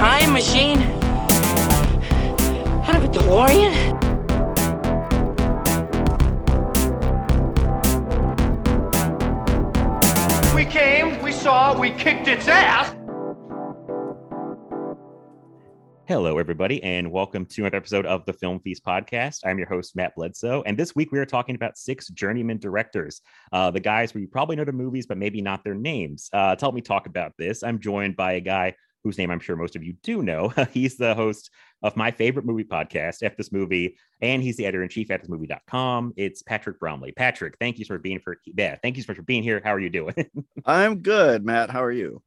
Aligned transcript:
Time 0.00 0.32
machine? 0.32 0.80
Out 2.88 2.96
of 2.96 3.04
a 3.04 3.08
DeLorean? 3.08 3.74
We 10.54 10.64
came, 10.64 11.20
we 11.20 11.32
saw, 11.32 11.78
we 11.78 11.90
kicked 11.90 12.28
its 12.28 12.48
ass. 12.48 12.96
Hello, 16.08 16.38
everybody, 16.38 16.82
and 16.82 17.12
welcome 17.12 17.44
to 17.44 17.60
another 17.60 17.76
episode 17.76 18.06
of 18.06 18.24
the 18.24 18.32
Film 18.32 18.58
Feast 18.60 18.82
podcast. 18.82 19.40
I'm 19.44 19.58
your 19.58 19.68
host, 19.68 19.94
Matt 19.94 20.14
Bledsoe, 20.16 20.62
and 20.64 20.78
this 20.78 20.96
week 20.96 21.12
we 21.12 21.18
are 21.18 21.26
talking 21.26 21.56
about 21.56 21.76
six 21.76 22.08
journeyman 22.08 22.56
directors, 22.56 23.20
uh, 23.52 23.70
the 23.70 23.80
guys 23.80 24.14
where 24.14 24.22
you 24.22 24.28
probably 24.28 24.56
know 24.56 24.64
their 24.64 24.72
movies, 24.72 25.04
but 25.04 25.18
maybe 25.18 25.42
not 25.42 25.62
their 25.62 25.74
names. 25.74 26.30
Uh, 26.32 26.56
to 26.56 26.64
help 26.64 26.74
me 26.74 26.80
talk 26.80 27.06
about 27.06 27.34
this, 27.36 27.62
I'm 27.62 27.78
joined 27.78 28.16
by 28.16 28.32
a 28.32 28.40
guy 28.40 28.74
whose 29.04 29.18
name 29.18 29.30
I'm 29.30 29.40
sure 29.40 29.56
most 29.56 29.76
of 29.76 29.82
you 29.82 29.94
do 30.02 30.22
know. 30.22 30.52
he's 30.72 30.96
the 30.96 31.14
host 31.14 31.50
of 31.82 31.96
my 31.96 32.10
favorite 32.10 32.46
movie 32.46 32.64
podcast, 32.64 33.22
F 33.22 33.36
This 33.36 33.52
Movie, 33.52 33.96
and 34.20 34.42
he's 34.42 34.56
the 34.56 34.66
editor 34.66 34.82
in 34.82 34.88
chief 34.88 35.10
at 35.10 35.26
thismovie.com. 35.26 36.14
It's 36.16 36.42
Patrick 36.42 36.78
Bromley. 36.78 37.12
Patrick, 37.12 37.56
thank 37.58 37.78
you 37.78 37.84
for 37.84 37.98
being 37.98 38.20
for 38.20 38.38
yeah, 38.44 38.76
thank 38.82 38.96
you 38.96 39.02
so 39.02 39.10
much 39.10 39.16
for 39.16 39.22
being 39.22 39.42
here. 39.42 39.60
How 39.64 39.74
are 39.74 39.80
you 39.80 39.90
doing? 39.90 40.14
I'm 40.64 41.00
good, 41.00 41.44
Matt. 41.44 41.70
How 41.70 41.82
are 41.82 41.92
you? 41.92 42.22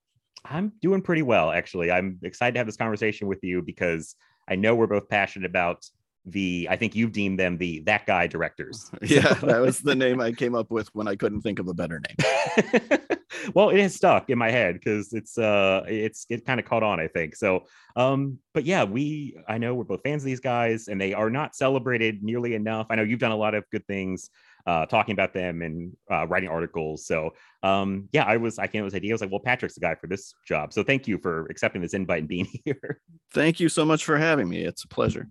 I'm 0.45 0.73
doing 0.81 1.01
pretty 1.01 1.21
well, 1.21 1.51
actually. 1.51 1.91
I'm 1.91 2.19
excited 2.23 2.53
to 2.53 2.59
have 2.59 2.67
this 2.67 2.77
conversation 2.77 3.27
with 3.27 3.43
you 3.43 3.61
because 3.61 4.15
I 4.47 4.55
know 4.55 4.75
we're 4.75 4.87
both 4.87 5.07
passionate 5.07 5.49
about 5.49 5.85
the 6.25 6.67
I 6.69 6.77
think 6.77 6.95
you've 6.95 7.11
deemed 7.11 7.39
them 7.39 7.57
the 7.57 7.81
that 7.81 8.05
guy 8.05 8.27
directors. 8.27 8.89
Yeah, 9.01 9.33
that 9.33 9.59
was 9.59 9.79
the 9.79 9.95
name 9.95 10.21
I 10.21 10.31
came 10.31 10.55
up 10.55 10.71
with 10.71 10.87
when 10.93 11.07
I 11.07 11.15
couldn't 11.15 11.41
think 11.41 11.59
of 11.59 11.67
a 11.67 11.73
better 11.73 12.01
name. 12.07 12.89
well, 13.53 13.69
it 13.69 13.79
has 13.79 13.95
stuck 13.95 14.29
in 14.29 14.37
my 14.37 14.49
head 14.49 14.75
because 14.75 15.11
it's 15.13 15.37
uh 15.37 15.83
it's 15.87 16.25
it 16.29 16.45
kind 16.45 16.59
of 16.59 16.65
caught 16.65 16.83
on, 16.83 16.99
I 16.99 17.07
think. 17.07 17.35
So 17.35 17.65
um, 17.95 18.39
but 18.53 18.65
yeah, 18.65 18.85
we 18.85 19.37
I 19.47 19.57
know 19.57 19.75
we're 19.75 19.83
both 19.83 20.01
fans 20.03 20.23
of 20.23 20.25
these 20.25 20.39
guys 20.39 20.87
and 20.87 20.99
they 20.99 21.13
are 21.13 21.29
not 21.29 21.55
celebrated 21.55 22.23
nearly 22.23 22.55
enough. 22.55 22.87
I 22.89 22.95
know 22.95 23.03
you've 23.03 23.19
done 23.19 23.31
a 23.31 23.37
lot 23.37 23.55
of 23.55 23.69
good 23.71 23.85
things 23.87 24.29
uh 24.65 24.85
talking 24.85 25.11
about 25.11 25.33
them 25.33 25.61
and 25.61 25.91
uh, 26.09 26.25
writing 26.27 26.47
articles. 26.47 27.05
So 27.05 27.31
um 27.63 28.07
yeah, 28.13 28.23
I 28.23 28.37
was 28.37 28.57
I 28.57 28.67
came 28.67 28.81
up 28.81 28.85
with 28.85 28.93
this 28.93 28.99
idea. 28.99 29.11
I 29.11 29.15
was 29.15 29.21
like, 29.21 29.31
well, 29.31 29.41
Patrick's 29.41 29.75
the 29.75 29.81
guy 29.81 29.95
for 29.95 30.07
this 30.07 30.33
job. 30.47 30.71
So 30.71 30.83
thank 30.83 31.05
you 31.05 31.17
for 31.17 31.47
accepting 31.49 31.81
this 31.81 31.93
invite 31.93 32.19
and 32.19 32.29
being 32.29 32.47
here. 32.65 33.01
Thank 33.33 33.59
you 33.59 33.67
so 33.67 33.83
much 33.83 34.05
for 34.05 34.17
having 34.17 34.47
me. 34.47 34.61
It's 34.61 34.85
a 34.85 34.87
pleasure. 34.87 35.27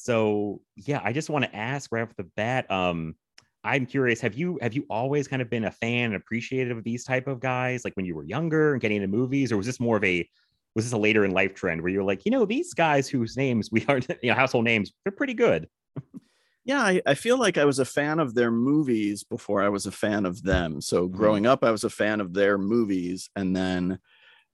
So 0.00 0.62
yeah, 0.76 1.02
I 1.04 1.12
just 1.12 1.28
want 1.28 1.44
to 1.44 1.54
ask 1.54 1.92
right 1.92 2.00
off 2.00 2.16
the 2.16 2.24
bat. 2.24 2.70
Um, 2.70 3.16
I'm 3.62 3.84
curious. 3.84 4.18
Have 4.22 4.32
you 4.32 4.58
have 4.62 4.72
you 4.72 4.86
always 4.88 5.28
kind 5.28 5.42
of 5.42 5.50
been 5.50 5.64
a 5.64 5.70
fan 5.70 6.06
and 6.06 6.14
appreciative 6.14 6.78
of 6.78 6.84
these 6.84 7.04
type 7.04 7.26
of 7.26 7.38
guys, 7.38 7.84
like 7.84 7.92
when 7.96 8.06
you 8.06 8.14
were 8.14 8.24
younger 8.24 8.72
and 8.72 8.80
getting 8.80 8.96
into 8.96 9.08
movies, 9.08 9.52
or 9.52 9.58
was 9.58 9.66
this 9.66 9.78
more 9.78 9.98
of 9.98 10.04
a 10.04 10.26
was 10.74 10.86
this 10.86 10.94
a 10.94 10.98
later 10.98 11.26
in 11.26 11.32
life 11.32 11.54
trend 11.54 11.82
where 11.82 11.92
you're 11.92 12.02
like, 12.02 12.24
you 12.24 12.30
know, 12.30 12.46
these 12.46 12.72
guys 12.72 13.08
whose 13.08 13.36
names 13.36 13.68
we 13.70 13.84
aren't, 13.88 14.08
you 14.22 14.30
know, 14.30 14.34
household 14.34 14.64
names, 14.64 14.90
they're 15.04 15.12
pretty 15.12 15.34
good. 15.34 15.68
Yeah, 16.64 16.80
I, 16.80 17.02
I 17.04 17.14
feel 17.14 17.38
like 17.38 17.58
I 17.58 17.64
was 17.66 17.78
a 17.78 17.84
fan 17.84 18.20
of 18.20 18.34
their 18.34 18.50
movies 18.50 19.24
before 19.24 19.62
I 19.62 19.68
was 19.68 19.84
a 19.86 19.92
fan 19.92 20.24
of 20.24 20.42
them. 20.42 20.80
So 20.80 21.08
growing 21.08 21.44
up, 21.44 21.64
I 21.64 21.70
was 21.70 21.84
a 21.84 21.90
fan 21.90 22.20
of 22.20 22.32
their 22.32 22.56
movies, 22.58 23.28
and 23.34 23.54
then 23.54 23.98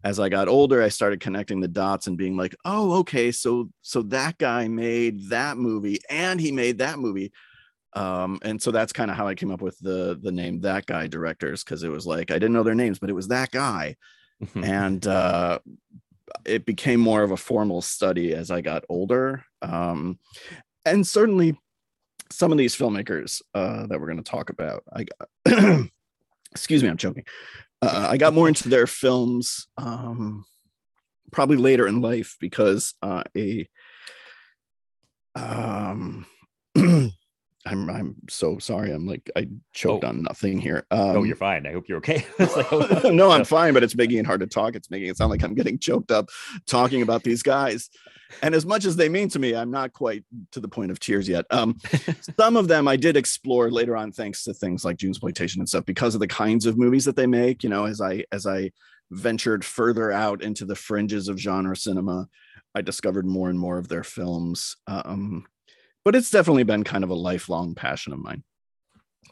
as 0.05 0.21
I 0.21 0.29
got 0.29 0.49
older, 0.49 0.83
I 0.83 0.89
started 0.89 1.21
connecting 1.21 1.61
the 1.61 1.69
dots 1.69 2.07
and 2.07 2.17
being 2.17 2.37
like, 2.37 2.55
oh, 2.65 2.99
okay, 3.01 3.33
so 3.33 3.71
so 3.83 4.03
that 4.03 4.39
guy 4.39 4.69
made 4.69 5.29
that 5.31 5.57
movie 5.57 5.99
and 6.09 6.41
he 6.41 6.53
made 6.53 6.79
that 6.79 6.99
movie. 6.99 7.33
Um, 7.95 8.39
and 8.43 8.61
so 8.61 8.71
that's 8.71 8.93
kind 8.93 9.11
of 9.11 9.17
how 9.17 9.27
I 9.27 9.35
came 9.35 9.51
up 9.51 9.63
with 9.63 9.79
the 9.79 10.19
the 10.23 10.33
name 10.33 10.61
that 10.61 10.87
guy 10.87 11.07
directors 11.07 11.65
because 11.65 11.83
it 11.83 11.89
was 11.89 12.07
like 12.07 12.31
I 12.31 12.35
didn't 12.35 12.53
know 12.53 12.63
their 12.63 12.75
names, 12.75 12.99
but 12.99 13.11
it 13.11 13.15
was 13.15 13.29
that 13.29 13.51
guy. 13.51 13.97
and 14.55 15.07
uh 15.07 15.59
it 16.45 16.67
became 16.67 17.01
more 17.01 17.23
of 17.23 17.31
a 17.31 17.37
formal 17.37 17.81
study 17.81 18.35
as 18.35 18.51
I 18.51 18.61
got 18.61 18.85
older. 18.89 19.45
Um, 19.63 20.19
and 20.85 21.07
certainly 21.07 21.59
some 22.31 22.53
of 22.53 22.59
these 22.59 22.77
filmmakers 22.77 23.43
uh, 23.55 23.87
that 23.87 24.01
we're 24.01 24.07
going 24.07 24.23
to 24.23 24.31
talk 24.31 24.51
about, 24.51 24.85
I 24.93 25.05
got, 25.05 25.89
excuse 26.53 26.83
me, 26.83 26.89
I'm 26.89 26.97
choking 26.97 27.25
uh, 27.83 28.09
I 28.11 28.17
got 28.17 28.35
more 28.35 28.49
into 28.49 28.69
their 28.69 28.87
films 28.87 29.67
um, 29.77 30.45
probably 31.33 31.57
later 31.57 31.87
in 31.87 32.01
life 32.01 32.37
because 32.41 32.95
uh, 33.03 33.23
a 33.37 33.69
um, 35.35 36.27
I'm 36.77 37.91
I'm 37.91 38.15
so 38.29 38.59
sorry. 38.59 38.93
I'm 38.93 39.07
like 39.07 39.29
I 39.37 39.49
choked 39.73 40.05
Oh. 40.05 40.09
on 40.09 40.23
nothing 40.23 40.61
here. 40.61 40.87
oh, 40.91 41.19
Um, 41.19 41.27
you're 41.27 41.37
fine. 41.37 41.67
I 41.67 41.73
hope 41.73 41.89
you're 41.89 41.99
okay. 41.99 42.25
Like, 42.39 42.73
oh, 42.73 43.11
no, 43.13 43.31
I'm 43.33 43.45
fine, 43.45 43.75
but 43.75 43.83
it's 43.83 43.97
making 43.97 44.19
it 44.19 44.27
hard 44.27 44.41
to 44.41 44.47
talk. 44.47 44.75
It's 44.77 44.91
making 44.91 45.09
it 45.09 45.17
sound 45.17 45.31
like 45.31 45.43
I'm 45.43 45.55
getting 45.55 45.79
choked 45.79 46.11
up 46.11 46.29
talking 46.67 47.03
about 47.03 47.23
these 47.25 47.43
guys. 47.43 47.91
And 48.43 48.55
as 48.55 48.67
much 48.67 48.85
as 48.85 48.97
they 48.97 49.09
mean 49.09 49.29
to 49.31 49.39
me, 49.39 49.55
I'm 49.55 49.71
not 49.71 49.93
quite 49.93 50.25
to 50.53 50.61
the 50.61 50.69
point 50.69 50.91
of 50.91 51.01
tears 51.01 51.29
yet. 51.29 51.45
Um, 51.51 51.79
some 52.39 52.57
of 52.57 52.69
them 52.69 52.89
I 52.89 52.97
did 52.97 53.17
explore 53.17 53.71
later 53.71 53.97
on, 53.97 54.13
thanks 54.13 54.45
to 54.45 54.55
things 54.55 54.85
like 54.85 54.97
Junesploitation 54.97 55.59
and 55.59 55.69
stuff, 55.69 55.85
because 55.85 56.15
of 56.15 56.21
the 56.21 56.27
kinds 56.27 56.67
of 56.67 56.79
movies 56.79 57.05
that 57.05 57.17
they 57.17 57.27
make. 57.27 57.63
You 57.63 57.71
know, 57.71 57.85
as 57.85 58.01
I 58.01 58.25
as 58.33 58.47
I 58.47 58.73
ventured 59.11 59.65
further 59.65 60.11
out 60.11 60.43
into 60.43 60.65
the 60.65 60.75
fringes 60.75 61.29
of 61.29 61.39
genre 61.39 61.77
cinema, 61.77 62.29
I 62.75 62.83
discovered 62.83 63.27
more 63.27 63.49
and 63.49 63.59
more 63.59 63.79
of 63.79 63.89
their 63.89 64.05
films. 64.05 64.77
Um, 64.87 65.47
but 66.05 66.15
it's 66.15 66.31
definitely 66.31 66.65
been 66.65 66.85
kind 66.85 67.05
of 67.05 67.11
a 67.11 67.15
lifelong 67.15 67.75
passion 67.75 68.13
of 68.13 68.19
mine. 68.19 68.45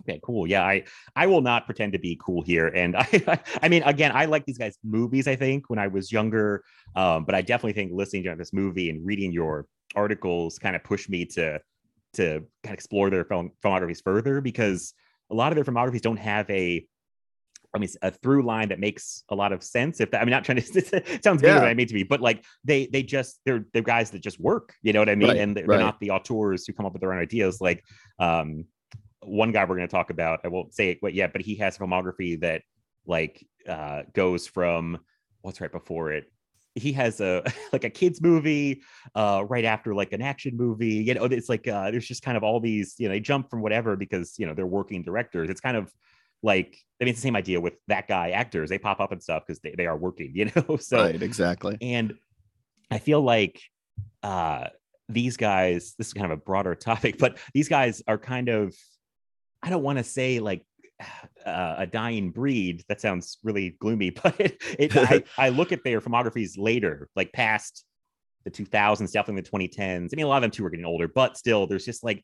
Okay, 0.00 0.20
cool. 0.22 0.46
Yeah, 0.46 0.62
I 0.62 0.84
I 1.16 1.26
will 1.26 1.40
not 1.40 1.66
pretend 1.66 1.92
to 1.92 1.98
be 1.98 2.18
cool 2.24 2.42
here. 2.42 2.68
And 2.68 2.96
I 2.98 3.40
I 3.62 3.68
mean, 3.68 3.82
again, 3.84 4.12
I 4.14 4.24
like 4.26 4.44
these 4.44 4.58
guys' 4.58 4.78
movies. 4.82 5.28
I 5.28 5.36
think 5.36 5.70
when 5.70 5.78
I 5.78 5.86
was 5.86 6.10
younger, 6.12 6.64
um, 6.96 7.24
but 7.24 7.34
I 7.34 7.42
definitely 7.42 7.74
think 7.74 7.92
listening 7.92 8.24
to 8.24 8.34
this 8.36 8.52
movie 8.52 8.90
and 8.90 9.04
reading 9.06 9.32
your 9.32 9.66
articles 9.94 10.58
kind 10.58 10.74
of 10.76 10.82
pushed 10.84 11.08
me 11.08 11.24
to 11.26 11.60
to 12.14 12.24
kind 12.24 12.46
of 12.66 12.72
explore 12.74 13.10
their 13.10 13.24
film 13.24 13.50
filmographies 13.64 14.02
further 14.02 14.40
because 14.40 14.94
a 15.30 15.34
lot 15.34 15.52
of 15.52 15.56
their 15.56 15.64
filmographies 15.64 16.02
don't 16.02 16.18
have 16.18 16.48
a 16.50 16.86
I 17.74 17.78
mean, 17.80 17.88
a 18.02 18.12
through 18.12 18.44
line 18.44 18.68
that 18.68 18.78
makes 18.78 19.24
a 19.30 19.34
lot 19.34 19.52
of 19.52 19.62
sense. 19.64 20.00
If 20.00 20.12
that, 20.12 20.22
I'm 20.22 20.30
not 20.30 20.44
trying 20.44 20.62
to, 20.62 20.62
it 21.12 21.24
sounds 21.24 21.42
better 21.42 21.54
Yeah. 21.54 21.60
than 21.60 21.68
I 21.68 21.74
mean 21.74 21.88
to 21.88 21.94
be, 21.94 22.04
but 22.04 22.20
like 22.20 22.44
they, 22.62 22.86
they 22.86 23.02
just, 23.02 23.40
they're, 23.44 23.66
they're 23.72 23.82
guys 23.82 24.12
that 24.12 24.20
just 24.22 24.38
work, 24.38 24.74
you 24.82 24.92
know 24.92 25.00
what 25.00 25.08
I 25.08 25.16
mean? 25.16 25.30
Right, 25.30 25.38
and 25.38 25.56
they're 25.56 25.66
right. 25.66 25.80
not 25.80 25.98
the 25.98 26.10
auteurs 26.10 26.66
who 26.66 26.72
come 26.72 26.86
up 26.86 26.92
with 26.92 27.00
their 27.00 27.12
own 27.12 27.18
ideas. 27.18 27.60
Like, 27.60 27.84
um, 28.20 28.66
one 29.26 29.52
guy 29.52 29.64
we're 29.64 29.76
going 29.76 29.88
to 29.88 29.92
talk 29.94 30.10
about, 30.10 30.40
I 30.44 30.48
won't 30.48 30.74
say 30.74 30.90
it 30.90 31.00
quite 31.00 31.14
yet, 31.14 31.32
but 31.32 31.42
he 31.42 31.56
has 31.56 31.76
a 31.76 31.80
filmography 31.80 32.40
that 32.40 32.62
like, 33.06 33.46
uh, 33.68 34.02
goes 34.12 34.46
from 34.46 34.98
what's 35.42 35.60
right 35.60 35.72
before 35.72 36.12
it. 36.12 36.30
He 36.74 36.92
has 36.92 37.20
a 37.20 37.44
like 37.72 37.84
a 37.84 37.90
kids 37.90 38.20
movie, 38.20 38.82
uh, 39.14 39.44
right 39.48 39.64
after 39.64 39.94
like 39.94 40.12
an 40.12 40.22
action 40.22 40.56
movie. 40.56 40.94
You 40.94 41.14
know, 41.14 41.24
it's 41.24 41.48
like 41.48 41.68
uh, 41.68 41.90
there's 41.90 42.06
just 42.06 42.22
kind 42.22 42.36
of 42.36 42.42
all 42.42 42.58
these. 42.58 42.96
You 42.98 43.08
know, 43.08 43.14
they 43.14 43.20
jump 43.20 43.48
from 43.48 43.62
whatever 43.62 43.94
because 43.94 44.34
you 44.38 44.46
know 44.46 44.54
they're 44.54 44.66
working 44.66 45.02
directors. 45.02 45.50
It's 45.50 45.60
kind 45.60 45.76
of 45.76 45.92
like 46.42 46.76
I 47.00 47.04
mean, 47.04 47.12
it's 47.12 47.20
the 47.20 47.28
same 47.28 47.36
idea 47.36 47.60
with 47.60 47.74
that 47.86 48.08
guy 48.08 48.30
actors. 48.30 48.70
They 48.70 48.78
pop 48.78 49.00
up 49.00 49.12
and 49.12 49.22
stuff 49.22 49.44
because 49.46 49.60
they, 49.60 49.74
they 49.76 49.86
are 49.86 49.96
working. 49.96 50.32
You 50.34 50.50
know, 50.56 50.76
so 50.76 50.98
right, 50.98 51.22
exactly. 51.22 51.78
and 51.80 52.14
I 52.90 52.98
feel 52.98 53.22
like 53.22 53.60
uh 54.22 54.68
these 55.08 55.36
guys, 55.36 55.94
this 55.98 56.08
is 56.08 56.12
kind 56.12 56.26
of 56.26 56.32
a 56.32 56.42
broader 56.42 56.74
topic, 56.74 57.18
but 57.18 57.38
these 57.52 57.68
guys 57.68 58.02
are 58.06 58.18
kind 58.18 58.48
of, 58.48 58.74
I 59.64 59.70
don't 59.70 59.82
want 59.82 59.98
to 59.98 60.04
say 60.04 60.38
like 60.38 60.64
uh, 61.46 61.74
a 61.78 61.86
dying 61.86 62.30
breed. 62.30 62.84
That 62.88 63.00
sounds 63.00 63.38
really 63.42 63.76
gloomy, 63.80 64.10
but 64.22 64.38
it, 64.38 64.62
it 64.78 64.96
I, 64.96 65.24
I 65.38 65.48
look 65.48 65.72
at 65.72 65.82
their 65.82 66.00
filmographies 66.00 66.52
later, 66.56 67.08
like 67.16 67.32
past 67.32 67.84
the 68.44 68.50
2000s, 68.50 69.10
definitely 69.10 69.40
the 69.40 69.68
2010s. 69.68 70.10
I 70.12 70.16
mean, 70.16 70.26
a 70.26 70.28
lot 70.28 70.36
of 70.36 70.42
them 70.42 70.50
too 70.50 70.64
are 70.66 70.70
getting 70.70 70.86
older, 70.86 71.08
but 71.08 71.36
still, 71.36 71.66
there's 71.66 71.84
just 71.84 72.04
like 72.04 72.22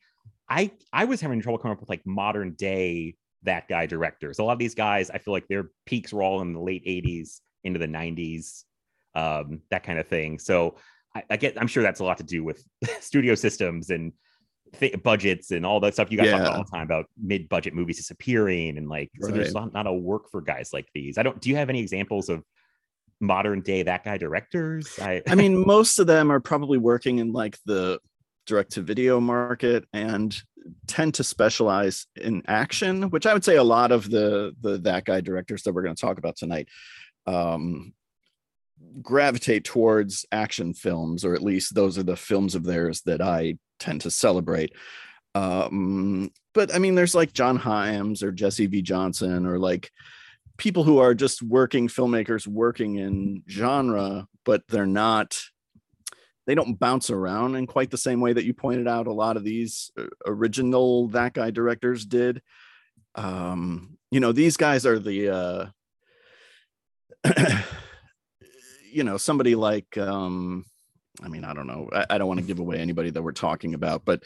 I 0.48 0.70
I 0.92 1.06
was 1.06 1.20
having 1.20 1.40
trouble 1.40 1.58
coming 1.58 1.72
up 1.72 1.80
with 1.80 1.88
like 1.88 2.06
modern 2.06 2.52
day 2.52 3.16
that 3.44 3.68
guy 3.68 3.86
directors. 3.86 4.38
A 4.38 4.44
lot 4.44 4.52
of 4.52 4.58
these 4.58 4.74
guys, 4.74 5.10
I 5.10 5.18
feel 5.18 5.32
like 5.32 5.48
their 5.48 5.70
peaks 5.86 6.12
were 6.12 6.22
all 6.22 6.42
in 6.42 6.52
the 6.52 6.60
late 6.60 6.84
80s 6.84 7.40
into 7.64 7.78
the 7.78 7.86
90s, 7.86 8.64
um, 9.14 9.62
that 9.70 9.82
kind 9.82 9.98
of 9.98 10.06
thing. 10.08 10.38
So 10.38 10.76
I, 11.14 11.22
I 11.30 11.36
get. 11.38 11.58
I'm 11.58 11.66
sure 11.66 11.82
that's 11.82 12.00
a 12.00 12.04
lot 12.04 12.18
to 12.18 12.24
do 12.24 12.44
with 12.44 12.62
studio 13.00 13.34
systems 13.34 13.88
and 13.90 14.12
th- 14.78 15.02
budgets 15.02 15.50
and 15.50 15.64
all 15.64 15.80
that 15.80 15.94
stuff. 15.94 16.10
You 16.10 16.18
guys 16.18 16.30
talk 16.30 16.40
about 16.40 16.56
all 16.56 16.64
the 16.64 16.70
time 16.70 16.82
about 16.82 17.06
mid-budget 17.22 17.74
movies 17.74 17.98
disappearing 17.98 18.78
and 18.78 18.88
like 18.88 19.10
so 19.20 19.30
there's 19.30 19.54
not, 19.54 19.72
not 19.72 19.86
a 19.86 19.92
work 19.92 20.30
for 20.30 20.40
guys 20.40 20.70
like 20.72 20.88
these. 20.94 21.18
I 21.18 21.22
don't. 21.22 21.40
Do 21.40 21.48
you 21.48 21.56
have 21.56 21.68
any 21.70 21.80
examples 21.80 22.28
of 22.28 22.44
modern 23.20 23.60
day 23.60 23.82
that 23.82 24.04
guy 24.04 24.18
directors? 24.18 24.98
I. 25.00 25.22
I 25.28 25.34
mean, 25.34 25.66
most 25.66 25.98
of 25.98 26.06
them 26.06 26.30
are 26.30 26.40
probably 26.40 26.78
working 26.78 27.18
in 27.18 27.32
like 27.32 27.58
the 27.66 28.00
direct 28.46 28.72
to 28.72 28.82
video 28.82 29.20
market 29.20 29.86
and 29.92 30.36
tend 30.86 31.14
to 31.14 31.24
specialize 31.24 32.06
in 32.16 32.42
action, 32.46 33.10
which 33.10 33.26
I 33.26 33.32
would 33.32 33.44
say 33.44 33.56
a 33.56 33.64
lot 33.64 33.92
of 33.92 34.10
the 34.10 34.54
the 34.60 34.78
that 34.78 35.04
guy 35.04 35.20
directors 35.20 35.62
that 35.62 35.72
we're 35.72 35.82
going 35.82 35.94
to 35.94 36.00
talk 36.00 36.18
about 36.18 36.36
tonight 36.36 36.68
um 37.26 37.92
gravitate 39.02 39.64
towards 39.64 40.24
action 40.32 40.72
films 40.72 41.24
or 41.24 41.34
at 41.34 41.42
least 41.42 41.74
those 41.74 41.98
are 41.98 42.02
the 42.02 42.16
films 42.16 42.54
of 42.54 42.64
theirs 42.64 43.02
that 43.02 43.20
I 43.20 43.58
tend 43.80 44.02
to 44.02 44.10
celebrate. 44.10 44.72
Um 45.34 46.30
but 46.54 46.74
I 46.74 46.78
mean 46.78 46.94
there's 46.94 47.14
like 47.14 47.32
John 47.32 47.56
Hyams 47.56 48.22
or 48.22 48.32
Jesse 48.32 48.66
V 48.66 48.82
Johnson 48.82 49.46
or 49.46 49.58
like 49.58 49.90
people 50.60 50.84
who 50.84 50.98
are 50.98 51.14
just 51.14 51.42
working 51.42 51.88
filmmakers 51.88 52.46
working 52.46 52.96
in 52.96 53.42
genre 53.48 54.26
but 54.44 54.62
they're 54.68 54.86
not 54.86 55.38
they 56.46 56.54
don't 56.54 56.78
bounce 56.78 57.10
around 57.10 57.54
in 57.54 57.66
quite 57.66 57.90
the 57.90 57.96
same 57.96 58.20
way 58.20 58.32
that 58.32 58.44
you 58.44 58.52
pointed 58.52 58.86
out 58.86 59.06
a 59.06 59.12
lot 59.12 59.36
of 59.36 59.44
these 59.44 59.90
uh, 59.98 60.04
original 60.26 61.08
that 61.08 61.32
guy 61.32 61.50
directors 61.50 62.04
did 62.04 62.42
um 63.14 63.96
you 64.10 64.20
know 64.20 64.32
these 64.32 64.56
guys 64.56 64.84
are 64.84 64.98
the 64.98 65.30
uh 65.30 65.66
you 68.92 69.04
know 69.04 69.16
somebody 69.16 69.54
like 69.54 69.96
um 69.96 70.64
I 71.22 71.28
mean, 71.28 71.44
I 71.44 71.54
don't 71.54 71.66
know. 71.66 71.88
I, 71.92 72.06
I 72.10 72.18
don't 72.18 72.28
want 72.28 72.40
to 72.40 72.46
give 72.46 72.58
away 72.58 72.78
anybody 72.78 73.10
that 73.10 73.22
we're 73.22 73.32
talking 73.32 73.74
about, 73.74 74.04
but 74.04 74.22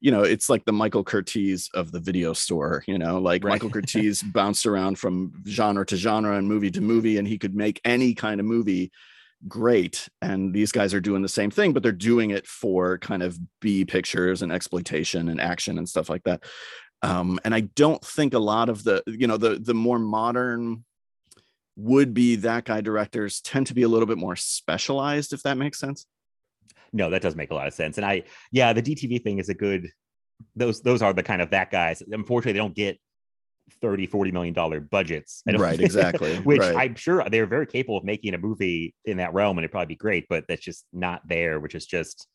you 0.00 0.10
know, 0.10 0.22
it's 0.22 0.48
like 0.48 0.64
the 0.64 0.72
Michael 0.72 1.04
Curtiz 1.04 1.68
of 1.74 1.92
the 1.92 2.00
video 2.00 2.32
store. 2.32 2.84
You 2.86 2.98
know, 2.98 3.18
like 3.18 3.44
Right. 3.44 3.52
Michael 3.52 3.70
Curtiz 3.80 4.22
bounced 4.32 4.66
around 4.66 4.98
from 4.98 5.32
genre 5.46 5.86
to 5.86 5.96
genre 5.96 6.36
and 6.36 6.48
movie 6.48 6.70
to 6.70 6.80
movie, 6.80 7.18
and 7.18 7.26
he 7.26 7.38
could 7.38 7.54
make 7.54 7.80
any 7.84 8.14
kind 8.14 8.40
of 8.40 8.46
movie 8.46 8.90
great. 9.48 10.08
And 10.20 10.54
these 10.54 10.72
guys 10.72 10.94
are 10.94 11.00
doing 11.00 11.22
the 11.22 11.28
same 11.28 11.50
thing, 11.50 11.72
but 11.72 11.82
they're 11.82 11.92
doing 11.92 12.30
it 12.30 12.46
for 12.46 12.98
kind 12.98 13.22
of 13.22 13.38
B 13.60 13.84
pictures 13.84 14.42
and 14.42 14.52
exploitation 14.52 15.28
and 15.28 15.40
action 15.40 15.78
and 15.78 15.88
stuff 15.88 16.08
like 16.08 16.22
that. 16.24 16.44
Um, 17.02 17.40
and 17.44 17.54
I 17.54 17.60
don't 17.60 18.04
think 18.04 18.34
a 18.34 18.38
lot 18.38 18.68
of 18.68 18.84
the, 18.84 19.02
you 19.06 19.26
know, 19.26 19.36
the 19.36 19.58
the 19.58 19.74
more 19.74 19.98
modern 19.98 20.84
would 21.76 22.14
be 22.14 22.36
that 22.36 22.64
guy 22.64 22.80
directors 22.80 23.40
tend 23.40 23.66
to 23.66 23.74
be 23.74 23.82
a 23.82 23.88
little 23.88 24.06
bit 24.06 24.18
more 24.18 24.36
specialized, 24.36 25.32
if 25.32 25.42
that 25.42 25.56
makes 25.56 25.78
sense. 25.78 26.06
No, 26.92 27.10
that 27.10 27.22
does 27.22 27.36
make 27.36 27.50
a 27.50 27.54
lot 27.54 27.66
of 27.66 27.74
sense. 27.74 27.96
And 27.96 28.04
I, 28.04 28.24
yeah, 28.50 28.72
the 28.72 28.82
DTV 28.82 29.22
thing 29.22 29.38
is 29.38 29.48
a 29.48 29.54
good. 29.54 29.88
Those 30.56 30.82
those 30.82 31.02
are 31.02 31.12
the 31.12 31.22
kind 31.22 31.40
of 31.40 31.50
that 31.50 31.70
guys. 31.70 32.02
Unfortunately, 32.10 32.52
they 32.52 32.58
don't 32.58 32.74
get 32.74 32.98
30 33.80 34.06
40 34.06 34.32
million 34.32 34.54
dollar 34.54 34.80
budgets 34.80 35.42
Right, 35.46 35.80
exactly, 35.80 36.36
which 36.44 36.60
right. 36.60 36.76
i'm 36.76 36.94
sure 36.94 37.24
they're 37.30 37.46
very 37.46 37.66
capable 37.66 37.96
of 37.96 38.04
making 38.04 38.34
a 38.34 38.38
movie 38.38 38.94
in 39.04 39.18
that 39.18 39.32
realm 39.32 39.56
and 39.56 39.64
it'd 39.64 39.70
probably 39.70 39.86
be 39.86 39.96
great 39.96 40.26
but 40.28 40.44
that's 40.48 40.62
just 40.62 40.84
not 40.92 41.22
there 41.26 41.60
which 41.60 41.74
is 41.74 41.86
just 41.86 42.26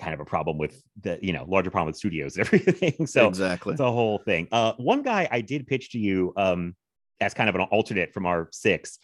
kind 0.00 0.12
of 0.12 0.20
a 0.20 0.24
problem 0.24 0.58
with 0.58 0.82
the 1.02 1.18
you 1.22 1.32
know 1.32 1.44
larger 1.48 1.70
problem 1.70 1.86
with 1.86 1.96
studios 1.96 2.36
and 2.36 2.46
everything 2.52 3.06
so 3.06 3.28
exactly. 3.28 3.72
it's 3.72 3.80
a 3.80 3.90
whole 3.90 4.18
thing 4.18 4.46
uh 4.52 4.72
one 4.76 5.02
guy 5.02 5.28
i 5.30 5.40
did 5.40 5.66
pitch 5.66 5.90
to 5.90 5.98
you 5.98 6.32
um 6.36 6.74
as 7.20 7.32
kind 7.32 7.48
of 7.48 7.54
an 7.54 7.62
alternate 7.62 8.12
from 8.12 8.26
our 8.26 8.48
six 8.52 8.98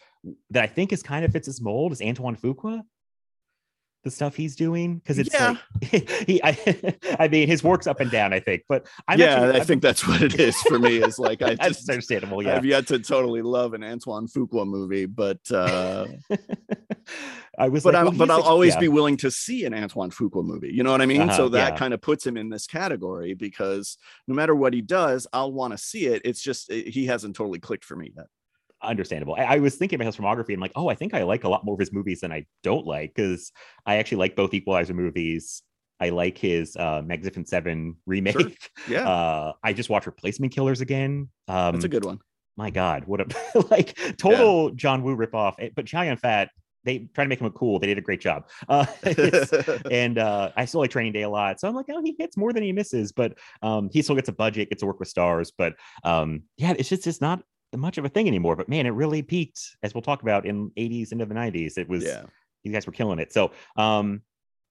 that 0.51 0.63
i 0.63 0.67
think 0.67 0.93
is 0.93 1.01
kind 1.01 1.25
of 1.25 1.31
fits 1.31 1.47
his 1.47 1.61
mold 1.61 1.91
is 1.91 2.01
antoine 2.01 2.35
fuqua 2.35 2.81
the 4.03 4.11
stuff 4.11 4.35
he's 4.35 4.55
doing 4.55 4.97
because 4.97 5.17
it's 5.17 5.33
Yeah. 5.33 5.55
like 5.91 6.09
he 6.27 6.43
I, 6.43 6.95
I 7.19 7.27
mean 7.27 7.47
his 7.47 7.63
work's 7.63 7.87
up 7.87 7.99
and 8.01 8.11
down 8.11 8.33
i 8.33 8.39
think 8.39 8.63
but 8.67 8.85
i'm 9.07 9.19
yeah, 9.19 9.27
actually, 9.35 9.49
I 9.51 9.53
I'm- 9.57 9.65
think 9.65 9.81
that's 9.81 10.07
what 10.07 10.21
it 10.21 10.39
is 10.39 10.55
for 10.63 10.77
me. 10.79 10.97
Is 10.97 11.17
like 11.19 11.41
I 11.41 11.55
just 11.67 11.89
understandable 11.89 12.43
yeah 12.43 12.55
I've 12.57 12.65
yet 12.65 12.87
to 12.87 12.99
totally 12.99 13.41
love 13.41 13.73
an 13.73 13.83
Antoine 13.83 14.27
Fuqua 14.27 14.67
movie, 14.67 15.05
but 15.05 15.39
uh, 15.51 16.07
i 17.57 17.69
was 17.69 17.83
but 17.83 17.93
like, 17.93 18.03
well, 18.03 18.13
but 18.13 18.29
I'll 18.31 18.41
such- 18.41 18.45
always 18.49 18.73
yeah. 18.73 18.79
be 18.81 18.87
willing 18.87 19.17
to 19.17 19.29
see 19.31 19.65
an 19.65 19.73
Antoine 19.73 20.09
Fuqua 20.11 20.43
movie. 20.43 20.71
You 20.73 20.83
know 20.83 20.91
what 20.91 21.01
I 21.01 21.05
mean? 21.05 21.21
Uh-huh, 21.21 21.37
so 21.37 21.49
that 21.49 21.73
yeah. 21.73 21.77
kind 21.77 21.93
of 21.93 22.01
puts 22.01 22.25
him 22.25 22.35
in 22.37 22.49
this 22.49 22.65
category 22.67 23.33
because 23.35 23.97
no 24.27 24.35
matter 24.35 24.55
what 24.55 24.73
he 24.73 24.81
does, 24.81 25.27
I'll 25.33 25.51
want 25.51 25.71
to 25.73 25.77
see 25.77 26.07
it. 26.07 26.23
It's 26.25 26.41
just 26.41 26.71
eh, 26.71 26.83
he 26.87 27.05
hasn't 27.05 27.35
totally 27.35 27.59
clicked 27.59 27.85
for 27.85 27.95
me 27.95 28.11
yet. 28.15 28.25
Understandable. 28.83 29.35
I, 29.35 29.43
I 29.43 29.57
was 29.59 29.75
thinking 29.75 29.95
about 29.97 30.05
his 30.07 30.17
filmography. 30.17 30.53
I'm 30.53 30.59
like, 30.59 30.71
oh, 30.75 30.87
I 30.89 30.95
think 30.95 31.13
I 31.13 31.23
like 31.23 31.43
a 31.43 31.49
lot 31.49 31.63
more 31.65 31.73
of 31.75 31.79
his 31.79 31.91
movies 31.93 32.21
than 32.21 32.31
I 32.31 32.45
don't 32.63 32.85
like 32.85 33.13
because 33.15 33.51
I 33.85 33.97
actually 33.97 34.17
like 34.19 34.35
both 34.35 34.53
Equalizer 34.53 34.93
movies. 34.93 35.61
I 35.99 36.09
like 36.09 36.37
his 36.37 36.75
uh, 36.75 37.01
Magnificent 37.05 37.47
Seven 37.47 37.95
remake. 38.05 38.57
Yeah, 38.89 39.07
Uh, 39.09 39.53
I 39.63 39.73
just 39.73 39.89
watched 39.89 40.05
Replacement 40.07 40.53
Killers 40.53 40.81
again. 40.81 41.29
Um, 41.47 41.73
that's 41.75 41.85
a 41.85 41.89
good 41.89 42.03
one. 42.05 42.19
my 42.57 42.69
God, 42.69 43.05
what 43.05 43.21
a 43.21 43.27
like 43.71 43.97
total 44.17 44.71
John 44.71 45.03
Woo 45.03 45.15
ripoff. 45.15 45.55
Eh, 45.59 45.69
But 45.75 45.85
Chow 45.85 46.01
Yun 46.01 46.17
Fat, 46.17 46.49
they 46.83 47.07
try 47.13 47.23
to 47.23 47.29
make 47.29 47.39
him 47.39 47.47
a 47.47 47.51
cool. 47.51 47.79
They 47.79 47.87
did 47.87 47.97
a 47.97 48.01
great 48.01 48.19
job. 48.19 48.49
Uh, 48.67 48.85
and 49.89 50.17
uh, 50.17 50.51
I 50.57 50.65
still 50.65 50.81
like 50.81 50.91
Training 50.91 51.13
Day 51.13 51.21
a 51.23 51.29
lot. 51.29 51.59
So 51.59 51.67
I'm 51.67 51.75
like, 51.75 51.85
oh, 51.89 52.01
he 52.01 52.15
hits 52.19 52.35
more 52.37 52.51
than 52.53 52.63
he 52.63 52.71
misses, 52.73 53.11
but 53.11 53.37
um, 53.61 53.89
he 53.91 54.01
still 54.01 54.15
gets 54.15 54.29
a 54.29 54.33
budget, 54.33 54.69
gets 54.69 54.81
to 54.81 54.85
work 54.85 54.99
with 54.99 55.07
stars. 55.07 55.51
But 55.57 55.75
um, 56.03 56.43
yeah, 56.57 56.73
it's 56.77 56.89
just 56.89 57.07
it's 57.07 57.21
not 57.21 57.43
much 57.77 57.97
of 57.97 58.05
a 58.05 58.09
thing 58.09 58.27
anymore. 58.27 58.55
But 58.55 58.69
man, 58.69 58.85
it 58.85 58.91
really 58.91 59.21
peaked, 59.21 59.77
as 59.83 59.93
we'll 59.93 60.01
talk 60.01 60.21
about 60.21 60.45
in 60.45 60.71
80s 60.71 61.11
into 61.11 61.25
the 61.25 61.35
90s. 61.35 61.77
It 61.77 61.87
was 61.89 62.03
yeah, 62.03 62.23
you 62.63 62.71
guys 62.71 62.85
were 62.85 62.93
killing 62.93 63.19
it. 63.19 63.33
So 63.33 63.51
um, 63.75 64.21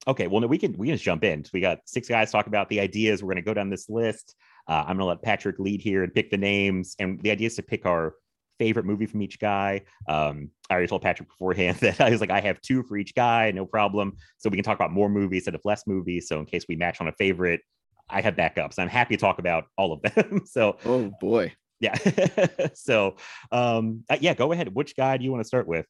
okay, 0.07 0.27
well, 0.27 0.41
no, 0.41 0.47
we 0.47 0.59
can 0.59 0.77
we 0.77 0.89
can 0.89 0.95
just 0.95 1.05
jump 1.05 1.25
in. 1.25 1.45
We 1.53 1.61
got 1.61 1.81
six 1.87 2.09
guys 2.09 2.31
talk 2.31 2.47
about 2.47 2.69
the 2.69 2.81
ideas. 2.81 3.23
We're 3.23 3.33
gonna 3.33 3.43
go 3.43 3.55
down 3.55 3.71
this 3.71 3.89
list. 3.89 4.35
Uh, 4.69 4.85
I'm 4.87 4.97
gonna 4.97 5.07
let 5.07 5.23
Patrick 5.23 5.59
lead 5.59 5.81
here 5.81 6.03
and 6.03 6.15
pick 6.15 6.31
the 6.31 6.39
names. 6.39 6.97
And 6.99 7.21
the 7.23 7.31
idea 7.31 7.47
is 7.47 7.57
to 7.57 7.63
pick 7.63 7.87
our 7.87 8.15
favorite 8.59 8.87
movie 8.87 9.07
from 9.07 9.23
each 9.23 9.41
guy. 9.41 9.83
Um, 10.07 10.51
I 10.71 10.75
already 10.75 10.89
told 10.89 11.03
Patrick 11.03 11.29
beforehand 11.29 11.79
that 11.81 12.01
I 12.01 12.11
was 12.11 12.21
like, 12.21 12.31
I 12.31 12.41
have 12.41 12.61
two 12.61 12.83
for 12.85 12.97
each 12.97 13.15
guy, 13.15 13.51
no 13.51 13.67
problem. 13.67 14.17
So 14.39 14.49
we 14.51 14.57
can 14.57 14.65
talk 14.65 14.77
about 14.77 14.93
more 14.93 15.09
movies 15.09 15.41
instead 15.41 15.55
of 15.55 15.63
less 15.65 15.87
movies. 15.87 16.29
So 16.29 16.39
in 16.39 16.47
case 16.47 16.67
we 16.69 16.77
match 16.77 17.01
on 17.01 17.09
a 17.09 17.13
favorite, 17.13 17.61
I 18.09 18.21
have 18.21 18.37
backups. 18.37 18.79
I'm 18.79 18.89
happy 18.89 19.17
to 19.17 19.21
talk 19.21 19.39
about 19.39 19.65
all 19.77 19.93
of 19.93 20.03
them. 20.15 20.43
so 20.47 20.77
oh 20.85 21.11
boy. 21.21 21.53
Yeah. 21.83 21.97
so 22.75 23.17
um, 23.51 24.05
uh, 24.09 24.17
yeah, 24.21 24.35
go 24.35 24.53
ahead. 24.53 24.75
Which 24.75 24.97
guy 24.97 25.17
do 25.17 25.25
you 25.25 25.31
want 25.31 25.43
to 25.43 25.49
start 25.49 25.67
with? 25.67 25.87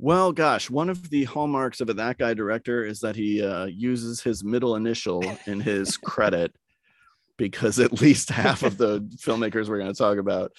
Well, 0.00 0.32
gosh, 0.32 0.68
one 0.68 0.90
of 0.90 1.08
the 1.10 1.24
hallmarks 1.24 1.80
of 1.80 1.88
a 1.88 1.94
that 1.94 2.18
guy 2.18 2.34
director 2.34 2.84
is 2.84 3.00
that 3.00 3.14
he 3.14 3.44
uh, 3.44 3.66
uses 3.66 4.22
his 4.22 4.42
middle 4.42 4.74
initial 4.74 5.22
in 5.46 5.60
his 5.60 5.96
credit, 5.96 6.52
because 7.36 7.78
at 7.78 8.00
least 8.00 8.30
half 8.30 8.64
of 8.64 8.76
the 8.76 9.00
filmmakers 9.24 9.68
we're 9.68 9.78
going 9.78 9.92
to 9.92 9.98
talk 9.98 10.18
about 10.18 10.52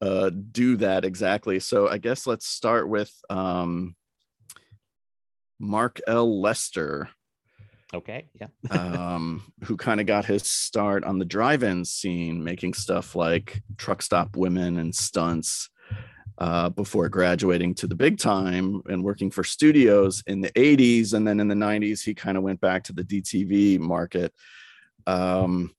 uh, 0.00 0.30
do 0.30 0.76
that 0.76 1.04
exactly. 1.04 1.58
So 1.58 1.88
I 1.88 1.98
guess 1.98 2.26
let's 2.26 2.46
start 2.46 2.88
with 2.88 3.10
um, 3.30 3.96
Mark 5.58 6.00
L. 6.06 6.40
Lester, 6.40 7.08
Okay. 7.94 8.28
Yeah. 8.34 8.48
um, 8.70 9.52
who 9.64 9.76
kind 9.76 10.00
of 10.00 10.06
got 10.06 10.24
his 10.24 10.42
start 10.44 11.04
on 11.04 11.18
the 11.18 11.24
drive-in 11.24 11.84
scene, 11.84 12.42
making 12.42 12.74
stuff 12.74 13.14
like 13.14 13.62
Truck 13.76 14.02
Stop 14.02 14.36
Women 14.36 14.78
and 14.78 14.94
stunts 14.94 15.68
uh, 16.38 16.68
before 16.70 17.08
graduating 17.08 17.74
to 17.74 17.86
the 17.86 17.94
big 17.94 18.18
time 18.18 18.82
and 18.86 19.04
working 19.04 19.30
for 19.30 19.44
studios 19.44 20.22
in 20.26 20.40
the 20.40 20.50
80s. 20.52 21.14
And 21.14 21.26
then 21.26 21.40
in 21.40 21.48
the 21.48 21.54
90s, 21.54 22.02
he 22.02 22.14
kind 22.14 22.36
of 22.36 22.42
went 22.42 22.60
back 22.60 22.82
to 22.84 22.92
the 22.92 23.04
DTV 23.04 23.78
market. 23.78 24.34
Um, 25.06 25.74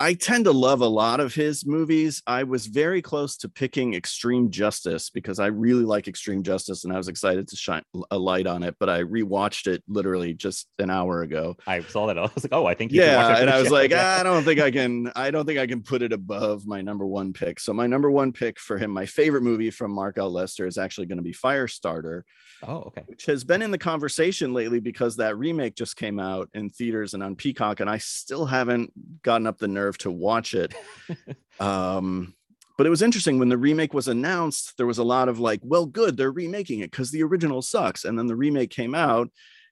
I 0.00 0.14
tend 0.14 0.44
to 0.44 0.52
love 0.52 0.80
a 0.80 0.86
lot 0.86 1.18
of 1.18 1.34
his 1.34 1.66
movies. 1.66 2.22
I 2.24 2.44
was 2.44 2.66
very 2.66 3.02
close 3.02 3.36
to 3.38 3.48
picking 3.48 3.94
Extreme 3.94 4.52
Justice 4.52 5.10
because 5.10 5.40
I 5.40 5.46
really 5.46 5.84
like 5.84 6.06
Extreme 6.06 6.44
Justice 6.44 6.84
and 6.84 6.92
I 6.92 6.96
was 6.96 7.08
excited 7.08 7.48
to 7.48 7.56
shine 7.56 7.82
a 8.12 8.18
light 8.18 8.46
on 8.46 8.62
it, 8.62 8.76
but 8.78 8.88
I 8.88 9.02
rewatched 9.02 9.66
it 9.66 9.82
literally 9.88 10.34
just 10.34 10.68
an 10.78 10.88
hour 10.88 11.22
ago. 11.22 11.56
I 11.66 11.80
saw 11.80 12.06
that. 12.06 12.16
I 12.16 12.22
was 12.22 12.44
like, 12.44 12.52
oh, 12.52 12.64
I 12.64 12.74
think 12.74 12.92
you 12.92 13.00
should 13.02 13.08
watch 13.16 13.28
Yeah, 13.30 13.38
it 13.38 13.40
and 13.42 13.50
I 13.50 13.58
was 13.58 13.68
show. 13.68 13.74
like, 13.74 13.90
Yeah. 13.90 14.16
Ah, 14.18 14.20
I 14.20 14.22
don't 14.22 14.44
think 14.44 14.60
I 14.60 14.70
can 14.70 15.10
I 15.16 15.32
don't 15.32 15.46
think 15.46 15.58
I 15.58 15.66
can 15.66 15.82
put 15.82 16.02
it 16.02 16.12
above 16.12 16.64
my 16.64 16.80
number 16.80 17.04
1 17.04 17.32
pick. 17.32 17.58
So 17.58 17.72
my 17.72 17.88
number 17.88 18.08
1 18.08 18.32
pick 18.32 18.60
for 18.60 18.78
him, 18.78 18.92
my 18.92 19.06
favorite 19.06 19.42
movie 19.42 19.70
from 19.70 19.90
Mark 19.90 20.16
L. 20.16 20.30
Lester 20.30 20.66
is 20.66 20.78
actually 20.78 21.08
going 21.08 21.18
to 21.18 21.24
be 21.24 21.34
Firestarter 21.34 22.22
oh, 22.62 22.78
okay. 22.86 23.02
which 23.06 23.26
has 23.26 23.44
been 23.44 23.62
in 23.62 23.70
the 23.70 23.78
conversation 23.78 24.52
lately 24.52 24.80
because 24.80 25.16
that 25.16 25.36
remake 25.36 25.74
just 25.74 25.96
came 25.96 26.18
out 26.18 26.48
in 26.54 26.70
theaters 26.70 27.14
and 27.14 27.22
on 27.22 27.36
Peacock, 27.36 27.80
and 27.80 27.90
I 27.90 27.98
still 27.98 28.46
haven't 28.46 28.92
gotten 29.22 29.46
up 29.46 29.58
the 29.58 29.68
nerve 29.68 29.87
to 29.98 30.10
watch 30.10 30.52
it. 30.52 30.74
um, 31.60 32.34
but 32.76 32.86
it 32.86 32.90
was 32.90 33.02
interesting 33.02 33.38
when 33.38 33.48
the 33.48 33.58
remake 33.58 33.94
was 33.94 34.06
announced, 34.06 34.76
there 34.76 34.86
was 34.86 34.98
a 34.98 35.04
lot 35.04 35.28
of 35.28 35.40
like, 35.40 35.60
well, 35.64 35.86
good, 35.86 36.16
they're 36.16 36.30
remaking 36.30 36.80
it 36.80 36.90
because 36.90 37.10
the 37.10 37.22
original 37.22 37.62
sucks. 37.62 38.04
And 38.04 38.18
then 38.18 38.26
the 38.26 38.36
remake 38.36 38.70
came 38.70 38.94
out, 38.94 39.30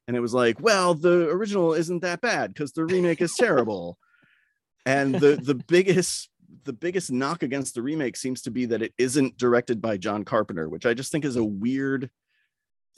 and 0.08 0.16
it 0.16 0.20
was 0.20 0.34
like, 0.34 0.60
well, 0.60 0.94
the 0.94 1.28
original 1.28 1.74
isn't 1.74 2.00
that 2.02 2.20
bad 2.20 2.52
because 2.52 2.72
the 2.72 2.84
remake 2.84 3.20
is 3.20 3.34
terrible. 3.34 3.98
and 4.86 5.14
the 5.14 5.36
the 5.42 5.54
biggest 5.54 6.30
the 6.64 6.72
biggest 6.72 7.10
knock 7.12 7.42
against 7.42 7.74
the 7.74 7.82
remake 7.82 8.16
seems 8.16 8.42
to 8.42 8.50
be 8.50 8.66
that 8.66 8.82
it 8.82 8.94
isn't 8.98 9.36
directed 9.36 9.80
by 9.82 9.96
John 9.96 10.24
Carpenter, 10.24 10.68
which 10.68 10.86
I 10.86 10.94
just 10.94 11.12
think 11.12 11.24
is 11.24 11.36
a 11.36 11.44
weird 11.44 12.10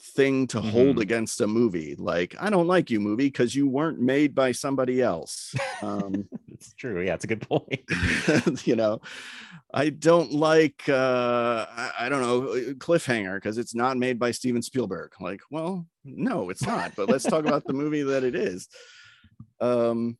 thing 0.01 0.47
to 0.47 0.61
hold 0.61 0.95
Mhm. 0.97 1.01
against 1.01 1.41
a 1.41 1.47
movie. 1.47 1.95
Like, 1.95 2.35
I 2.39 2.49
don't 2.49 2.67
like 2.67 2.89
you, 2.89 2.99
movie, 3.01 3.25
because 3.27 3.53
you 3.53 3.67
weren't 3.67 3.99
made 3.99 4.33
by 4.33 4.51
somebody 4.53 5.01
else. 5.01 5.53
Um, 5.81 6.27
It's 6.59 6.73
true. 6.73 7.01
Yeah, 7.01 7.13
it's 7.13 7.23
a 7.23 7.27
good 7.27 7.41
point. 7.47 7.83
you 8.67 8.75
know, 8.75 8.99
I 9.73 9.89
don't 9.89 10.33
like 10.33 10.83
uh 10.89 11.65
I, 11.69 11.91
I 11.99 12.09
don't 12.09 12.21
know 12.21 12.73
cliffhanger 12.75 13.35
because 13.35 13.57
it's 13.57 13.73
not 13.73 13.95
made 13.95 14.19
by 14.19 14.31
Steven 14.31 14.61
Spielberg. 14.61 15.13
Like, 15.21 15.39
well, 15.49 15.87
no, 16.03 16.49
it's 16.49 16.65
not. 16.65 16.95
But 16.97 17.07
let's 17.07 17.23
talk 17.23 17.45
about 17.45 17.63
the 17.65 17.71
movie 17.81 18.03
that 18.03 18.25
it 18.25 18.35
is. 18.35 18.67
Um 19.61 20.17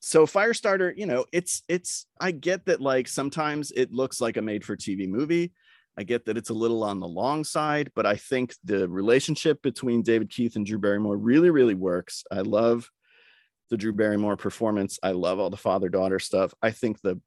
so 0.00 0.26
Firestarter, 0.26 0.92
you 0.96 1.06
know, 1.06 1.26
it's 1.32 1.62
it's 1.68 2.06
I 2.20 2.32
get 2.32 2.66
that 2.66 2.80
like 2.80 3.06
sometimes 3.06 3.70
it 3.70 3.92
looks 3.92 4.20
like 4.20 4.36
a 4.36 4.42
made 4.42 4.64
for 4.64 4.76
TV 4.76 5.08
movie. 5.08 5.52
I 5.98 6.04
get 6.04 6.24
that 6.24 6.38
it's 6.38 6.50
a 6.50 6.54
little 6.54 6.84
on 6.84 7.00
the 7.00 7.08
long 7.08 7.44
side, 7.44 7.90
but 7.94 8.06
I 8.06 8.16
think 8.16 8.54
the 8.64 8.88
relationship 8.88 9.62
between 9.62 10.02
David 10.02 10.30
Keith 10.30 10.56
and 10.56 10.64
Drew 10.64 10.78
Barrymore 10.78 11.16
really, 11.16 11.50
really 11.50 11.74
works. 11.74 12.24
I 12.30 12.40
love 12.40 12.90
the 13.70 13.76
Drew 13.76 13.92
Barrymore 13.92 14.36
performance. 14.36 14.98
I 15.02 15.12
love 15.12 15.38
all 15.38 15.50
the 15.50 15.56
father 15.56 15.88
daughter 15.88 16.18
stuff. 16.18 16.54
I 16.62 16.70
think 16.70 17.00
the 17.00 17.20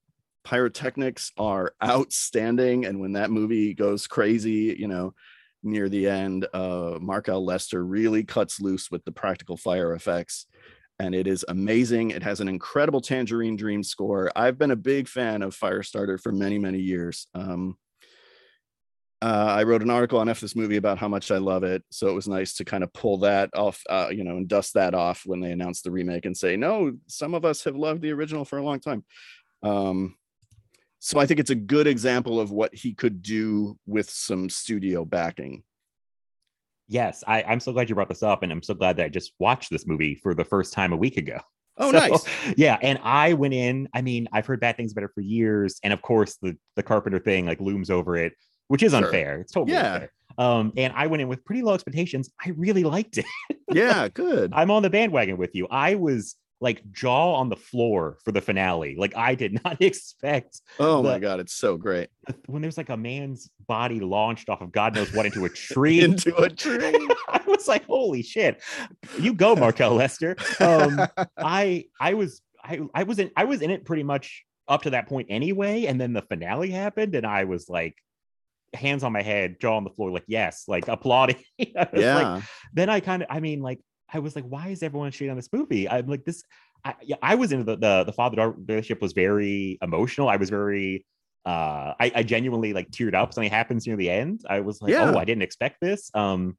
pyrotechnics 0.44 1.32
are 1.38 1.74
outstanding. 1.84 2.86
And 2.86 3.00
when 3.00 3.14
that 3.14 3.32
movie 3.32 3.74
goes 3.74 4.08
crazy, 4.08 4.76
you 4.78 4.88
know, 4.88 5.14
near 5.64 5.90
the 5.90 6.08
end, 6.08 6.48
uh, 6.54 6.98
Mark 7.02 7.30
L. 7.30 7.44
Lester 7.44 7.84
really 7.84 8.24
cuts 8.24 8.62
loose 8.62 8.90
with 8.90 9.04
the 9.06 9.12
practical 9.12 9.58
fire 9.58 9.94
effects. 9.94 10.46
And 11.00 11.14
it 11.14 11.28
is 11.28 11.44
amazing. 11.50 12.12
It 12.12 12.24
has 12.24 12.40
an 12.40 12.48
incredible 12.48 13.02
Tangerine 13.02 13.58
Dream 13.58 13.84
score. 13.84 14.32
I've 14.36 14.58
been 14.58 14.72
a 14.72 14.78
big 14.78 15.08
fan 15.08 15.42
of 15.42 15.58
Firestarter 15.58 16.22
for 16.22 16.32
many, 16.32 16.58
many 16.58 16.80
years. 16.80 17.28
Um, 17.34 17.78
uh, 19.22 19.48
I 19.58 19.64
wrote 19.64 19.82
an 19.82 19.90
article 19.90 20.20
on 20.20 20.30
F 20.30 20.42
this 20.42 20.56
movie 20.56 20.76
about 20.78 20.98
how 20.98 21.08
much 21.08 21.32
I 21.32 21.38
love 21.38 21.64
it. 21.64 21.84
So 21.90 22.08
it 22.08 22.14
was 22.14 22.28
nice 22.28 22.56
to 22.56 22.66
kind 22.66 22.84
of 22.84 22.92
pull 22.94 23.20
that 23.20 23.50
off, 23.56 23.82
uh, 23.90 24.10
you 24.12 24.24
know, 24.24 24.38
and 24.38 24.48
dust 24.48 24.74
that 24.74 24.94
off 24.94 25.24
when 25.26 25.40
they 25.40 25.52
announced 25.52 25.84
the 25.84 25.92
remake 25.92 26.26
and 26.26 26.36
say, 26.36 26.56
no, 26.56 26.94
some 27.08 27.34
of 27.34 27.46
us 27.46 27.64
have 27.64 27.76
loved 27.76 28.02
the 28.02 28.12
original 28.12 28.46
for 28.46 28.58
a 28.58 28.64
long 28.64 28.80
time. 28.80 29.04
Um, 29.64 30.16
so 31.00 31.20
I 31.20 31.26
think 31.26 31.40
it's 31.40 31.52
a 31.52 31.56
good 31.56 31.88
example 31.88 32.40
of 32.40 32.52
what 32.52 32.74
he 32.74 32.94
could 32.94 33.22
do 33.22 33.78
with 33.86 34.10
some 34.10 34.50
studio 34.50 35.06
backing. 35.06 35.64
Yes, 36.88 37.24
I, 37.26 37.44
I'm 37.44 37.60
so 37.60 37.74
glad 37.74 37.90
you 37.90 37.96
brought 37.96 38.10
this 38.10 38.24
up, 38.24 38.44
and 38.44 38.52
I'm 38.52 38.62
so 38.62 38.74
glad 38.74 38.98
that 38.98 39.06
I 39.06 39.10
just 39.10 39.34
watched 39.40 39.72
this 39.72 39.88
movie 39.88 40.16
for 40.16 40.34
the 40.36 40.46
first 40.46 40.74
time 40.74 40.94
a 40.94 40.98
week 40.98 41.18
ago. 41.18 41.40
Oh, 41.78 41.92
So, 41.92 41.98
nice. 41.98 42.26
Yeah, 42.58 42.78
and 42.82 43.00
I 43.04 43.34
went 43.34 43.54
in. 43.54 43.90
I 43.94 44.02
mean, 44.02 44.28
I've 44.32 44.46
heard 44.46 44.60
bad 44.60 44.78
things 44.78 44.92
about 44.92 45.04
it 45.04 45.12
for 45.14 45.22
years, 45.22 45.80
and 45.84 45.92
of 45.94 46.02
course, 46.02 46.38
the 46.42 46.58
the 46.76 46.84
Carpenter 46.84 47.20
thing 47.20 47.46
like 47.46 47.60
looms 47.60 47.90
over 47.90 48.18
it, 48.18 48.34
which 48.68 48.84
is 48.84 48.92
Sure. 48.94 49.04
unfair. 49.06 49.40
It's 49.42 49.52
totally 49.52 49.74
Yeah. 49.74 49.94
unfair. 49.94 50.12
Um, 50.38 50.74
and 50.76 50.92
I 50.96 51.08
went 51.08 51.22
in 51.22 51.28
with 51.30 51.46
pretty 51.46 51.62
low 51.62 51.74
expectations. 51.74 52.30
I 52.46 52.50
really 52.58 52.84
liked 52.84 53.18
it. 53.18 53.26
Yeah, 53.72 54.08
good. 54.14 54.52
I'm 54.54 54.70
on 54.72 54.84
the 54.84 54.90
bandwagon 54.90 55.38
with 55.38 55.56
you. 55.56 55.68
I 55.72 55.96
was 55.96 56.36
like 56.62 56.82
jaw 56.92 57.34
on 57.36 57.50
the 57.50 57.56
floor 57.56 58.18
for 58.24 58.32
the 58.32 58.42
finale. 58.42 58.96
Like 58.98 59.16
I 59.16 59.36
did 59.36 59.54
not 59.64 59.82
expect 59.82 60.62
Oh 60.80 61.04
my 61.04 61.20
God, 61.20 61.40
it's 61.40 61.54
so 61.54 61.78
great. 61.78 62.10
when 62.48 62.62
there's 62.62 62.78
like 62.78 62.90
a 62.90 62.98
man's 62.98 63.50
body 63.68 64.00
launched 64.00 64.50
off 64.50 64.62
of 64.62 64.72
God 64.72 64.96
knows 64.96 65.14
what 65.14 65.26
into 65.26 65.46
a 65.46 65.50
tree. 65.68 66.02
Into 66.02 66.36
a 66.36 66.50
tree. 66.50 67.08
I 67.30 67.42
was 67.46 67.68
like, 67.68 67.86
holy 67.86 68.22
shit. 68.24 68.62
You 69.20 69.34
go, 69.34 69.56
Mark 69.56 69.80
L. 69.80 69.94
Lester. 69.96 70.36
Um, 70.60 71.02
I 71.38 71.86
I 72.00 72.14
was 72.16 72.42
I 72.64 72.82
I 72.94 73.04
was 73.04 73.20
in 73.20 73.32
I 73.38 73.46
was 73.46 73.62
in 73.62 73.70
it 73.70 73.86
pretty 73.86 74.04
much 74.04 74.44
up 74.68 74.82
to 74.84 74.90
that 74.92 75.08
point 75.08 75.28
anyway, 75.30 75.86
and 75.86 76.00
then 76.02 76.12
the 76.14 76.24
finale 76.24 76.72
happened, 76.72 77.16
and 77.16 77.26
I 77.26 77.44
was 77.44 77.70
like, 77.70 77.96
hands 78.76 79.04
on 79.04 79.12
my 79.12 79.22
head, 79.22 79.60
jaw 79.60 79.78
on 79.78 79.84
the 79.84 79.90
floor, 79.90 80.12
like 80.12 80.26
yes, 80.28 80.66
like 80.68 80.88
applauding. 80.88 81.38
Yeah. 81.58 81.88
like, 81.94 82.44
then 82.74 82.90
I 82.90 83.00
kind 83.00 83.24
of 83.24 83.28
I 83.32 83.40
mean, 83.40 83.62
like 83.62 83.80
I 84.14 84.20
was 84.20 84.36
like, 84.36 84.46
why 84.46 84.68
is 84.70 84.84
everyone 84.84 85.12
shitting 85.12 85.32
on 85.32 85.36
this 85.36 85.52
movie? 85.52 85.90
I'm 85.90 86.08
like 86.08 86.26
this. 86.26 86.44
I 86.84 86.96
yeah, 87.02 87.16
I 87.22 87.36
was 87.36 87.52
into 87.52 87.64
the 87.66 87.78
the, 87.78 88.04
the 88.06 88.14
father 88.14 88.36
daughter 88.36 88.56
relationship 88.68 89.02
was 89.02 89.14
very 89.14 89.78
emotional. 89.82 90.30
I 90.30 90.36
was 90.36 90.50
very. 90.50 91.06
Uh, 91.46 91.94
I, 92.00 92.12
I 92.16 92.24
genuinely 92.24 92.74
like 92.74 92.90
teared 92.90 93.14
up. 93.14 93.32
Something 93.32 93.52
happens 93.52 93.86
near 93.86 93.96
the 93.96 94.10
end. 94.10 94.42
I 94.50 94.62
was 94.62 94.82
like, 94.82 94.92
Yeah. 94.92 95.12
oh, 95.12 95.18
I 95.18 95.26
didn't 95.26 95.44
expect 95.44 95.80
this. 95.80 96.10
Um, 96.16 96.58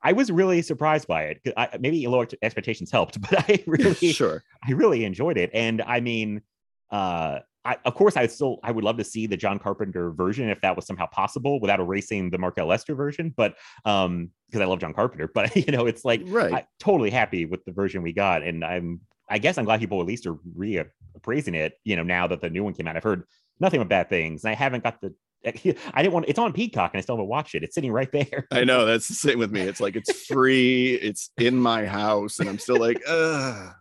I 0.00 0.12
was 0.12 0.30
really 0.30 0.62
surprised 0.62 1.08
by 1.08 1.24
it. 1.24 1.40
I, 1.56 1.76
maybe 1.80 2.06
lower 2.06 2.28
expectations 2.40 2.90
helped, 2.90 3.20
but 3.30 3.48
I 3.50 3.62
really, 3.66 4.12
sure. 4.12 4.42
I 4.66 4.72
really 4.72 5.04
enjoyed 5.04 5.38
it. 5.38 5.50
And 5.52 5.82
I 5.82 6.00
mean, 6.00 6.42
uh, 6.90 7.40
I, 7.64 7.76
of 7.84 7.94
course, 7.94 8.16
I 8.16 8.26
still, 8.26 8.58
I 8.64 8.72
would 8.72 8.82
love 8.82 8.96
to 8.98 9.04
see 9.04 9.26
the 9.26 9.36
John 9.36 9.58
Carpenter 9.58 10.10
version 10.10 10.48
if 10.48 10.60
that 10.62 10.74
was 10.74 10.86
somehow 10.86 11.06
possible 11.06 11.60
without 11.60 11.78
erasing 11.78 12.30
the 12.30 12.38
Mark 12.38 12.58
L. 12.58 12.66
Lester 12.66 12.94
version. 12.94 13.32
But 13.36 13.54
um, 13.84 14.30
because 14.48 14.60
I 14.60 14.64
love 14.64 14.80
John 14.80 14.92
Carpenter, 14.92 15.30
but 15.32 15.54
you 15.66 15.70
know, 15.72 15.86
it's 15.86 16.04
like 16.04 16.22
Right. 16.24 16.52
I'm 16.52 16.64
totally 16.80 17.10
happy 17.10 17.44
with 17.44 17.64
the 17.64 17.72
version 17.72 18.02
we 18.02 18.12
got, 18.12 18.42
and 18.42 18.64
I'm, 18.64 19.00
I 19.30 19.38
guess 19.38 19.58
I'm 19.58 19.64
glad 19.64 19.80
people 19.80 20.00
at 20.00 20.06
least 20.06 20.26
are 20.26 20.34
reappraising 20.56 21.54
it. 21.54 21.74
You 21.84 21.96
know, 21.96 22.02
now 22.02 22.26
that 22.26 22.40
the 22.40 22.50
new 22.50 22.64
one 22.64 22.74
came 22.74 22.86
out, 22.88 22.96
I've 22.96 23.04
heard 23.04 23.24
nothing 23.60 23.80
but 23.80 23.88
bad 23.88 24.08
things, 24.08 24.44
and 24.44 24.50
I 24.50 24.54
haven't 24.54 24.82
got 24.82 25.00
the. 25.00 25.14
I 25.44 26.02
didn't 26.02 26.12
want. 26.12 26.26
It's 26.28 26.38
on 26.38 26.52
Peacock, 26.52 26.92
and 26.92 26.98
I 26.98 27.02
still 27.02 27.16
haven't 27.16 27.28
watched 27.28 27.54
it. 27.54 27.62
It's 27.64 27.74
sitting 27.74 27.92
right 27.92 28.10
there. 28.12 28.46
I 28.50 28.64
know 28.64 28.84
that's 28.84 29.08
the 29.08 29.14
same 29.14 29.38
with 29.38 29.50
me. 29.50 29.62
It's 29.62 29.80
like 29.80 29.96
it's 29.96 30.26
free, 30.26 30.94
it's 30.94 31.30
in 31.38 31.56
my 31.56 31.86
house, 31.86 32.38
and 32.38 32.48
I'm 32.48 32.58
still 32.58 32.78
like, 32.78 33.00
ugh. 33.08 33.72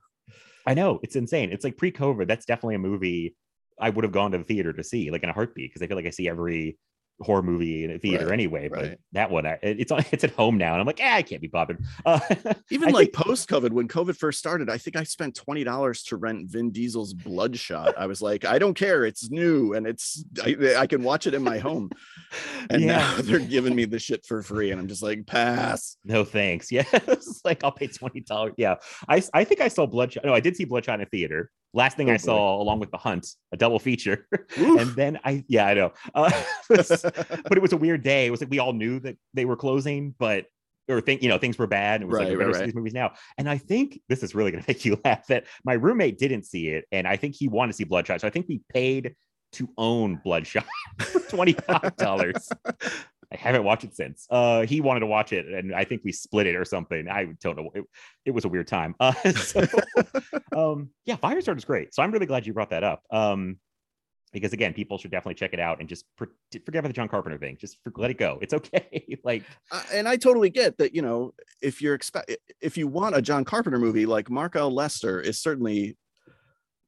I 0.65 0.73
know 0.75 0.99
it's 1.01 1.15
insane. 1.15 1.51
It's 1.51 1.63
like 1.63 1.77
pre-COVID. 1.77 2.27
That's 2.27 2.45
definitely 2.45 2.75
a 2.75 2.79
movie 2.79 3.35
I 3.81 3.89
would 3.89 4.03
have 4.03 4.13
gone 4.13 4.31
to 4.31 4.37
the 4.37 4.43
theater 4.43 4.71
to 4.73 4.83
see, 4.83 5.11
like 5.11 5.23
in 5.23 5.29
a 5.29 5.33
heartbeat, 5.33 5.69
because 5.71 5.81
I 5.81 5.87
feel 5.87 5.97
like 5.97 6.05
I 6.05 6.11
see 6.11 6.29
every 6.29 6.77
horror 7.19 7.43
movie 7.43 7.83
in 7.83 7.91
a 7.91 7.99
theater 7.99 8.25
Right, 8.25 8.33
anyway. 8.33 8.67
But 8.67 8.79
right. 8.81 8.97
that 9.11 9.29
one, 9.29 9.45
I, 9.45 9.59
it's 9.61 9.91
on, 9.91 10.03
it's 10.11 10.23
at 10.23 10.31
home 10.31 10.57
now, 10.57 10.71
and 10.71 10.81
I'm 10.81 10.87
like, 10.87 10.99
ah, 11.03 11.13
I 11.17 11.21
can't 11.21 11.41
be 11.41 11.47
bothered. 11.49 11.83
Uh, 12.03 12.19
Even 12.71 12.89
I 12.89 12.91
like 12.93 13.13
think- 13.13 13.27
post 13.27 13.47
COVID, 13.47 13.69
when 13.71 13.87
COVID 13.87 14.17
first 14.17 14.39
started, 14.39 14.71
I 14.71 14.79
think 14.79 14.95
I 14.95 15.03
spent 15.03 15.35
twenty 15.35 15.63
dollars 15.63 16.01
to 16.05 16.15
rent 16.17 16.49
Vin 16.49 16.71
Diesel's 16.71 17.13
Bloodshot. 17.13 17.95
I 17.95 18.07
was 18.07 18.23
like, 18.23 18.43
I 18.43 18.57
don't 18.57 18.73
care, 18.73 19.05
it's 19.05 19.29
new 19.29 19.73
and 19.75 19.85
it's 19.85 20.23
I, 20.43 20.55
I 20.77 20.87
can 20.87 21.03
watch 21.03 21.27
it 21.27 21.33
in 21.35 21.43
my 21.43 21.59
home. 21.59 21.91
And 22.71 22.81
Yeah. 22.81 22.97
now 22.97 23.15
they're 23.21 23.39
giving 23.39 23.75
me 23.75 23.85
the 23.85 23.99
shit 23.99 24.25
for 24.25 24.41
free, 24.41 24.71
and 24.71 24.79
I'm 24.79 24.87
just 24.87 25.03
like, 25.03 25.27
pass. 25.27 25.97
no 26.05 26.23
thanks. 26.23 26.71
Yeah, 26.71 26.85
it's 26.93 27.41
like 27.45 27.63
I'll 27.63 27.71
pay 27.71 27.87
twenty 27.87 28.21
dollars. 28.21 28.53
Yeah, 28.57 28.75
I 29.07 29.21
I 29.33 29.43
think 29.43 29.61
I 29.61 29.67
saw 29.67 29.85
Bloodshot. 29.85 30.25
No, 30.25 30.33
I 30.33 30.39
did 30.39 30.55
see 30.55 30.65
Bloodshot 30.65 30.99
in 30.99 31.05
a 31.05 31.09
theater. 31.09 31.51
Last 31.73 31.95
thing 31.97 32.09
Oh, 32.09 32.13
I 32.13 32.17
boy. 32.17 32.21
saw, 32.23 32.61
along 32.61 32.79
with 32.79 32.91
The 32.91 32.97
Hunt, 32.97 33.27
a 33.53 33.57
double 33.57 33.79
feature, 33.79 34.27
Oof. 34.59 34.79
and 34.81 34.91
then 34.91 35.19
I 35.23 35.43
yeah 35.47 35.67
I 35.67 35.73
know, 35.73 35.93
uh, 36.13 36.29
but 36.69 37.53
it 37.57 37.61
was 37.61 37.71
a 37.73 37.77
weird 37.77 38.03
day. 38.03 38.25
It 38.25 38.29
was 38.31 38.41
like 38.41 38.49
we 38.49 38.59
all 38.59 38.73
knew 38.73 38.99
that 38.99 39.17
they 39.33 39.45
were 39.45 39.55
closing, 39.55 40.13
but 40.19 40.45
or 40.89 40.99
think 40.99 41.21
you 41.23 41.29
know 41.29 41.37
things 41.37 41.57
were 41.57 41.67
bad. 41.67 42.01
And 42.01 42.03
it 42.03 42.07
was 42.11 42.19
Right, 42.19 42.29
like 42.29 42.37
we 42.37 42.43
right, 42.43 42.53
right. 42.55 42.65
these 42.65 42.75
movies 42.75 42.93
now. 42.93 43.13
And 43.37 43.49
I 43.49 43.57
think 43.57 44.01
this 44.09 44.21
is 44.23 44.35
really 44.35 44.51
gonna 44.51 44.65
make 44.67 44.83
you 44.83 44.99
laugh 45.05 45.27
that 45.27 45.45
my 45.63 45.73
roommate 45.73 46.17
didn't 46.17 46.43
see 46.43 46.67
it, 46.67 46.85
and 46.91 47.07
I 47.07 47.15
think 47.15 47.35
he 47.35 47.47
wanted 47.47 47.71
to 47.71 47.77
see 47.77 47.83
Bloodshot. 47.85 48.19
So 48.21 48.27
I 48.27 48.31
think 48.31 48.47
we 48.49 48.61
paid 48.73 49.15
to 49.53 49.69
own 49.77 50.19
Bloodshot 50.23 50.65
for 50.99 51.19
twenty 51.21 51.53
five 51.53 51.95
dollars. 51.95 52.49
I 53.31 53.37
haven't 53.37 53.63
watched 53.63 53.85
it 53.85 53.95
since. 53.95 54.27
Uh, 54.29 54.65
he 54.65 54.81
wanted 54.81 55.01
to 55.01 55.05
watch 55.05 55.31
it, 55.31 55.47
and 55.47 55.73
I 55.73 55.85
think 55.85 56.01
we 56.03 56.11
split 56.11 56.47
it 56.47 56.55
or 56.55 56.65
something. 56.65 57.07
I 57.07 57.27
don't 57.41 57.57
know. 57.57 57.69
It, 57.73 57.85
it 58.25 58.31
was 58.31 58.43
a 58.43 58.49
weird 58.49 58.67
time. 58.67 58.95
Uh, 58.99 59.13
so, 59.31 59.65
um, 60.55 60.89
yeah, 61.05 61.15
Firestarter 61.15 61.57
is 61.57 61.65
great. 61.65 61.93
So 61.93 62.03
I'm 62.03 62.11
really 62.11 62.25
glad 62.25 62.45
you 62.45 62.53
brought 62.53 62.71
that 62.71 62.83
up. 62.83 63.03
Um, 63.09 63.57
because 64.33 64.53
again, 64.53 64.73
people 64.73 64.97
should 64.97 65.11
definitely 65.11 65.35
check 65.35 65.53
it 65.53 65.59
out 65.59 65.79
and 65.79 65.89
just 65.89 66.05
for, 66.15 66.29
forget 66.65 66.79
about 66.79 66.89
the 66.89 66.93
John 66.93 67.07
Carpenter 67.07 67.37
thing. 67.37 67.57
Just 67.59 67.77
for, 67.83 67.91
let 67.97 68.11
it 68.11 68.17
go. 68.17 68.39
It's 68.41 68.53
okay. 68.53 69.17
like, 69.23 69.43
Uh, 69.71 69.83
and 69.93 70.07
I 70.07 70.15
totally 70.17 70.49
get 70.49 70.77
that, 70.77 70.95
you 70.95 71.01
know, 71.01 71.33
if 71.61 71.81
you're 71.81 71.95
expect 71.95 72.31
if 72.61 72.77
you 72.77 72.87
want 72.87 73.15
a 73.15 73.21
John 73.21 73.43
Carpenter 73.43 73.79
movie, 73.79 74.05
like 74.05 74.29
Mark 74.29 74.55
L. 74.55 74.73
Lester 74.73 75.19
is 75.19 75.39
certainly 75.39 75.97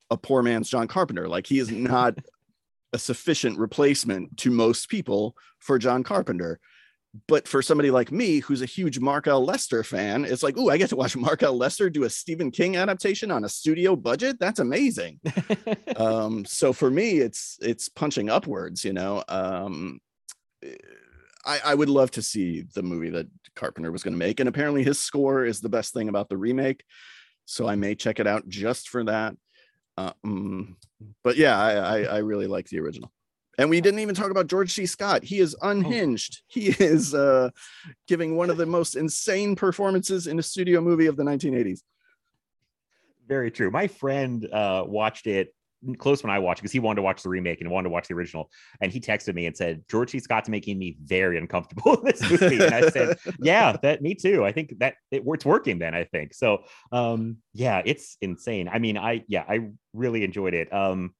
a 0.09 0.17
poor 0.17 0.41
man's 0.41 0.69
John 0.69 0.87
Carpenter. 0.87 1.27
Like 1.27 1.47
he 1.47 1.59
is 1.59 1.71
not 1.71 2.17
a 2.93 2.99
sufficient 2.99 3.57
replacement 3.57 4.37
to 4.37 4.51
most 4.51 4.89
people 4.89 5.35
for 5.59 5.77
John 5.79 6.03
Carpenter. 6.03 6.59
But 7.27 7.47
for 7.47 7.61
somebody 7.61 7.91
like 7.91 8.11
me, 8.11 8.39
who's 8.39 8.63
a 8.63 8.67
huge 8.67 8.99
Mark 8.99 9.27
L. 9.27 9.45
Lester 9.45 9.83
fan, 9.83 10.25
it's 10.25 10.41
like, 10.41 10.55
oh, 10.57 10.69
I 10.69 10.77
get 10.77 10.89
to 10.89 10.95
watch 10.95 11.15
Mark 11.17 11.43
L. 11.43 11.55
Lester 11.55 11.89
do 11.89 12.05
a 12.05 12.09
Stephen 12.09 12.49
King 12.49 12.75
adaptation 12.75 13.29
on 13.29 13.43
a 13.43 13.49
studio 13.49 13.95
budget. 13.95 14.39
That's 14.39 14.59
amazing. 14.59 15.19
um, 15.95 16.43
so 16.45 16.73
for 16.73 16.89
me, 16.89 17.19
it's 17.19 17.59
it's 17.61 17.87
punching 17.89 18.29
upwards, 18.29 18.83
you 18.83 18.93
know. 18.93 19.23
Um, 19.27 19.99
I, 21.45 21.59
I 21.65 21.75
would 21.75 21.89
love 21.89 22.09
to 22.11 22.21
see 22.21 22.63
the 22.73 22.81
movie 22.81 23.09
that 23.11 23.27
Carpenter 23.55 23.91
was 23.91 24.01
going 24.01 24.13
to 24.13 24.17
make, 24.17 24.39
and 24.39 24.49
apparently 24.49 24.83
his 24.83 24.99
score 24.99 25.45
is 25.45 25.61
the 25.61 25.69
best 25.69 25.93
thing 25.93 26.09
about 26.09 26.29
the 26.29 26.37
remake. 26.37 26.83
So 27.45 27.67
I 27.67 27.75
may 27.75 27.93
check 27.93 28.19
it 28.19 28.27
out 28.27 28.47
just 28.47 28.89
for 28.89 29.03
that. 29.03 29.35
Uh, 29.97 30.13
mm, 30.25 30.75
but 31.23 31.37
yeah, 31.37 31.57
I, 31.59 31.73
I 31.73 32.01
I 32.03 32.17
really 32.19 32.47
like 32.47 32.67
the 32.69 32.79
original. 32.79 33.11
And 33.59 33.69
we 33.69 33.81
didn't 33.81 33.99
even 33.99 34.15
talk 34.15 34.31
about 34.31 34.47
George 34.47 34.73
C. 34.73 34.87
Scott. 34.87 35.23
He 35.23 35.39
is 35.39 35.55
unhinged. 35.61 36.41
He 36.47 36.69
is 36.69 37.13
uh, 37.13 37.51
giving 38.07 38.35
one 38.35 38.49
of 38.49 38.57
the 38.57 38.65
most 38.65 38.95
insane 38.95 39.55
performances 39.55 40.25
in 40.25 40.39
a 40.39 40.43
studio 40.43 40.81
movie 40.81 41.05
of 41.05 41.17
the 41.17 41.23
1980s. 41.23 41.81
very 43.27 43.51
true. 43.51 43.69
My 43.69 43.87
friend 43.87 44.47
uh, 44.51 44.83
watched 44.87 45.27
it 45.27 45.53
close 45.97 46.23
when 46.23 46.31
I 46.31 46.39
watched 46.39 46.61
because 46.61 46.71
he 46.71 46.79
wanted 46.79 46.97
to 46.97 47.01
watch 47.01 47.23
the 47.23 47.29
remake 47.29 47.61
and 47.61 47.69
wanted 47.69 47.85
to 47.85 47.89
watch 47.89 48.07
the 48.07 48.13
original. 48.13 48.49
And 48.81 48.91
he 48.91 48.99
texted 48.99 49.35
me 49.35 49.45
and 49.45 49.55
said, 49.55 49.83
George 49.89 50.11
C. 50.11 50.19
Scott's 50.19 50.49
making 50.49 50.79
me 50.79 50.97
very 51.03 51.37
uncomfortable 51.37 51.95
in 51.99 52.05
this 52.05 52.23
movie. 52.29 52.63
And 52.63 52.73
I 52.73 52.83
said, 52.83 53.13
Yeah, 53.39 53.77
that 53.81 54.01
me 54.01 54.15
too. 54.15 54.45
I 54.45 54.51
think 54.51 54.79
that 54.79 54.95
it, 55.11 55.23
it's 55.25 55.45
working 55.45 55.79
then, 55.79 55.93
I 55.95 56.05
think. 56.05 56.33
So 56.33 56.63
um, 56.91 57.37
yeah, 57.53 57.81
it's 57.85 58.17
insane. 58.21 58.69
I 58.71 58.79
mean, 58.79 58.97
I 58.97 59.23
yeah, 59.27 59.43
I 59.47 59.69
really 59.93 60.23
enjoyed 60.23 60.53
it. 60.53 60.71
Um, 60.73 61.13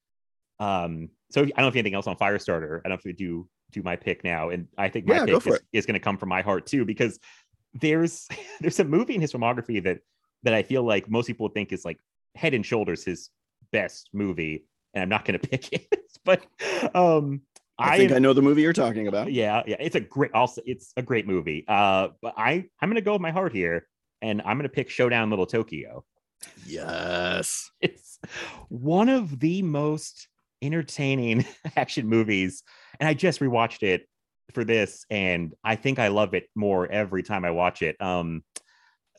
um, 0.60 1.10
so 1.32 1.41
I 1.41 1.46
don't 1.46 1.58
know 1.58 1.67
if 1.67 1.75
anything 1.75 1.96
else 1.96 2.08
on 2.08 2.15
Firestarter. 2.17 2.79
I 2.79 2.89
don't 2.89 2.89
know 2.89 2.96
if 2.96 3.05
we 3.05 3.13
do 3.13 3.48
do 3.72 3.82
my 3.82 3.96
pick 3.96 4.24
now. 4.24 4.50
And 4.50 4.67
I 4.77 4.89
think 4.89 5.05
my 5.05 5.15
Yeah, 5.15 5.25
pick 5.25 5.46
is, 5.48 5.62
is 5.74 5.86
gonna 5.86 6.00
come 6.00 6.17
from 6.17 6.29
my 6.29 6.41
heart 6.41 6.65
too, 6.65 6.86
because 6.86 7.20
there's 7.74 8.27
there's 8.62 8.79
a 8.79 8.84
movie 8.86 9.15
in 9.15 9.22
his 9.22 9.34
filmography 9.34 9.84
that 9.84 10.00
that 10.43 10.53
I 10.53 10.63
feel 10.63 10.84
like 10.84 11.10
most 11.10 11.27
people 11.27 11.50
think 11.50 11.72
is 11.72 11.86
like 11.86 12.00
head 12.36 12.53
and 12.53 12.65
shoulders 12.65 13.03
his 13.03 13.29
best 13.74 14.10
movie, 14.13 14.65
and 14.94 15.01
I'm 15.01 15.10
not 15.10 15.25
going 15.25 15.38
to 15.39 15.48
pick 15.48 15.74
it. 15.74 15.88
but 16.24 16.46
um, 16.96 17.42
I, 17.77 17.98
think 17.98 18.12
am- 18.12 18.18
I 18.18 18.20
know 18.20 18.32
the 18.34 18.42
movie 18.42 18.62
you're 18.62 18.72
talking 18.72 19.08
about. 19.10 19.34
yeah, 19.34 19.63
yeah, 19.68 19.75
it's 19.80 19.96
a 19.98 20.00
great. 20.00 20.32
Also, 20.34 20.62
it's 20.65 20.94
a 20.96 21.01
great 21.01 21.27
movie. 21.27 21.65
Uh, 21.68 22.10
but 22.22 22.34
I 22.38 22.65
I'm 22.80 22.89
going 22.89 22.96
to 22.96 23.01
go 23.01 23.12
with 23.13 23.22
my 23.22 23.32
heart 23.32 23.51
here, 23.51 23.88
and 24.22 24.42
I'm 24.42 24.58
going 24.58 24.70
to 24.70 24.74
pick 24.74 24.89
Showdown 24.89 25.30
Little 25.30 25.46
Tokyo. 25.48 26.06
Yes. 26.65 27.70
It's 27.82 28.20
one 28.70 29.10
of 29.10 29.39
the 29.42 29.62
most 29.62 30.30
entertaining 30.62 31.46
action 31.75 32.08
movies, 32.08 32.63
and 33.00 33.10
I 33.10 33.13
just 33.13 33.42
rewatched 33.42 33.84
it 33.84 34.08
for 34.53 34.63
this, 34.63 35.06
and 35.10 35.53
I 35.63 35.75
think 35.75 36.00
I 36.00 36.08
love 36.08 36.34
it 36.34 36.46
more 36.56 36.89
every 36.89 37.24
time 37.24 37.44
I 37.44 37.51
watch 37.51 37.82
it. 37.82 38.01
Um, 38.01 38.44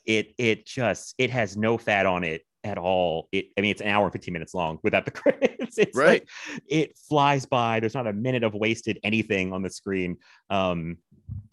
it 0.05 0.33
it 0.39 0.65
just 0.65 1.13
it 1.19 1.29
has 1.29 1.55
no 1.57 1.77
fat 1.77 2.05
on 2.05 2.23
it 2.23 2.41
at 2.65 2.77
all. 2.77 3.29
It 3.31 3.45
I 3.57 3.61
mean 3.61 3.71
it's 3.71 3.81
an 3.81 3.87
hour 3.87 4.03
and 4.05 4.11
15 4.11 4.33
minutes 4.33 4.53
long 4.53 4.79
without 4.83 5.05
the 5.05 5.11
credits. 5.21 5.77
It's 5.77 5.95
Right. 5.97 6.21
like 6.21 6.61
it 6.67 6.97
flies 6.97 7.45
by. 7.45 7.79
There's 7.79 7.93
not 7.93 8.07
a 8.07 8.13
minute 8.13 8.43
of 8.43 8.53
wasted 8.53 8.99
anything 9.03 9.53
on 9.53 9.61
the 9.61 9.69
screen. 9.69 10.17
Um 10.49 10.97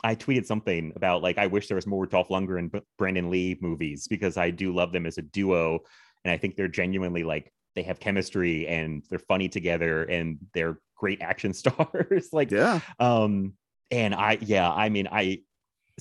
I 0.02 0.14
tweeted 0.16 0.46
something 0.46 0.92
about 0.96 1.22
like 1.22 1.38
I 1.38 1.46
wish 1.46 1.68
there 1.68 1.76
was 1.76 1.86
more 1.86 2.06
Dolph 2.06 2.28
Lundgren 2.28 2.58
and 2.58 2.82
Brandon 2.98 3.30
Lee 3.30 3.56
movies 3.60 4.08
because 4.08 4.36
I 4.36 4.50
do 4.50 4.74
love 4.74 4.92
them 4.92 5.06
as 5.06 5.18
a 5.18 5.22
duo 5.22 5.80
and 6.24 6.32
I 6.32 6.36
think 6.38 6.56
they're 6.56 6.68
genuinely 6.68 7.22
like 7.24 7.52
they 7.74 7.82
have 7.84 8.00
chemistry 8.00 8.66
and 8.66 9.02
they're 9.08 9.18
funny 9.18 9.48
together 9.48 10.04
and 10.04 10.38
they're 10.54 10.78
great 10.96 11.22
action 11.22 11.52
stars 11.62 12.28
like 12.32 12.50
Yeah. 12.50 12.80
um, 12.98 13.54
and 13.90 14.14
I, 14.14 14.38
yeah, 14.40 14.70
I 14.72 14.88
mean, 14.88 15.06
I, 15.12 15.40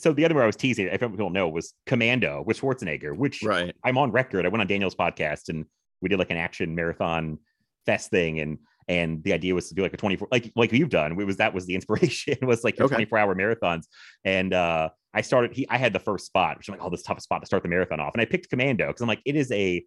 so 0.01 0.13
the 0.13 0.25
other 0.25 0.33
one 0.35 0.43
I 0.43 0.47
was 0.47 0.55
teasing, 0.55 0.87
if 0.87 0.99
people 0.99 1.15
don't 1.15 1.33
know, 1.33 1.47
was 1.47 1.73
Commando 1.85 2.43
with 2.45 2.59
Schwarzenegger, 2.59 3.15
which 3.15 3.43
Right. 3.43 3.75
I'm 3.83 3.97
on 3.97 4.11
record. 4.11 4.45
I 4.45 4.49
went 4.49 4.61
on 4.61 4.67
Daniel's 4.67 4.95
podcast 4.95 5.49
and 5.49 5.65
we 6.01 6.09
did 6.09 6.17
like 6.19 6.31
an 6.31 6.37
action 6.37 6.73
marathon 6.75 7.37
fest 7.85 8.09
thing. 8.09 8.39
And, 8.39 8.57
and 8.87 9.23
the 9.23 9.33
idea 9.33 9.53
was 9.53 9.69
to 9.69 9.75
do 9.75 9.83
like 9.83 9.93
a 9.93 9.97
24, 9.97 10.27
like, 10.31 10.51
like 10.55 10.71
you've 10.73 10.89
done, 10.89 11.11
it 11.19 11.23
was, 11.23 11.37
that 11.37 11.53
was 11.53 11.65
the 11.67 11.75
inspiration 11.79 12.35
was 12.41 12.63
like 12.63 12.77
your 12.79 12.85
Okay. 12.87 12.95
24 12.95 13.17
hour 13.19 13.35
marathons. 13.35 13.83
And, 14.25 14.53
uh, 14.53 14.89
I 15.13 15.21
started, 15.21 15.53
he, 15.53 15.67
I 15.69 15.77
had 15.77 15.93
the 15.93 15.99
first 15.99 16.25
spot, 16.25 16.57
which 16.57 16.69
I'm 16.69 16.73
like, 16.77 16.85
oh, 16.85 16.89
this 16.89 17.03
toughest 17.03 17.25
spot 17.25 17.41
to 17.41 17.45
start 17.45 17.63
the 17.63 17.69
marathon 17.69 17.99
off. 17.99 18.13
And 18.13 18.21
I 18.21 18.25
picked 18.25 18.49
Commando 18.49 18.87
because 18.87 19.01
I'm 19.01 19.07
like, 19.09 19.21
it 19.25 19.35
is 19.35 19.51
a 19.51 19.85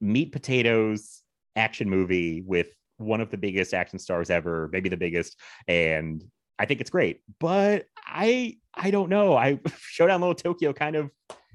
meat 0.00 0.30
potatoes 0.32 1.22
action 1.56 1.88
movie 1.88 2.42
with 2.46 2.68
one 2.98 3.20
of 3.20 3.30
the 3.30 3.38
biggest 3.38 3.74
action 3.74 3.98
stars 3.98 4.30
ever, 4.30 4.68
maybe 4.72 4.88
the 4.88 4.96
biggest. 4.96 5.38
And 5.66 6.22
I 6.62 6.64
think 6.64 6.80
it's 6.80 6.90
great, 6.90 7.22
but 7.40 7.86
I 8.06 8.56
I 8.72 8.92
don't 8.92 9.08
know. 9.08 9.36
I 9.36 9.58
Showdown 9.80 10.20
Little 10.20 10.36
Tokyo 10.36 10.72
kind 10.72 10.94
of 10.94 11.10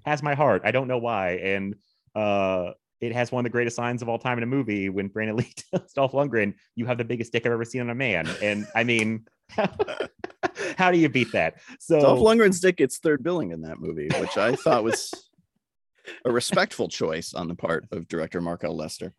has 0.06 0.22
my 0.22 0.36
heart. 0.36 0.64
I 0.66 0.72
don't 0.72 0.90
know 0.90 0.98
why, 0.98 1.36
and 1.36 1.76
uh, 2.14 2.72
it 3.00 3.14
has 3.14 3.32
one 3.32 3.40
of 3.40 3.44
the 3.46 3.54
greatest 3.54 3.78
lines 3.78 4.02
of 4.02 4.10
all 4.10 4.20
time 4.20 4.38
in 4.38 4.44
a 4.44 4.48
movie 4.48 4.90
when 4.90 5.08
Brandon 5.08 5.36
Lee 5.38 5.54
tells 5.72 5.94
Dolph 5.94 6.12
Lundgren, 6.12 6.56
"You 6.76 6.88
have 6.88 6.98
the 6.98 7.06
biggest 7.06 7.32
dick 7.32 7.46
I've 7.46 7.54
ever 7.54 7.64
seen 7.64 7.80
on 7.80 7.90
a 7.90 7.96
man," 7.96 8.28
and 8.42 8.68
I 8.76 8.84
mean, 8.84 9.26
how 10.78 10.92
do 10.92 10.98
you 10.98 11.08
beat 11.08 11.32
that? 11.32 11.62
So 11.80 12.02
Dolph 12.02 12.20
Lundgren's 12.20 12.60
dick 12.60 12.76
gets 12.76 12.98
third 12.98 13.24
billing 13.24 13.52
in 13.52 13.62
that 13.62 13.80
movie, 13.80 14.10
which 14.20 14.38
I 14.38 14.58
thought 14.58 14.84
was 14.84 15.14
a 16.26 16.32
respectful 16.34 16.90
choice 16.90 17.34
on 17.34 17.48
the 17.48 17.56
part 17.56 17.86
of 17.94 18.10
director 18.10 18.42
Mark 18.42 18.66
L. 18.66 18.76
Lester. 18.76 19.14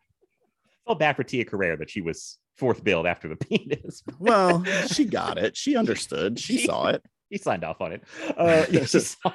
felt 0.84 0.98
bad 0.98 1.16
for 1.16 1.24
Tia 1.24 1.46
Carrere 1.46 1.78
that 1.78 1.88
she 1.88 2.02
was 2.02 2.36
fourth 2.58 2.84
build 2.84 3.06
after 3.06 3.28
the 3.28 3.36
penis. 3.44 4.02
Well, 4.18 4.64
she 4.88 5.04
got 5.04 5.38
it. 5.38 5.56
She 5.56 5.76
understood. 5.76 6.38
She 6.38 6.58
She- 6.58 6.66
saw 6.66 6.88
it. 6.88 7.02
he 7.30 7.38
signed 7.38 7.64
off 7.64 7.80
on 7.80 7.92
it. 7.92 8.02
Uh, 8.36 8.64
yeah, 8.70 8.84
saw- 8.86 9.32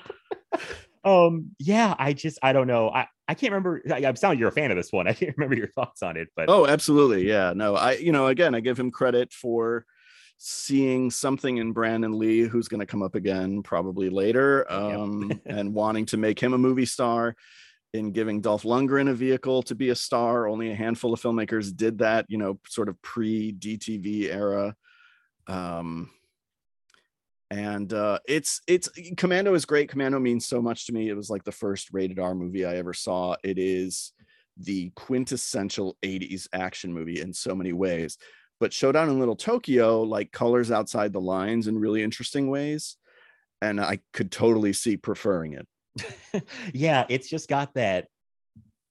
um, 1.03 1.51
yeah, 1.59 1.95
I 1.99 2.13
just 2.13 2.39
I 2.41 2.53
don't 2.53 2.67
know. 2.67 2.89
I 2.89 3.07
I 3.27 3.33
can't 3.33 3.51
remember. 3.51 3.81
I, 3.91 4.05
I'm 4.05 4.15
sounding 4.15 4.39
you're 4.39 4.49
a 4.49 4.53
fan 4.53 4.71
of 4.71 4.77
this 4.77 4.91
one. 4.91 5.07
I 5.07 5.13
can't 5.13 5.36
remember 5.38 5.55
your 5.55 5.67
thoughts 5.67 6.01
on 6.03 6.17
it, 6.17 6.27
but 6.36 6.49
Oh, 6.49 6.65
absolutely. 6.67 7.27
Yeah. 7.27 7.53
No, 7.55 7.75
I, 7.75 7.93
you 7.93 8.12
know, 8.12 8.27
again, 8.27 8.53
I 8.55 8.59
give 8.59 8.79
him 8.79 8.91
credit 8.91 9.31
for 9.33 9.86
seeing 10.38 11.09
something 11.12 11.57
in 11.57 11.71
Brandon 11.71 12.17
Lee, 12.17 12.41
who's 12.41 12.67
going 12.67 12.79
to 12.81 12.86
come 12.86 13.01
up 13.01 13.15
again 13.15 13.63
probably 13.63 14.09
later, 14.09 14.65
Yep. 14.69 14.77
um, 14.99 15.41
and 15.45 15.73
wanting 15.73 16.05
to 16.07 16.17
make 16.17 16.39
him 16.39 16.53
a 16.53 16.57
movie 16.57 16.86
star. 16.86 17.36
In 17.93 18.12
giving 18.12 18.41
Dolph 18.41 18.63
Lundgren 18.63 19.10
a 19.10 19.13
vehicle 19.13 19.62
to 19.63 19.75
be 19.75 19.89
a 19.89 19.95
star, 19.95 20.47
only 20.47 20.71
a 20.71 20.75
handful 20.75 21.13
of 21.13 21.21
filmmakers 21.21 21.75
did 21.75 21.99
that, 21.99 22.25
you 22.27 22.39
know, 22.39 22.60
sort 22.67 22.89
of 22.89 22.99
pre 23.03 23.53
DTV 23.53 24.34
era. 24.34 24.75
Um, 25.45 26.10
and 27.51 27.93
uh, 27.93 28.17
it's 28.27 28.62
it's 28.65 28.89
Commando 29.15 29.53
is 29.53 29.65
great. 29.65 29.89
Commando 29.89 30.19
means 30.19 30.47
so 30.47 30.60
much 30.60 30.88
to 30.88 30.93
me. 30.93 31.10
It 31.10 31.15
was 31.15 31.29
like 31.29 31.43
the 31.43 31.51
first 31.51 31.89
rated 31.93 32.17
R 32.17 32.34
movie 32.34 32.65
I 32.65 32.77
ever 32.77 32.95
saw. 32.95 33.36
It 33.43 33.60
is 33.60 34.13
the 34.58 34.91
quintessential 34.95 35.95
80s 36.03 36.47
action 36.51 36.91
movie 36.91 37.21
in 37.21 37.32
so 37.32 37.53
many 37.53 37.71
ways. 37.73 38.17
But 38.60 38.73
Showdown 38.73 39.10
in 39.10 39.19
Little 39.19 39.36
Tokyo 39.36 40.01
like 40.01 40.32
colors 40.32 40.71
outside 40.71 41.13
the 41.13 41.21
lines 41.21 41.67
in 41.67 41.77
really 41.77 42.01
interesting 42.01 42.49
ways. 42.49 42.97
And 43.62 43.79
I 43.79 43.99
could 44.13 44.32
totally 44.32 44.73
see 44.73 44.97
preferring 44.97 45.53
it. 45.53 45.67
yeah, 46.73 47.06
it's 47.10 47.29
just 47.29 47.49
got 47.49 47.73
that. 47.75 48.08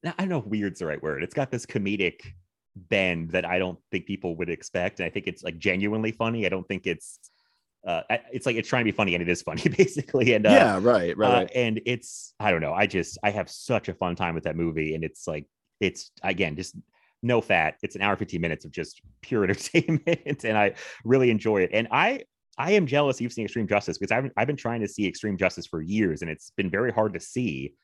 I 0.05 0.13
don't 0.19 0.29
know 0.29 0.39
if 0.39 0.47
weird's 0.47 0.81
the 0.81 0.87
right 0.87 1.03
word. 1.03 1.23
It's 1.23 1.35
got 1.35 1.51
this 1.51 1.65
comedic 1.65 2.21
bend 2.75 3.31
that 3.31 3.45
I 3.45 3.59
don't 3.59 3.79
think 3.91 4.07
people 4.07 4.37
would 4.37 4.51
expect, 4.51 5.01
and 5.01 5.07
I 5.07 5.11
think 5.11 5.27
it's 5.27 5.43
like 5.43 5.59
genuinely 5.59 6.13
funny. 6.13 6.47
I 6.47 6.49
don't 6.49 6.67
think 6.67 6.87
it's. 6.87 7.19
Uh, 7.85 8.03
it's 8.33 8.47
like 8.47 8.55
it's 8.55 8.69
trying 8.69 8.83
to 8.83 8.93
be 8.93 8.97
funny 8.97 9.13
and 9.17 9.21
it 9.21 9.29
is 9.29 9.43
funny 9.43 9.69
basically 9.77 10.35
and 10.35 10.47
uh, 10.47 10.51
yeah, 10.51 10.79
right, 10.81 11.19
right. 11.19 11.29
uh, 11.29 11.33
right. 11.39 11.51
and 11.53 11.81
it's 11.85 12.33
I 12.39 12.53
don't 12.53 12.61
know. 12.61 12.73
I 12.73 12.87
just 12.87 13.19
I 13.25 13.31
have 13.31 13.51
such 13.51 13.89
a 13.89 13.95
fun 13.95 14.15
time 14.15 14.37
with 14.37 14.45
that 14.45 14.55
movie, 14.55 14.95
and 14.95 15.03
it's 15.03 15.27
like 15.27 15.47
it's 15.81 16.13
again 16.23 16.55
just 16.55 16.77
no 17.25 17.41
fat. 17.41 17.75
It's 17.83 17.97
an 17.97 18.03
hour 18.03 18.15
fifteen 18.15 18.41
minutes 18.41 18.65
of 18.65 18.71
just 18.71 19.01
pure 19.21 19.43
entertainment, 19.51 20.45
and 20.45 20.57
I 20.57 20.75
really 21.05 21.29
enjoy 21.29 21.63
it. 21.63 21.71
And 21.73 21.89
I 21.91 22.23
I 22.59 22.73
am 22.73 22.87
jealous 22.87 23.21
you've 23.21 23.33
seen 23.33 23.45
Extreme 23.45 23.69
Justice 23.69 23.99
because 23.99 24.13
I've 24.13 24.31
I've 24.37 24.47
been 24.47 24.57
trying 24.57 24.81
to 24.81 24.89
see 24.89 25.07
Extreme 25.07 25.39
Justice 25.39 25.67
for 25.67 25.81
years, 25.81 26.23
and 26.23 26.31
it's 26.31 26.51
been 26.51 26.71
very 26.71 26.93
hard 26.93 27.15
to 27.15 27.21
see. 27.21 27.75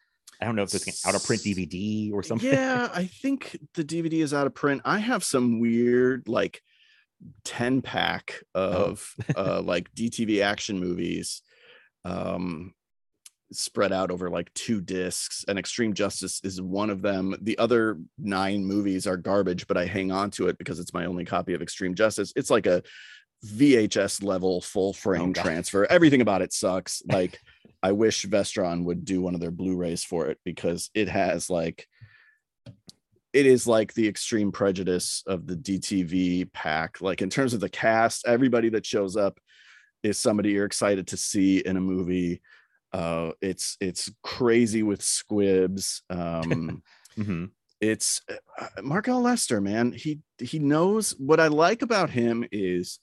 I 0.41 0.45
don't 0.45 0.55
know 0.57 0.63
if 0.63 0.75
it's 0.75 0.87
an 0.87 1.09
out 1.09 1.17
of 1.17 1.25
print 1.25 1.43
DVD 1.43 2.13
or 2.13 2.23
something. 2.23 2.51
Yeah, 2.51 2.89
I 2.95 3.07
think 3.07 3.59
the 3.75 3.85
DVD 3.85 4.23
is 4.23 4.35
out 4.35 4.47
of 4.47 4.55
print. 4.55 4.83
I 4.85 4.99
have 4.99 5.25
some 5.25 5.59
weird 5.61 6.29
like 6.29 6.63
10 7.45 7.83
pack 7.83 8.43
of 8.55 9.13
uh 9.37 9.61
like 9.63 9.93
DTV 9.95 10.43
action 10.43 10.79
movies 10.79 11.43
um 12.05 12.73
spread 13.51 13.93
out 13.93 14.11
over 14.11 14.29
like 14.31 14.53
two 14.55 14.81
discs 14.81 15.45
and 15.49 15.59
Extreme 15.59 15.95
Justice 15.95 16.41
is 16.45 16.61
one 16.61 16.91
of 16.91 17.03
them. 17.03 17.35
The 17.41 17.59
other 17.59 17.99
9 18.19 18.65
movies 18.65 19.07
are 19.07 19.17
garbage, 19.17 19.67
but 19.67 19.77
I 19.77 19.87
hang 19.87 20.13
on 20.13 20.31
to 20.33 20.49
it 20.49 20.59
because 20.59 20.79
it's 20.79 20.93
my 20.93 21.07
only 21.07 21.25
copy 21.25 21.55
of 21.55 21.63
Extreme 21.63 21.95
Justice. 21.95 22.33
It's 22.37 22.51
like 22.51 22.67
a 22.67 22.83
VHS 23.47 24.23
level 24.23 24.61
full 24.61 24.93
frame 24.93 25.33
God. 25.33 25.43
transfer. 25.45 25.87
Everything 25.87 26.21
about 26.21 26.43
it 26.43 26.53
sucks. 26.53 27.03
Like 27.11 27.39
I 27.83 27.93
wish 27.93 28.27
Vestron 28.27 28.85
would 28.85 29.05
do 29.05 29.21
one 29.21 29.35
of 29.35 29.41
their 29.41 29.53
Blu-rays 29.53 30.03
for 30.03 30.27
it 30.27 30.39
because 30.45 30.91
it 30.95 31.09
has 31.09 31.49
like 31.49 31.87
it 33.33 33.47
is 33.47 33.67
like 33.67 33.93
the 33.95 34.09
extreme 34.09 34.51
prejudice 34.51 35.23
of 35.27 35.47
the 35.47 35.55
DTV 35.55 36.53
pack. 36.53 37.01
Like 37.01 37.23
in 37.23 37.31
terms 37.31 37.55
of 37.55 37.61
the 37.61 37.69
cast, 37.69 38.27
everybody 38.27 38.71
that 38.71 38.87
shows 38.87 39.17
up 39.17 39.39
is 40.03 40.19
somebody 40.19 40.51
you're 40.51 40.65
excited 40.65 41.07
to 41.09 41.17
see 41.17 41.59
in 41.59 41.77
a 41.77 41.81
movie. 41.81 42.41
Uh 42.93 43.33
it's 43.41 43.77
it's 43.81 44.11
crazy 44.23 44.83
with 44.83 45.03
squibs. 45.03 46.03
Um 46.11 46.83
Mhm. 47.19 47.51
it's 47.81 48.23
uh, 48.61 48.83
Mark 48.83 49.09
L. 49.09 49.21
Lester, 49.21 49.61
man. 49.61 49.93
He 49.93 50.21
he 50.39 50.59
knows 50.59 51.11
what 51.19 51.39
I 51.41 51.49
like 51.49 51.83
about 51.83 52.11
him 52.11 52.45
is 52.53 52.99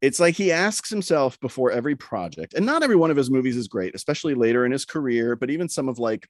it's 0.00 0.20
like 0.20 0.34
he 0.34 0.50
asks 0.52 0.88
himself 0.88 1.38
before 1.40 1.70
every 1.70 1.96
project, 1.96 2.54
and 2.54 2.64
not 2.64 2.82
every 2.82 2.96
one 2.96 3.10
of 3.10 3.16
his 3.16 3.30
movies 3.30 3.56
is 3.56 3.68
great, 3.68 3.94
especially 3.94 4.34
later 4.34 4.64
in 4.64 4.72
his 4.72 4.84
career, 4.84 5.36
but 5.36 5.50
even 5.50 5.68
some 5.68 5.88
of 5.88 5.98
like 5.98 6.28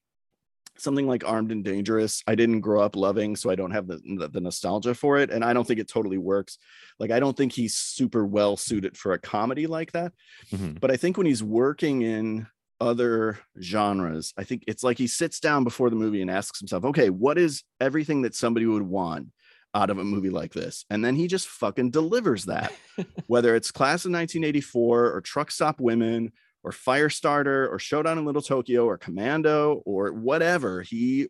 something 0.80 1.06
like 1.06 1.28
Armed 1.28 1.52
and 1.52 1.64
Dangerous, 1.64 2.22
I 2.26 2.34
didn't 2.34 2.60
grow 2.60 2.80
up 2.82 2.96
loving, 2.96 3.36
so 3.36 3.50
I 3.50 3.54
don't 3.54 3.70
have 3.70 3.86
the, 3.86 4.00
the, 4.18 4.28
the 4.28 4.40
nostalgia 4.40 4.94
for 4.94 5.18
it. 5.18 5.30
And 5.30 5.44
I 5.44 5.52
don't 5.52 5.66
think 5.66 5.78
it 5.78 5.88
totally 5.88 6.18
works. 6.18 6.58
Like, 6.98 7.10
I 7.10 7.20
don't 7.20 7.36
think 7.36 7.52
he's 7.52 7.74
super 7.74 8.24
well 8.24 8.56
suited 8.56 8.96
for 8.96 9.12
a 9.12 9.18
comedy 9.18 9.66
like 9.66 9.92
that. 9.92 10.12
Mhm. 10.50 10.80
But 10.80 10.90
I 10.90 10.96
think 10.96 11.16
when 11.16 11.26
he's 11.26 11.42
working 11.42 12.02
in 12.02 12.46
other 12.80 13.38
genres, 13.60 14.32
I 14.38 14.44
think 14.44 14.64
it's 14.66 14.82
like 14.82 14.96
he 14.96 15.06
sits 15.06 15.38
down 15.38 15.64
before 15.64 15.90
the 15.90 15.96
movie 15.96 16.22
and 16.22 16.30
asks 16.30 16.58
himself, 16.58 16.84
okay, 16.86 17.10
what 17.10 17.36
is 17.36 17.62
everything 17.80 18.22
that 18.22 18.34
somebody 18.34 18.66
would 18.66 18.82
want? 18.82 19.28
Out 19.74 19.90
of 19.90 19.98
a 19.98 20.04
movie 20.04 20.30
like 20.30 20.52
this. 20.52 20.84
And 20.90 21.04
then 21.04 21.14
he 21.14 21.26
just 21.26 21.48
fucking 21.48 21.90
delivers 21.90 22.46
that. 22.46 22.72
Whether 23.26 23.54
it's 23.54 23.70
Class 23.70 24.04
of 24.04 24.12
1984 24.12 25.12
or 25.12 25.20
Truck 25.20 25.50
Stop 25.50 25.80
Women 25.80 26.32
or 26.62 26.72
Firestarter 26.72 27.70
or 27.70 27.78
Showdown 27.78 28.18
in 28.18 28.24
Little 28.24 28.42
Tokyo 28.42 28.84
or 28.84 28.98
Commando 28.98 29.82
or 29.84 30.12
whatever, 30.12 30.82
he 30.82 31.28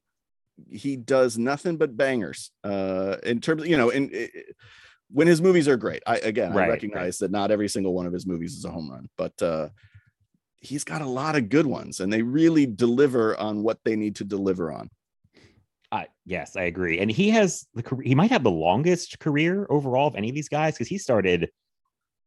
he 0.70 0.96
does 0.96 1.38
nothing 1.38 1.76
but 1.76 1.96
bangers. 1.96 2.50
Uh 2.64 3.16
in 3.22 3.40
terms, 3.40 3.66
you 3.66 3.76
know, 3.76 3.90
in, 3.90 4.29
when 5.11 5.26
his 5.26 5.40
movies 5.42 5.68
are 5.68 5.76
great. 5.76 6.03
I 6.07 6.16
again 6.16 6.53
Right, 6.53 6.64
I 6.64 6.68
right. 6.68 6.70
recognize 6.70 7.18
that 7.18 7.31
not 7.31 7.50
every 7.50 7.68
single 7.68 7.94
one 7.94 8.07
of 8.07 8.12
his 8.12 8.26
movies 8.26 8.55
is 8.55 8.64
a 8.64 8.70
home 8.70 8.90
run, 8.90 9.09
but 9.16 9.40
uh 9.42 9.68
he's 10.57 10.85
got 10.85 11.00
a 11.03 11.07
lot 11.07 11.37
of 11.37 11.48
good 11.48 11.66
ones 11.66 12.00
and 12.00 12.12
they 12.12 12.20
really 12.22 12.66
deliver 12.66 13.35
on 13.38 13.62
what 13.62 13.79
they 13.85 13.96
need 13.96 14.16
to 14.16 14.24
deliver 14.24 14.70
on. 14.72 14.90
Uh, 15.92 16.05
yes, 16.24 16.57
I 16.57 16.62
agree. 16.62 16.98
And 17.00 17.11
he 17.11 17.31
has 17.31 17.66
the 17.74 17.83
career, 17.83 18.03
he 18.07 18.14
might 18.14 18.31
have 18.31 18.44
the 18.44 18.50
longest 18.50 19.18
career 19.18 19.66
overall 19.70 20.07
of 20.09 20.14
any 20.16 20.29
of 20.29 20.35
these 20.35 20.48
guys 20.48 20.74
because 20.74 20.88
he 20.88 20.98
started 20.98 21.50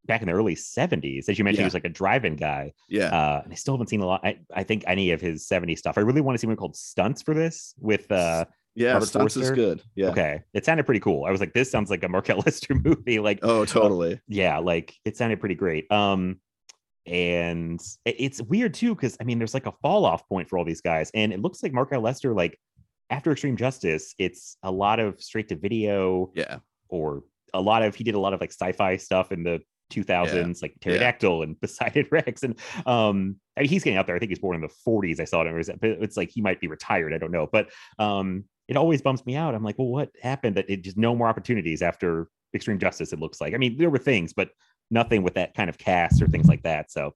back 0.06 0.22
in 0.22 0.28
the 0.28 0.34
early 0.34 0.56
70s. 0.56 1.30
As 1.30 1.38
you 1.38 1.46
mentioned, 1.46 1.62
he 1.62 1.66
was 1.66 1.74
like 1.74 1.86
a 1.86 1.90
drive-in 1.90 2.36
guy. 2.36 2.74
Yeah. 2.90 3.06
Uh, 3.08 3.42
and 3.46 3.54
I 3.54 3.56
still 3.56 3.74
haven't 3.76 3.88
seen 3.88 4.02
a 4.02 4.06
lot. 4.06 4.20
I, 4.26 4.40
I 4.54 4.64
think 4.64 4.84
any 4.86 5.12
of 5.12 5.22
his 5.22 5.48
70s 5.48 5.78
stuff. 5.78 5.98
I 5.98 6.02
really 6.02 6.20
want 6.20 6.36
to 6.36 6.40
see 6.40 6.48
one 6.48 6.58
called 6.58 6.76
Stunts 6.76 7.22
for 7.22 7.34
this 7.34 7.74
with 7.80 8.12
uh 8.12 8.46
yeah, 8.76 8.94
Robert 8.94 9.06
Stunts 9.06 9.38
is 9.38 9.52
good. 9.52 9.82
Yeah. 9.96 10.08
okay. 10.10 10.42
It 10.54 10.66
sounded 10.66 10.86
pretty 10.86 11.00
cool. 11.00 11.26
I 11.26 11.32
was 11.32 11.40
like, 11.40 11.54
this 11.54 11.70
sounds 11.72 11.90
like 11.92 12.04
a 12.04 12.10
Mark 12.10 12.30
L. 12.30 12.40
Lester 12.46 12.74
movie. 12.76 13.20
Like 13.20 13.40
Oh, 13.44 13.64
totally. 13.66 14.20
yeah 14.28 14.58
like 14.58 14.94
it 15.06 15.16
sounded 15.16 15.40
pretty 15.40 15.56
great 15.56 15.90
um 15.92 16.40
and 17.06 17.82
it's 18.06 18.42
weird 18.44 18.74
too 18.74 18.96
because 18.96 19.18
i 19.20 19.26
mean 19.26 19.38
there's 19.38 19.54
like 19.54 19.66
a 19.66 19.74
fall 19.82 20.06
off 20.06 20.26
point 20.30 20.48
for 20.50 20.58
all 20.58 20.64
these 20.64 20.80
guys 20.80 21.12
and 21.14 21.34
it 21.34 21.42
looks 21.42 21.62
like 21.62 21.74
mark 21.74 21.92
lester 21.92 22.34
like 22.34 22.58
after 23.10 23.32
extreme 23.32 23.58
justice 23.58 24.16
it's 24.18 24.58
a 24.64 24.72
lot 24.72 25.00
of 25.00 25.22
straight 25.22 25.50
to 25.50 25.56
video 25.56 26.32
Yeah. 26.36 26.60
or 26.90 27.24
a 27.54 27.62
lot 27.62 27.84
of 27.84 27.96
he 27.96 28.04
did 28.04 28.16
a 28.16 28.20
lot 28.20 28.34
of 28.34 28.42
like 28.42 28.52
sci-fi 28.52 28.98
stuff 28.98 29.32
in 29.32 29.44
the 29.44 29.62
2000s 29.92 30.62
like 30.64 30.74
pterodactyl 30.82 31.44
and 31.44 31.60
poseidon 31.62 32.08
rex. 32.12 32.42
And 32.44 32.58
um 32.88 33.36
I 33.56 33.62
mean, 33.62 33.70
he's 33.70 33.84
getting 33.84 33.98
out 34.00 34.08
there. 34.08 34.16
I 34.16 34.20
think 34.20 34.30
he's 34.32 34.40
born 34.40 34.56
in 34.56 34.62
the 34.62 34.74
40s 34.88 35.20
i 35.20 35.26
saw 35.26 35.44
it- 35.44 35.80
but 35.80 35.90
it's 35.90 36.18
like 36.18 36.32
he 36.32 36.42
might 36.42 36.60
be 36.60 36.68
retired 36.68 37.14
i 37.14 37.18
don't 37.20 37.32
know. 37.32 37.48
But 37.52 37.70
um 38.00 38.46
it 38.68 38.78
always 38.78 39.02
bumps 39.02 39.26
me 39.26 39.36
out. 39.36 39.54
I'm 39.54 39.64
like 39.64 39.78
well 39.78 39.90
what 39.90 40.10
happened 40.22 40.56
that 40.56 40.70
it 40.70 40.84
just 40.84 40.98
no 40.98 41.14
more 41.16 41.28
opportunities 41.28 41.82
after 41.82 42.28
extreme 42.56 42.80
justice 42.80 43.14
it 43.14 43.20
looks 43.20 43.40
like? 43.42 43.54
I 43.54 43.58
mean 43.58 43.78
there 43.78 43.90
were 43.92 44.00
things 44.00 44.34
but 44.34 44.50
nothing 44.90 45.22
with 45.22 45.36
that 45.36 45.54
kind 45.54 45.70
of 45.70 45.78
cast 45.78 46.22
or 46.22 46.28
things 46.28 46.48
like 46.48 46.64
that. 46.64 46.92
So 46.92 47.14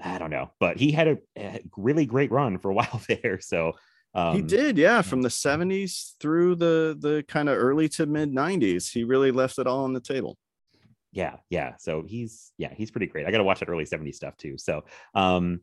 i 0.00 0.18
don't 0.18 0.30
know. 0.30 0.52
But 0.60 0.78
he 0.78 0.92
had 0.92 1.08
a, 1.08 1.16
a 1.36 1.60
really 1.76 2.06
great 2.06 2.30
run 2.30 2.58
for 2.58 2.70
a 2.70 2.74
while 2.80 3.00
there. 3.08 3.40
So 3.40 3.72
um, 4.16 4.34
he 4.36 4.42
did, 4.42 4.78
yeah, 4.78 5.02
from 5.02 5.22
the 5.22 5.28
70s 5.28 6.14
through 6.20 6.56
the 6.56 6.96
the 6.98 7.24
kind 7.28 7.48
of 7.48 7.56
early 7.58 7.88
to 7.90 8.06
mid 8.06 8.32
90s. 8.32 8.90
He 8.90 9.04
really 9.04 9.30
left 9.30 9.58
it 9.58 9.66
all 9.66 9.84
on 9.84 9.92
the 9.92 10.00
table. 10.00 10.36
yeah 11.12 11.36
yeah 11.50 11.74
so 11.78 12.02
he's 12.06 12.52
yeah 12.58 12.72
he's 12.74 12.90
pretty 12.90 13.06
great 13.06 13.26
i 13.26 13.30
gotta 13.30 13.44
watch 13.44 13.60
that 13.60 13.68
early 13.68 13.84
70s 13.84 14.16
stuff 14.16 14.36
too 14.36 14.58
so 14.58 14.84
um 15.14 15.60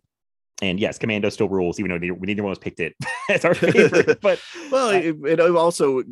and 0.61 0.79
yes 0.79 0.97
commando 0.97 1.29
still 1.29 1.49
rules 1.49 1.79
even 1.79 1.89
though 1.91 1.97
neither, 1.97 2.15
neither 2.19 2.43
one 2.43 2.49
was 2.49 2.59
picked 2.59 2.79
it 2.79 2.93
as 3.29 3.43
our 3.45 3.53
favorite 3.53 4.19
but 4.29 4.39
Well, 4.71 4.89
I- 4.89 4.97
it, 5.09 5.15
it 5.25 5.39
also 5.39 6.03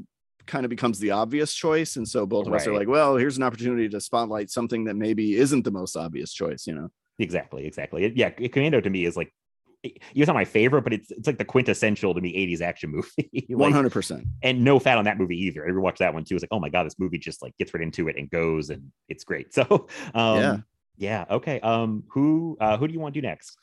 kind 0.48 0.66
of 0.66 0.70
becomes 0.70 1.00
the 1.00 1.12
obvious 1.12 1.54
choice. 1.54 1.96
And 1.98 2.08
so 2.08 2.26
both 2.26 2.48
of 2.48 2.54
us 2.54 2.66
are 2.68 2.74
like, 2.74 2.88
well, 2.88 3.16
here's 3.16 3.38
an 3.38 3.44
opportunity 3.44 3.88
to 3.90 4.02
spotlight 4.02 4.50
something 4.50 4.86
that 4.86 4.96
maybe 4.96 5.36
isn't 5.36 5.64
the 5.64 5.72
most 5.72 5.96
obvious 5.96 6.34
choice, 6.34 6.66
you 6.68 6.74
know? 6.76 6.90
exactly 7.20 7.66
exactly 7.68 8.04
It- 8.06 8.18
yeah 8.18 8.30
commando 8.32 8.82
to 8.82 8.90
me 8.90 9.06
is 9.06 9.16
like 9.16 9.32
it's 9.84 10.28
not 10.28 10.34
my 10.36 10.46
favorite 10.46 10.84
but 10.84 10.94
it's 10.94 11.10
it's 11.12 11.26
like 11.28 11.38
the 11.38 11.46
quintessential 11.46 12.14
to 12.14 12.22
me 12.22 12.32
80s 12.34 12.62
action 12.62 12.92
movie 12.92 13.46
like, 13.50 13.74
100%. 13.74 14.26
and 14.44 14.64
no 14.64 14.78
fat 14.80 14.98
on 14.98 15.06
that 15.06 15.18
movie 15.18 15.38
either. 15.46 15.66
I 15.66 15.70
rewatched 15.72 15.98
that 15.98 16.14
one 16.14 16.24
too. 16.24 16.36
It's 16.36 16.44
like, 16.44 16.50
oh 16.52 16.60
my 16.60 16.70
god, 16.70 16.86
this 16.86 17.00
movie 17.00 17.18
just 17.18 17.42
like 17.42 17.58
gets 17.58 17.74
right 17.74 17.82
into 17.82 18.08
it 18.08 18.16
and 18.18 18.30
goes, 18.30 18.70
and 18.70 18.92
it's 19.10 19.24
great. 19.24 19.54
So, 19.54 19.88
um, 20.14 20.38
Yeah. 20.38 20.58
yeah, 20.98 21.26
okay. 21.32 21.60
Um, 21.62 22.04
who 22.10 22.58
uh, 22.62 22.78
who 22.78 22.88
do 22.88 22.94
you 22.94 23.00
want 23.00 23.14
to 23.16 23.22
do 23.22 23.28
next? 23.28 23.58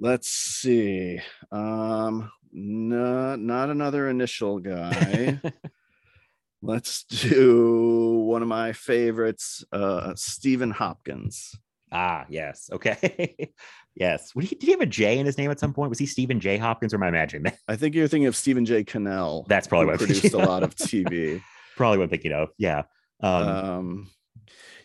Let's 0.00 0.28
see. 0.28 1.20
Um, 1.52 2.30
no, 2.52 3.36
not 3.36 3.68
another 3.70 4.08
initial 4.08 4.58
guy. 4.58 5.40
Let's 6.62 7.04
do 7.04 8.24
one 8.26 8.42
of 8.42 8.48
my 8.48 8.72
favorites, 8.72 9.64
uh, 9.72 10.14
Stephen 10.16 10.72
Hopkins. 10.72 11.54
ah, 11.92 12.26
yes, 12.28 12.68
okay, 12.72 13.52
yes. 13.98 14.32
He, 14.32 14.46
did 14.46 14.62
he 14.62 14.70
have 14.72 14.80
a 14.80 14.86
J 14.86 15.18
in 15.18 15.26
his 15.26 15.38
name 15.38 15.50
at 15.50 15.60
some 15.60 15.72
point? 15.72 15.90
Was 15.90 15.98
he 15.98 16.06
Stephen 16.06 16.40
J. 16.40 16.56
Hopkins, 16.56 16.92
or 16.92 16.96
am 16.96 17.02
I 17.02 17.08
imagining 17.08 17.44
that? 17.44 17.58
I 17.68 17.76
think 17.76 17.94
you're 17.94 18.08
thinking 18.08 18.26
of 18.26 18.36
Stephen 18.36 18.64
J. 18.64 18.84
Cannell. 18.84 19.46
That's 19.48 19.66
probably 19.66 19.86
what 19.86 19.98
produced 19.98 20.22
thinking 20.22 20.40
a 20.40 20.46
lot 20.46 20.62
of. 20.62 20.74
TV. 20.76 21.42
Probably 21.76 21.98
what 21.98 22.04
I'm 22.04 22.10
thinking 22.10 22.32
of. 22.32 22.50
Yeah. 22.58 22.82
Um, 23.20 23.48
um, 23.48 24.10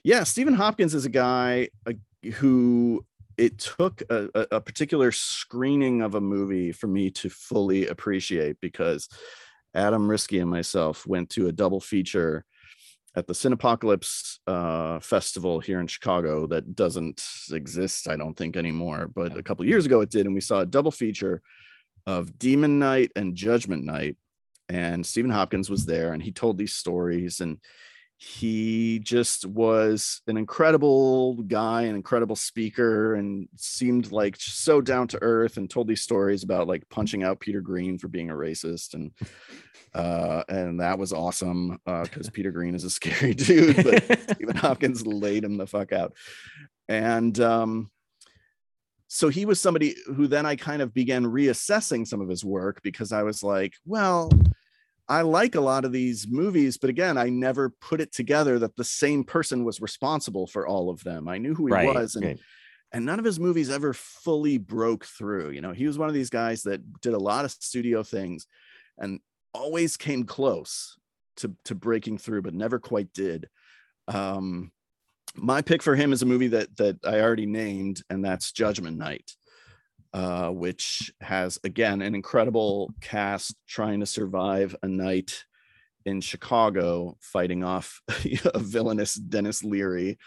yeah, 0.03 0.23
Stephen 0.23 0.53
Hopkins 0.53 0.93
is 0.93 1.05
a 1.05 1.09
guy 1.09 1.69
uh, 1.87 1.93
who 2.35 3.05
it 3.37 3.57
took 3.57 4.01
a, 4.09 4.29
a 4.51 4.61
particular 4.61 5.11
screening 5.11 6.01
of 6.01 6.15
a 6.15 6.21
movie 6.21 6.71
for 6.71 6.87
me 6.87 7.09
to 7.09 7.29
fully 7.29 7.87
appreciate 7.87 8.57
because 8.61 9.09
Adam 9.73 10.07
Riske 10.07 10.39
and 10.39 10.49
myself 10.49 11.07
went 11.07 11.29
to 11.31 11.47
a 11.47 11.51
double 11.51 11.79
feature 11.79 12.45
at 13.15 13.27
the 13.27 13.33
Cinepocalypse 13.33 14.39
uh, 14.47 14.99
festival 14.99 15.59
here 15.59 15.79
in 15.79 15.87
Chicago 15.87 16.47
that 16.47 16.75
doesn't 16.75 17.23
exist, 17.51 18.07
I 18.09 18.15
don't 18.15 18.35
think 18.35 18.57
anymore. 18.57 19.07
But 19.13 19.37
a 19.37 19.43
couple 19.43 19.65
years 19.65 19.85
ago 19.85 20.01
it 20.01 20.09
did, 20.09 20.25
and 20.25 20.33
we 20.33 20.41
saw 20.41 20.61
a 20.61 20.65
double 20.65 20.91
feature 20.91 21.41
of 22.07 22.37
Demon 22.39 22.79
Knight 22.79 23.11
and 23.15 23.35
Judgment 23.35 23.83
Night. 23.83 24.17
And 24.69 25.05
Stephen 25.05 25.29
Hopkins 25.29 25.69
was 25.69 25.85
there, 25.85 26.13
and 26.13 26.23
he 26.23 26.31
told 26.31 26.57
these 26.57 26.73
stories, 26.73 27.41
and 27.41 27.59
he 28.17 28.99
just 28.99 29.45
was 29.45 30.21
an 30.27 30.37
incredible 30.37 31.35
guy, 31.43 31.83
an 31.83 31.95
incredible 31.95 32.35
speaker, 32.35 33.15
and 33.15 33.49
seemed 33.55 34.11
like 34.11 34.35
so 34.39 34.81
down 34.81 35.07
to 35.09 35.21
earth. 35.21 35.57
And 35.57 35.69
told 35.69 35.87
these 35.87 36.01
stories 36.01 36.43
about 36.43 36.67
like 36.67 36.87
punching 36.89 37.23
out 37.23 37.39
Peter 37.39 37.61
Greene 37.61 37.97
for 37.97 38.07
being 38.07 38.29
a 38.29 38.33
racist, 38.33 38.93
and 38.93 39.11
uh, 39.93 40.43
and 40.47 40.79
that 40.79 40.97
was 40.97 41.13
awesome 41.13 41.79
because 41.85 42.29
Peter 42.29 42.51
Greene 42.51 42.75
is 42.75 42.83
a 42.83 42.89
scary 42.91 43.33
dude, 43.33 43.83
but 43.83 44.19
Stephen 44.35 44.55
Hopkins 44.55 45.05
laid 45.05 45.43
him 45.43 45.57
the 45.57 45.67
fuck 45.67 45.91
out. 45.91 46.13
And 46.87 47.39
um, 47.39 47.91
so 49.07 49.29
he 49.29 49.45
was 49.45 49.59
somebody 49.59 49.95
who 50.07 50.27
then 50.27 50.45
I 50.45 50.55
kind 50.55 50.81
of 50.81 50.93
began 50.93 51.25
reassessing 51.25 52.07
some 52.07 52.21
of 52.21 52.29
his 52.29 52.43
work 52.43 52.81
because 52.83 53.11
I 53.11 53.23
was 53.23 53.43
like, 53.43 53.73
well, 53.85 54.31
I 55.09 55.21
like 55.21 55.55
a 55.55 55.61
lot 55.61 55.85
of 55.85 55.91
these 55.91 56.27
movies, 56.27 56.77
but 56.77 56.89
again, 56.89 57.17
I 57.17 57.29
never 57.29 57.69
put 57.69 57.99
it 57.99 58.13
together 58.13 58.57
that 58.59 58.75
the 58.77 58.85
same 58.85 59.23
person 59.23 59.65
was 59.65 59.81
responsible 59.81 60.47
for 60.47 60.65
all 60.65 60.89
of 60.89 61.03
them. 61.03 61.27
I 61.27 61.37
knew 61.37 61.53
who 61.53 61.67
he 61.67 61.73
right. 61.73 61.93
was, 61.93 62.15
and 62.15 62.25
right. 62.25 62.39
and 62.91 63.05
none 63.05 63.19
of 63.19 63.25
his 63.25 63.39
movies 63.39 63.69
ever 63.69 63.93
fully 63.93 64.57
broke 64.57 65.05
through. 65.05 65.51
You 65.51 65.61
know, 65.61 65.73
he 65.73 65.87
was 65.87 65.97
one 65.97 66.07
of 66.07 66.13
these 66.13 66.29
guys 66.29 66.63
that 66.63 67.01
did 67.01 67.13
a 67.13 67.19
lot 67.19 67.43
of 67.45 67.51
studio 67.51 68.03
things 68.03 68.47
and 68.97 69.19
always 69.53 69.97
came 69.97 70.23
close 70.23 70.97
to 71.37 71.53
to 71.65 71.75
breaking 71.75 72.17
through, 72.17 72.43
but 72.43 72.53
never 72.53 72.79
quite 72.79 73.11
did. 73.13 73.49
Um, 74.07 74.71
my 75.35 75.61
pick 75.61 75.81
for 75.81 75.95
him 75.95 76.13
is 76.13 76.21
a 76.21 76.27
movie 76.27 76.49
that 76.49 76.75
that 76.77 76.97
I 77.05 77.19
already 77.19 77.45
named, 77.45 78.01
and 78.09 78.23
that's 78.23 78.51
Judgment 78.51 78.97
Night, 78.97 79.33
uh, 80.13 80.49
which 80.49 81.11
has 81.21 81.59
again 81.63 82.01
an 82.01 82.15
incredible 82.15 82.93
cast 83.01 83.55
trying 83.67 83.99
to 83.99 84.05
survive 84.05 84.75
a 84.83 84.87
night 84.87 85.43
in 86.05 86.21
Chicago 86.21 87.17
fighting 87.19 87.63
off 87.63 88.01
a 88.53 88.59
villainous 88.59 89.15
Denis 89.15 89.63
Leary 89.63 90.17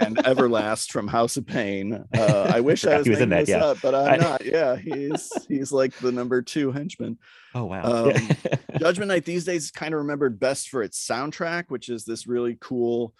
and 0.00 0.16
Everlast 0.18 0.92
from 0.92 1.08
House 1.08 1.36
of 1.36 1.46
Pain. 1.46 2.04
Uh, 2.14 2.50
I 2.54 2.60
wish 2.60 2.84
I 2.84 2.98
was, 2.98 3.06
in 3.06 3.12
making 3.12 3.28
that, 3.30 3.46
this 3.46 3.48
yeah. 3.48 3.64
up, 3.64 3.78
but 3.82 3.94
I'm 3.94 4.14
I- 4.14 4.16
not. 4.16 4.44
Yeah, 4.44 4.76
he's 4.76 5.32
he's 5.48 5.72
like 5.72 5.96
the 5.98 6.12
number 6.12 6.42
two 6.42 6.72
henchman. 6.72 7.18
oh 7.54 7.64
wow. 7.64 7.82
Um, 7.82 8.12
Judgment 8.78 9.08
Night 9.08 9.24
these 9.24 9.44
days 9.44 9.64
is 9.64 9.70
kind 9.70 9.94
of 9.94 9.98
remembered 9.98 10.38
best 10.38 10.68
for 10.68 10.82
its 10.82 11.04
soundtrack, 11.04 11.64
which 11.68 11.88
is 11.88 12.04
this 12.04 12.26
really 12.26 12.56
cool 12.60 13.14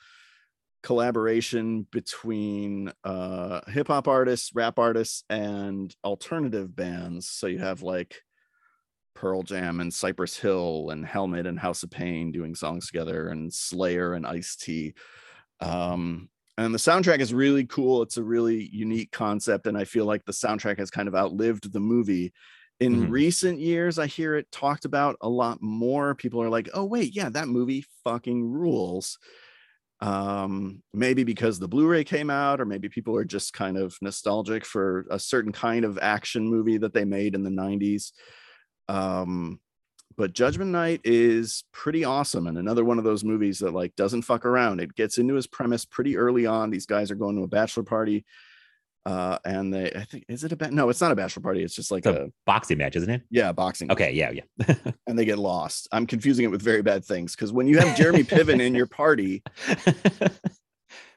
collaboration 0.83 1.83
between 1.85 2.93
uh 3.05 3.61
hip 3.71 3.89
hop 3.89 4.09
artists, 4.09 4.53
rap 4.55 4.79
artists, 4.79 5.25
and 5.31 5.95
alternative 6.05 6.75
bands. 6.77 7.29
So 7.29 7.47
you 7.47 7.59
have 7.59 7.83
like 7.83 8.23
Pearl 9.15 9.43
Jam 9.43 9.81
and 9.81 9.93
Cypress 9.93 10.37
Hill 10.39 10.91
and 10.91 11.05
Helmet 11.05 11.47
and 11.47 11.59
House 11.59 11.83
of 11.83 11.91
Pain 11.91 12.31
doing 12.31 12.55
songs 12.55 12.87
together, 12.87 13.29
and 13.29 13.53
Slayer 13.53 14.13
and 14.15 14.27
Ice 14.27 14.55
T. 14.57 14.95
Um, 15.61 16.31
and 16.59 16.75
the 16.75 16.79
soundtrack 16.79 17.21
is 17.21 17.35
really 17.35 17.67
cool. 17.67 18.03
It's 18.03 18.17
a 18.17 18.25
really 18.25 18.69
unique 18.73 19.13
concept, 19.13 19.67
and 19.67 19.79
I 19.79 19.85
feel 19.85 20.07
like 20.07 20.25
the 20.25 20.33
soundtrack 20.33 20.79
has 20.79 20.91
kind 20.91 21.09
of 21.09 21.15
outlived 21.15 21.73
the 21.73 21.81
movie. 21.81 22.33
In 22.81 23.09
Mhm. 23.09 23.11
recent 23.11 23.61
years, 23.61 23.99
I 23.99 24.07
hear 24.07 24.37
it 24.37 24.51
talked 24.53 24.85
about 24.85 25.17
a 25.21 25.29
lot 25.29 25.63
more. 25.63 26.15
People 26.15 26.43
are 26.43 26.51
like, 26.51 26.69
"Oh 26.75 26.85
wait, 26.85 27.15
yeah, 27.15 27.29
that 27.31 27.49
movie 27.49 27.85
fucking 28.05 28.45
rules." 28.45 29.19
Um 30.01 30.81
maybe 30.95 31.25
because 31.25 31.59
the 31.59 31.67
blu-ray 31.67 32.05
came 32.05 32.31
out 32.31 32.61
or 32.61 32.65
maybe 32.65 32.89
people 32.89 33.17
are 33.17 33.25
just 33.25 33.53
kind 33.53 33.77
of 33.77 33.97
nostalgic 34.01 34.65
for 34.65 35.07
a 35.11 35.19
certain 35.19 35.51
kind 35.51 35.85
of 35.85 35.99
action 36.01 36.47
movie 36.47 36.79
that 36.79 36.95
they 36.95 37.05
made 37.05 37.35
in 37.35 37.43
the 37.43 37.51
90s 37.51 38.13
um 38.89 39.59
but 40.19 40.33
Judgment 40.33 40.73
Night 40.73 41.01
is 41.05 41.63
pretty 41.73 42.05
awesome 42.05 42.49
and 42.49 42.59
another 42.59 42.85
one 42.85 42.99
of 42.99 43.05
those 43.05 43.23
movies 43.23 43.61
that 43.61 43.73
like 43.73 43.95
doesn't 43.95 44.23
fuck 44.23 44.45
around. 44.45 44.81
It 44.81 44.97
gets 44.97 45.17
into 45.17 45.35
his 45.35 45.47
premise 45.47 45.85
pretty 45.85 46.17
early 46.17 46.45
on. 46.45 46.71
These 46.71 46.87
guys 46.87 47.13
are 47.13 47.15
going 47.15 47.37
to 47.37 47.45
a 47.45 47.49
bachelor 47.49 47.85
party. 47.85 48.27
Uh, 49.09 49.39
and 49.47 49.73
they, 49.73 49.91
I 49.91 50.05
think, 50.05 50.25
is 50.29 50.45
it 50.45 50.53
a 50.53 50.57
ba- 50.57 50.71
no? 50.71 50.91
It's 50.91 51.01
not 51.01 51.13
a 51.13 51.17
bachelor 51.17 51.43
party. 51.43 51.63
It's 51.63 51.75
just 51.75 51.91
like 51.91 52.05
It's 52.05 52.15
a, 52.19 52.25
a 52.25 52.29
boxing 52.45 52.77
match, 52.77 52.95
isn't 52.97 53.09
it? 53.09 53.23
yeah, 53.31 53.53
boxing. 53.53 53.91
Okay, 53.91 54.13
yeah, 54.13 54.31
yeah. 54.33 54.75
and 55.07 55.19
they 55.19 55.25
get 55.25 55.39
lost. 55.39 55.89
I'm 55.93 56.07
confusing 56.07 56.45
it 56.45 56.49
with 56.51 56.61
very 56.61 56.83
bad 56.83 57.05
things 57.07 57.35
because 57.35 57.51
when 57.51 57.67
you 57.67 57.79
have 57.79 57.97
Jeremy 57.97 58.23
Piven 58.25 58.61
in 58.61 58.75
your 58.75 58.87
party, 58.87 59.43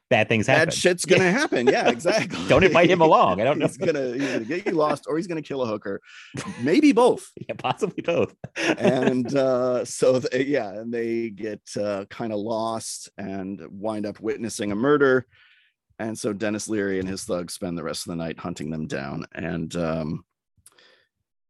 Bad 0.09 0.27
things 0.27 0.45
happen. 0.45 0.65
bad 0.65 0.73
shit's 0.73 1.05
gonna 1.05 1.31
happen. 1.41 1.67
Yeah, 1.67 1.87
exactly. 1.89 2.37
Don't 2.49 2.65
invite 2.65 2.89
him 2.89 2.99
along. 2.99 3.39
I 3.39 3.45
don't 3.45 3.57
know. 3.59 3.65
He's 3.67 3.77
gonna, 3.77 4.11
he's 4.11 4.29
gonna 4.29 4.43
get 4.43 4.65
you 4.65 4.73
lost, 4.73 5.05
or 5.07 5.15
he's 5.15 5.25
gonna 5.27 5.41
kill 5.41 5.61
a 5.61 5.65
hooker, 5.65 6.01
maybe 6.61 6.91
both. 6.91 7.29
yeah, 7.47 7.55
possibly 7.57 8.01
both. 8.03 8.35
and 8.77 9.33
uh, 9.33 9.85
so 9.85 10.19
they, 10.19 10.43
yeah, 10.47 10.69
and 10.69 10.93
they 10.93 11.29
get 11.29 11.61
uh, 11.79 12.03
kind 12.09 12.33
of 12.33 12.39
lost 12.39 13.07
and 13.17 13.61
wind 13.69 14.05
up 14.05 14.19
witnessing 14.19 14.73
a 14.73 14.75
murder. 14.75 15.25
And 16.01 16.17
so 16.17 16.33
Denis 16.33 16.67
Leary 16.67 16.99
and 16.99 17.07
his 17.07 17.23
thugs 17.23 17.53
spend 17.53 17.77
the 17.77 17.83
rest 17.83 18.07
of 18.07 18.09
the 18.11 18.15
night 18.15 18.39
hunting 18.39 18.71
them 18.71 18.87
down. 18.87 19.27
And 19.35 19.75
um, 19.75 20.25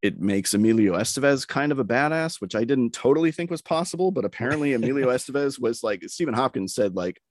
it 0.02 0.20
makes 0.20 0.54
Emilio 0.54 0.94
Estevez 0.94 1.48
kind 1.48 1.72
of 1.72 1.80
a 1.80 1.86
badass, 1.86 2.42
which 2.42 2.54
I 2.54 2.66
didn't 2.66 2.92
totally 2.92 3.32
think 3.32 3.50
was 3.50 3.62
possible. 3.62 4.12
But 4.12 4.26
apparently, 4.26 4.74
Emilio 4.74 5.08
Estevez 5.10 5.58
was 5.58 5.84
like 5.84 6.04
Stephen 6.08 6.34
Hopkins 6.34 6.76
said, 6.76 6.96
like 6.96 7.22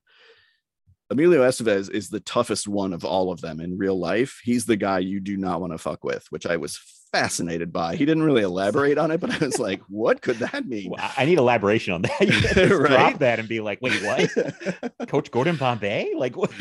Emilio 1.11 1.43
Estevez 1.43 1.91
is 1.91 2.09
the 2.09 2.21
toughest 2.21 2.69
one 2.69 2.93
of 2.93 3.05
all 3.05 3.33
of 3.33 3.41
them 3.41 3.61
in 3.61 3.77
real 3.77 3.99
life. 3.99 4.41
He's 4.45 4.67
the 4.67 4.77
guy 4.77 5.01
you 5.01 5.19
do 5.21 5.37
not 5.37 5.61
want 5.61 5.73
to 5.73 5.79
fuck 5.79 6.05
with, 6.05 6.27
which 6.31 6.47
I 6.47 6.57
was 6.57 6.79
fascinated 7.13 7.73
by. 7.73 7.97
He 7.97 8.05
didn't 8.07 8.23
really 8.23 8.43
elaborate 8.43 8.97
on 8.97 9.11
it, 9.11 9.19
but 9.21 9.31
I 9.31 9.45
was 9.45 9.59
like, 9.59 9.81
what 9.89 10.23
could 10.23 10.37
that 10.37 10.67
mean? 10.67 10.91
Well, 10.91 11.11
I 11.17 11.25
need 11.25 11.39
elaboration 11.39 11.93
on 11.95 12.03
that. 12.03 12.21
You 12.21 12.31
just 12.41 12.57
Right? 12.57 12.89
drop 12.91 13.19
that 13.19 13.41
and 13.41 13.49
be 13.49 13.61
like, 13.61 13.81
wait, 13.83 14.01
what? 14.05 15.09
Coach 15.09 15.31
Gordon 15.33 15.57
Bombay? 15.57 16.13
Like 16.17 16.37
what? 16.37 16.53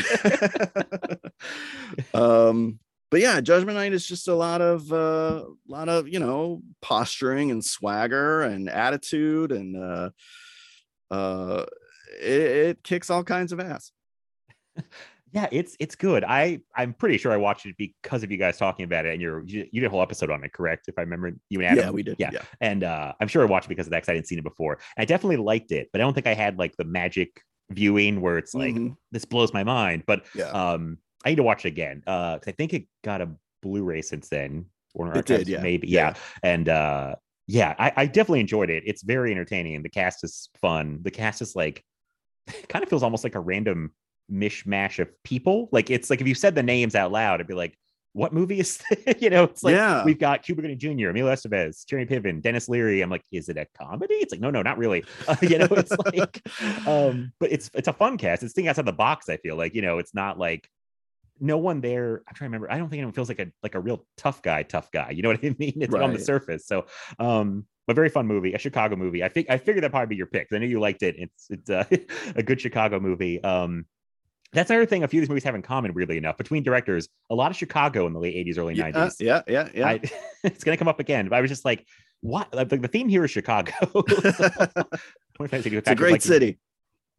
um 2.14 2.80
but 3.12 3.22
yeah 3.22 3.42
judgment 3.42 3.78
night 3.78 3.94
is 3.94 4.06
just 4.06 4.28
a 4.28 4.36
lot 4.36 4.62
of 4.62 4.92
uh 4.92 5.44
lot 5.68 5.90
of 5.90 6.08
you 6.08 6.20
know 6.20 6.62
posturing 6.82 7.50
and 7.52 7.64
swagger 7.64 8.42
and 8.42 8.70
attitude 8.70 9.52
and 9.52 9.76
uh 9.76 10.10
uh 11.10 11.66
it, 12.22 12.42
it 12.42 12.84
kicks 12.84 13.10
all 13.10 13.24
kinds 13.24 13.52
of 13.52 13.60
ass 13.60 13.92
yeah, 15.32 15.48
it's 15.52 15.76
it's 15.80 15.96
good. 15.96 16.24
I 16.24 16.62
I'm 16.76 16.94
pretty 16.94 17.18
sure 17.18 17.32
I 17.32 17.38
watched 17.38 17.66
it 17.66 17.76
because 17.78 18.24
of 18.24 18.32
you 18.32 18.38
guys 18.38 18.58
talking 18.58 18.84
about 18.86 19.06
it, 19.06 19.14
and 19.14 19.22
you're 19.22 19.44
you, 19.46 19.68
you 19.72 19.82
did 19.82 19.88
a 19.88 19.90
whole 19.90 20.02
episode 20.02 20.30
on 20.32 20.44
it, 20.44 20.54
correct? 20.54 20.88
If 20.88 20.98
I 20.98 21.02
remember, 21.02 21.32
you 21.50 21.60
and 21.60 21.68
Adam. 21.68 21.84
yeah 21.86 21.90
we 21.92 22.04
did 22.04 22.16
Yeah. 22.20 22.32
yeah 22.34 22.42
and 22.62 22.84
uh, 22.84 23.14
I'm 23.20 23.28
sure 23.28 23.42
I 23.42 23.46
watched 23.46 23.66
it 23.68 23.70
because 23.70 23.88
of 23.88 23.92
that. 23.92 23.98
Because 23.98 24.10
I 24.10 24.14
hadn't 24.14 24.26
seen 24.28 24.40
it 24.40 24.44
before. 24.44 24.80
I 24.98 25.06
definitely 25.06 25.38
liked 25.38 25.72
it, 25.72 25.90
but 25.92 26.02
I 26.02 26.04
don't 26.04 26.14
think 26.14 26.28
I 26.28 26.34
had 26.34 26.58
like 26.58 26.76
the 26.78 26.86
magic 26.86 27.42
viewing 27.72 28.22
where 28.22 28.38
it's 28.40 28.56
like 28.56 28.74
Mhm. 28.76 28.96
this 29.12 29.26
blows 29.26 29.54
my 29.54 29.64
mind. 29.64 30.04
But 30.08 30.26
yeah 30.34 30.50
um, 30.50 30.98
I 31.24 31.30
need 31.30 31.36
to 31.36 31.44
watch 31.44 31.66
it 31.66 31.70
again 31.70 32.00
because 32.00 32.48
I 32.48 32.52
think 32.54 32.74
it 32.74 32.88
got 33.04 33.22
a 33.22 33.30
Blu-ray 33.62 34.02
since 34.02 34.30
then. 34.30 34.66
Warner 34.96 35.20
It 35.20 35.26
did, 35.26 35.48
yeah. 35.48 35.62
maybe, 35.62 35.88
Yeah. 35.88 36.10
yeah. 36.10 36.14
And 36.42 36.70
uh, 36.70 37.16
yeah, 37.46 37.76
I, 37.78 37.92
I 37.96 38.06
definitely 38.08 38.40
enjoyed 38.40 38.70
it. 38.72 38.84
It's 38.88 39.04
very 39.04 39.32
entertaining, 39.32 39.84
the 39.84 39.90
cast 39.90 40.24
is 40.24 40.50
fun. 40.60 41.00
The 41.04 41.12
cast 41.12 41.42
is 41.44 41.56
like 41.56 41.84
kind 42.70 42.82
of 42.82 42.90
feels 42.90 43.04
almost 43.04 43.24
like 43.24 43.36
a 43.36 43.40
random 43.40 43.92
mishmash 44.32 45.00
of 45.00 45.10
people. 45.24 45.70
Like 45.72 45.90
it's 45.90 46.10
like 46.10 46.22
if 46.22 46.28
you 46.28 46.36
said 46.36 46.56
the 46.56 46.64
names 46.64 46.96
out 46.96 47.12
loud, 47.12 47.36
it'd 47.36 47.48
be 47.48 47.54
like, 47.54 47.78
what 48.14 48.34
movie 48.34 48.60
is 48.60 48.78
this? 49.06 49.22
you 49.22 49.30
know, 49.30 49.44
it's 49.44 49.64
like 49.64 49.76
Yeah. 49.76 50.04
we've 50.04 50.20
got 50.20 50.42
Cuba 50.44 50.62
Gooding 50.62 50.80
Jr., 50.80 51.10
Emilio 51.10 51.32
Estevez, 51.32 51.86
Jeremy 51.86 52.08
Piven, 52.08 52.42
Denis 52.42 52.68
Leary. 52.68 53.02
I'm 53.02 53.10
like, 53.10 53.24
is 53.32 53.50
it 53.50 53.58
a 53.58 53.68
comedy? 53.78 54.16
It's 54.16 54.32
like, 54.34 54.42
no, 54.42 54.50
no, 54.50 54.62
not 54.62 54.78
really. 54.78 55.04
Uh, 55.28 55.36
you 55.42 55.58
know, 55.60 55.68
it's 55.72 55.92
like, 56.14 56.42
um, 56.88 57.32
but 57.40 57.52
it's 57.52 57.70
it's 57.74 57.88
a 57.88 57.94
fun 57.94 58.18
cast. 58.18 58.44
It's 58.44 58.54
thinking 58.54 58.70
outside 58.70 58.86
the 58.86 58.94
box. 58.94 59.30
I 59.30 59.38
feel 59.38 59.56
like 59.56 59.76
you 59.76 59.82
know, 59.82 60.00
it's 60.00 60.14
not 60.14 60.40
like 60.40 60.68
no 61.40 61.58
one 61.58 61.82
there. 61.82 62.24
I'm 62.28 62.34
trying 62.36 62.50
to 62.50 62.58
remember. 62.58 62.72
I 62.72 62.78
don't 62.78 62.90
think 62.90 63.00
anyone 63.00 63.14
feels 63.14 63.30
like 63.30 63.40
a 63.40 63.48
like 63.64 63.76
a 63.76 63.80
real 63.80 64.06
tough 64.18 64.42
guy, 64.42 64.64
tough 64.64 64.92
guy. 64.92 65.12
You 65.12 65.22
know 65.22 65.30
what 65.30 65.40
I 65.44 65.56
mean? 65.60 65.74
It's 65.82 65.94
on 65.94 66.14
the 66.14 66.20
surface. 66.20 66.66
So, 66.66 66.86
um, 67.20 67.66
a 67.88 67.94
very 67.94 68.10
fun 68.10 68.28
movie, 68.28 68.54
a 68.54 68.58
Chicago 68.60 68.96
movie. 68.96 69.24
I 69.24 69.30
think 69.30 69.50
I 69.50 69.58
figured 69.58 69.84
that 69.84 69.92
probably 69.92 70.08
be 70.08 70.16
your 70.16 70.28
pick. 70.28 70.48
I 70.52 70.58
know 70.58 70.66
you 70.66 70.80
liked 70.80 71.04
it. 71.04 71.16
It's 71.18 71.48
it's 71.50 71.70
uh, 71.70 71.86
a 72.36 72.44
good 72.44 72.60
Chicago 72.60 73.00
movie. 73.00 73.42
Um, 73.44 73.86
that's 74.54 74.70
another 74.70 74.86
thing 74.86 75.04
a 75.04 75.08
few 75.08 75.20
of 75.20 75.24
these 75.24 75.30
movies 75.30 75.44
have 75.44 75.56
in 75.56 75.62
common, 75.62 75.94
weirdly 75.94 76.18
enough, 76.18 76.38
between 76.38 76.64
directors. 76.64 77.08
A 77.30 77.36
lot 77.36 77.52
of 77.52 77.58
Chicago 77.58 78.08
in 78.08 78.14
the 78.14 78.20
late 78.20 78.36
80s, 78.48 78.58
early 78.58 78.76
yeah, 78.76 78.92
90s. 78.92 79.16
yeah 79.20 79.42
yeah 79.48 79.70
yeah 79.74 79.88
I, 79.88 80.02
it's 80.44 80.64
gonna 80.64 80.78
come 80.78 80.88
up 80.88 81.00
again. 81.00 81.30
But 81.30 81.38
I 81.38 81.42
was 81.42 81.50
just 81.50 81.66
like, 81.66 81.86
what? 82.22 82.54
Like 82.54 82.70
the 82.70 82.88
theme 82.88 83.10
here 83.10 83.24
is 83.26 83.32
Chicago. 83.32 83.72
it's 85.40 85.90
a 85.90 85.96
great 85.96 86.24
city 86.24 86.60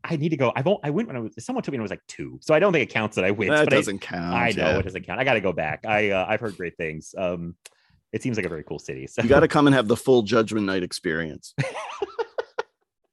I 0.03 0.17
need 0.17 0.31
to 0.31 0.37
go. 0.37 0.53
I 0.57 0.63
won't. 0.63 0.81
I 0.83 0.91
went 0.91 1.09
when 1.09 1.17
I 1.17 1.21
was. 1.21 1.35
Someone 1.39 1.63
told 1.63 1.73
me 1.73 1.77
when 1.77 1.83
I 1.83 1.85
was 1.85 1.91
like 1.91 2.07
two, 2.09 2.39
so 2.43 2.55
I 2.55 2.59
don't 2.59 2.73
think 2.73 2.89
it 2.89 2.93
counts 2.93 3.17
that 3.17 3.25
I 3.25 3.31
went. 3.31 3.51
that 3.51 3.67
but 3.67 3.75
I- 3.75 3.77
doesn't 3.77 3.99
count 4.01 4.35
I, 4.35 4.51
know 4.51 4.71
yeah. 4.71 4.79
it 4.79 4.83
doesn't 4.83 5.05
count. 5.05 5.21
I 5.21 5.25
got 5.25 5.35
to 5.35 5.41
go 5.41 5.53
back. 5.53 5.85
I 5.87 6.11
uh, 6.11 6.27
I've 6.29 6.41
heard 6.41 6.57
great 6.57 6.77
things. 6.77 7.15
Um, 7.17 7.55
it 8.13 8.23
seems 8.23 8.37
like 8.37 8.47
a 8.47 8.49
very 8.49 8.65
cool 8.65 8.79
city. 8.79 9.07
So 9.07 9.23
you 9.23 9.29
got 9.29 9.41
to 9.41 9.49
come 9.49 9.67
and 9.67 9.75
have 9.75 9.89
the 9.89 9.97
full 9.97 10.23
judgment 10.23 10.67
night 10.67 10.83
experience 10.83 11.55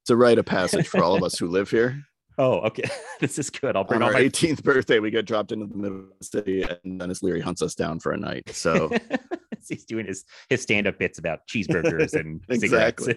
it's 0.08 0.12
a 0.12 0.16
rite 0.16 0.38
of 0.38 0.46
passage 0.46 0.88
for 0.88 1.04
all 1.04 1.16
of 1.18 1.22
us 1.24 1.38
who 1.38 1.48
live 1.48 1.70
here 1.70 2.02
Oh, 2.38 2.60
okay. 2.60 2.84
this 3.20 3.40
is 3.40 3.50
good. 3.50 3.76
I'll 3.76 3.84
bring 3.84 4.02
on 4.02 4.08
our 4.10 4.14
my 4.14 4.22
18th 4.22 4.64
birthday 4.64 5.00
we 5.00 5.12
get 5.12 5.26
dropped 5.26 5.52
into 5.52 5.66
the 5.66 5.76
middle 5.76 6.00
of 6.00 6.06
the 6.20 6.26
city 6.26 6.64
and 6.84 7.00
denis 7.00 7.24
leary 7.24 7.42
hunts 7.42 7.62
us 7.62 7.76
down 7.76 8.00
for 8.00 8.12
a 8.12 8.18
night 8.18 8.50
so 8.50 8.92
he's 9.68 9.86
doing 9.86 10.06
his 10.06 10.26
his 10.50 10.62
stand-up 10.62 10.98
bits 10.98 11.20
about 11.20 11.48
cheeseburgers 11.48 12.14
and 12.20 12.42
cigarettes. 12.50 13.08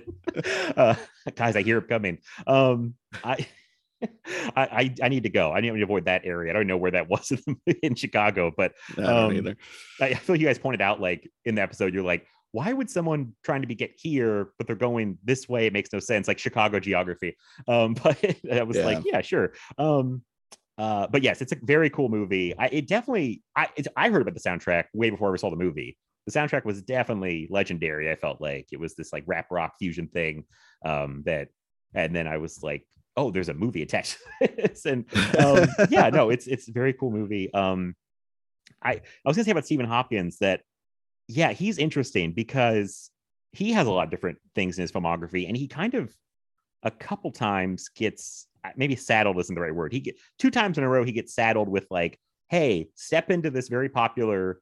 uh, 0.76 0.94
guys, 1.35 1.56
I 1.56 1.62
hear 1.62 1.78
him 1.78 1.85
coming. 1.85 2.18
Um, 2.46 2.94
I, 3.22 3.46
I, 4.02 4.09
I, 4.56 4.94
I 5.02 5.09
need 5.09 5.24
to 5.24 5.28
go. 5.28 5.52
I 5.52 5.61
need 5.61 5.70
to 5.70 5.83
avoid 5.83 6.06
that 6.06 6.22
area. 6.24 6.50
I 6.50 6.54
don't 6.54 6.66
know 6.66 6.76
where 6.76 6.90
that 6.90 7.09
was 7.09 7.33
in, 7.33 7.61
in 7.83 7.94
Chicago, 7.94 8.52
but 8.56 8.72
I 8.96 9.02
don't 9.02 9.46
Um. 9.46 9.56
I 10.00 10.06
I 10.06 10.14
feel 10.14 10.37
you 10.37 10.46
guys 10.46 10.59
pointed 10.59 10.80
out 10.80 11.00
like 11.00 11.30
in 11.44 11.54
the 11.54 11.62
episode, 11.62 11.94
you're 11.94 12.02
like, 12.02 12.26
why 12.53 12.73
would 12.73 12.91
someone 12.91 13.35
trying 13.45 13.61
to 13.61 13.67
be 13.67 13.75
get 13.75 13.93
here, 13.97 14.51
but 14.59 14.67
they're 14.67 14.77
going 14.77 15.19
this 15.23 15.49
way? 15.49 15.67
It 15.67 15.73
makes 15.73 15.93
no 15.93 16.01
sense. 16.01 16.29
Like 16.29 16.39
Chicago 16.39 16.81
geography. 16.81 17.37
Um, 17.69 17.95
but 18.03 18.19
I 18.53 18.63
was 18.63 18.77
like, 18.77 19.03
yeah, 19.05 19.21
sure. 19.21 19.53
Um, 19.79 20.23
uh, 20.79 21.07
but 21.09 21.23
yes, 21.23 21.43
it's 21.43 21.53
a 21.53 21.57
very 21.63 21.91
cool 21.91 22.09
movie. 22.09 22.57
I 22.57 22.67
it 22.67 22.89
definitely 22.89 23.43
I 23.55 23.69
it's, 23.77 23.89
I 23.97 24.09
heard 24.09 24.23
about 24.23 24.35
the 24.35 24.41
soundtrack 24.41 24.85
way 24.95 25.11
before 25.11 25.29
I 25.29 25.31
ever 25.31 25.39
saw 25.39 25.51
the 25.51 25.57
movie. 25.57 25.97
The 26.27 26.33
soundtrack 26.33 26.65
was 26.65 26.83
definitely 26.83 27.49
legendary. 27.51 28.11
I 28.11 28.17
felt 28.17 28.41
like 28.41 28.69
it 28.73 28.81
was 28.81 28.95
this 28.95 29.13
like 29.13 29.25
rap 29.27 29.47
rock 29.51 29.75
fusion 29.79 30.09
thing. 30.09 30.45
Um, 30.85 31.23
that 31.27 31.49
and 31.95 32.15
then 32.15 32.27
I 32.27 32.39
was 32.39 32.63
like, 32.63 32.87
oh, 33.17 33.31
there's 33.31 33.49
a 33.49 33.55
movie 33.55 33.83
attached 33.83 34.17
to 34.43 34.49
this. 34.57 34.87
And 34.87 35.05
um, 35.39 35.69
yeah, 35.91 36.09
no, 36.09 36.31
it's 36.31 36.47
it's 36.47 36.69
a 36.69 36.73
very 36.73 36.95
cool 36.95 37.11
movie. 37.11 37.53
Um, 37.53 37.95
I 38.83 38.93
I 38.93 39.01
was 39.25 39.37
gonna 39.37 39.45
say 39.45 39.51
about 39.51 39.67
Stephen 39.67 39.87
Hopkins 39.87 40.39
that 40.39 40.63
yeah, 41.31 41.53
he's 41.53 41.79
interesting 41.79 42.33
because 42.33 43.11
he 43.53 43.73
has 43.73 43.87
a 43.87 43.90
lot 43.90 44.05
of 44.05 44.11
different 44.11 44.38
things 44.55 44.79
in 44.79 44.83
his 44.83 44.93
filmography, 44.93 45.47
and 45.49 45.57
he 45.57 45.69
kind 45.69 45.95
of 45.95 46.14
a 46.83 46.90
couple 46.90 47.31
times 47.31 47.88
gets 47.90 48.47
maybe 48.77 48.97
saddled 48.97 49.38
isn't 49.38 49.55
the 49.55 49.61
right 49.61 49.75
word. 49.75 49.93
He 49.93 50.01
get 50.01 50.16
two 50.38 50.51
times 50.51 50.77
in 50.79 50.85
a 50.85 50.88
row 50.88 51.05
he 51.05 51.12
gets 51.12 51.35
saddled 51.35 51.69
with 51.69 51.87
like, 51.90 52.19
hey, 52.49 52.88
step 52.95 53.31
into 53.31 53.51
this 53.51 53.69
very 53.69 53.88
popular 53.88 54.61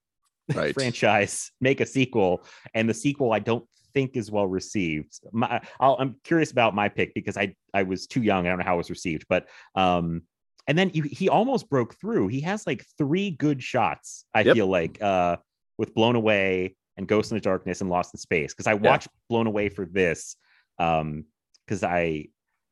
Right. 0.55 0.75
franchise, 0.75 1.51
make 1.61 1.81
a 1.81 1.87
sequel, 1.87 2.45
and 2.75 2.89
the 2.89 2.95
sequel 2.95 3.33
I 3.33 3.39
don't 3.39 3.67
think 3.95 4.17
is 4.17 4.31
well 4.31 4.47
received. 4.47 5.21
My, 5.33 5.61
I'll, 5.81 5.97
I'm 5.99 6.17
curious 6.25 6.51
about 6.51 6.75
my 6.75 6.89
pick 6.89 7.15
because 7.15 7.37
I 7.37 7.55
I 7.73 7.83
was 7.85 8.07
too 8.07 8.23
young. 8.23 8.47
I 8.47 8.51
don't 8.51 8.59
know 8.59 8.65
how 8.65 8.75
it 8.75 8.79
was 8.79 8.91
received, 8.91 9.27
but 9.29 9.49
um, 9.75 10.23
and 10.67 10.77
then 10.77 10.91
you, 10.93 11.03
he 11.03 11.29
almost 11.29 11.69
broke 11.71 11.95
through. 11.95 12.29
He 12.29 12.43
has 12.43 12.67
like 12.67 12.85
three 12.99 13.31
good 13.31 13.63
shots. 13.63 14.25
I 14.35 14.45
Yep. 14.45 14.55
feel 14.55 14.67
like 14.67 15.01
uh, 15.03 15.39
with 15.79 15.95
Blown 15.95 16.17
Away 16.17 16.77
and 16.97 17.07
Ghost 17.07 17.31
in 17.31 17.37
the 17.37 17.41
Darkness 17.41 17.81
and 17.81 17.89
Lost 17.89 18.13
in 18.13 18.19
Space 18.19 18.53
because 18.53 18.67
I 18.67 18.75
watched 18.75 19.09
Blown 19.29 19.47
Away 19.47 19.69
for 19.69 19.87
this 19.87 20.37
um 20.79 21.25
because 21.65 21.83
I 21.83 22.27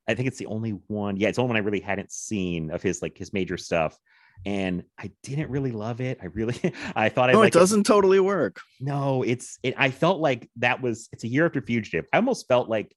I 0.09 0.15
think 0.15 0.29
it's 0.29 0.39
the 0.39 0.47
only 0.47 0.71
one. 0.71 1.17
Yeah, 1.17 1.29
it's 1.29 1.37
the 1.37 1.43
only 1.43 1.55
one 1.55 1.63
I 1.63 1.65
really 1.65 1.81
hadn't 1.81 2.13
seen 2.13 2.71
of 2.71 2.83
his 2.83 3.03
like 3.03 3.19
his 3.19 3.33
major 3.33 3.57
stuff. 3.57 3.99
And 4.45 4.85
I 4.99 5.11
didn't 5.23 5.51
really 5.51 5.73
love 5.73 6.01
it. 6.01 6.19
I 6.23 6.27
really, 6.27 6.61
I 6.97 7.09
thought 7.09 7.31
I 7.31 7.33
no, 7.33 7.41
like 7.41 7.49
it 7.55 7.59
doesn't 7.59 7.85
totally 7.85 8.21
work. 8.21 8.61
no, 8.81 9.23
it's 9.23 9.59
it. 9.63 9.75
I 9.77 9.91
felt 9.91 10.21
like 10.21 10.49
that 10.57 10.83
was 10.83 11.09
it's 11.13 11.25
a 11.25 11.29
year 11.29 11.47
after 11.47 11.61
Fugitive. 11.61 12.07
I 12.13 12.19
almost 12.19 12.47
felt 12.47 12.69
like 12.69 12.95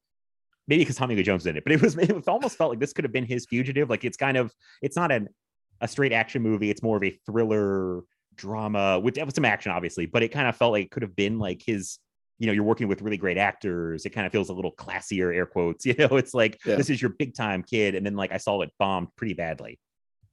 maybe 0.68 0.82
because 0.82 0.98
Tommy 0.98 1.16
Lee 1.16 1.24
Jones 1.24 1.44
did 1.44 1.56
it, 1.58 1.64
but 1.64 1.72
it 1.72 1.82
was 1.82 1.98
it 1.98 2.28
almost 2.28 2.58
felt 2.58 2.72
like 2.72 2.80
this 2.80 2.94
could 2.94 3.06
have 3.06 3.14
been 3.14 3.26
his 3.26 3.46
Fugitive. 3.46 3.90
Like 3.90 4.06
it's 4.06 4.18
kind 4.18 4.38
of 4.38 4.54
it's 4.82 4.96
not 4.96 5.12
an 5.12 5.30
a 5.82 5.88
straight 5.88 6.14
action 6.14 6.42
movie. 6.42 6.70
It's 6.70 6.84
more 6.84 6.98
of 6.98 7.04
a 7.04 7.18
thriller 7.26 8.02
drama 8.40 9.00
with 9.00 9.18
with 9.18 9.36
some 9.36 9.46
action, 9.46 9.72
obviously, 9.72 10.06
but 10.06 10.24
it 10.24 10.30
kind 10.30 10.48
of 10.48 10.56
felt 10.56 10.72
like 10.74 10.86
it 10.86 10.92
could 10.92 11.04
have 11.04 11.16
been 11.16 11.38
like 11.40 11.62
his. 11.66 12.00
You 12.42 12.48
know, 12.48 12.54
you're 12.54 12.64
working 12.64 12.88
with 12.88 13.02
really 13.02 13.18
great 13.18 13.38
actors. 13.38 14.06
It 14.06 14.12
kind 14.12 14.26
of 14.26 14.32
feels 14.32 14.48
a 14.48 14.54
little 14.54 14.72
classier, 14.72 15.36
air 15.36 15.46
quotes. 15.46 15.86
You 15.90 15.94
know, 15.98 16.16
it's 16.16 16.34
like 16.34 16.58
Yeah. 16.66 16.76
this 16.78 16.90
is 16.90 17.02
your 17.02 17.12
big 17.12 17.34
time 17.36 17.64
kid, 17.64 17.96
and 17.96 18.06
then 18.06 18.16
like 18.16 18.32
I 18.32 18.38
saw 18.38 18.62
it 18.62 18.72
bombed 18.80 19.10
pretty 19.18 19.34
badly. 19.34 19.78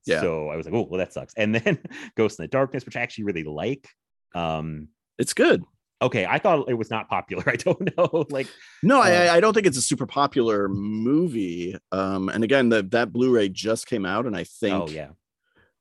Yeah. 0.05 0.21
So 0.21 0.49
I 0.49 0.55
was 0.57 0.67
like, 0.67 0.75
oh, 0.77 0.87
well, 0.89 0.99
that 0.99 1.13
sucks. 1.13 1.35
And 1.37 1.53
then 1.53 1.79
Ghost 2.17 2.39
in 2.39 2.45
the 2.45 2.49
Darkness, 2.49 2.87
which 2.87 2.95
I 2.97 3.01
actually 3.01 3.25
really 3.25 3.43
like. 3.43 3.89
Um, 4.37 4.87
It's 5.19 5.35
good. 5.35 5.65
Okay, 6.01 6.25
I 6.27 6.39
thought 6.39 6.69
it 6.71 6.75
was 6.75 6.91
not 6.91 7.09
popular. 7.09 7.43
I 7.49 7.57
don't 7.57 7.97
know. 7.97 8.25
Like, 8.31 8.47
No, 8.85 9.01
Uh, 9.01 9.07
I, 9.07 9.37
I 9.37 9.41
don't 9.41 9.53
think 9.53 9.67
it's 9.67 9.79
a 9.79 9.83
super 9.83 10.07
popular 10.07 10.69
movie. 10.69 11.75
Um, 11.91 12.29
and 12.29 12.45
again, 12.45 12.69
the, 12.69 12.83
that 12.85 13.13
Blu-ray 13.13 13.49
just 13.49 13.87
came 13.89 14.07
out, 14.07 14.27
and 14.27 14.37
I 14.37 14.45
think 14.45 14.75
oh 14.75 14.89
yeah, 14.89 15.09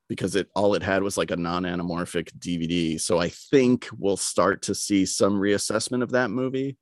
because 0.08 0.36
it 0.36 0.50
all 0.56 0.74
it 0.76 0.84
had 0.84 1.02
was 1.04 1.18
like 1.18 1.32
a 1.32 1.36
non-anamorphic 1.36 2.32
DVD. 2.38 3.00
So 3.00 3.18
I 3.20 3.30
think 3.30 3.88
we'll 3.98 4.18
start 4.18 4.62
to 4.64 4.76
see 4.76 5.06
some 5.06 5.40
reassessment 5.40 6.04
of 6.04 6.12
that 6.12 6.30
movie. 6.32 6.78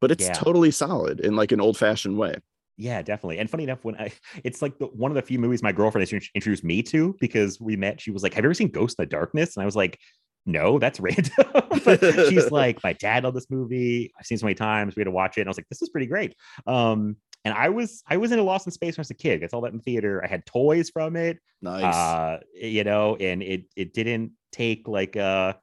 But 0.00 0.10
it's 0.10 0.24
Yeah. 0.26 0.32
totally 0.32 0.70
solid 0.70 1.20
in 1.20 1.36
like 1.36 1.52
an 1.52 1.60
old-fashioned 1.60 2.16
way. 2.16 2.36
yeah, 2.78 3.00
definitely. 3.00 3.38
And 3.38 3.48
funny 3.48 3.64
enough, 3.64 3.82
when 3.84 3.94
I, 3.96 4.12
it's 4.44 4.60
like 4.60 4.78
the, 4.78 4.86
one 4.86 5.10
of 5.10 5.14
the 5.14 5.22
few 5.22 5.38
movies 5.38 5.62
my 5.62 5.72
girlfriend 5.72 6.06
has 6.06 6.12
introduced 6.34 6.62
me 6.62 6.82
to 6.84 7.16
because 7.20 7.58
we 7.58 7.74
met. 7.76 8.00
She 8.02 8.10
was 8.10 8.22
like, 8.22 8.34
"Have 8.34 8.44
you 8.44 8.48
ever 8.48 8.54
seen 8.54 8.68
Ghost 8.68 8.96
in 8.98 9.02
the 9.04 9.06
Darkness?" 9.08 9.56
And 9.56 9.62
I 9.62 9.64
was 9.66 9.74
like, 9.76 9.98
"No, 10.44 10.78
that's 10.78 11.00
random." 11.08 11.32
but 11.86 12.00
she's 12.28 12.50
like, 12.50 12.84
"My 12.84 12.92
dad 12.92 13.24
loved 13.24 13.34
this 13.36 13.50
movie. 13.50 14.12
I've 14.20 14.26
seen 14.26 14.36
it 14.36 14.40
so 14.40 14.46
many 14.46 14.54
times. 14.54 14.94
We 14.94 15.00
had 15.00 15.06
to 15.06 15.10
watch 15.10 15.38
it." 15.38 15.40
And 15.40 15.48
I 15.48 15.50
was 15.50 15.56
like, 15.56 15.68
"This 15.70 15.80
is 15.80 15.88
pretty 15.88 16.06
great." 16.06 16.34
Um, 16.66 17.16
and 17.44 17.54
I 17.54 17.68
was 17.68 18.02
I 18.08 18.16
was 18.16 18.32
into 18.32 18.42
Lost 18.42 18.66
in 18.66 18.72
Space 18.72 18.96
when 18.96 19.00
I 19.00 19.04
was 19.04 19.10
a 19.10 19.14
kid. 19.14 19.44
I 19.44 19.46
saw 19.46 19.60
that 19.60 19.72
in 19.72 19.80
theater. 19.80 20.22
I 20.24 20.28
had 20.28 20.44
toys 20.46 20.90
from 20.90 21.16
it. 21.16 21.38
Nice. 21.62 21.94
uh 21.94 22.40
you 22.54 22.84
know 22.84 23.16
and 23.16 23.42
it 23.42 23.64
it 23.76 23.94
didn't 23.94 24.32
take 24.52 24.86
like 24.86 25.16
uh 25.16 25.54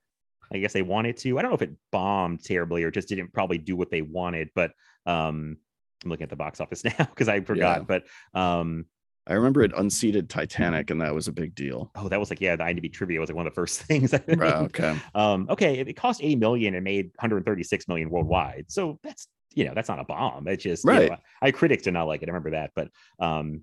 i 0.52 0.58
guess 0.58 0.74
they 0.74 0.82
wanted 0.82 1.18
to 1.18 1.38
i 1.38 1.42
don't 1.42 1.52
know 1.52 1.56
if 1.56 1.62
it 1.62 1.76
bombed 1.92 2.44
terribly 2.44 2.84
or 2.84 2.92
just 2.92 3.08
didn't 3.08 3.32
probably 3.32 3.58
do 3.58 3.76
what 3.76 3.92
they 3.92 4.02
wanted 4.02 4.50
but 4.56 4.72
um 5.06 5.58
i'm 6.04 6.10
looking 6.10 6.24
at 6.24 6.30
the 6.30 6.36
box 6.36 6.60
office 6.60 6.84
now 6.86 6.94
because 6.98 7.30
i 7.30 7.40
forgot 7.42 7.88
but 7.88 8.04
um 8.34 8.86
I 9.26 9.36
remember 9.36 9.64
it 9.64 9.72
unseated 9.78 10.30
Titanic, 10.30 10.90
and 10.90 11.00
that 11.00 11.16
was 11.16 11.30
a 11.30 11.32
big 11.32 11.56
deal. 11.56 11.92
oh 11.96 12.10
that 12.10 12.20
was 12.20 12.30
like 12.30 12.42
yeah 12.42 12.58
the 12.58 12.64
imdb 12.66 12.92
trivia 12.92 13.22
was 13.22 13.30
like 13.30 13.38
one 13.38 13.48
of 13.48 13.54
the 13.54 13.56
first 13.56 13.82
things 13.84 14.14
I 14.14 14.18
think. 14.18 14.42
Right, 14.42 14.54
okay. 14.56 15.00
um 15.16 15.48
okay 15.50 15.80
it, 15.80 15.88
it 15.88 15.94
cost 15.94 16.22
80 16.22 16.36
million 16.38 16.76
and 16.76 16.84
made 16.84 17.06
136 17.20 17.88
million 17.88 18.10
worldwide 18.10 18.66
so 18.68 19.00
that's 19.04 19.28
you 19.56 19.66
know 19.66 19.74
that's 19.74 19.90
not 19.90 20.00
a 20.00 20.04
bomb 20.04 20.48
it's 20.48 20.64
just 20.64 20.84
you 20.86 20.92
know, 20.92 21.08
Right. 21.08 21.20
i 21.42 21.52
critics 21.52 21.84
did 21.84 21.94
not 21.94 22.06
like 22.06 22.22
it 22.22 22.30
i 22.30 22.32
remember 22.32 22.52
that 22.52 22.72
but 22.76 22.90
um 23.20 23.62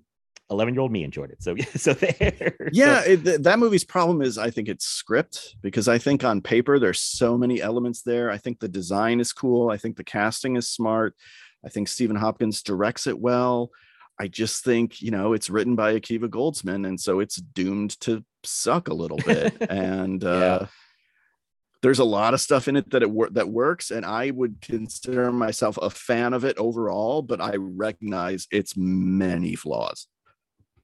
11 0.49 0.73
year 0.73 0.81
old 0.81 0.91
me 0.91 1.03
enjoyed 1.03 1.31
it 1.31 1.41
so 1.41 1.55
so 1.75 1.93
there 1.93 2.55
Yeah, 2.73 3.03
so, 3.03 3.11
it, 3.11 3.43
that 3.43 3.57
movie's 3.59 3.85
problem 3.85 4.21
is 4.21 4.37
I 4.37 4.49
think 4.49 4.67
it's 4.67 4.85
script 4.85 5.55
because 5.61 5.87
I 5.87 5.97
think 5.97 6.23
on 6.25 6.41
paper 6.41 6.77
there's 6.77 6.99
so 6.99 7.37
many 7.37 7.61
elements 7.61 8.01
there. 8.01 8.29
I 8.29 8.37
think 8.37 8.59
the 8.59 8.67
design 8.67 9.19
is 9.21 9.31
cool. 9.31 9.69
I 9.69 9.77
think 9.77 9.95
the 9.95 10.03
casting 10.03 10.57
is 10.57 10.67
smart. 10.67 11.15
I 11.65 11.69
think 11.69 11.87
Stephen 11.87 12.17
Hopkins 12.17 12.61
directs 12.63 13.07
it 13.07 13.17
well. 13.17 13.71
I 14.19 14.27
just 14.27 14.63
think, 14.65 15.01
you 15.01 15.09
know, 15.11 15.31
it's 15.33 15.49
written 15.49 15.75
by 15.75 15.93
Akiva 15.97 16.27
Goldsman 16.29 16.85
and 16.85 16.99
so 16.99 17.21
it's 17.21 17.37
doomed 17.37 17.97
to 18.01 18.23
suck 18.43 18.89
a 18.89 18.93
little 18.93 19.17
bit. 19.25 19.55
and 19.69 20.21
uh 20.23 20.65
there's 21.81 21.99
a 21.99 22.03
lot 22.03 22.33
of 22.33 22.41
stuff 22.41 22.67
in 22.67 22.75
it 22.75 22.89
that 22.91 23.01
it 23.01 23.09
wor- 23.09 23.29
that 23.31 23.49
works 23.49 23.91
and 23.91 24.05
I 24.05 24.31
would 24.31 24.61
consider 24.61 25.31
myself 25.31 25.77
a 25.81 25.89
fan 25.89 26.33
of 26.33 26.45
it 26.45 26.57
overall, 26.57 27.21
but 27.21 27.41
I 27.41 27.55
recognize 27.57 28.47
its 28.51 28.75
many 28.77 29.55
flaws. 29.55 30.07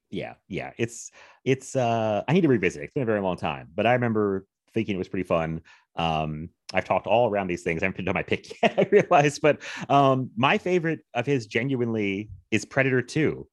yeah 0.09 0.35
yeah 0.47 0.71
it's 0.77 1.11
it's 1.43 1.75
uh 1.75 2.23
i 2.27 2.33
need 2.33 2.41
to 2.41 2.47
revisit 2.47 2.81
it 2.81 2.85
it's 2.85 2.93
been 2.93 3.03
a 3.03 3.05
very 3.05 3.19
long 3.19 3.35
time 3.35 3.67
but 3.75 3.85
i 3.85 3.91
remember 3.93 4.45
thinking 4.73 4.95
it 4.95 4.97
was 4.97 5.09
pretty 5.09 5.27
fun 5.27 5.61
um 5.97 6.49
i've 6.73 6.85
talked 6.85 7.07
all 7.07 7.29
around 7.29 7.47
these 7.47 7.61
things 7.63 7.83
i 7.83 7.85
haven't 7.85 8.05
done 8.05 8.15
my 8.15 8.23
pick 8.23 8.43
yet 8.63 8.73
i 8.77 8.87
realize 8.89 9.37
but 9.39 9.59
um 9.89 10.29
my 10.37 10.57
favorite 10.57 11.01
of 11.13 11.25
his 11.25 11.45
genuinely 11.45 12.29
is 12.51 12.63
predator 12.63 13.01
2 13.01 13.45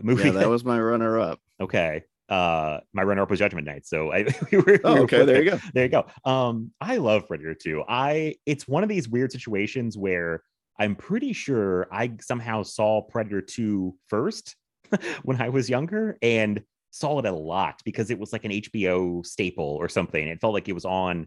movie 0.00 0.24
Yeah, 0.24 0.30
that 0.32 0.48
was 0.48 0.64
my 0.64 0.80
runner 0.80 1.18
up. 1.18 1.40
okay 1.60 2.04
uh 2.28 2.80
my 2.92 3.02
runner-up 3.02 3.28
was 3.30 3.38
judgment 3.38 3.66
night. 3.66 3.86
So 3.86 4.12
i 4.12 4.24
we 4.50 4.58
were, 4.58 4.64
we 4.64 4.80
Oh, 4.84 4.94
were 4.94 5.00
okay, 5.02 5.24
there 5.24 5.42
you 5.42 5.50
go. 5.50 5.58
there 5.74 5.84
you 5.84 5.90
go. 5.90 6.06
Um 6.24 6.72
i 6.80 6.96
love 6.96 7.26
predator 7.28 7.54
2 7.54 7.84
i 7.88 8.36
it's 8.46 8.66
one 8.66 8.82
of 8.82 8.88
these 8.88 9.08
weird 9.08 9.30
situations 9.32 9.98
where 9.98 10.42
i'm 10.78 10.96
pretty 10.96 11.32
sure 11.32 11.86
i 11.92 12.12
somehow 12.20 12.62
saw 12.62 13.02
predator 13.02 13.40
2 13.42 13.94
first 14.08 14.56
when 15.22 15.40
i 15.40 15.48
was 15.50 15.68
younger 15.68 16.16
and 16.22 16.62
saw 16.90 17.18
it 17.18 17.26
a 17.26 17.32
lot 17.32 17.80
because 17.84 18.10
it 18.10 18.18
was 18.18 18.32
like 18.32 18.44
an 18.44 18.52
hbo 18.52 19.24
staple 19.26 19.64
or 19.64 19.88
something. 19.88 20.28
It 20.28 20.40
felt 20.40 20.54
like 20.54 20.68
it 20.68 20.74
was 20.74 20.84
on 20.84 21.26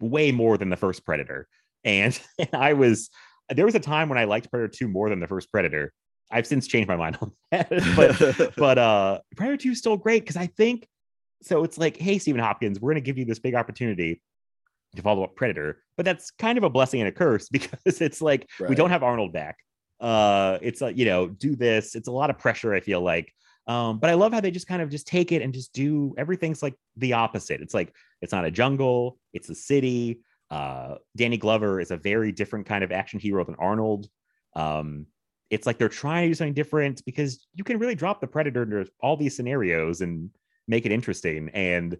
way 0.00 0.32
more 0.32 0.58
than 0.58 0.70
the 0.70 0.76
first 0.76 1.04
predator. 1.06 1.46
And, 1.84 2.18
and 2.38 2.48
i 2.52 2.72
was 2.72 3.10
there 3.48 3.64
was 3.66 3.74
a 3.74 3.80
time 3.80 4.08
when 4.08 4.18
i 4.18 4.24
liked 4.24 4.50
predator 4.50 4.72
2 4.76 4.88
more 4.88 5.08
than 5.10 5.20
the 5.20 5.28
first 5.28 5.50
predator 5.52 5.92
i've 6.30 6.46
since 6.46 6.66
changed 6.66 6.88
my 6.88 6.96
mind 6.96 7.18
on 7.20 7.32
that 7.50 7.68
but 7.96 8.54
but 8.56 8.78
uh 8.78 9.20
Predator 9.36 9.56
2 9.56 9.70
is 9.70 9.78
still 9.78 9.96
great 9.96 10.22
because 10.22 10.36
I 10.36 10.46
think 10.46 10.88
so 11.44 11.62
it's 11.62 11.76
like, 11.76 11.98
hey, 11.98 12.18
Stephen 12.18 12.40
Hopkins, 12.40 12.80
we're 12.80 12.92
gonna 12.92 13.02
give 13.02 13.18
you 13.18 13.26
this 13.26 13.38
big 13.38 13.54
opportunity 13.54 14.22
to 14.96 15.02
follow 15.02 15.24
up 15.24 15.36
Predator, 15.36 15.82
but 15.96 16.06
that's 16.06 16.30
kind 16.30 16.56
of 16.56 16.64
a 16.64 16.70
blessing 16.70 17.00
and 17.00 17.08
a 17.08 17.12
curse 17.12 17.48
because 17.52 18.00
it's 18.00 18.22
like 18.22 18.48
we 18.68 18.74
don't 18.74 18.90
have 18.90 19.02
Arnold 19.02 19.32
back. 19.32 19.58
Uh 20.00 20.58
it's 20.62 20.80
like, 20.80 20.96
you 20.96 21.04
know, 21.04 21.28
do 21.28 21.54
this. 21.54 21.94
It's 21.94 22.08
a 22.08 22.12
lot 22.12 22.30
of 22.30 22.38
pressure, 22.38 22.74
I 22.74 22.80
feel 22.80 23.00
like. 23.00 23.32
Um, 23.66 23.98
but 23.98 24.10
I 24.10 24.14
love 24.14 24.34
how 24.34 24.40
they 24.40 24.50
just 24.50 24.66
kind 24.66 24.82
of 24.82 24.90
just 24.90 25.06
take 25.06 25.32
it 25.32 25.40
and 25.40 25.54
just 25.54 25.72
do 25.72 26.14
everything's 26.18 26.62
like 26.62 26.74
the 26.96 27.14
opposite. 27.14 27.60
It's 27.60 27.72
like 27.74 27.94
it's 28.20 28.32
not 28.32 28.44
a 28.44 28.50
jungle, 28.50 29.18
it's 29.32 29.48
a 29.50 29.54
city. 29.54 30.20
Uh 30.50 30.96
Danny 31.16 31.36
Glover 31.36 31.80
is 31.80 31.90
a 31.90 31.96
very 31.96 32.32
different 32.32 32.66
kind 32.66 32.84
of 32.84 32.92
action 32.92 33.20
hero 33.20 33.44
than 33.44 33.56
Arnold. 33.56 34.08
Um, 34.56 35.06
it's 35.54 35.66
like 35.66 35.78
they're 35.78 35.88
trying 35.88 36.24
to 36.24 36.28
do 36.30 36.34
something 36.34 36.54
different 36.54 37.02
because 37.06 37.46
you 37.54 37.64
can 37.64 37.78
really 37.78 37.94
drop 37.94 38.20
the 38.20 38.26
predator 38.26 38.62
into 38.64 38.86
all 39.00 39.16
these 39.16 39.34
scenarios 39.36 40.00
and 40.00 40.30
make 40.68 40.84
it 40.86 40.92
interesting 40.92 41.48
and 41.54 41.96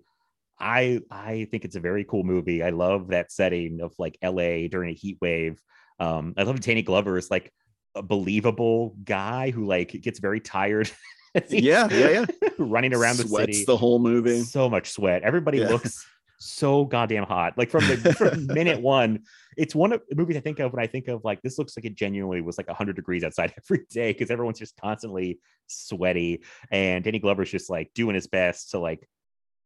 i 0.61 1.01
i 1.11 1.47
think 1.51 1.65
it's 1.65 1.77
a 1.77 1.81
very 1.81 2.05
cool 2.05 2.25
movie 2.25 2.63
i 2.63 2.71
love 2.71 3.09
that 3.09 3.31
setting 3.33 3.81
of 3.81 3.93
like 3.99 4.17
la 4.23 4.69
during 4.69 4.91
a 4.91 4.95
heat 4.95 5.19
wave 5.21 5.61
um 6.01 6.35
i 6.37 6.43
love 6.43 6.61
danny 6.61 6.83
glover 6.83 7.17
is 7.19 7.31
like 7.31 7.53
a 7.95 8.03
believable 8.03 8.97
guy 9.05 9.51
who 9.51 9.67
like 9.67 9.91
gets 10.03 10.19
very 10.19 10.41
tired 10.41 10.91
yeah, 11.49 11.89
yeah, 11.91 12.09
yeah. 12.43 12.49
running 12.59 12.95
around 12.95 13.17
the 13.17 13.27
city 13.27 13.65
the 13.67 13.77
whole 13.77 13.99
movie. 13.99 14.41
so 14.43 14.71
much 14.71 14.91
sweat. 14.91 15.23
Everybody 15.25 15.59
Yeah. 15.59 15.69
looks 15.69 16.07
so 16.45 16.85
goddamn 16.85 17.25
hot. 17.25 17.57
Like 17.57 17.71
from 17.71 17.87
the 17.87 18.15
from 18.15 18.47
minute 18.55 18.81
one, 18.81 19.21
it's 19.57 19.75
one 19.75 19.93
of 19.93 20.03
the 20.09 20.15
movies 20.17 20.37
I 20.37 20.41
think 20.41 20.59
of 20.59 20.73
when 20.73 20.83
I 20.83 20.87
think 20.87 21.09
of 21.09 21.25
like 21.25 21.41
this 21.43 21.59
looks 21.59 21.77
like 21.77 21.85
it 21.87 21.95
genuinely 21.95 22.43
was 22.43 22.59
like 22.59 22.67
100 22.69 22.95
degrees 22.97 23.25
outside 23.25 23.55
every 23.65 23.85
day 23.91 24.13
because 24.13 24.31
everyone's 24.31 24.59
just 24.59 24.77
constantly 24.77 25.41
sweaty. 25.67 26.43
And 26.71 27.03
Danny 27.03 27.19
Glover's 27.19 27.51
just 27.51 27.71
like 27.71 27.93
doing 27.95 28.15
his 28.15 28.27
best 28.27 28.71
to 28.73 28.79
like 28.79 29.09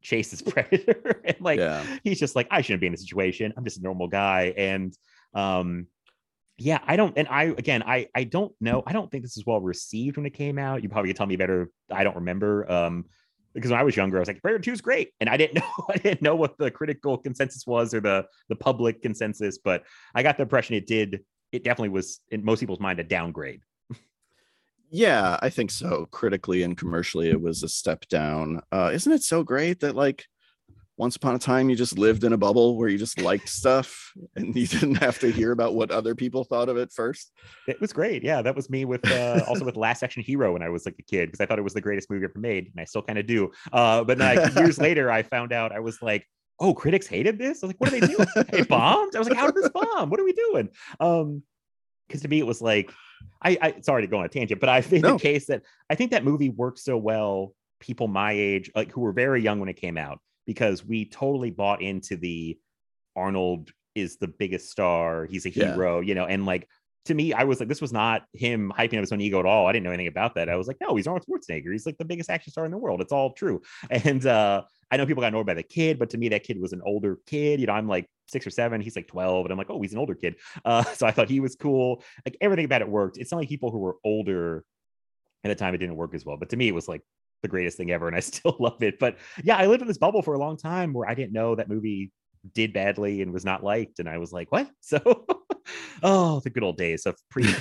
chase 0.03 0.31
his 0.31 0.43
predator. 0.53 1.21
and 1.25 1.37
like 1.41 1.59
Yeah. 1.59 1.85
he's 2.05 2.21
just 2.21 2.37
like, 2.37 2.47
I 2.51 2.61
shouldn't 2.61 2.81
be 2.81 2.87
in 2.87 2.93
this 2.93 3.03
situation. 3.03 3.53
I'm 3.57 3.65
just 3.65 3.79
a 3.79 3.83
normal 3.83 4.07
guy. 4.09 4.55
And 4.57 4.97
um 5.35 5.89
yeah, 6.61 6.81
I 6.85 6.97
don't, 6.97 7.17
and 7.17 7.29
I 7.29 7.45
again, 7.45 7.85
I 7.87 8.09
I 8.17 8.25
don't 8.25 8.53
know. 8.61 8.83
I 8.85 8.93
don't 8.93 9.09
think 9.11 9.23
this 9.23 9.37
is 9.37 9.47
well 9.47 9.61
received 9.61 10.17
when 10.17 10.27
it 10.27 10.35
came 10.35 10.59
out. 10.59 10.83
You 10.83 10.89
probably 10.89 11.09
could 11.11 11.17
tell 11.17 11.27
me 11.27 11.37
better. 11.37 11.71
I 11.89 12.03
don't 12.03 12.17
remember. 12.17 12.69
Um, 12.71 13.05
because 13.55 13.71
when 13.71 13.81
I 13.81 13.83
was 13.83 13.97
younger, 13.97 14.19
I 14.19 14.21
was 14.21 14.29
like, 14.29 14.43
Predator 14.43 14.63
2 14.63 14.73
is 14.73 14.81
great. 14.81 15.13
And 15.21 15.29
I 15.29 15.37
didn't 15.37 15.55
know, 15.79 15.85
I 15.89 15.97
didn't 15.97 16.23
know 16.23 16.37
what 16.37 16.59
the 16.59 16.71
critical 16.71 17.19
consensus 17.19 17.67
was 17.67 17.95
or 17.95 18.01
the 18.01 18.27
the 18.49 18.57
public 18.57 19.03
consensus, 19.03 19.59
but 19.59 19.85
I 20.15 20.23
got 20.23 20.37
the 20.37 20.43
impression 20.43 20.77
it 20.77 20.87
did, 20.87 21.25
it 21.53 21.65
definitely 21.65 21.91
was 21.91 22.21
in 22.31 22.45
most 22.45 22.61
people's 22.61 22.81
mind 22.81 23.01
a 23.01 23.05
downgrade. 23.05 23.63
Yeah, 24.91 25.39
I 25.43 25.51
think 25.51 25.71
so. 25.71 26.07
Critically 26.11 26.63
and 26.63 26.77
commercially, 26.77 27.29
it 27.29 27.41
was 27.41 27.63
a 27.63 27.69
step 27.69 28.09
down. 28.09 28.63
Uh, 28.73 28.91
isn't 28.93 29.13
it 29.13 29.23
so 29.23 29.43
great 29.43 29.81
that 29.81 29.95
like 29.95 30.27
once 30.99 31.15
upon 31.17 31.35
a 31.35 31.39
time 31.39 31.71
you 31.71 31.77
just 31.77 31.97
lived 31.97 32.25
in 32.25 32.33
a 32.33 32.37
bubble 32.37 32.77
where 32.77 32.89
you 32.89 32.99
just 32.99 33.21
liked 33.21 33.49
stuff 33.49 34.13
and 34.37 34.55
you 34.55 34.67
didn't 34.67 34.97
have 34.97 35.19
to 35.21 35.31
hear 35.31 35.53
about 35.53 35.75
what 35.75 35.91
other 35.93 36.15
people 36.15 36.43
thought 36.45 36.69
of 36.69 36.77
it 36.77 36.93
first? 36.93 37.33
It 37.69 37.81
was 37.81 37.93
great. 37.93 38.25
Yeah, 38.25 38.43
that 38.43 38.57
was 38.57 38.69
me 38.69 38.85
with 38.85 39.09
uh, 39.11 39.43
also 39.47 39.65
with 39.65 39.77
Last 39.77 40.03
Action 40.03 40.23
Hero 40.23 40.53
when 40.53 40.63
I 40.63 40.69
was 40.69 40.85
like 40.85 40.97
a 40.99 41.03
kid 41.05 41.27
because 41.27 41.41
I 41.41 41.47
thought 41.47 41.59
it 41.59 41.63
was 41.63 41.73
the 41.75 41.81
greatest 41.81 42.11
movie 42.11 42.25
ever 42.25 42.39
made, 42.39 42.67
and 42.67 42.81
I 42.81 42.85
still 42.85 43.03
kind 43.03 43.19
of 43.19 43.27
do. 43.27 43.51
Uh, 43.73 44.03
but 44.05 44.19
like, 44.19 44.55
years 44.57 44.79
later, 44.79 45.11
I 45.11 45.23
found 45.23 45.53
out 45.53 45.71
I 45.73 45.79
was 45.81 46.03
like, 46.03 46.27
oh, 46.61 46.75
critics 46.75 47.07
hated 47.07 47.39
this. 47.39 47.63
I 47.63 47.67
was 47.67 47.75
like, 47.75 47.81
what 47.81 47.93
are 47.93 48.01
they 48.01 48.07
doing? 48.07 48.27
it 48.53 48.69
bombed. 48.77 49.15
I 49.15 49.21
was 49.21 49.29
like, 49.29 49.39
how 49.39 49.47
did 49.47 49.55
this 49.63 49.71
bomb? 49.71 50.11
What 50.11 50.19
are 50.19 50.25
we 50.25 50.33
doing? 50.33 50.69
Um, 50.99 51.43
because 52.09 52.23
to 52.23 52.29
me 52.29 52.41
it 52.41 52.47
was 52.47 52.61
like, 52.61 52.91
I, 53.43 53.57
I 53.61 53.75
sorry 53.83 54.03
to 54.03 54.09
go 54.09 54.19
on 54.19 54.25
a 54.25 54.29
tangent, 54.29 54.61
but 54.61 54.69
I 54.69 54.81
think 54.81 55.05
No. 55.05 55.13
the 55.13 55.19
case 55.21 55.47
that 55.47 55.63
I 55.89 55.95
think 55.95 56.11
that 56.11 56.25
movie 56.25 56.49
worked 56.49 56.81
so 56.81 56.97
well. 56.97 57.55
People 57.81 58.09
my 58.09 58.33
age, 58.33 58.73
like 58.75 58.91
who 58.91 59.03
were 59.03 59.13
very 59.13 59.41
young 59.41 59.61
when 59.61 59.69
it 59.69 59.77
came 59.77 59.97
out, 59.97 60.19
because 60.49 60.83
we 60.83 61.05
totally 61.05 61.51
bought 61.51 61.83
into 61.83 62.17
the 62.17 62.59
Arnold 63.15 63.71
is 63.95 64.17
the 64.17 64.29
biggest 64.29 64.71
star. 64.71 65.27
He's 65.27 65.45
a 65.45 65.51
Yeah. 65.51 65.75
hero, 65.75 66.01
you 66.01 66.15
know, 66.15 66.25
and 66.25 66.47
like 66.47 66.67
to 67.05 67.15
me, 67.15 67.33
I 67.35 67.45
was 67.45 67.59
like, 67.61 67.69
this 67.69 67.81
was 67.83 67.93
not 67.93 68.25
him 68.33 68.73
hyping 68.77 68.95
up 68.95 69.01
his 69.01 69.13
own 69.13 69.21
ego 69.21 69.39
at 69.41 69.47
all. 69.47 69.67
I 69.67 69.73
didn't 69.73 69.85
know 69.85 69.91
anything 69.93 70.09
about 70.09 70.35
that. 70.37 70.49
I 70.49 70.57
was 70.57 70.67
like, 70.69 70.77
no, 70.81 70.95
he's 70.97 71.07
Arnold 71.07 71.25
Schwarzenegger. 71.27 71.71
He's 71.73 71.85
like 71.87 71.97
the 71.99 72.05
biggest 72.05 72.29
action 72.31 72.51
star 72.51 72.65
in 72.65 72.71
the 72.71 72.79
world. 72.79 73.01
It's 73.03 73.13
all 73.13 73.33
true. 73.33 73.61
And 73.91 74.25
uh, 74.27 74.63
I 74.91 74.97
know 74.97 75.05
people 75.07 75.21
got 75.23 75.29
annoyed 75.29 75.47
by 75.47 75.55
the 75.55 75.63
kid, 75.63 75.99
but 75.99 76.11
to 76.11 76.19
me, 76.19 76.31
that 76.31 76.45
kid 76.45 76.59
was 76.59 76.73
an 76.73 76.81
older 76.85 77.19
kid. 77.27 77.61
You 77.61 77.67
know, 77.67 77.75
I'm 77.75 77.89
like 77.89 78.07
six 78.27 78.47
or 78.47 78.51
seven. 78.51 78.81
He's 78.81 78.97
like 78.97 79.07
12. 79.07 79.45
And 79.47 79.53
I'm 79.53 79.59
like, 79.59 79.71
oh, 79.71 79.81
he's 79.83 79.93
an 79.93 79.99
older 79.99 80.15
kid. 80.15 80.37
Uh, 80.65 80.83
so 80.85 81.07
I 81.07 81.11
thought 81.11 81.29
he 81.31 81.41
was 81.41 81.57
cool. 81.57 82.03
Like 82.27 82.37
everything 82.41 82.65
about 82.65 82.81
it 82.83 82.89
worked. 82.89 83.19
It's 83.19 83.33
not 83.33 83.39
like 83.39 83.49
people 83.51 83.71
who 83.71 83.79
were 83.79 83.97
older 84.05 84.65
at 85.45 85.49
the 85.49 85.55
time, 85.55 85.75
it 85.75 85.79
didn't 85.79 85.97
work 85.97 86.15
as 86.15 86.25
well. 86.25 86.37
But 86.37 86.51
to 86.51 86.57
me, 86.57 86.69
it 86.69 86.75
was 86.75 86.89
like 86.89 87.03
the 87.43 87.49
greatest 87.49 87.77
thing 87.77 87.91
ever. 87.91 88.07
And 88.07 88.17
I 88.17 88.21
still 88.21 88.57
love 88.59 88.83
it. 88.83 88.99
But 88.99 89.19
yeah, 89.43 89.57
I 89.57 89.67
lived 89.67 89.83
in 89.83 89.89
this 89.89 89.99
bubble 89.99 90.23
for 90.23 90.35
a 90.35 90.39
long 90.39 90.57
time 90.57 90.93
where 90.93 91.09
I 91.09 91.15
didn't 91.15 91.33
know 91.33 91.55
that 91.55 91.69
movie 91.69 92.11
did 92.55 92.73
badly 92.73 93.23
and 93.23 93.33
was 93.33 93.45
not 93.45 93.65
liked, 93.65 93.99
and 93.99 94.09
I 94.09 94.19
was 94.19 94.33
like, 94.33 94.51
what? 94.53 94.69
So, 94.81 95.27
oh, 96.03 96.41
the 96.41 96.49
good 96.49 96.63
old 96.63 96.79
days 96.79 97.05
of 97.05 97.15
pre. 97.31 97.45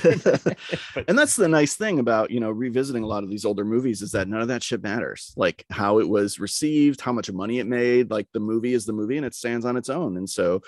and 1.08 1.18
that's 1.18 1.36
the 1.36 1.48
nice 1.48 1.76
thing 1.76 2.00
about 2.00 2.32
you 2.32 2.40
know 2.40 2.52
revisiting 2.52 3.04
a 3.04 3.08
lot 3.08 3.24
of 3.24 3.30
these 3.30 3.46
older 3.46 3.66
movies 3.66 4.02
is 4.02 4.12
that 4.12 4.28
none 4.28 4.42
of 4.42 4.48
that 4.48 4.64
shit 4.64 4.84
matters 4.84 5.34
like 5.36 5.66
how 5.70 6.00
it 6.00 6.08
was 6.08 6.40
received 6.40 7.02
how 7.02 7.12
much 7.12 7.32
money 7.32 7.60
it 7.60 7.68
made 7.68 8.10
like 8.10 8.28
the 8.34 8.40
movie 8.40 8.74
is 8.74 8.86
the 8.86 8.94
movie 8.94 9.18
and 9.18 9.26
it 9.26 9.36
stands 9.36 9.66
on 9.66 9.78
its 9.78 9.90
own 9.90 10.18
and 10.18 10.30
so 10.30 10.62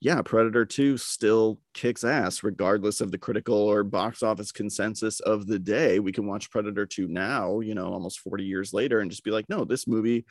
yeah 0.00 0.20
predator 0.22 0.64
2 0.64 0.96
still 0.96 1.58
kicks 1.72 2.04
ass 2.04 2.42
regardless 2.42 3.00
of 3.00 3.10
the 3.10 3.18
critical 3.18 3.56
or 3.56 3.82
box 3.82 4.22
office 4.22 4.52
consensus 4.52 5.20
of 5.20 5.46
the 5.46 5.58
day 5.58 5.98
we 5.98 6.12
can 6.12 6.26
watch 6.26 6.50
predator 6.50 6.86
2 6.86 7.08
now 7.08 7.60
you 7.60 7.74
know 7.74 7.92
almost 7.92 8.20
40 8.20 8.44
years 8.44 8.72
later 8.72 9.00
and 9.00 9.10
just 9.10 9.24
be 9.24 9.30
like 9.30 9.48
no 9.48 9.64
this 9.64 9.86
movie 9.86 10.24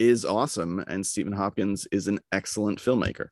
is 0.00 0.24
awesome 0.24 0.82
and 0.88 1.06
stephen 1.06 1.32
hopkins 1.32 1.86
is 1.92 2.08
an 2.08 2.18
excellent 2.32 2.80
filmmaker 2.80 3.28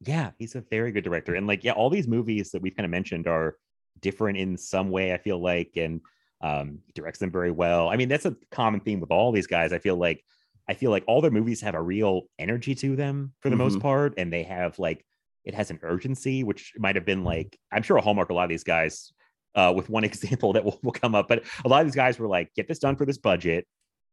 yeah, 0.00 0.30
he's 0.38 0.54
a 0.54 0.60
very 0.60 0.92
good 0.92 1.02
director. 1.02 1.34
And 1.34 1.48
like, 1.48 1.64
yeah, 1.64 1.72
all 1.72 1.90
these 1.90 2.06
movies 2.06 2.52
that 2.52 2.62
we've 2.62 2.76
kind 2.76 2.84
of 2.84 2.90
mentioned 2.92 3.26
are 3.26 3.56
different 3.98 4.38
in 4.38 4.56
some 4.56 4.90
way, 4.90 5.12
I 5.12 5.18
feel 5.18 5.42
like, 5.42 5.72
and 5.74 6.00
um, 6.40 6.78
he 6.86 6.92
directs 6.92 7.18
them 7.18 7.32
very 7.32 7.50
well. 7.50 7.88
I 7.88 7.96
mean, 7.96 8.08
that's 8.08 8.24
a 8.24 8.36
common 8.52 8.78
theme 8.78 9.00
with 9.00 9.10
all 9.10 9.32
these 9.32 9.48
guys. 9.48 9.72
I 9.72 9.80
feel 9.80 9.96
like 9.96 10.22
I 10.68 10.74
feel 10.74 10.92
like 10.92 11.02
all 11.08 11.20
their 11.20 11.32
movies 11.32 11.60
have 11.62 11.74
a 11.74 11.82
real 11.82 12.22
energy 12.38 12.76
to 12.76 12.94
them 12.94 13.32
for 13.40 13.50
the 13.50 13.56
most 13.56 13.78
Mhm. 13.78 13.82
part, 13.82 14.14
and 14.18 14.32
they 14.32 14.44
have 14.44 14.78
like 14.78 15.04
it 15.44 15.54
has 15.54 15.72
an 15.72 15.80
urgency, 15.82 16.44
which 16.44 16.74
might 16.78 16.94
have 16.94 17.04
been 17.04 17.24
like 17.24 17.58
I'm 17.72 17.82
sure 17.82 17.96
a 17.96 18.00
hallmark 18.00 18.30
a 18.30 18.34
lot 18.34 18.44
of 18.44 18.50
these 18.50 18.62
guys. 18.64 19.12
Uh, 19.56 19.72
with 19.74 19.90
one 19.90 20.04
example 20.10 20.52
that 20.52 20.64
will, 20.64 20.78
will 20.84 20.92
come 20.92 21.16
up, 21.16 21.26
but 21.26 21.42
a 21.64 21.68
lot 21.68 21.80
of 21.80 21.88
these 21.88 21.96
guys 21.96 22.20
were 22.20 22.28
like, 22.28 22.54
"Get 22.54 22.68
this 22.68 22.78
done 22.78 22.94
for 22.94 23.04
this 23.04 23.18
budget, 23.18 23.66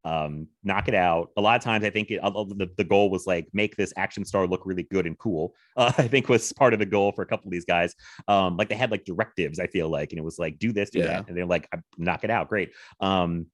um, 0.05 0.47
knock 0.63 0.87
it 0.87 0.95
out." 0.95 1.31
A 1.35 1.41
lot 1.41 1.57
of 1.57 1.63
times, 1.63 1.83
I 1.83 1.89
think 1.89 2.11
it, 2.11 2.21
the 2.21 2.69
the 2.77 2.83
goal 2.85 3.09
was 3.09 3.27
like 3.27 3.47
make 3.51 3.75
this 3.75 3.91
action 3.97 4.23
star 4.23 4.47
look 4.47 4.65
really 4.65 4.83
good 4.83 5.05
and 5.05 5.17
cool. 5.17 5.53
Uh, 5.77 5.91
I 5.97 6.07
think 6.07 6.29
was 6.29 6.53
part 6.53 6.71
of 6.73 6.79
the 6.79 6.85
goal 6.85 7.11
for 7.11 7.21
a 7.21 7.25
couple 7.25 7.49
of 7.49 7.51
these 7.51 7.65
guys. 7.65 7.93
Um, 8.29 8.55
like 8.55 8.69
they 8.69 8.75
had 8.75 8.91
like 8.91 9.03
directives, 9.03 9.59
I 9.59 9.67
feel 9.67 9.89
like, 9.89 10.13
and 10.13 10.19
it 10.19 10.23
was 10.23 10.39
like 10.39 10.57
do 10.57 10.71
this, 10.71 10.89
do 10.89 10.99
Yeah. 10.99 11.07
that, 11.07 11.27
and 11.27 11.35
they're 11.35 11.45
like, 11.45 11.67
knock 11.97 12.23
it 12.23 12.29
out, 12.29 12.47
great. 12.47 12.71
Um, 13.01 13.47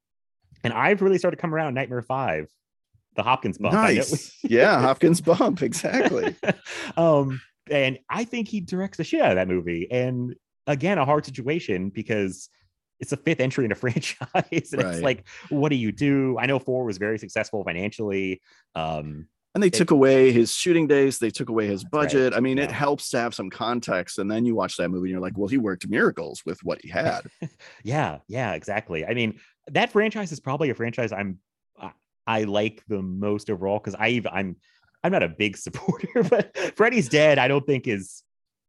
and 0.64 0.72
I've 0.72 1.02
really 1.02 1.18
started 1.18 1.38
to 1.38 1.42
come 1.42 1.56
around 1.56 1.74
Nightmare 1.74 2.04
Five, 2.04 2.48
the 3.16 3.24
Hopkins 3.24 3.58
bump. 3.58 3.74
Nice 3.74 4.38
yeah 4.44 4.80
hopkins 4.80 5.20
bump 5.30 5.64
exactly 5.64 6.36
um, 6.98 7.42
and 7.72 7.98
I 8.10 8.24
think 8.24 8.48
he 8.48 8.60
directs 8.60 8.98
the 8.98 9.04
shit 9.04 9.22
out 9.22 9.32
of 9.32 9.36
that 9.38 9.48
movie. 9.48 9.90
And 9.90 10.36
again, 10.68 11.00
a 11.00 11.06
hard 11.06 11.26
situation 11.26 11.90
because 11.90 12.50
it's 13.02 13.12
a 13.12 13.18
fifth 13.18 13.40
entry 13.40 13.66
in 13.66 13.72
a 13.72 13.76
franchise. 13.84 14.20
and 14.74 14.84
Right. 14.84 14.94
it's 14.94 15.02
like, 15.02 15.28
what 15.50 15.70
do 15.70 15.76
you 15.76 15.92
do? 15.92 16.38
I 16.40 16.46
know 16.46 16.60
four 16.60 16.86
was 16.86 16.98
very 16.98 17.18
successful 17.20 17.64
financially. 17.64 18.42
Um, 18.76 19.28
And 19.54 19.62
they 19.62 19.68
It- 19.68 19.74
took 19.74 19.92
away 19.92 20.32
his 20.32 20.54
shooting 20.56 20.88
days. 20.88 21.20
They 21.20 21.30
took 21.30 21.50
away 21.50 21.68
his 21.68 21.82
That's 21.84 21.94
right. 21.94 22.02
budget. 22.04 22.34
I 22.34 22.40
mean, 22.40 22.58
it 22.58 22.72
helps 22.72 23.10
to 23.10 23.20
have 23.20 23.34
some 23.34 23.50
context. 23.50 24.18
And 24.18 24.32
then 24.32 24.46
you 24.46 24.56
watch 24.56 24.78
that 24.78 24.88
movie 24.88 25.10
and 25.10 25.12
you're 25.12 25.20
like, 25.20 25.38
well, 25.38 25.50
he 25.50 25.58
worked 25.58 25.90
miracles 25.90 26.42
with 26.46 26.64
what 26.64 26.80
he 26.82 26.88
had. 26.88 27.22
yeah, 27.84 28.20
yeah, 28.30 28.54
exactly. 28.54 29.06
I 29.06 29.14
mean, 29.14 29.40
that 29.68 29.92
franchise 29.92 30.32
is 30.32 30.40
probably 30.40 30.70
a 30.70 30.74
franchise 30.76 31.12
I'm 31.12 31.40
I, 31.78 31.92
I 32.26 32.44
like 32.44 32.82
the 32.88 33.02
most 33.02 33.50
overall 33.50 33.78
because 33.80 33.96
I 33.96 34.22
I'm 34.32 34.56
I'm 35.04 35.12
not 35.12 35.24
a 35.24 35.28
big 35.30 35.58
supporter, 35.66 36.24
but 36.24 36.56
Freddy's 36.78 37.10
Dead 37.10 37.38
I 37.38 37.48
don't 37.50 37.66
think 37.66 37.88
is 37.90 38.24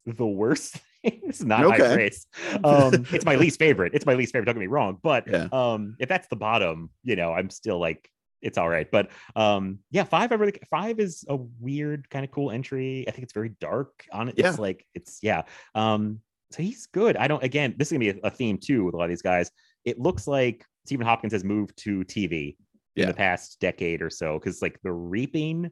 the 0.04 0.26
worst. 0.26 0.80
It's 1.32 1.42
not 1.42 1.64
Okay. 1.64 1.94
praise. 1.94 2.26
Um, 2.62 3.06
it's 3.12 3.24
my 3.24 3.36
least 3.36 3.58
favorite. 3.58 3.92
It's 3.94 4.06
my 4.06 4.14
least 4.14 4.32
favorite. 4.32 4.46
Don't 4.46 4.54
get 4.54 4.60
me 4.60 4.66
wrong, 4.66 4.98
but 5.02 5.26
Yeah. 5.26 5.48
um, 5.52 5.96
if 5.98 6.08
that's 6.08 6.28
the 6.28 6.36
bottom, 6.36 6.90
you 7.02 7.16
know, 7.16 7.32
I'm 7.32 7.50
still 7.50 7.78
like 7.78 8.08
it's 8.42 8.58
all 8.58 8.68
right. 8.68 8.90
But 8.90 9.10
um, 9.36 9.78
yeah, 9.90 10.04
five 10.04 10.32
I 10.32 10.34
really 10.34 10.54
five 10.70 10.98
is 11.00 11.24
a 11.28 11.36
weird 11.36 12.10
kind 12.10 12.24
of 12.24 12.30
cool 12.30 12.50
entry. 12.50 13.04
I 13.08 13.10
think 13.12 13.22
it's 13.24 13.32
very 13.32 13.50
dark 13.60 14.04
on 14.12 14.28
it. 14.28 14.34
Yeah. 14.36 14.50
It's 14.50 14.58
like 14.58 14.84
it's 14.94 15.18
yeah. 15.22 15.42
Um, 15.74 16.20
so 16.50 16.62
he's 16.62 16.86
good. 16.86 17.16
I 17.16 17.28
don't. 17.28 17.42
Again, 17.42 17.74
this 17.78 17.88
is 17.88 17.92
gonna 17.92 18.12
be 18.12 18.20
a, 18.20 18.26
a 18.26 18.30
theme 18.30 18.58
too 18.58 18.84
with 18.84 18.94
a 18.94 18.96
lot 18.98 19.04
of 19.04 19.10
these 19.10 19.22
guys. 19.22 19.50
It 19.84 19.98
looks 19.98 20.26
like 20.26 20.64
Stephen 20.86 21.06
Hopkins 21.06 21.32
has 21.32 21.44
moved 21.44 21.76
to 21.78 22.00
TV 22.04 22.56
in 22.96 23.02
Yeah. 23.02 23.06
the 23.06 23.14
past 23.14 23.58
decade 23.60 24.02
or 24.02 24.10
so 24.10 24.38
because 24.38 24.60
like 24.60 24.78
The 24.82 24.92
Reaping 24.92 25.70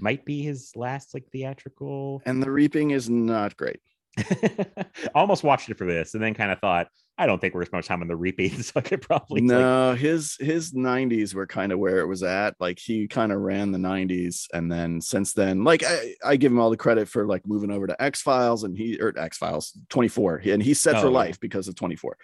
might 0.00 0.24
be 0.24 0.42
his 0.42 0.72
last 0.76 1.14
like 1.14 1.24
theatrical. 1.32 2.20
And 2.26 2.42
the 2.42 2.50
reaping 2.50 2.90
is 2.90 3.08
not 3.08 3.56
great. 3.56 3.80
Almost 5.14 5.44
watched 5.44 5.68
it 5.70 5.78
for 5.78 5.86
this 5.86 6.14
and 6.14 6.22
then 6.22 6.34
kind 6.34 6.50
of 6.50 6.58
thought 6.60 6.88
I 7.20 7.26
don't 7.26 7.40
think 7.40 7.52
we're 7.52 7.62
as 7.62 7.72
much 7.72 7.86
time 7.86 8.00
on 8.00 8.06
The 8.06 8.14
Reaping, 8.14 8.50
so 8.62 8.74
I 8.76 8.80
could 8.80 9.02
probably 9.02 9.40
like, 9.40 9.48
no, 9.48 9.94
his 9.94 10.36
his 10.38 10.72
90s 10.72 11.34
were 11.34 11.46
kind 11.48 11.72
of 11.72 11.80
where 11.80 11.98
it 11.98 12.06
was 12.06 12.22
at. 12.22 12.54
Like 12.60 12.78
he 12.78 13.08
kind 13.08 13.32
of 13.32 13.40
ran 13.40 13.72
the 13.72 13.78
90s. 13.78 14.46
And 14.52 14.70
then 14.70 15.00
since 15.00 15.32
then, 15.32 15.64
like 15.64 15.82
I, 15.84 16.14
I 16.24 16.36
give 16.36 16.52
him 16.52 16.60
all 16.60 16.70
the 16.70 16.76
credit 16.76 17.08
for 17.08 17.26
like 17.26 17.46
moving 17.46 17.72
over 17.72 17.88
to 17.88 18.00
X 18.00 18.22
Files 18.22 18.62
and 18.62 18.76
he 18.76 19.00
or 19.00 19.12
X 19.18 19.36
Files 19.36 19.76
24. 19.88 20.42
And 20.46 20.62
he's 20.62 20.78
set 20.78 20.94
Oh, 20.96 21.00
for 21.00 21.06
yeah. 21.08 21.12
life 21.14 21.40
because 21.40 21.66
of 21.66 21.74
24. 21.74 22.16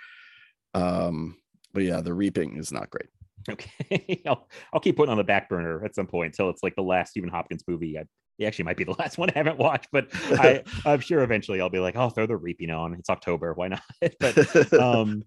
Um, 0.74 1.38
but 1.72 1.82
yeah, 1.82 2.00
the 2.00 2.14
reaping 2.14 2.56
is 2.56 2.70
not 2.72 2.88
great. 2.90 3.08
Okay, 3.50 4.22
I'll, 4.26 4.48
I'll 4.72 4.80
keep 4.80 4.96
putting 4.96 5.10
on 5.10 5.18
the 5.18 5.24
back 5.24 5.48
burner 5.48 5.84
at 5.84 5.94
some 5.94 6.06
point 6.06 6.32
until 6.32 6.50
it's 6.50 6.62
like 6.62 6.76
the 6.76 6.82
last 6.82 7.10
Stephen 7.10 7.28
Hopkins 7.30 7.64
movie. 7.68 7.98
I, 7.98 8.04
it 8.38 8.44
actually 8.46 8.64
might 8.64 8.76
be 8.76 8.84
the 8.84 8.92
last 8.98 9.18
one 9.18 9.30
I 9.30 9.34
haven't 9.38 9.58
watched, 9.58 9.88
but 9.92 10.08
I, 10.12 10.62
I'm 10.84 11.00
sure 11.00 11.22
eventually 11.22 11.60
I'll 11.60 11.70
be 11.70 11.78
like, 11.78 11.96
oh, 11.96 12.10
throw 12.10 12.26
the 12.26 12.36
reaping 12.36 12.70
on. 12.70 12.94
It's 12.94 13.10
October, 13.10 13.52
why 13.54 13.68
not? 13.68 13.82
but 14.20 14.72
um, 14.74 15.22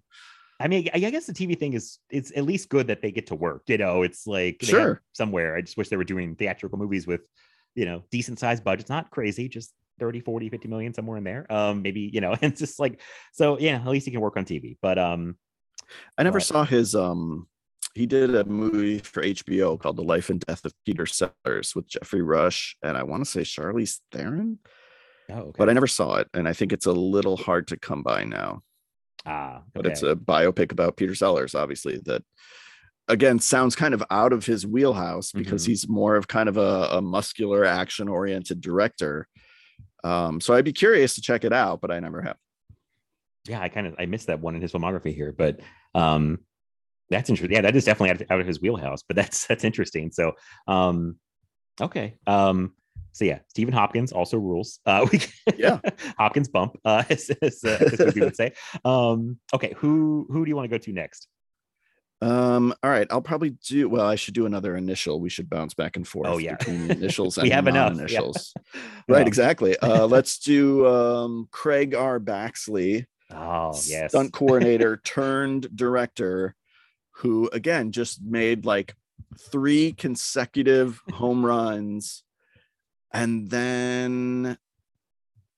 I 0.60 0.68
mean, 0.68 0.88
I 0.92 0.96
I 1.06 1.10
guess 1.10 1.26
the 1.26 1.32
TV 1.32 1.58
thing 1.58 1.74
is 1.74 1.98
it's 2.10 2.32
at 2.36 2.44
least 2.44 2.68
good 2.68 2.88
that 2.88 3.00
they 3.02 3.10
get 3.12 3.28
to 3.28 3.34
work. 3.34 3.62
You 3.68 3.78
know, 3.78 4.02
it's 4.02 4.26
like 4.26 4.58
Sure. 4.62 5.02
somewhere. 5.12 5.56
I 5.56 5.60
just 5.62 5.76
wish 5.76 5.88
they 5.88 5.96
were 5.96 6.04
doing 6.04 6.34
theatrical 6.34 6.78
movies 6.78 7.06
with, 7.06 7.20
you 7.74 7.84
know, 7.84 8.02
decent 8.10 8.38
sized 8.38 8.64
budgets, 8.64 8.90
not 8.90 9.10
crazy, 9.10 9.48
just 9.48 9.72
30, 10.00 10.20
40, 10.20 10.48
50 10.48 10.68
million 10.68 10.94
somewhere 10.94 11.16
in 11.18 11.24
there. 11.24 11.50
Um, 11.52 11.82
maybe, 11.82 12.10
you 12.12 12.20
know, 12.20 12.34
it's 12.42 12.58
just 12.60 12.78
like 12.80 13.00
so 13.32 13.58
yeah, 13.58 13.76
at 13.76 13.86
least 13.86 14.04
he 14.06 14.10
can 14.12 14.20
work 14.20 14.36
on 14.36 14.44
TV. 14.44 14.76
But 14.82 14.98
um 14.98 15.36
I 16.18 16.22
never 16.24 16.38
But- 16.38 16.46
saw 16.46 16.64
his 16.64 16.94
um 16.94 17.46
he 17.94 18.06
did 18.06 18.34
a 18.34 18.44
movie 18.44 18.98
for 18.98 19.22
HBO 19.22 19.78
called 19.80 19.96
The 19.96 20.02
Life 20.02 20.30
and 20.30 20.40
Death 20.40 20.64
of 20.64 20.72
Peter 20.86 21.06
Sellers 21.06 21.74
with 21.74 21.88
Geoffrey 21.88 22.22
Rush 22.22 22.76
and 22.82 22.96
I 22.96 23.02
want 23.02 23.24
to 23.24 23.30
say 23.30 23.40
Charlize 23.42 23.98
Theron, 24.12 24.58
oh 25.30 25.34
okay. 25.34 25.52
but 25.58 25.68
I 25.68 25.72
never 25.72 25.86
saw 25.86 26.16
it 26.16 26.28
and 26.34 26.46
I 26.48 26.52
think 26.52 26.72
it's 26.72 26.86
a 26.86 26.92
little 26.92 27.36
hard 27.36 27.66
to 27.68 27.76
come 27.78 28.02
by 28.02 28.24
now. 28.24 28.62
ah, 29.26 29.62
But 29.74 29.86
it's 29.86 30.02
a 30.02 30.14
biopic 30.14 30.70
about 30.72 30.96
Peter 30.96 31.14
Sellers 31.14 31.54
obviously 31.54 31.98
that 32.04 32.22
again 33.08 33.38
sounds 33.38 33.74
kind 33.74 33.94
of 33.94 34.04
out 34.10 34.32
of 34.32 34.44
his 34.44 34.66
wheelhouse 34.66 35.32
because 35.32 35.64
Mhm. 35.64 35.68
he's 35.68 35.88
more 35.88 36.14
of 36.16 36.28
kind 36.28 36.48
of 36.48 36.56
a, 36.58 36.88
a 36.92 37.00
muscular 37.02 37.64
action 37.64 38.06
oriented 38.08 38.60
director. 38.60 39.26
Um 40.04 40.40
so 40.40 40.54
I'd 40.54 40.64
be 40.64 40.72
curious 40.74 41.14
to 41.14 41.20
check 41.22 41.42
it 41.44 41.52
out 41.52 41.80
but 41.80 41.90
I 41.90 42.00
never 42.00 42.22
have. 42.22 42.36
yeah, 43.46 43.60
I 43.62 43.68
kind 43.70 43.86
of 43.86 43.94
I 43.98 44.06
missed 44.06 44.26
that 44.28 44.40
one 44.40 44.54
in 44.54 44.60
his 44.62 44.72
filmography 44.72 45.14
here, 45.14 45.32
but 45.32 45.60
um 45.94 46.40
that's 47.10 47.30
interesting. 47.30 47.54
Yeah, 47.54 47.62
that 47.62 47.74
is 47.76 47.84
definitely 47.84 48.10
out 48.10 48.20
of, 48.20 48.30
out 48.30 48.40
of 48.40 48.46
his 48.46 48.60
wheelhouse, 48.60 49.02
but 49.06 49.16
that's 49.16 49.46
that's 49.46 49.64
interesting. 49.64 50.10
So 50.12 50.32
um 50.66 51.16
okay. 51.80 52.16
Um 52.26 52.74
so 53.12 53.24
yeah, 53.24 53.38
Stephen 53.48 53.74
Hopkins 53.74 54.12
also 54.12 54.36
rules. 54.38 54.80
Uh 54.86 55.06
we 55.12 55.20
Yeah. 55.56 55.80
Hopkins 56.18 56.48
bump, 56.48 56.76
uh 56.84 57.04
as, 57.10 57.30
as, 57.42 57.64
uh, 57.64 57.78
as 57.92 57.98
movie 57.98 58.20
would 58.20 58.36
say. 58.36 58.52
Um 58.84 59.38
okay, 59.54 59.74
who 59.78 60.26
who 60.30 60.44
do 60.44 60.48
you 60.48 60.56
want 60.56 60.64
to 60.70 60.76
go 60.76 60.78
to 60.82 60.92
next? 60.92 61.28
Um, 62.20 62.74
all 62.82 62.90
right, 62.90 63.06
I'll 63.10 63.22
probably 63.22 63.50
do 63.50 63.88
well. 63.88 64.04
I 64.04 64.16
should 64.16 64.34
do 64.34 64.44
another 64.44 64.76
initial. 64.76 65.20
We 65.20 65.28
should 65.30 65.48
bounce 65.48 65.74
back 65.74 65.94
and 65.94 66.06
forth 66.06 66.26
Oh, 66.26 66.38
yeah. 66.38 66.56
between 66.56 66.88
the 66.88 66.94
initials 66.96 67.38
and 67.38 67.44
We 67.44 67.50
have 67.50 67.68
enough, 67.68 67.92
yeah. 67.92 67.94
non-initials. 67.94 68.54
Right, 69.08 69.26
exactly. 69.26 69.78
Uh 69.78 70.04
let's 70.06 70.38
do 70.40 70.84
um 70.88 71.48
Craig 71.52 71.94
R. 71.94 72.18
Baxley, 72.18 73.06
Oh 73.30 73.70
yes. 73.86 74.10
stunt 74.10 74.32
coordinator 74.32 74.96
turned 75.04 75.68
director, 75.76 76.56
who 77.18 77.48
again 77.52 77.90
just 77.92 78.22
made 78.22 78.64
like 78.64 78.94
three 79.50 79.92
consecutive 79.92 81.00
home 81.12 81.44
runs, 81.44 82.22
and 83.12 83.50
then 83.50 84.56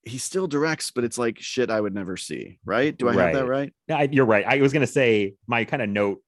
he 0.03 0.17
still 0.17 0.47
directs, 0.47 0.89
but 0.91 1.03
it's 1.03 1.17
like 1.17 1.39
shit 1.39 1.69
I 1.69 1.79
would 1.79 1.93
never 1.93 2.17
see. 2.17 2.59
Right? 2.65 2.97
Do 2.97 3.07
I 3.07 3.13
have 3.13 3.33
that 3.33 3.45
right? 3.45 3.71
I, 3.89 4.09
you're 4.11 4.25
right. 4.25 4.45
I 4.45 4.57
was 4.57 4.73
gonna 4.73 4.87
say 4.87 5.35
my 5.47 5.63
kind 5.65 5.81
of 5.81 5.89
note 5.89 6.21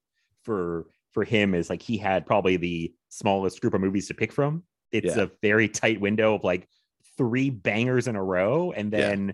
for 0.43 0.85
for 1.13 1.23
him 1.23 1.53
is 1.55 1.69
like 1.69 1.81
he 1.81 1.97
had 1.97 2.25
probably 2.25 2.57
the 2.57 2.93
smallest 3.09 3.61
group 3.61 3.73
of 3.73 3.81
movies 3.81 4.07
to 4.07 4.13
pick 4.13 4.31
from. 4.31 4.63
It's 4.91 5.15
Yeah. 5.15 5.23
a 5.23 5.29
very 5.41 5.67
tight 5.67 5.99
window 5.99 6.35
of 6.35 6.43
like 6.43 6.67
three 7.17 7.49
bangers 7.49 8.07
in 8.07 8.15
a 8.15 8.23
row, 8.23 8.71
and 8.71 8.91
Yeah. 8.91 9.09
then 9.09 9.33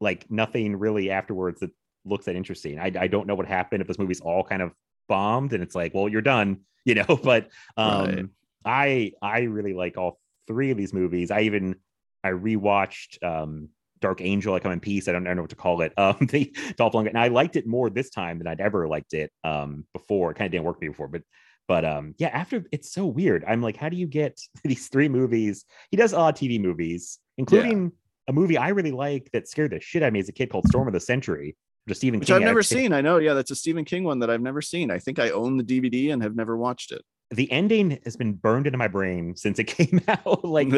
like 0.00 0.30
nothing 0.30 0.76
really 0.76 1.10
afterwards 1.10 1.60
that 1.60 1.70
looks 2.04 2.24
that 2.26 2.36
interesting. 2.36 2.78
I, 2.78 2.90
I 2.98 3.06
don't 3.06 3.26
know 3.26 3.34
what 3.34 3.46
happened 3.46 3.82
if 3.82 3.88
this 3.88 3.98
movie's 3.98 4.20
all 4.20 4.42
kind 4.44 4.62
of 4.62 4.72
bombed, 5.10 5.52
and 5.52 5.62
it's 5.62 5.74
like, 5.74 5.92
well, 5.94 6.08
you're 6.08 6.22
done, 6.22 6.60
you 6.86 6.94
know. 6.94 7.20
But 7.22 7.50
um, 7.76 8.06
Right. 8.08 8.26
I 8.64 9.12
I 9.20 9.40
really 9.56 9.74
like 9.74 9.98
all 9.98 10.18
three 10.46 10.70
of 10.70 10.78
these 10.78 10.94
movies. 10.94 11.30
I 11.30 11.42
even 11.42 11.76
I 12.24 12.30
rewatched 12.30 13.22
um 13.22 13.68
Dark 14.00 14.22
Angel, 14.22 14.54
I 14.54 14.60
Come 14.60 14.72
in 14.72 14.80
Peace. 14.80 15.08
I 15.08 15.12
don't, 15.12 15.26
I 15.26 15.30
don't 15.30 15.36
know 15.36 15.42
what 15.42 15.50
to 15.50 15.56
call 15.56 15.82
it. 15.82 15.92
Um, 15.98 16.16
the 16.30 16.54
Dolph 16.76 16.94
Lundgren, 16.94 17.08
and 17.08 17.18
I 17.18 17.28
liked 17.28 17.56
it 17.56 17.66
more 17.66 17.90
this 17.90 18.08
time 18.08 18.38
than 18.38 18.46
I'd 18.46 18.60
ever 18.60 18.88
liked 18.88 19.12
it 19.12 19.30
um 19.44 19.84
before. 19.92 20.30
It 20.30 20.36
kind 20.36 20.46
of 20.46 20.52
didn't 20.52 20.64
work 20.64 20.78
for 20.78 20.84
me 20.84 20.88
before, 20.88 21.08
but 21.08 21.22
But 21.68 21.84
um, 21.84 22.14
yeah, 22.18 22.28
after 22.28 22.64
it's 22.72 22.90
so 22.92 23.06
weird. 23.06 23.44
I'm 23.46 23.62
like, 23.62 23.76
how 23.76 23.88
do 23.88 23.96
you 23.96 24.06
get 24.06 24.40
these 24.64 24.88
three 24.88 25.08
movies? 25.08 25.64
He 25.90 25.96
does 25.96 26.12
a 26.12 26.18
lot 26.18 26.34
of 26.34 26.40
TV 26.40 26.60
movies, 26.60 27.18
including 27.38 27.92
a 28.28 28.32
movie 28.32 28.58
I 28.58 28.68
really 28.70 28.90
like 28.92 29.30
that 29.32 29.48
scared 29.48 29.72
the 29.72 29.80
shit 29.80 30.02
out 30.02 30.08
of 30.08 30.12
me 30.12 30.20
as 30.20 30.28
a 30.28 30.32
kid 30.32 30.50
called 30.50 30.66
Storm 30.68 30.88
of 30.88 30.94
the 30.94 31.00
Century, 31.00 31.56
is 31.90 31.98
Stephen 31.98 32.20
Which 32.20 32.28
King 32.28 32.36
I've 32.36 32.42
never 32.42 32.62
seen. 32.62 32.92
I 32.92 33.00
know. 33.00 33.18
Yeah, 33.18 33.34
that's 33.34 33.50
a 33.50 33.56
Stephen 33.56 33.84
King 33.84 34.04
one 34.04 34.18
that 34.20 34.30
I've 34.30 34.40
never 34.40 34.62
seen. 34.62 34.90
I 34.90 34.98
think 34.98 35.18
I 35.18 35.30
own 35.30 35.56
the 35.56 35.64
DVD 35.64 36.12
and 36.12 36.22
have 36.22 36.36
never 36.36 36.56
watched 36.56 36.92
it. 36.92 37.02
The 37.32 37.50
ending 37.52 38.00
has 38.04 38.16
been 38.16 38.34
burned 38.34 38.66
into 38.66 38.78
my 38.78 38.88
brain 38.88 39.36
since 39.36 39.58
it 39.58 39.64
came 39.66 40.00
out. 40.08 40.44
like 40.48 40.68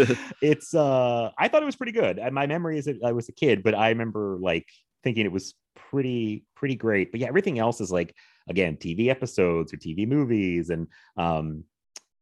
it's 0.40 0.74
uh 0.74 1.30
I 1.38 1.48
thought 1.48 1.62
it 1.62 1.66
was 1.66 1.76
pretty 1.76 1.92
good. 1.92 2.18
And 2.18 2.34
My 2.34 2.46
memory 2.46 2.78
is 2.78 2.86
that 2.86 2.98
I 3.04 3.12
was 3.12 3.28
a 3.28 3.32
kid, 3.32 3.62
but 3.62 3.74
I 3.74 3.90
remember 3.90 4.38
like 4.40 4.66
thinking 5.02 5.24
it 5.24 5.32
was 5.32 5.54
pretty 5.74 6.44
pretty 6.54 6.74
great. 6.74 7.10
But 7.10 7.20
yeah, 7.20 7.28
everything 7.28 7.58
else 7.58 7.80
is 7.80 7.90
like 7.90 8.14
again 8.48 8.76
TV 8.76 9.08
episodes 9.08 9.72
or 9.72 9.76
TV 9.76 10.06
movies 10.06 10.70
and 10.70 10.88
um 11.16 11.64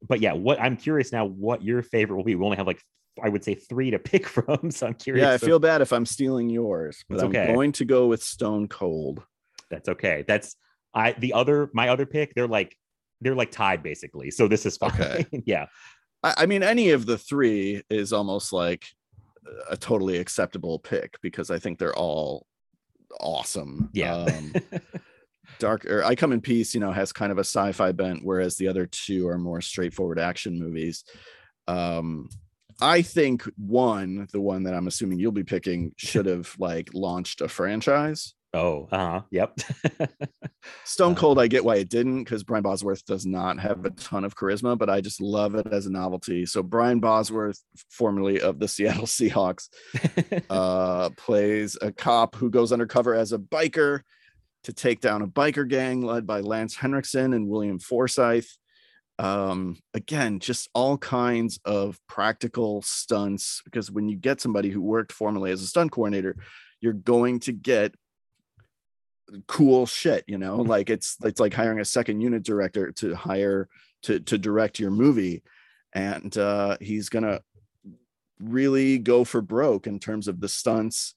but 0.07 0.21
yeah, 0.21 0.33
what 0.33 0.61
I'm 0.61 0.77
curious 0.77 1.13
now 1.13 1.27
what 1.27 1.63
your 1.63 1.83
favorite 1.83 2.17
will 2.17 2.25
be. 2.25 2.35
We 2.35 2.45
only 2.45 2.57
have 2.57 2.67
like 2.67 2.83
I 3.23 3.29
would 3.29 3.45
say 3.45 3.55
3 3.55 3.91
to 3.93 3.99
pick 3.99 4.27
from, 4.35 4.71
so 4.71 4.87
I'm 4.89 4.95
curious. 4.95 5.25
yeah, 5.27 5.33
I 5.33 5.39
feel 5.39 5.59
bad 5.59 5.81
if 5.83 5.93
I'm 5.93 6.07
stealing 6.07 6.49
yours, 6.51 7.05
but 7.09 7.17
It's 7.17 7.23
I'm 7.25 7.31
okay. 7.31 7.53
going 7.53 7.73
to 7.73 7.85
go 7.85 8.07
with 8.07 8.23
Stone 8.23 8.69
Cold. 8.69 9.23
that's 9.71 9.89
okay. 9.89 10.25
That's 10.27 10.57
I 10.95 11.13
the 11.13 11.33
other 11.35 11.71
my 11.73 11.89
other 11.89 12.07
pick, 12.07 12.35
they're 12.35 12.49
like 12.49 12.77
they're 13.21 13.35
like 13.35 13.51
tied 13.53 13.83
basically. 13.83 14.31
So 14.31 14.49
this 14.49 14.65
is 14.67 14.77
fine. 14.77 14.91
Okay. 14.93 15.27
yeah. 15.47 15.67
I, 16.23 16.35
I 16.39 16.47
mean, 16.47 16.63
any 16.63 16.91
of 16.91 17.07
the 17.07 17.19
three 17.19 17.83
is 17.91 18.13
almost 18.13 18.53
like 18.53 18.87
a 19.69 19.77
totally 19.77 20.19
acceptable 20.19 20.79
pick 20.79 21.19
because 21.23 21.51
I 21.51 21.59
think 21.59 21.79
they're 21.79 21.97
all 21.97 22.47
awesome. 23.21 23.91
Yeah. 23.93 24.15
Um, 24.15 24.53
Dark 25.59 25.85
or 25.87 26.05
I 26.05 26.15
Come 26.15 26.33
in 26.33 26.41
Peace, 26.41 26.75
you 26.75 26.81
know, 26.81 26.93
has 26.93 27.13
kind 27.13 27.33
of 27.33 27.39
a 27.39 27.43
sci-fi 27.45 27.93
bent, 27.93 28.25
whereas 28.25 28.57
the 28.57 28.69
other 28.69 28.87
two 28.87 29.29
are 29.29 29.39
more 29.39 29.61
straightforward 29.61 30.19
action 30.19 30.59
movies. 30.59 31.05
Um, 31.69 32.29
I 32.83 33.03
think 33.03 33.43
one, 33.57 34.27
the 34.33 34.41
one 34.41 34.63
that 34.65 34.75
I'm 34.75 34.87
assuming 34.87 35.19
you'll 35.19 35.33
be 35.33 35.45
picking, 35.45 35.93
should 35.97 36.27
have 36.27 36.55
like 36.59 36.91
launched 36.95 37.41
a 37.41 37.49
franchise. 37.49 38.35
oh, 38.55 38.89
uh-huh. 38.91 39.23
Yep. 39.31 39.61
Stone 40.85 41.13
Uh, 41.13 41.17
Cold, 41.17 41.39
I 41.39 41.47
get 41.47 41.65
why 41.65 41.77
it 41.77 41.89
didn't 41.89 42.25
because 42.25 42.43
Brian 42.43 42.63
Bosworth 42.63 43.05
does 43.07 43.25
not 43.25 43.59
have 43.61 43.85
a 43.85 43.91
ton 43.91 44.25
of 44.25 44.35
charisma, 44.35 44.77
but 44.77 44.91
I 44.91 45.01
just 45.01 45.21
love 45.21 45.55
it 45.55 45.69
as 45.73 45.87
a 45.87 45.91
novelty. 45.91 46.45
So 46.47 46.63
Brian 46.63 47.01
Bosworth, 47.01 47.63
formerly 47.89 48.41
of 48.41 48.59
the 48.59 48.69
Seattle 48.69 49.05
Seahawks, 49.07 49.69
uh, 50.51 51.11
plays 51.11 51.79
a 51.81 51.93
cop 51.93 52.35
who 52.35 52.51
goes 52.51 52.73
undercover 52.73 53.15
as 53.15 53.33
a 53.33 53.39
biker 53.39 54.01
to 54.65 54.73
take 54.73 55.01
down 55.01 55.23
a 55.23 55.29
biker 55.29 55.67
gang 55.67 56.03
led 56.03 56.27
by 56.27 56.41
Lance 56.41 56.77
Henriksen 56.77 57.33
and 57.33 57.49
William 57.49 57.79
Forsythe. 57.79 58.45
Um, 59.21 59.77
again, 59.93 60.39
just 60.39 60.71
all 60.73 60.97
kinds 60.97 61.61
of 61.67 62.01
practical 62.09 62.81
stunts 62.81 63.61
because 63.67 63.91
when 63.91 64.09
you 64.09 64.17
get 64.17 64.41
somebody 64.41 64.71
who 64.71 64.81
worked 64.81 65.13
formerly 65.13 65.51
as 65.51 65.61
a 65.61 65.67
stunt 65.67 65.93
coordinator, 65.93 66.37
you're 66.81 66.95
going 66.95 67.39
to 67.41 67.53
get 67.53 67.95
cool 69.47 69.85
shit, 69.85 70.25
you 70.27 70.39
know, 70.39 70.57
like 70.57 70.89
it's 70.89 71.19
it's 71.23 71.39
like 71.39 71.53
hiring 71.53 71.81
a 71.81 71.85
second 71.85 72.23
unit 72.23 72.43
director 72.43 72.93
to 72.93 73.15
hire 73.15 73.69
to 74.05 74.21
to 74.21 74.39
direct 74.39 74.81
your 74.81 74.91
movie. 74.91 75.43
And 75.93 76.35
uh 76.39 76.79
he's 76.81 77.11
gonna 77.11 77.43
really 78.39 78.97
go 78.97 79.25
for 79.25 79.43
broke 79.43 79.87
in 79.87 79.99
terms 79.99 80.29
of 80.29 80.41
the 80.41 80.49
stunts 80.49 81.15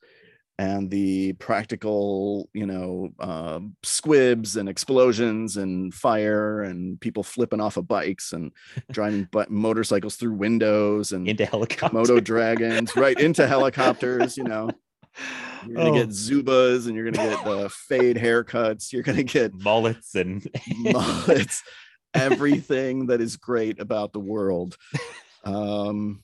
and 0.60 0.90
the 0.92 1.34
practical, 1.34 2.48
you 2.54 2.66
know, 2.68 3.10
uh, 3.20 3.60
squibs 3.82 4.56
and 4.56 4.70
explosions 4.70 5.58
and 5.58 5.94
fire 5.94 6.62
and 6.62 7.02
people 7.02 7.24
flipping 7.24 7.60
off 7.60 7.76
of 7.78 7.88
bikes 7.88 8.34
and 8.34 8.52
driving 8.92 9.28
motorcycles 9.50 10.16
through 10.16 10.34
windows 10.34 11.12
and 11.12 11.28
Into 11.28 11.46
helicopters, 11.46 11.92
moto 11.94 12.20
dragons 12.20 12.96
right 12.96 13.20
into 13.20 13.48
helicopters. 13.48 14.38
You 14.38 14.44
know, 14.44 14.70
you're 15.68 15.76
gonna 15.76 15.90
Oh. 15.90 15.94
get 15.96 16.10
Zubaz 16.10 16.86
and 16.88 16.96
you're 16.96 17.10
gonna 17.10 17.30
get 17.30 17.48
uh, 17.48 17.68
fade 17.88 18.18
haircuts. 18.18 18.94
You're 18.94 19.04
gonna 19.04 19.24
get 19.24 19.54
mullets 19.56 20.14
and 20.14 20.48
mullets, 20.78 21.64
everything 22.14 23.08
that 23.08 23.22
is 23.22 23.38
great 23.38 23.80
about 23.80 24.14
the 24.14 24.20
world. 24.20 24.78
Um, 25.44 26.22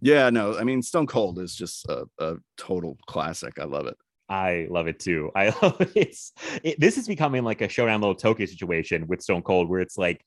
yeah, 0.00 0.30
no, 0.30 0.56
I 0.56 0.64
mean, 0.64 0.82
Stone 0.82 1.06
Cold 1.06 1.38
is 1.38 1.54
just 1.54 1.86
a, 1.88 2.04
a 2.18 2.36
total 2.56 2.98
classic. 3.06 3.58
I 3.58 3.64
love 3.64 3.86
it. 3.86 3.96
I 4.28 4.68
love 4.70 4.86
it 4.86 5.00
too. 5.00 5.30
I 5.34 5.48
love 5.62 5.80
it. 5.80 5.92
It's 5.94 6.32
it, 6.62 6.80
this 6.80 6.96
is 6.96 7.08
becoming 7.08 7.44
like 7.44 7.60
a 7.60 7.68
showdown 7.68 8.00
little 8.00 8.14
Tokyo 8.14 8.46
situation 8.46 9.06
with 9.06 9.22
Stone 9.22 9.42
Cold, 9.42 9.68
where 9.68 9.80
it's 9.80 9.98
like 9.98 10.24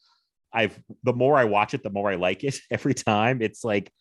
I've 0.51 0.78
the 1.03 1.13
more 1.13 1.38
I 1.38 1.45
watch 1.45 1.74
it, 1.74 1.84
the 1.84 1.89
more 1.89 2.11
I 2.11 2.15
like 2.15 2.43
it 2.43 2.57
every 2.71 2.93
time. 2.93 3.41
It's 3.41 3.63
like 3.63 3.91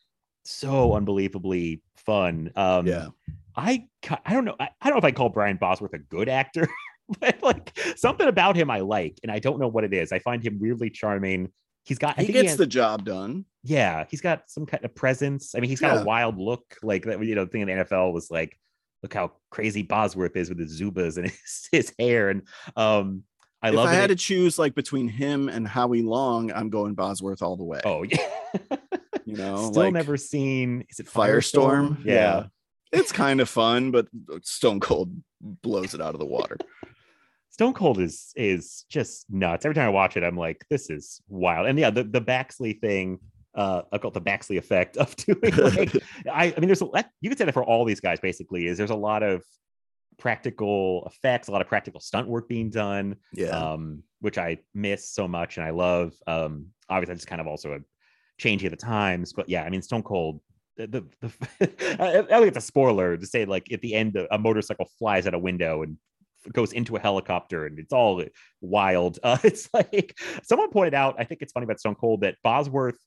so 0.45 0.95
unbelievably 0.95 1.83
fun. 1.97 2.51
Um, 2.57 2.87
Yeah. 2.87 3.09
I 3.55 3.87
I 4.25 4.33
don't 4.33 4.45
know. 4.45 4.57
I, 4.59 4.71
I 4.81 4.89
don't 4.89 4.95
know 4.95 4.99
if 4.99 5.05
I 5.05 5.13
call 5.13 5.29
Brian 5.29 5.57
Bosworth 5.57 5.93
a 5.95 5.99
good 5.99 6.29
actor, 6.29 6.69
but 7.21 7.43
like 7.43 7.79
something 7.97 8.27
about 8.27 8.57
him 8.57 8.71
I 8.71 8.81
like, 8.81 9.19
and 9.23 9.31
I 9.31 9.39
don't 9.39 9.61
know 9.61 9.69
what 9.69 9.85
it 9.85 9.93
is. 9.93 10.11
I 10.11 10.19
find 10.19 10.43
him 10.43 10.59
weirdly 10.61 10.91
charming. 10.91 11.53
He's 11.85 11.99
got. 11.99 12.19
I 12.19 12.23
He 12.23 12.33
gets 12.33 12.51
has- 12.51 12.59
the 12.59 12.67
job 12.67 13.05
done. 13.05 13.45
yeah, 13.65 14.05
he's 14.11 14.21
got 14.21 14.49
some 14.51 14.67
kind 14.67 14.85
of 14.85 14.95
presence. 14.95 15.55
I 15.55 15.61
mean, 15.61 15.69
he's 15.71 15.81
got 15.81 15.95
Yeah. 15.97 16.03
a 16.03 16.05
wild 16.05 16.39
look, 16.39 16.77
like 16.83 17.05
that. 17.07 17.23
You 17.25 17.35
know, 17.35 17.47
thing 17.47 17.63
in 17.63 17.69
the 17.69 17.75
NFL 17.85 18.13
was 18.13 18.31
like, 18.31 18.59
look 19.03 19.15
how 19.15 19.33
crazy 19.51 19.83
Bosworth 19.83 20.37
is 20.37 20.49
with 20.49 20.59
his 20.61 20.81
Zubaz 20.81 21.17
and 21.17 21.27
his, 21.31 21.69
his 21.73 21.93
hair. 21.99 22.31
And 22.31 22.43
um, 22.77 23.25
I 23.63 23.71
if 23.71 23.75
love 23.75 23.89
I 23.89 23.95
it. 23.95 24.01
had 24.01 24.11
to 24.11 24.17
choose 24.17 24.59
like 24.59 24.75
between 24.75 25.09
him 25.09 25.49
and 25.49 25.67
Howie 25.67 26.03
Long, 26.03 26.53
I'm 26.53 26.71
going 26.71 26.95
Bosworth 26.95 27.43
all 27.43 27.57
the 27.57 27.65
way. 27.65 27.81
oh 27.85 28.03
yeah, 28.05 28.29
you 29.25 29.37
know, 29.37 29.71
still 29.71 29.83
like 29.85 29.93
never 29.93 30.17
seen. 30.17 30.85
Is 30.89 31.01
it 31.01 31.07
Firestorm. 31.07 32.05
Yeah. 32.05 32.45
It's 32.93 33.11
kind 33.11 33.41
of 33.41 33.49
fun, 33.49 33.91
but 33.91 34.07
Stone 34.43 34.81
Cold 34.81 35.17
blows 35.41 35.95
it 35.95 36.01
out 36.03 36.13
of 36.15 36.21
the 36.21 36.27
water. 36.27 36.59
Stone 37.63 37.75
Cold 37.75 38.01
is 38.01 38.33
is 38.35 38.85
just 38.89 39.27
nuts. 39.31 39.65
Every 39.65 39.77
time 39.77 39.87
I 39.87 39.91
watch 39.91 40.17
it, 40.17 40.25
I'm 40.25 40.37
like, 40.37 40.65
this 40.69 40.91
is 40.91 41.21
wild. 41.29 41.69
And 41.69 41.79
yeah, 41.79 41.91
the 41.91 42.03
the 42.03 42.21
Baxley 42.21 42.81
thing. 42.81 43.21
Uh, 43.55 43.83
I 43.93 43.99
call 43.99 44.11
it 44.11 44.15
the 44.15 44.21
Baxley 44.21 44.57
effect 44.59 44.97
of 44.97 45.15
doing 45.27 45.55
like 45.57 45.95
I, 46.33 46.47
I 46.57 46.59
mean, 46.59 46.67
there's 46.67 46.83
a 46.83 46.89
you 47.21 47.29
could 47.29 47.39
say 47.39 47.45
that 47.45 47.53
for 47.53 47.63
all 47.63 47.85
these 47.85 48.01
guys 48.01 48.19
basically 48.19 48.67
is 48.67 48.79
there's 48.79 48.91
a 48.91 48.97
lot 48.97 49.23
of 49.23 49.45
practical 50.19 51.05
effects, 51.07 51.47
a 51.47 51.53
lot 51.53 51.61
of 51.61 51.69
practical 51.69 52.01
stunt 52.01 52.27
work 52.27 52.49
being 52.49 52.69
done, 52.69 53.15
Yeah. 53.33 53.51
um, 53.51 54.03
which 54.21 54.39
I 54.39 54.59
miss 54.75 55.09
so 55.09 55.29
much 55.29 55.57
and 55.57 55.65
I 55.65 55.71
love. 55.71 56.15
Um, 56.27 56.67
obviously, 56.89 57.15
it's 57.15 57.25
kind 57.25 57.41
of 57.41 57.47
also 57.47 57.75
a 57.75 57.79
changing 58.39 58.67
of 58.67 58.73
the 58.73 58.77
times, 58.85 59.33
but 59.33 59.49
yeah, 59.49 59.63
I 59.63 59.71
mean, 59.71 59.83
Stone 59.83 60.03
Cold. 60.03 60.41
The, 60.79 60.87
the, 60.87 61.05
the 61.21 61.71
I, 62.03 62.19
I 62.19 62.23
think 62.41 62.49
it's 62.49 62.57
a 62.57 62.61
spoiler 62.61 63.17
to 63.19 63.27
say 63.27 63.45
like 63.45 63.71
at 63.71 63.83
the 63.83 63.95
end 63.95 64.17
a 64.31 64.39
motorcycle 64.39 64.89
flies 64.99 65.27
out 65.27 65.35
a 65.35 65.39
window 65.39 65.83
and 65.83 65.97
goes 66.53 66.73
into 66.73 66.97
a 66.97 67.01
helicopter 67.01 67.67
and 67.67 67.79
it's 67.79 67.93
all 67.93 68.23
wild. 68.61 69.19
Uh, 69.25 69.39
it's 69.45 69.69
like 69.73 70.19
someone 70.43 70.71
pointed 70.71 70.95
out. 70.95 71.17
I 71.19 71.25
think 71.25 71.43
it's 71.43 71.53
funny 71.53 71.65
about 71.65 71.79
Stone 71.81 71.97
Cold 71.97 72.23
that 72.23 72.37
Bosworth 72.43 72.99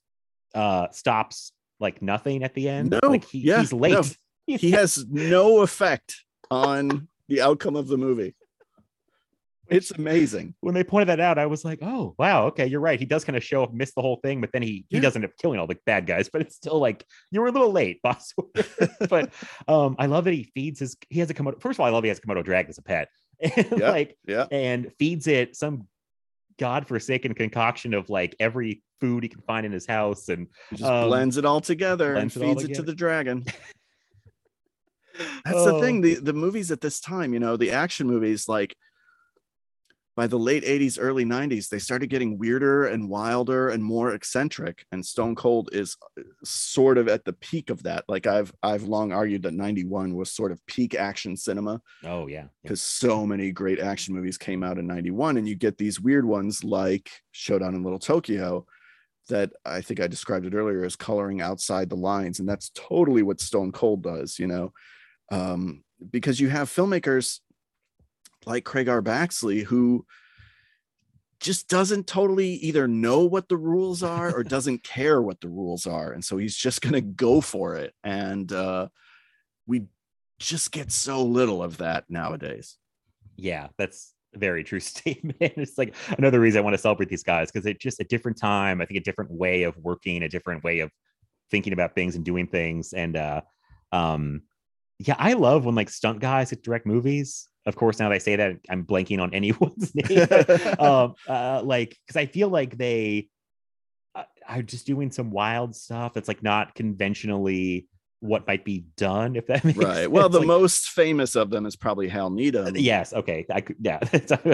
uh, 0.54 0.88
stops 0.92 1.52
like 1.80 2.00
nothing 2.00 2.42
at 2.44 2.54
the 2.54 2.68
end. 2.68 2.90
No, 3.02 3.08
like 3.10 3.24
he, 3.24 3.40
yeah, 3.40 3.60
he's 3.60 3.72
late. 3.72 3.92
no. 3.92 4.02
He 4.58 4.70
has 4.70 5.04
no 5.10 5.62
effect 5.62 6.14
on 6.52 7.08
the 7.28 7.40
outcome 7.42 7.74
of 7.74 7.88
the 7.88 7.96
movie. 7.98 8.34
It's 9.68 9.90
amazing. 9.90 10.54
when 10.60 10.74
they 10.76 10.84
pointed 10.84 11.08
that 11.08 11.18
out, 11.18 11.38
I 11.40 11.46
was 11.46 11.64
like, 11.64 11.80
oh 11.82 12.14
wow, 12.18 12.46
okay, 12.46 12.66
you're 12.68 12.78
right. 12.80 13.00
He 13.00 13.04
does 13.06 13.24
kind 13.24 13.36
of 13.36 13.42
show 13.42 13.64
up, 13.64 13.74
miss 13.74 13.92
the 13.94 14.00
whole 14.02 14.20
thing, 14.22 14.40
but 14.40 14.52
then 14.52 14.62
he 14.62 14.86
he 14.88 14.96
Yeah. 14.98 15.00
does 15.00 15.16
end 15.16 15.24
up 15.24 15.32
killing 15.42 15.58
all 15.58 15.66
the 15.66 15.76
bad 15.86 16.06
guys. 16.06 16.28
But 16.28 16.42
it's 16.42 16.54
still 16.54 16.78
like 16.78 17.04
you 17.32 17.40
were 17.40 17.48
a 17.48 17.50
little 17.50 17.72
late, 17.72 18.00
boss. 18.04 18.32
but 19.10 19.32
um, 19.66 19.96
I 19.98 20.06
love 20.06 20.22
that 20.24 20.34
he 20.34 20.44
feeds 20.54 20.78
his. 20.78 20.96
He 21.10 21.18
has 21.18 21.28
a 21.30 21.34
komodo. 21.34 21.60
First 21.60 21.76
of 21.76 21.80
all, 21.80 21.86
I 21.86 21.90
love 21.90 22.04
he 22.04 22.08
has 22.10 22.20
komodo 22.20 22.44
dragon 22.44 22.70
as 22.70 22.78
a 22.78 22.82
pet, 22.82 23.08
and 23.40 23.66
Yeah. 23.78 23.90
like 23.90 24.16
Yeah. 24.26 24.46
and 24.50 24.92
feeds 24.98 25.26
it 25.26 25.56
some 25.56 25.86
godforsaken 26.58 27.34
concoction 27.34 27.92
of 27.94 28.08
like 28.08 28.34
every 28.40 28.82
food 29.00 29.22
he 29.22 29.28
can 29.28 29.42
find 29.42 29.66
in 29.66 29.72
his 29.72 29.86
house 29.86 30.28
and 30.30 30.46
He 30.70 30.76
just 30.76 30.90
Um, 30.90 31.08
blends 31.08 31.36
it 31.36 31.44
all 31.44 31.60
together 31.60 32.14
and 32.14 32.32
blends 32.32 32.36
it 32.36 32.40
feeds 32.40 32.64
it 32.64 32.74
to 32.76 32.82
the 32.82 32.94
dragon. 32.94 33.44
That's 35.44 35.64
the 35.64 35.74
Oh. 35.74 35.80
thing. 35.80 36.00
The 36.02 36.16
the 36.16 36.32
movies 36.32 36.70
at 36.70 36.80
this 36.80 37.00
time, 37.00 37.32
you 37.32 37.40
know, 37.40 37.56
the 37.56 37.70
action 37.72 38.06
movies, 38.06 38.48
like 38.48 38.74
by 40.16 40.26
the 40.26 40.38
late 40.38 40.64
80s, 40.64 40.96
early 40.98 41.26
90s, 41.26 41.68
they 41.68 41.78
started 41.78 42.08
getting 42.08 42.38
weirder 42.38 42.86
and 42.86 43.08
wilder 43.08 43.68
and 43.68 43.84
more 43.84 44.14
eccentric. 44.14 44.86
And 44.90 45.04
Stone 45.04 45.34
Cold 45.34 45.68
is 45.72 45.96
uh, 46.18 46.22
sort 46.42 46.96
of 46.96 47.06
at 47.06 47.26
the 47.26 47.34
peak 47.34 47.68
of 47.68 47.82
that. 47.82 48.04
Like 48.08 48.26
I've 48.26 48.50
I've 48.62 48.84
long 48.84 49.12
argued 49.12 49.42
that 49.42 49.52
91 49.52 50.14
was 50.14 50.32
sort 50.32 50.52
of 50.52 50.66
peak 50.66 50.94
action 50.94 51.36
cinema 51.36 51.80
oh 52.04 52.26
yeah, 52.26 52.34
yeah. 52.34 52.46
because 52.62 52.80
so 52.80 53.26
many 53.26 53.52
great 53.52 53.78
action 53.78 54.14
movies 54.14 54.38
came 54.38 54.62
out 54.62 54.78
in 54.78 54.86
91 54.86 55.36
and 55.36 55.48
you 55.48 55.54
get 55.54 55.76
these 55.76 56.00
weird 56.00 56.24
ones 56.24 56.64
like 56.64 57.10
showdown 57.32 57.74
in 57.74 57.82
little 57.82 57.98
tokyo 57.98 58.66
that 59.28 59.52
i 59.64 59.80
think 59.80 60.00
i 60.00 60.06
described 60.06 60.46
it 60.46 60.54
earlier 60.54 60.84
as 60.84 60.96
coloring 60.96 61.40
outside 61.40 61.88
the 61.88 61.96
lines 61.96 62.38
and 62.38 62.48
that's 62.48 62.70
totally 62.74 63.22
what 63.22 63.40
stone 63.40 63.72
cold 63.72 64.02
does 64.02 64.38
you 64.38 64.46
know 64.46 64.72
um, 65.32 65.82
because 66.10 66.38
you 66.38 66.48
have 66.48 66.68
filmmakers 66.68 67.40
like 68.46 68.64
craig 68.64 68.88
r. 68.88 69.02
Baxley 69.02 69.64
who 69.64 70.06
just 71.40 71.68
doesn't 71.68 72.06
totally 72.06 72.54
either 72.54 72.88
know 72.88 73.24
what 73.24 73.48
the 73.48 73.56
rules 73.56 74.02
are 74.02 74.34
or 74.34 74.42
doesn't 74.44 74.82
care 74.82 75.20
what 75.20 75.40
the 75.40 75.48
rules 75.48 75.86
are. 75.86 76.12
And 76.12 76.24
so 76.24 76.38
he's 76.38 76.56
just 76.56 76.80
going 76.80 76.94
to 76.94 77.00
go 77.00 77.40
for 77.40 77.76
it. 77.76 77.92
And 78.02 78.50
uh 78.52 78.88
we 79.66 79.86
just 80.38 80.70
get 80.70 80.92
so 80.92 81.24
little 81.24 81.62
of 81.62 81.78
that 81.78 82.04
nowadays. 82.08 82.78
Yeah 83.36 83.68
that's 83.76 84.14
a 84.34 84.38
very 84.38 84.64
true 84.64 84.80
statement. 84.92 85.36
It's 85.40 85.76
like 85.76 85.94
another 86.16 86.40
reason 86.40 86.60
i 86.60 86.62
want 86.62 86.74
to 86.74 86.82
celebrate 86.82 87.08
these 87.08 87.22
guys 87.22 87.50
because 87.50 87.66
it's 87.66 87.82
just 87.82 88.00
a 88.00 88.04
different 88.04 88.38
time 88.38 88.80
i 88.80 88.86
think 88.86 88.98
a 88.98 89.04
different 89.04 89.30
way 89.30 89.64
of 89.64 89.76
working 89.78 90.22
a 90.22 90.28
different 90.28 90.64
way 90.64 90.80
of 90.80 90.90
thinking 91.50 91.72
about 91.72 91.94
things 91.94 92.16
and 92.16 92.24
doing 92.24 92.46
things. 92.46 92.92
And 92.92 93.16
uh 93.16 93.42
um 93.92 94.42
yeah 94.98 95.14
i 95.18 95.34
love 95.34 95.64
when 95.64 95.74
like 95.74 95.90
stunt 95.90 96.20
guys 96.20 96.50
direct 96.62 96.86
movies 96.86 97.48
of 97.66 97.76
course 97.76 97.98
now 97.98 98.08
that 98.08 98.14
i 98.14 98.18
say 98.18 98.36
that 98.36 98.56
i'm 98.70 98.84
blanking 98.84 99.20
on 99.20 99.34
anyone's 99.40 99.94
name 99.94 100.26
um 100.78 101.14
uh 101.28 101.60
like 101.64 101.96
because 102.06 102.16
i 102.16 102.26
feel 102.26 102.48
like 102.48 102.76
they 102.78 103.28
uh, 104.14 104.24
are 104.48 104.62
just 104.62 104.86
doing 104.86 105.10
some 105.10 105.30
wild 105.30 105.74
stuff 105.76 106.14
that's 106.14 106.28
like 106.28 106.42
not 106.42 106.74
conventionally 106.74 107.86
what 108.20 108.46
might 108.46 108.64
be 108.64 108.86
done 108.96 109.36
if 109.36 109.46
that 109.46 109.62
makes 109.64 109.78
right 109.78 109.94
sense. 109.96 110.08
well 110.08 110.28
the 110.28 110.38
Like, 110.38 110.46
most 110.48 110.88
famous 110.88 111.36
of 111.36 111.50
them 111.50 111.66
is 111.66 111.76
probably 111.76 112.08
hal 112.08 112.30
needham 112.30 112.74
yes 112.76 113.12
okay 113.12 113.44
i 113.50 113.60
could 113.60 113.76
yeah 113.80 113.98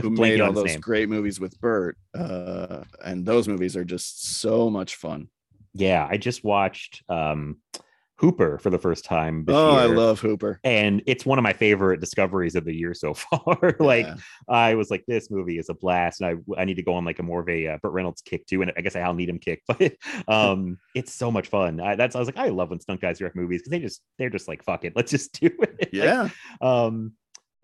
who 0.00 0.10
made 0.10 0.40
all 0.40 0.52
those 0.52 0.64
name. 0.72 0.80
great 0.80 1.08
movies 1.08 1.38
with 1.38 1.58
burt 1.60 1.96
uh 2.18 2.82
and 3.04 3.24
those 3.24 3.46
movies 3.46 3.76
are 3.76 3.84
just 3.84 4.40
so 4.40 4.68
much 4.68 4.96
fun 4.96 5.28
yeah 5.74 6.06
i 6.10 6.16
just 6.16 6.42
watched 6.42 7.02
um 7.08 7.58
hooper 8.22 8.56
for 8.58 8.70
the 8.70 8.78
first 8.78 9.04
time 9.04 9.44
this 9.44 9.54
oh 9.54 9.72
i 9.72 9.86
love 9.86 10.20
hooper 10.20 10.60
and 10.62 11.02
it's 11.06 11.26
one 11.26 11.38
of 11.38 11.42
my 11.42 11.52
favorite 11.52 12.00
discoveries 12.00 12.54
of 12.54 12.64
the 12.64 12.72
year 12.74 12.94
so 12.94 13.12
far 13.24 13.76
like 13.80 14.06
Yeah. 14.06 14.16
I 14.48 14.74
was 14.74 14.90
like, 14.90 15.04
this 15.06 15.30
movie 15.30 15.58
is 15.58 15.68
a 15.68 15.74
blast, 15.74 16.20
and 16.20 16.42
I 16.56 16.60
I 16.60 16.64
need 16.64 16.74
to 16.74 16.82
go 16.82 16.94
on 16.94 17.04
like 17.04 17.18
a 17.18 17.22
more 17.22 17.40
of 17.40 17.48
a 17.48 17.68
uh, 17.68 17.78
Burt 17.82 17.92
Reynolds 17.92 18.22
kick 18.22 18.46
too, 18.46 18.62
and 18.62 18.72
I 18.76 18.80
guess 18.80 18.96
I'll 18.96 19.14
Needham 19.14 19.38
kick, 19.38 19.62
but 19.68 19.92
um, 20.28 20.78
it's 20.94 21.12
so 21.12 21.30
much 21.30 21.48
fun. 21.48 21.80
I, 21.80 21.94
that's 21.96 22.16
I 22.16 22.18
was 22.18 22.28
like, 22.28 22.36
I 22.36 22.48
love 22.48 22.70
when 22.70 22.80
stunt 22.80 23.00
guys 23.00 23.18
direct 23.18 23.36
movies 23.36 23.60
because 23.60 23.70
they 23.70 23.78
just 23.78 24.02
they're 24.18 24.30
just 24.30 24.48
like, 24.48 24.62
fuck 24.62 24.84
it, 24.84 24.94
let's 24.96 25.10
just 25.10 25.40
do 25.40 25.46
it. 25.46 25.70
Like, 25.82 25.90
yeah 25.92 26.28
um. 26.60 27.12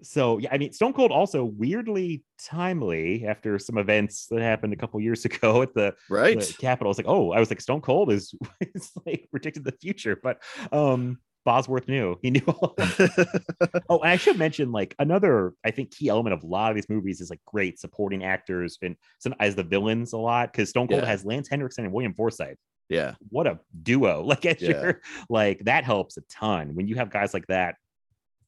So 0.02 0.38
yeah, 0.38 0.50
I 0.52 0.58
mean, 0.58 0.72
Stone 0.72 0.92
Cold 0.92 1.10
also 1.10 1.44
weirdly 1.44 2.22
timely 2.40 3.26
after 3.26 3.58
some 3.58 3.78
events 3.78 4.26
that 4.30 4.40
happened 4.40 4.72
a 4.72 4.76
couple 4.76 5.00
years 5.00 5.24
ago 5.30 5.62
at 5.62 5.74
the 5.74 5.94
right 6.08 6.38
the 6.38 6.54
Capitol. 6.58 6.88
I 6.88 6.90
was 6.90 6.98
like, 6.98 7.08
oh, 7.08 7.32
I 7.32 7.40
was 7.40 7.50
like, 7.50 7.60
Stone 7.60 7.80
Cold 7.80 8.12
is, 8.12 8.34
is 8.60 8.90
like 9.06 9.28
predicted 9.30 9.64
the 9.64 9.72
future, 9.72 10.16
but 10.22 10.40
um, 10.72 11.18
Bosworth 11.44 11.88
knew. 11.88 12.16
He 12.22 12.30
knew. 12.30 12.42
All 12.46 12.74
oh, 13.88 13.98
and 14.00 14.10
I 14.12 14.16
should 14.16 14.38
mention 14.38 14.70
like 14.70 14.94
another, 14.98 15.54
I 15.64 15.70
think, 15.70 15.90
key 15.90 16.08
element 16.08 16.34
of 16.34 16.42
a 16.42 16.46
lot 16.46 16.70
of 16.70 16.76
these 16.76 16.88
movies 16.88 17.20
is 17.20 17.30
like 17.30 17.40
great 17.46 17.78
supporting 17.80 18.22
actors 18.24 18.78
and 18.82 18.96
some 19.18 19.34
as 19.40 19.54
the 19.56 19.64
villains 19.64 20.12
a 20.12 20.18
lot 20.18 20.52
because 20.52 20.68
Stone 20.70 20.88
Cold 20.88 21.02
Yeah. 21.02 21.08
has 21.08 21.24
Lance 21.24 21.48
Henriksen 21.48 21.84
and 21.84 21.92
William 21.92 22.14
Forsythe. 22.14 22.56
yeah 22.88 23.14
What 23.30 23.46
a 23.46 23.58
duo! 23.82 24.22
Like, 24.22 24.44
as 24.46 24.60
Yeah. 24.60 24.68
you're 24.82 25.00
like 25.28 25.64
that 25.64 25.84
helps 25.84 26.16
a 26.18 26.22
ton 26.30 26.74
when 26.74 26.86
you 26.86 26.96
have 26.96 27.10
guys 27.10 27.34
like 27.34 27.46
that 27.48 27.76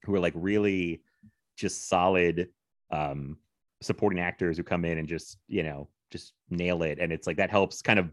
who 0.05 0.15
are 0.15 0.21
like 0.21 0.35
really 0.37 1.03
just 1.61 1.89
solid 1.89 2.49
um 2.91 3.37
supporting 3.83 4.21
actors 4.21 4.57
who 4.57 4.63
come 4.63 4.85
in 4.85 4.99
and 4.99 5.09
just 5.09 5.39
you 5.49 5.63
know 5.63 5.89
just 6.11 6.33
nail 6.51 6.83
it. 6.83 6.99
And 7.01 7.13
it's 7.13 7.27
like 7.27 7.37
that 7.39 7.51
helps 7.51 7.83
kind 7.83 7.99
of 7.99 8.11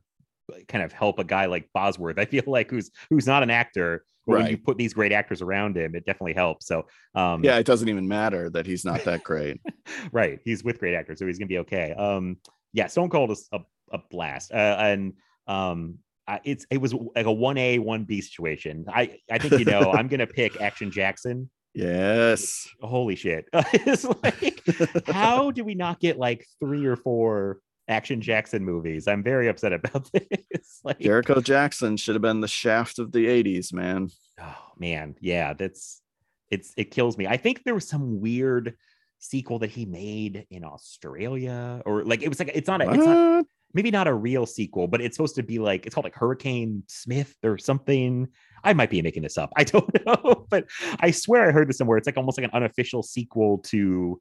kind 0.67 0.83
of 0.83 0.93
help 0.93 1.19
a 1.19 1.23
guy 1.23 1.45
like 1.45 1.69
Bosworth 1.73 2.17
I 2.19 2.25
feel 2.25 2.43
like 2.47 2.69
who's 2.69 2.91
who's 3.09 3.27
not 3.27 3.43
an 3.43 3.49
actor 3.49 4.05
but 4.25 4.39
when 4.39 4.47
you 4.47 4.57
put 4.57 4.77
these 4.77 4.93
great 4.93 5.13
actors 5.13 5.41
around 5.41 5.77
him 5.77 5.95
it 5.95 6.05
definitely 6.05 6.33
helps. 6.33 6.67
So 6.67 6.85
um 7.15 7.43
yeah 7.43 7.57
it 7.57 7.65
doesn't 7.65 7.89
even 7.89 8.07
matter 8.07 8.49
that 8.51 8.65
he's 8.65 8.85
not 8.85 9.03
that 9.03 9.23
great. 9.23 9.59
Right 10.11 10.39
he's 10.43 10.63
with 10.63 10.79
great 10.79 10.95
actors 10.95 11.19
so 11.19 11.27
he's 11.27 11.37
gonna 11.37 11.47
be 11.47 11.59
okay. 11.59 11.93
Um 11.93 12.37
yeah 12.73 12.87
Stone 12.87 13.09
Cold 13.09 13.31
is 13.31 13.47
a, 13.51 13.59
a 13.91 13.99
blast. 14.09 14.51
Uh, 14.51 14.77
and 14.79 15.13
um 15.47 15.99
I, 16.27 16.41
it's 16.43 16.65
it 16.69 16.81
was 16.81 16.93
like 16.93 17.25
a 17.25 17.29
1A 17.29 17.79
1B 17.79 18.21
situation. 18.21 18.85
I 18.89 19.17
I 19.31 19.37
think 19.37 19.59
you 19.59 19.65
know 19.65 19.91
I'm 19.93 20.07
gonna 20.07 20.27
pick 20.27 20.59
Action 20.61 20.91
Jackson 20.91 21.49
yes. 21.77 22.67
Holy 22.81 23.15
shit. 23.15 23.47
It's 23.53 24.03
like 24.03 24.63
how 25.07 25.51
do 25.51 25.63
we 25.63 25.75
not 25.75 25.99
get 25.99 26.17
like 26.17 26.45
three 26.59 26.85
or 26.85 26.95
four 26.95 27.59
action 27.87 28.21
jackson 28.21 28.63
movies? 28.63 29.07
I'm 29.07 29.23
very 29.23 29.47
upset 29.47 29.73
about 29.73 30.09
this 30.51 30.79
like 30.83 30.99
jericho 30.99 31.41
jackson 31.41 31.97
should 31.97 32.15
have 32.15 32.21
been 32.21 32.41
the 32.41 32.47
shaft 32.47 32.99
of 32.99 33.11
the 33.11 33.25
80s 33.25 33.73
man. 33.73 34.09
Oh 34.39 34.71
man. 34.77 35.15
Yeah 35.21 35.53
that's 35.53 36.01
it's 36.49 36.73
it 36.77 36.91
kills 36.91 37.17
me. 37.17 37.27
I 37.27 37.37
think 37.37 37.63
there 37.63 37.75
was 37.75 37.87
some 37.87 38.19
weird 38.19 38.75
sequel 39.19 39.59
that 39.59 39.71
he 39.71 39.85
made 39.85 40.45
in 40.51 40.63
australia 40.63 41.81
or 41.87 42.03
like 42.03 42.21
it 42.21 42.29
was 42.29 42.37
like 42.37 42.51
it's 42.53 42.67
not 42.67 42.81
a 42.81 42.89
it's 42.89 43.05
not 43.05 43.37
What? 43.37 43.45
Maybe 43.73 43.91
not 43.91 44.07
a 44.07 44.13
real 44.13 44.45
sequel, 44.45 44.87
but 44.87 45.01
it's 45.01 45.15
supposed 45.17 45.35
to 45.35 45.43
be 45.43 45.59
like 45.59 45.85
it's 45.85 45.93
called 45.95 46.05
like 46.05 46.15
Hurricane 46.15 46.83
Smith 46.87 47.35
or 47.43 47.57
something. 47.57 48.27
I 48.63 48.73
might 48.73 48.89
be 48.89 49.01
making 49.01 49.23
this 49.23 49.37
up. 49.37 49.51
I 49.57 49.63
don't 49.63 49.89
know, 50.05 50.45
but 50.49 50.65
I 50.99 51.11
swear 51.11 51.47
I 51.47 51.51
heard 51.51 51.69
this 51.69 51.77
somewhere. 51.77 51.97
It's 51.97 52.07
like 52.07 52.17
almost 52.17 52.37
like 52.37 52.45
an 52.45 52.51
unofficial 52.53 53.03
sequel 53.03 53.59
to 53.65 54.19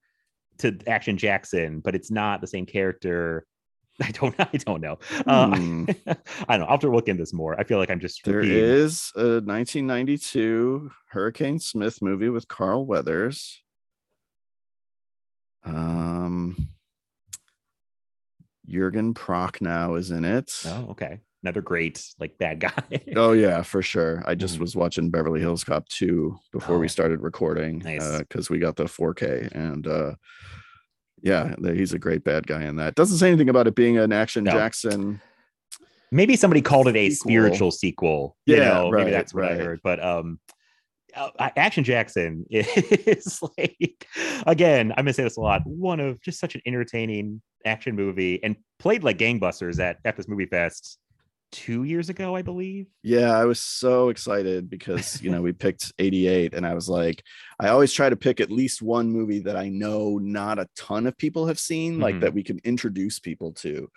to 0.58 0.78
Action 0.86 1.16
Jackson, 1.18 1.80
but 1.80 1.94
it's 1.94 2.10
not 2.10 2.40
the 2.40 2.46
same 2.46 2.66
character. 2.66 3.46
I 4.02 4.10
don't. 4.10 4.34
I 4.38 4.48
don't 4.58 4.82
know. 4.82 4.98
Uh, 5.26 5.56
Hmm. 5.56 5.84
I 6.06 6.56
don't 6.56 6.60
know. 6.60 6.64
I'll 6.66 6.72
have 6.72 6.80
to 6.80 6.90
look 6.90 7.08
into 7.08 7.22
this 7.22 7.32
more. 7.32 7.58
I 7.58 7.64
feel 7.64 7.78
like 7.78 7.90
I'm 7.90 8.00
just 8.00 8.22
There 8.24 8.36
repeating. 8.36 8.58
is 8.58 9.10
a 9.16 9.40
1992 9.40 10.90
Hurricane 11.08 11.58
Smith 11.58 12.02
movie 12.02 12.28
with 12.28 12.46
Carl 12.46 12.84
Weathers. 12.84 13.62
Um, 15.64 16.68
Jurgen 18.68 19.14
Prochnow 19.14 19.98
is 19.98 20.10
in 20.10 20.24
it. 20.24 20.52
Oh, 20.66 20.88
okay. 20.90 21.20
Another 21.42 21.60
great 21.60 22.04
like 22.18 22.36
bad 22.38 22.58
guy. 22.60 22.72
Oh 23.14 23.32
yeah, 23.32 23.62
for 23.62 23.80
sure. 23.82 24.22
I 24.26 24.34
just 24.34 24.56
Mhm. 24.56 24.60
was 24.60 24.74
watching 24.74 25.10
Beverly 25.10 25.38
Hills 25.40 25.62
Cop 25.62 25.88
2 25.88 26.36
before 26.52 26.76
Oh, 26.76 26.78
we 26.80 26.88
started 26.88 27.20
recording 27.22 27.78
nice. 27.80 28.18
because 28.18 28.50
we 28.50 28.58
got 28.58 28.74
the 28.76 28.84
4K 28.88 29.48
and 29.52 29.86
uh 29.86 30.14
yeah, 31.22 31.54
he's 31.62 31.92
a 31.94 31.98
great 31.98 32.24
bad 32.24 32.46
guy 32.46 32.64
in 32.64 32.76
that. 32.76 32.94
Doesn't 32.94 33.18
say 33.18 33.28
anything 33.28 33.48
about 33.48 33.66
it 33.66 33.74
being 33.74 33.96
an 33.98 34.12
action 34.12 34.44
No. 34.44 34.52
Jackson. 34.52 35.20
maybe 36.12 36.36
somebody 36.36 36.60
called 36.62 36.88
it 36.88 36.96
a 36.96 37.10
Sequel. 37.10 37.30
spiritual 37.30 37.70
sequel. 37.70 38.36
You 38.46 38.56
Yeah, 38.56 38.64
know, 38.74 38.90
maybe 38.90 39.10
that's 39.10 39.32
what 39.34 39.44
I 39.44 39.54
heard. 39.56 39.80
But 39.82 40.02
um, 40.04 40.38
uh, 40.50 40.54
Action 41.38 41.84
Jackson 41.84 42.44
is 42.50 43.40
like 43.58 44.06
again. 44.46 44.92
I'm 44.92 45.04
gonna 45.04 45.12
say 45.12 45.22
this 45.24 45.36
a 45.36 45.40
lot. 45.40 45.62
One 45.66 46.00
of 46.00 46.20
just 46.20 46.38
such 46.38 46.54
an 46.54 46.62
entertaining 46.66 47.40
action 47.64 47.96
movie, 47.96 48.42
and 48.42 48.56
played 48.78 49.02
like 49.04 49.18
gangbusters 49.18 49.80
at 49.80 49.98
at 50.04 50.16
this 50.16 50.28
movie 50.28 50.46
fest 50.46 50.98
two 51.52 51.84
years 51.84 52.08
ago, 52.10 52.34
I 52.34 52.42
believe. 52.42 52.86
Yeah, 53.02 53.30
I 53.30 53.44
was 53.44 53.60
so 53.60 54.08
excited 54.08 54.68
because 54.68 55.22
you 55.22 55.30
know 55.30 55.40
we 55.42 55.52
picked 55.52 55.92
88 55.98 56.54
and 56.54 56.66
I 56.66 56.74
was 56.74 56.88
like, 56.88 57.22
I 57.60 57.68
always 57.68 57.92
try 57.92 58.08
to 58.10 58.16
pick 58.16 58.40
at 58.40 58.50
least 58.50 58.82
one 58.82 59.10
movie 59.10 59.38
that 59.40 59.56
I 59.56 59.68
know 59.68 60.18
not 60.18 60.58
a 60.58 60.68
ton 60.76 61.06
of 61.06 61.16
people 61.16 61.46
have 61.46 61.58
seen, 61.58 61.98
like 62.00 62.16
Mhm. 62.16 62.20
that 62.22 62.34
we 62.34 62.42
can 62.42 62.58
introduce 62.64 63.18
people 63.20 63.52
to. 63.54 63.88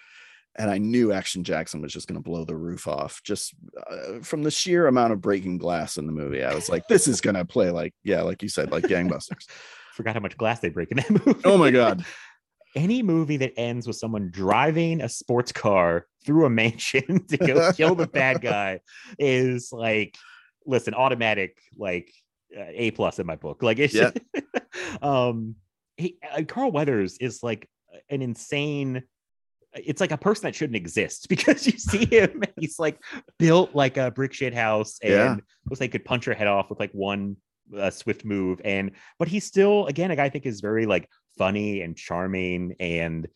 And 0.58 0.70
I 0.70 0.78
knew 0.78 1.12
Action 1.14 1.44
Jackson 1.44 1.82
was 1.82 1.94
just 1.94 2.08
going 2.08 2.22
to 2.22 2.28
blow 2.28 2.44
the 2.44 2.56
roof 2.56 2.88
off 2.88 3.22
just 3.24 3.54
uh, 3.90 4.20
from 4.22 4.44
the 4.44 4.52
sheer 4.52 4.88
amount 4.88 5.14
of 5.14 5.22
breaking 5.22 5.58
glass 5.58 5.98
in 5.98 6.06
the 6.06 6.12
movie. 6.12 6.44
I 6.44 6.54
was 6.54 6.68
like, 6.70 6.88
this 6.88 7.08
is 7.08 7.22
going 7.22 7.36
to 7.36 7.46
play 7.46 7.70
like, 7.70 7.94
yeah, 8.04 8.22
like 8.24 8.42
you 8.44 8.50
said, 8.50 8.72
like 8.72 8.84
gangbusters. 8.84 9.48
Forgot 9.94 10.16
how 10.16 10.20
much 10.22 10.38
glass 10.38 10.60
they 10.60 10.70
break 10.70 10.92
in 10.92 10.98
that 10.98 11.10
movie. 11.26 11.40
oh 11.46 11.58
my 11.58 11.72
God. 11.72 12.04
any 12.76 13.02
movie 13.04 13.38
that 13.38 13.54
ends 13.58 13.88
with 13.88 13.96
someone 13.96 14.30
driving 14.32 15.02
a 15.02 15.10
sports 15.10 15.52
car 15.52 16.06
through 16.26 16.46
a 16.46 16.50
mansion 16.50 17.26
to 17.28 17.38
go 17.38 17.72
kill 17.74 17.96
the 17.96 18.08
bad 18.08 18.42
guy 18.42 18.80
is 19.18 19.70
like 19.72 20.16
listen 20.66 20.94
automatic 20.94 21.58
like 21.78 22.12
uh, 22.58 22.64
a 22.70 22.92
plus 22.92 23.18
in 23.20 23.26
my 23.26 23.36
book 23.36 23.64
like 23.64 23.80
it's 23.80 23.94
Yeah. 23.94 24.12
um 25.02 25.56
he, 25.98 26.18
uh, 26.32 26.44
carl 26.48 26.72
weathers 26.72 27.18
is 27.18 27.42
like 27.44 27.68
an 28.10 28.22
insane 28.22 29.04
it's 29.76 30.02
like 30.02 30.12
a 30.12 30.18
person 30.18 30.44
that 30.44 30.56
shouldn't 30.56 30.76
exist 30.76 31.28
because 31.30 31.66
you 31.68 31.78
see 31.78 32.06
him 32.06 32.32
and 32.44 32.54
he's 32.60 32.80
like 32.80 33.00
built 33.38 33.76
like 33.76 33.98
a 33.98 34.12
brick 34.12 34.34
shit 34.34 34.54
house 34.54 34.98
and 35.04 35.12
Yeah. 35.12 35.36
looks 35.66 35.80
like 35.80 35.90
he 35.90 36.00
could 36.00 36.06
punch 36.06 36.26
your 36.26 36.36
head 36.36 36.48
off 36.48 36.70
with 36.70 36.80
like 36.80 36.92
one 36.92 37.38
uh, 37.78 37.92
swift 37.92 38.26
move 38.26 38.60
and 38.66 38.92
but 39.20 39.28
he's 39.28 39.46
still 39.46 39.86
again 39.86 40.10
a 40.10 40.16
guy 40.16 40.26
I 40.26 40.30
think 40.30 40.46
is 40.48 40.60
very 40.60 40.86
like 40.88 41.08
funny 41.38 41.82
and 41.82 41.96
charming 41.96 42.76
and 42.80 43.28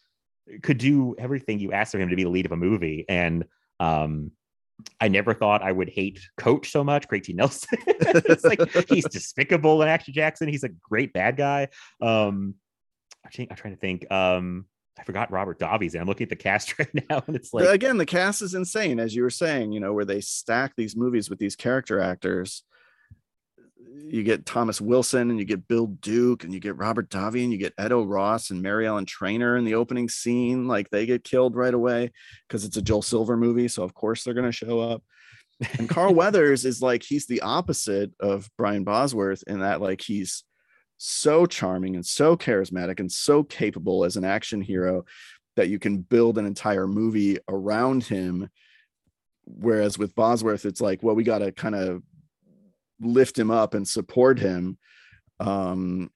could 0.63 0.79
do 0.79 1.15
everything 1.19 1.59
you 1.59 1.71
asked 1.71 1.93
of 1.93 2.01
him 2.01 2.09
to 2.09 2.15
be 2.15 2.23
the 2.23 2.29
lead 2.29 2.45
of 2.47 2.51
a 2.51 2.57
movie 2.57 3.05
and 3.07 3.45
um 3.79 4.31
I 4.99 5.07
never 5.07 5.35
thought 5.35 5.61
I 5.61 5.71
would 5.71 5.87
hate 5.87 6.19
Coach 6.35 6.71
so 6.71 6.83
much, 6.83 7.07
Craig 7.07 7.23
T. 7.23 7.33
Nelson. 7.33 7.77
it's 7.87 8.43
like 8.43 8.59
he's 8.89 9.05
despicable 9.05 9.81
in 9.83 9.87
Action 9.87 10.13
Jackson. 10.15 10.49
He's 10.49 10.63
a 10.63 10.69
great 10.69 11.13
bad 11.13 11.37
guy. 11.37 11.67
Um, 12.01 12.55
I 13.25 13.29
think 13.29 13.51
I'm 13.51 13.55
trying 13.55 13.75
to 13.75 13.79
think. 13.79 14.11
Um, 14.11 14.65
I 14.99 15.03
forgot 15.03 15.31
Robert 15.31 15.57
Davies, 15.59 15.95
and 15.95 16.01
I'm 16.01 16.07
looking 16.07 16.25
at 16.25 16.29
the 16.29 16.35
cast 16.35 16.77
right 16.79 17.09
now, 17.09 17.23
and 17.25 17.35
it's 17.35 17.53
like 17.53 17.67
again 17.67 17.97
the 17.97 18.05
cast 18.05 18.41
is 18.41 18.53
insane 18.53 18.99
as 18.99 19.15
you 19.15 19.23
were 19.23 19.29
saying 19.29 19.71
you 19.71 19.79
know 19.79 19.93
where 19.93 20.05
they 20.05 20.21
stack 20.21 20.73
these 20.75 20.95
movies 20.95 21.29
with 21.29 21.39
these 21.39 21.55
character 21.55 21.99
actors 21.99 22.63
you 24.05 24.23
get 24.23 24.45
Thomas 24.45 24.81
Wilson 24.81 25.29
and 25.29 25.39
you 25.39 25.45
get 25.45 25.67
Bill 25.67 25.87
Duke 25.87 26.43
and 26.43 26.53
you 26.53 26.59
get 26.59 26.77
Robert 26.77 27.09
Davi 27.09 27.43
and 27.43 27.51
you 27.51 27.57
get 27.57 27.73
Ed 27.77 27.91
O'Ross 27.91 28.49
and 28.49 28.61
Mary 28.61 28.87
Ellen 28.87 29.05
Trainor 29.05 29.57
in 29.57 29.65
the 29.65 29.75
opening 29.75 30.09
scene. 30.09 30.67
Like 30.67 30.89
they 30.89 31.05
get 31.05 31.23
killed 31.23 31.55
right 31.55 31.73
away 31.73 32.11
because 32.47 32.65
it's 32.65 32.77
a 32.77 32.81
Joel 32.81 33.01
Silver 33.01 33.37
movie. 33.37 33.67
So 33.67 33.83
of 33.83 33.93
course 33.93 34.23
they're 34.23 34.33
gonna 34.33 34.51
show 34.51 34.79
up. 34.79 35.03
And 35.77 35.89
Carl 35.89 36.13
Weathers 36.15 36.65
is 36.65 36.81
like 36.81 37.03
he's 37.03 37.27
the 37.27 37.41
opposite 37.41 38.11
of 38.19 38.49
Brian 38.57 38.83
Bosworth 38.83 39.43
in 39.47 39.59
that 39.59 39.81
like 39.81 40.01
he's 40.01 40.43
so 40.97 41.45
charming 41.45 41.95
and 41.95 42.05
so 42.05 42.37
charismatic 42.37 42.99
and 42.99 43.11
so 43.11 43.43
capable 43.43 44.05
as 44.05 44.17
an 44.17 44.23
action 44.23 44.61
hero 44.61 45.05
that 45.55 45.69
you 45.69 45.79
can 45.79 45.97
build 45.97 46.37
an 46.37 46.45
entire 46.45 46.87
movie 46.87 47.37
around 47.47 48.03
him. 48.03 48.49
Whereas 49.45 49.97
with 49.97 50.15
Bosworth, 50.15 50.65
it's 50.65 50.81
like, 50.81 51.03
well, 51.03 51.15
we 51.15 51.23
got 51.23 51.39
to 51.39 51.51
kind 51.51 51.75
of 51.75 52.01
lift 52.99 53.37
him 53.37 53.51
up 53.51 53.73
and 53.73 53.87
support 53.87 54.39
him. 54.39 54.77
Um, 55.39 56.09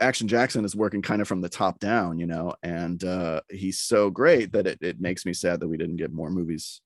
Action 0.00 0.26
Jackson 0.26 0.64
is 0.64 0.74
working 0.74 1.02
kind 1.02 1.22
of 1.22 1.28
from 1.28 1.40
the 1.40 1.48
top 1.48 1.78
down, 1.78 2.18
you 2.18 2.26
know, 2.26 2.54
and 2.62 3.02
uh, 3.04 3.40
he's 3.48 3.80
so 3.80 4.10
great 4.10 4.52
that 4.52 4.66
it, 4.66 4.78
it 4.80 5.00
makes 5.00 5.24
me 5.24 5.32
sad 5.32 5.60
that 5.60 5.68
we 5.68 5.76
didn't 5.76 5.96
get 5.96 6.12
more 6.12 6.30
movies. 6.30 6.80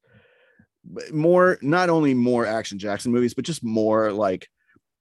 More, 1.13 1.59
not 1.63 1.89
only 1.89 2.13
more 2.13 2.45
Action 2.45 2.79
Jackson 2.79 3.13
movies, 3.13 3.35
but 3.35 3.45
just 3.45 3.65
more 3.65 4.13
like 4.13 4.49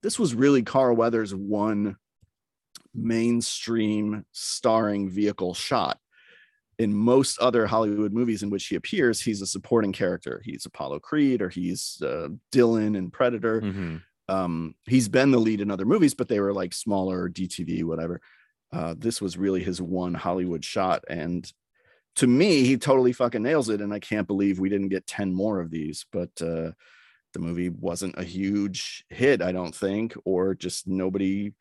this 0.02 0.18
was 0.18 0.34
really 0.34 0.64
Carl 0.64 0.96
Weathers' 0.96 1.36
one 1.36 1.98
mainstream 2.94 4.26
starring 4.32 5.10
vehicle 5.10 5.54
shot 5.54 6.00
in 6.82 6.96
most 6.96 7.38
other 7.38 7.68
Hollywood 7.68 8.12
movies 8.12 8.42
in 8.42 8.50
which 8.50 8.66
he 8.66 8.76
appears, 8.76 9.22
he's 9.22 9.42
a 9.42 9.46
supporting 9.46 9.92
character. 9.92 10.42
He's 10.44 10.66
Apollo 10.66 11.02
Creed 11.02 11.42
or 11.42 11.50
he's 11.50 12.02
uh, 12.02 12.30
Dillon 12.52 12.96
in 12.96 13.12
Predator. 13.12 13.62
Mhm. 13.62 14.02
Um, 14.28 14.74
he's 14.88 15.08
been 15.08 15.30
the 15.30 15.38
lead 15.38 15.62
in 15.62 15.70
other 15.70 15.86
movies, 15.86 16.16
but 16.16 16.28
they 16.28 16.40
were 16.40 16.54
like 16.54 16.74
smaller 16.74 17.30
DTV, 17.30 17.84
whatever. 17.84 18.20
Uh, 18.72 18.96
this 18.98 19.22
was 19.22 19.38
really 19.38 19.64
his 19.64 19.80
one 19.80 20.16
Hollywood 20.16 20.66
shot. 20.66 21.04
And 21.08 21.52
to 22.16 22.26
me, 22.26 22.64
he 22.64 22.78
totally 22.78 23.14
fucking 23.14 23.44
nails 23.44 23.70
it. 23.70 23.82
And 23.82 23.94
I 23.94 24.00
can't 24.00 24.28
believe 24.28 24.60
we 24.60 24.70
didn't 24.70 24.90
get 24.90 25.06
10 25.06 25.34
more 25.34 25.60
of 25.60 25.70
these, 25.70 26.06
but 26.12 26.32
uh, 26.42 26.72
the 27.34 27.40
movie 27.40 27.70
wasn't 27.70 28.18
a 28.18 28.24
huge 28.24 29.06
hit, 29.10 29.42
I 29.44 29.52
don't 29.52 29.76
think, 29.76 30.16
or 30.26 30.56
just 30.56 30.88
nobody 30.88 31.54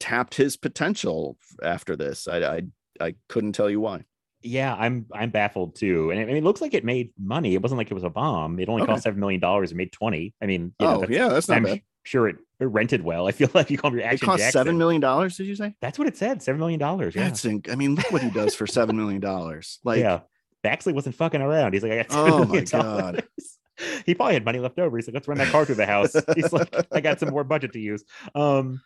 tapped 0.00 0.34
his 0.34 0.56
potential 0.56 1.36
after 1.62 1.94
this. 1.94 2.26
I, 2.26 2.38
I 2.56 2.62
I 3.00 3.14
couldn't 3.28 3.52
tell 3.52 3.70
you 3.70 3.80
why. 3.80 4.04
Yeah, 4.42 4.74
I'm 4.74 5.06
I'm 5.12 5.30
baffled 5.30 5.76
too. 5.76 6.10
And 6.10 6.18
it, 6.18 6.22
I 6.22 6.26
mean, 6.26 6.36
it 6.38 6.44
looks 6.44 6.60
like 6.60 6.74
it 6.74 6.84
made 6.84 7.12
money. 7.18 7.54
It 7.54 7.62
wasn't 7.62 7.78
like 7.78 7.90
it 7.90 7.94
was 7.94 8.04
a 8.04 8.10
bomb. 8.10 8.58
It 8.58 8.68
only 8.68 8.82
Okay. 8.82 8.92
cost 8.92 9.02
seven 9.04 9.20
million 9.20 9.40
dollars. 9.40 9.70
It 9.70 9.76
made 9.76 9.92
twenty. 9.92 10.34
I 10.42 10.46
mean, 10.46 10.72
you 10.80 10.86
know, 10.86 10.94
oh 10.96 11.00
that's- 11.00 11.16
yeah, 11.16 11.28
that's 11.28 11.48
not 11.48 11.58
I'm 11.58 11.62
bad. 11.64 11.82
sure 12.04 12.26
it, 12.28 12.36
it 12.58 12.64
rented 12.64 13.02
well. 13.04 13.28
I 13.28 13.32
feel 13.32 13.50
like 13.54 13.70
you 13.70 13.76
call 13.78 13.90
your 13.92 14.00
It 14.00 14.04
action. 14.04 14.26
cost 14.26 14.40
Jackson. 14.40 14.58
seven 14.58 14.78
million 14.78 15.00
dollars. 15.00 15.36
Did 15.36 15.46
you 15.46 15.54
say? 15.56 15.74
That's 15.82 15.98
what 15.98 16.08
it 16.08 16.16
said. 16.16 16.42
Seven 16.42 16.58
million 16.58 16.80
dollars. 16.80 17.14
Yeah. 17.14 17.24
That's 17.24 17.44
in, 17.44 17.62
I 17.70 17.74
mean, 17.74 17.94
look 17.96 18.10
what 18.10 18.22
he 18.22 18.30
does 18.30 18.54
for 18.54 18.66
seven 18.66 18.96
million 18.96 19.20
dollars. 19.20 19.78
Like, 19.84 20.00
yeah. 20.00 20.20
Baxley 20.64 20.92
wasn't 20.94 21.14
fucking 21.14 21.40
around. 21.40 21.72
He's 21.74 21.82
like, 21.82 21.92
I 21.92 21.96
got 22.02 22.06
Oh 22.10 22.14
$7 22.14 22.38
my 22.40 22.44
million 22.46 22.64
God. 22.66 23.24
He 24.04 24.14
probably 24.14 24.34
had 24.34 24.44
money 24.44 24.58
left 24.58 24.78
over. 24.78 24.94
He's 24.98 25.06
like, 25.06 25.14
let's 25.14 25.26
run 25.26 25.38
that 25.38 25.48
car 25.48 25.64
through 25.64 25.76
the 25.76 25.86
house. 25.86 26.14
He's 26.34 26.52
like, 26.52 26.74
I 26.92 27.00
got 27.00 27.18
some 27.18 27.30
more 27.30 27.44
budget 27.44 27.72
to 27.72 27.78
use. 27.80 28.04
Um, 28.34 28.82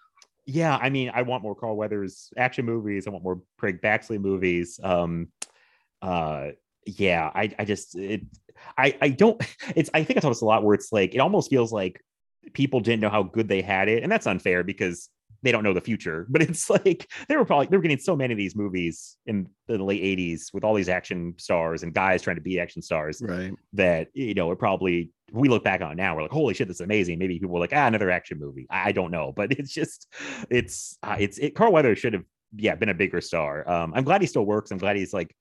yeah, 0.47 0.77
I 0.77 0.91
mean, 0.91 1.11
I 1.15 1.23
want 1.23 1.43
more 1.43 1.55
Carl 1.55 1.77
Weathers 1.77 2.33
action 2.37 2.65
movies. 2.65 3.07
I 3.07 3.11
want 3.11 3.25
more 3.25 3.41
Craig 3.59 3.81
Baxley 3.81 4.21
movies. 4.21 4.79
Um, 4.83 5.29
uh, 6.03 6.49
yeah, 6.87 7.31
I, 7.35 7.51
I 7.59 7.65
just, 7.65 7.97
it, 7.97 8.23
I, 8.77 8.97
I 9.01 9.09
don't. 9.09 9.41
It's, 9.77 9.91
I 9.95 10.05
think 10.05 10.19
I 10.19 10.21
told 10.21 10.33
this 10.33 10.43
a 10.43 10.47
lot 10.47 10.63
where 10.63 10.75
it's 10.75 10.93
like, 10.93 11.15
it 11.15 11.19
almost 11.19 11.51
feels 11.51 11.73
like 11.73 12.01
people 12.53 12.81
didn't 12.81 13.01
know 13.01 13.09
how 13.09 13.23
good 13.23 13.49
they 13.49 13.63
had 13.63 13.89
it, 13.89 14.03
and 14.03 14.13
that's 14.13 14.27
unfair 14.27 14.63
because 14.63 15.09
they 15.45 15.53
don't 15.53 15.63
know 15.63 15.75
the 15.75 15.81
future. 15.81 16.27
But 16.35 16.43
it's 16.43 16.69
like 16.69 17.13
they 17.29 17.37
were 17.37 17.45
probably 17.45 17.67
they 17.67 17.77
were 17.77 17.83
getting 17.83 17.99
so 17.99 18.17
many 18.17 18.33
of 18.33 18.39
these 18.39 18.57
movies 18.57 19.17
in 19.27 19.47
the 19.69 19.79
late 19.79 20.03
'80s 20.03 20.53
with 20.53 20.65
all 20.65 20.75
these 20.75 20.89
action 20.89 21.35
stars 21.37 21.85
and 21.85 21.95
guys 21.95 22.23
trying 22.23 22.37
to 22.37 22.43
be 22.43 22.59
action 22.59 22.83
stars 22.83 23.23
right. 23.23 23.53
that 23.75 24.09
you 24.15 24.35
know 24.35 24.51
it 24.51 24.59
probably 24.59 25.13
we 25.33 25.49
look 25.49 25.63
back 25.63 25.81
on 25.81 25.93
it 25.93 25.97
now 25.97 26.17
we're 26.17 26.23
like 26.23 26.33
holy 26.33 26.55
shit 26.55 26.67
this 26.67 26.79
is 26.79 26.81
amazing. 26.81 27.19
Maybe 27.19 27.39
people 27.39 27.55
were 27.55 27.61
like 27.61 27.73
ah 27.73 27.87
another 27.87 28.11
action 28.11 28.41
movie. 28.41 28.67
I, 28.69 28.89
I 28.89 28.93
don't 28.93 29.13
know 29.13 29.33
but 29.33 29.53
it's 29.59 29.73
just 29.73 30.13
it's 30.51 30.99
uh, 31.03 31.17
it's 31.21 31.39
it 31.39 31.55
carl 31.55 31.73
weathers 31.73 31.99
should 31.99 32.15
have 32.15 32.25
yeah 32.57 32.75
been 32.75 32.89
a 32.89 32.95
bigger 32.95 33.21
star. 33.21 33.69
Um 33.69 33.93
i'm 33.95 34.05
glad 34.05 34.23
he 34.23 34.27
still 34.27 34.47
works. 34.47 34.73
I'm 34.73 34.79
glad 34.79 34.97
he's 34.97 35.15
like 35.15 35.37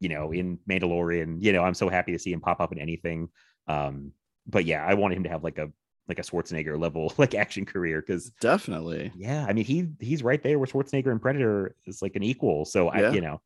you 0.00 0.10
know 0.10 0.32
in 0.32 0.58
mandalorian. 0.68 1.38
You 1.40 1.52
know 1.52 1.62
i'm 1.62 1.74
so 1.74 1.88
happy 1.88 2.12
to 2.12 2.18
see 2.18 2.32
him 2.32 2.40
pop 2.40 2.60
up 2.60 2.72
in 2.72 2.78
anything. 2.78 3.28
Um 3.66 4.12
but 4.46 4.66
yeah 4.66 4.84
i 4.84 4.92
wanted 4.92 5.16
him 5.16 5.24
to 5.24 5.30
have 5.30 5.42
like 5.42 5.56
a 5.56 5.70
like 6.08 6.18
a 6.18 6.22
schwarzenegger 6.22 6.78
level 6.78 7.12
like 7.18 7.34
action 7.34 7.64
career 7.64 8.00
because 8.00 8.30
Definitely. 8.40 9.10
yeah 9.16 9.46
i 9.48 9.52
mean 9.52 9.64
he 9.64 9.88
he's 10.00 10.22
right 10.22 10.42
there 10.42 10.58
with 10.58 10.72
schwarzenegger 10.72 11.10
and 11.10 11.20
predator 11.22 11.74
is 11.86 12.02
like 12.02 12.16
an 12.16 12.22
equal 12.22 12.64
so 12.64 12.92
Yeah. 12.94 13.08
i 13.08 13.12
you 13.12 13.20
know 13.20 13.40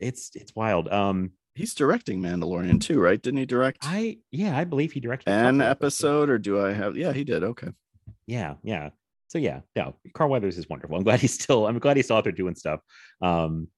it's 0.00 0.30
it's 0.34 0.54
wild 0.54 0.88
um 0.92 1.32
He's 1.54 1.74
directing 1.74 2.22
Mandalorian 2.22 2.80
too, 2.80 3.00
right? 3.00 3.20
Didn't 3.20 3.38
he 3.40 3.46
direct 3.46 3.78
i 3.82 4.18
yeah 4.30 4.56
i 4.56 4.62
believe 4.64 4.92
he 4.92 5.00
directed 5.00 5.28
an 5.32 5.60
episode, 5.60 6.30
or 6.30 6.38
do 6.38 6.64
I 6.64 6.72
have? 6.72 6.96
Yeah, 6.96 7.12
he 7.12 7.24
did. 7.24 7.42
Okay. 7.42 7.68
yeah 8.26 8.54
yeah 8.62 8.90
so 9.26 9.38
yeah 9.38 9.60
no 9.76 9.94
carl 10.14 10.30
weathers 10.30 10.56
is 10.56 10.68
wonderful 10.70 10.96
i'm 10.96 11.02
glad 11.02 11.20
he's 11.20 11.34
still 11.34 11.66
i'm 11.66 11.78
glad 11.80 11.96
he's 11.96 12.06
still 12.06 12.16
out 12.16 12.24
there 12.24 12.32
doing 12.32 12.54
stuff 12.54 12.80
um 13.22 13.68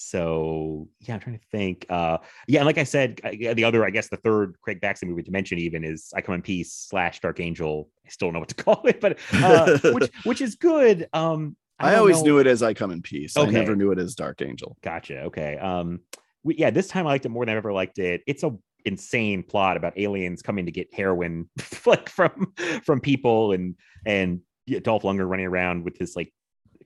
so 0.00 0.88
yeah 1.00 1.14
i'm 1.14 1.20
trying 1.20 1.36
to 1.36 1.44
think 1.50 1.84
uh 1.90 2.18
yeah 2.46 2.60
and 2.60 2.66
like 2.66 2.78
i 2.78 2.84
said 2.84 3.20
the 3.32 3.64
other 3.64 3.84
i 3.84 3.90
guess 3.90 4.08
the 4.08 4.16
third 4.18 4.54
craig 4.62 4.80
baxley 4.80 5.08
movie 5.08 5.24
to 5.24 5.32
mention 5.32 5.58
even 5.58 5.82
is 5.82 6.12
i 6.14 6.20
come 6.20 6.36
in 6.36 6.40
peace 6.40 6.72
slash 6.72 7.18
dark 7.18 7.40
angel 7.40 7.90
i 8.06 8.08
still 8.08 8.28
don't 8.28 8.34
know 8.34 8.38
what 8.38 8.48
to 8.48 8.54
call 8.64 8.80
it 8.84 9.00
but 9.00 9.18
uh 9.34 9.76
which 9.92 10.10
which 10.24 10.40
is 10.40 10.54
good 10.54 11.08
um 11.12 11.56
I, 11.80 11.90
don't 11.90 12.00
always 12.00 12.18
know- 12.18 12.24
knew 12.24 12.38
it 12.38 12.46
as 12.48 12.60
I 12.60 12.74
Come 12.74 12.90
in 12.90 13.02
Peace. 13.02 13.36
I 13.36 13.46
never 13.46 13.76
knew 13.76 13.92
it 13.92 14.00
as 14.00 14.16
Dark 14.16 14.42
Angel. 14.42 14.76
Gotcha. 14.82 15.20
Okay. 15.26 15.56
Um, 15.58 16.00
we, 16.42 16.56
yeah, 16.56 16.70
this 16.70 16.88
time 16.88 17.06
I 17.06 17.10
liked 17.10 17.24
it 17.24 17.28
more 17.28 17.44
than 17.44 17.52
I've 17.52 17.58
ever 17.58 17.72
liked 17.72 18.00
it. 18.00 18.22
It's 18.26 18.42
a 18.42 18.50
insane 18.84 19.44
plot 19.44 19.76
about 19.76 19.96
aliens 19.96 20.42
coming 20.42 20.66
to 20.66 20.72
get 20.72 20.92
heroin, 20.92 21.48
like 21.86 22.08
from 22.08 22.52
from 22.84 23.00
people, 23.00 23.52
and 23.52 23.76
and 24.04 24.40
yeah, 24.66 24.80
Dolph 24.80 25.02
Lundgren 25.04 25.28
running 25.28 25.46
around 25.46 25.84
with 25.84 25.98
his 25.98 26.16
like 26.16 26.32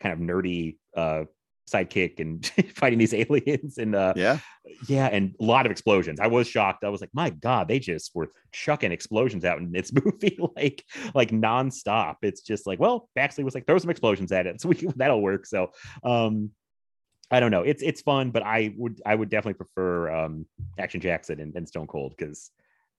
kind 0.01 0.13
of 0.13 0.19
nerdy 0.19 0.77
uh 0.95 1.25
sidekick 1.71 2.21
and 2.21 2.47
fighting 2.77 2.99
these 2.99 3.15
aliens 3.15 3.79
and 3.79 3.95
uh 3.95 4.13
Yeah. 4.17 4.39
yeah 4.89 5.07
and 5.07 5.35
a 5.41 5.45
lot 5.45 5.67
of 5.67 5.73
explosions. 5.73 6.21
I 6.21 6.27
was 6.27 6.47
shocked. 6.49 6.85
I 6.85 6.89
was 6.89 7.01
like 7.01 7.11
my 7.13 7.31
god 7.31 7.69
they 7.69 7.79
just 7.79 8.15
were 8.15 8.31
chucking 8.53 8.93
explosions 8.93 9.45
out 9.45 9.59
in 9.59 9.71
this 9.73 9.93
movie 10.05 10.39
like 10.57 10.85
like 11.15 11.31
nonstop. 11.31 12.17
It's 12.23 12.43
just 12.43 12.67
like 12.67 12.79
well 12.81 13.09
baxley 13.19 13.45
was 13.45 13.55
like 13.55 13.67
throw 13.67 13.79
some 13.79 13.91
explosions 13.91 14.33
at 14.33 14.47
it 14.47 14.61
so 14.61 14.69
we, 14.71 14.77
that'll 14.97 15.23
work. 15.23 15.47
So 15.47 15.71
um 16.05 16.51
i 17.31 17.41
don't 17.41 17.51
know. 17.51 17.63
It's 17.63 17.83
it's 17.83 18.03
fun 18.03 18.31
but 18.31 18.43
i 18.43 18.75
would 18.77 19.01
i 19.07 19.15
would 19.15 19.31
definitely 19.31 19.55
prefer 19.55 20.11
um 20.11 20.47
action 20.79 21.01
jackson 21.01 21.41
and, 21.41 21.55
and 21.57 21.67
stone 21.69 21.87
cold 21.87 22.15
because 22.17 22.51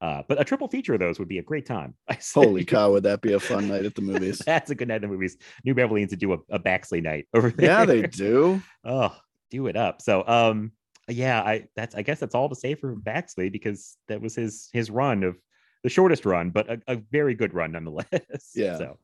uh 0.04 0.22
but 0.28 0.39
a 0.39 0.43
triple 0.43 0.68
feature 0.68 0.93
of 0.93 0.99
those 0.99 1.18
would 1.18 1.28
be 1.28 1.39
a 1.39 1.43
great 1.51 1.66
time 1.66 1.95
I. 2.10 2.18
Holy 2.34 2.64
cow, 2.66 2.91
would 2.91 3.04
that 3.04 3.22
be 3.22 3.34
a 3.34 3.39
fun 3.39 3.68
night 3.68 3.86
at 3.86 3.95
the 3.95 4.01
movies? 4.12 4.39
that's 4.39 4.70
a 4.70 4.76
good 4.76 4.88
night 4.89 4.95
at 4.95 5.01
the 5.01 5.08
movies 5.08 5.38
new 5.66 5.74
beverly 5.74 6.01
needs 6.01 6.12
to 6.12 6.18
do 6.18 6.34
a, 6.34 6.38
a 6.49 6.60
baxley 6.60 7.01
night 7.01 7.26
over 7.34 7.49
there 7.49 7.66
yeah, 7.70 7.86
they 7.86 8.01
do. 8.04 8.62
oh 8.86 9.16
do 9.49 9.68
it 9.68 9.76
up 9.76 10.01
so 10.01 10.24
um 10.28 10.72
yeah 11.08 11.41
i 11.41 11.66
that's 11.76 11.95
i 11.95 12.01
guess 12.01 12.20
that's 12.20 12.36
all 12.36 12.49
to 12.49 12.56
say 12.56 12.76
for 12.76 12.95
baxley 12.95 13.51
because 13.51 13.97
that 14.08 14.22
was 14.22 14.36
his 14.36 14.70
his 14.74 14.89
run 14.91 15.24
of 15.24 15.36
the 15.84 15.89
shortest 15.89 16.26
run 16.26 16.49
but 16.49 16.70
a, 16.70 16.82
a 16.88 16.95
very 17.12 17.34
good 17.36 17.54
run 17.54 17.72
nonetheless 17.74 18.51
Yeah. 18.56 18.78
so 18.78 18.97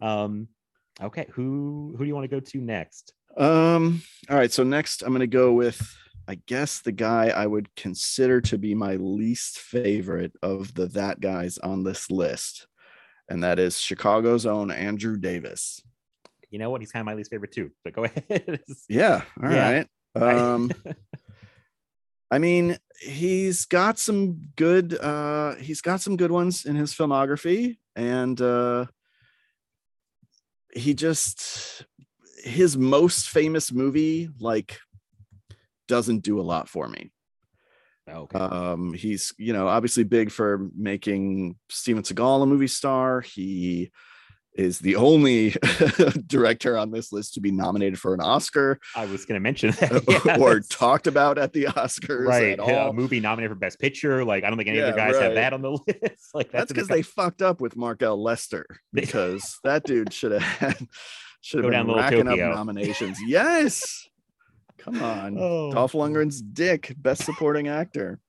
um 0.00 0.48
okay 1.00 1.26
who 1.32 1.94
who 1.96 2.04
do 2.04 2.08
you 2.08 2.14
want 2.14 2.24
to 2.30 2.36
go 2.36 2.40
to 2.40 2.58
next 2.60 3.12
Um, 3.36 4.02
all 4.30 4.36
right. 4.36 4.50
So 4.52 4.62
next 4.64 5.02
I'm 5.02 5.12
gonna 5.12 5.26
go 5.26 5.52
with 5.52 5.78
I 6.28 6.34
guess 6.46 6.80
the 6.80 6.92
guy 6.92 7.28
I 7.28 7.46
would 7.46 7.74
consider 7.74 8.40
to 8.42 8.58
be 8.58 8.74
my 8.74 8.96
least 8.96 9.58
favorite 9.60 10.32
of 10.42 10.74
the 10.74 10.86
that 10.88 11.20
guys 11.20 11.56
on 11.58 11.84
this 11.84 12.10
list, 12.10 12.66
and 13.30 13.42
that 13.42 13.58
is 13.58 13.80
Chicago's 13.80 14.44
own 14.44 14.70
Andrew 14.70 15.16
Davis. 15.16 15.82
you 16.50 16.58
know 16.58 16.68
what 16.70 16.80
he's 16.82 16.92
kind 16.92 17.00
of 17.00 17.06
my 17.06 17.14
least 17.14 17.30
favorite 17.30 17.52
too 17.52 17.70
but 17.84 17.92
go 17.94 18.04
ahead 18.08 18.60
Yeah, 18.88 19.22
all 19.42 19.48
Yeah. 19.48 19.84
right. 20.14 20.38
Um 20.38 20.70
I 22.30 22.38
mean, 22.38 22.76
he's 23.00 23.64
got 23.64 23.98
some 23.98 24.50
good 24.56 24.92
uh 24.98 25.54
he's 25.56 25.80
got 25.80 26.00
some 26.02 26.16
good 26.16 26.30
ones 26.30 26.64
in 26.66 26.76
his 26.76 26.92
filmography 26.92 27.78
and 27.96 28.38
uh 28.40 28.84
he 30.74 30.92
just 30.94 31.84
his 32.44 32.76
most 32.76 33.28
famous 33.30 33.72
movie 33.72 34.28
like 34.40 34.78
doesn't 35.88 36.20
do 36.20 36.40
a 36.40 36.42
lot 36.42 36.68
for 36.68 36.86
me. 36.88 37.10
okay 38.08 38.38
Um 38.38 38.92
he's, 38.94 39.34
you 39.38 39.52
know, 39.52 39.66
obviously 39.68 40.04
big 40.04 40.30
for 40.30 40.68
making 40.76 41.56
Steven 41.68 42.02
Seagal 42.02 42.42
a 42.42 42.46
movie 42.46 42.68
star. 42.68 43.20
He 43.22 43.90
is 44.54 44.80
the 44.80 44.96
only 44.96 45.54
director 46.26 46.76
on 46.76 46.90
this 46.90 47.12
list 47.12 47.34
to 47.34 47.40
be 47.40 47.52
nominated 47.52 47.96
for 47.96 48.12
an 48.12 48.20
Oscar 48.20 48.80
I 48.96 49.04
was 49.06 49.24
going 49.24 49.36
to 49.38 49.40
mention 49.40 49.70
that. 49.72 50.02
yeah, 50.26 50.36
or 50.38 50.54
that's- 50.54 50.66
talked 50.68 51.06
about 51.06 51.38
at 51.38 51.52
the 51.52 51.64
Oscars 51.66 52.26
right. 52.26 52.58
at 52.58 52.66
yeah, 52.66 52.82
all. 52.84 52.90
A 52.90 52.92
movie 52.92 53.20
nominated 53.20 53.52
for 53.54 53.58
Best 53.60 53.78
Picture. 53.78 54.24
Like, 54.24 54.42
I 54.42 54.48
don't 54.48 54.56
think 54.56 54.68
any 54.68 54.78
Yeah, 54.78 54.86
other 54.88 54.96
guys 54.96 55.14
right. 55.14 55.22
have 55.24 55.34
that 55.34 55.52
on 55.52 55.62
the 55.62 55.70
list. 55.86 56.34
like, 56.34 56.50
That's 56.50 56.62
that's, 56.62 56.72
because 56.72 56.88
they 56.88 57.02
fucked 57.02 57.40
up 57.40 57.60
with 57.60 57.76
Mark 57.76 58.02
L. 58.02 58.20
Lester 58.20 58.66
because 58.92 59.58
that 59.62 59.84
dude 59.84 60.12
should 60.12 60.32
have 60.32 60.82
should 61.40 61.62
have 61.62 61.70
been 61.72 61.94
racking 61.94 62.24
Tokyo. 62.24 62.50
up 62.50 62.56
nominations. 62.56 63.18
yes. 63.24 64.08
Come 64.78 65.02
on. 65.02 65.36
Oh. 65.38 65.72
Dolph 65.72 65.92
Lundgren's 65.92 66.40
dick, 66.40 66.94
best 66.96 67.24
supporting 67.24 67.68
actor. 67.68 68.20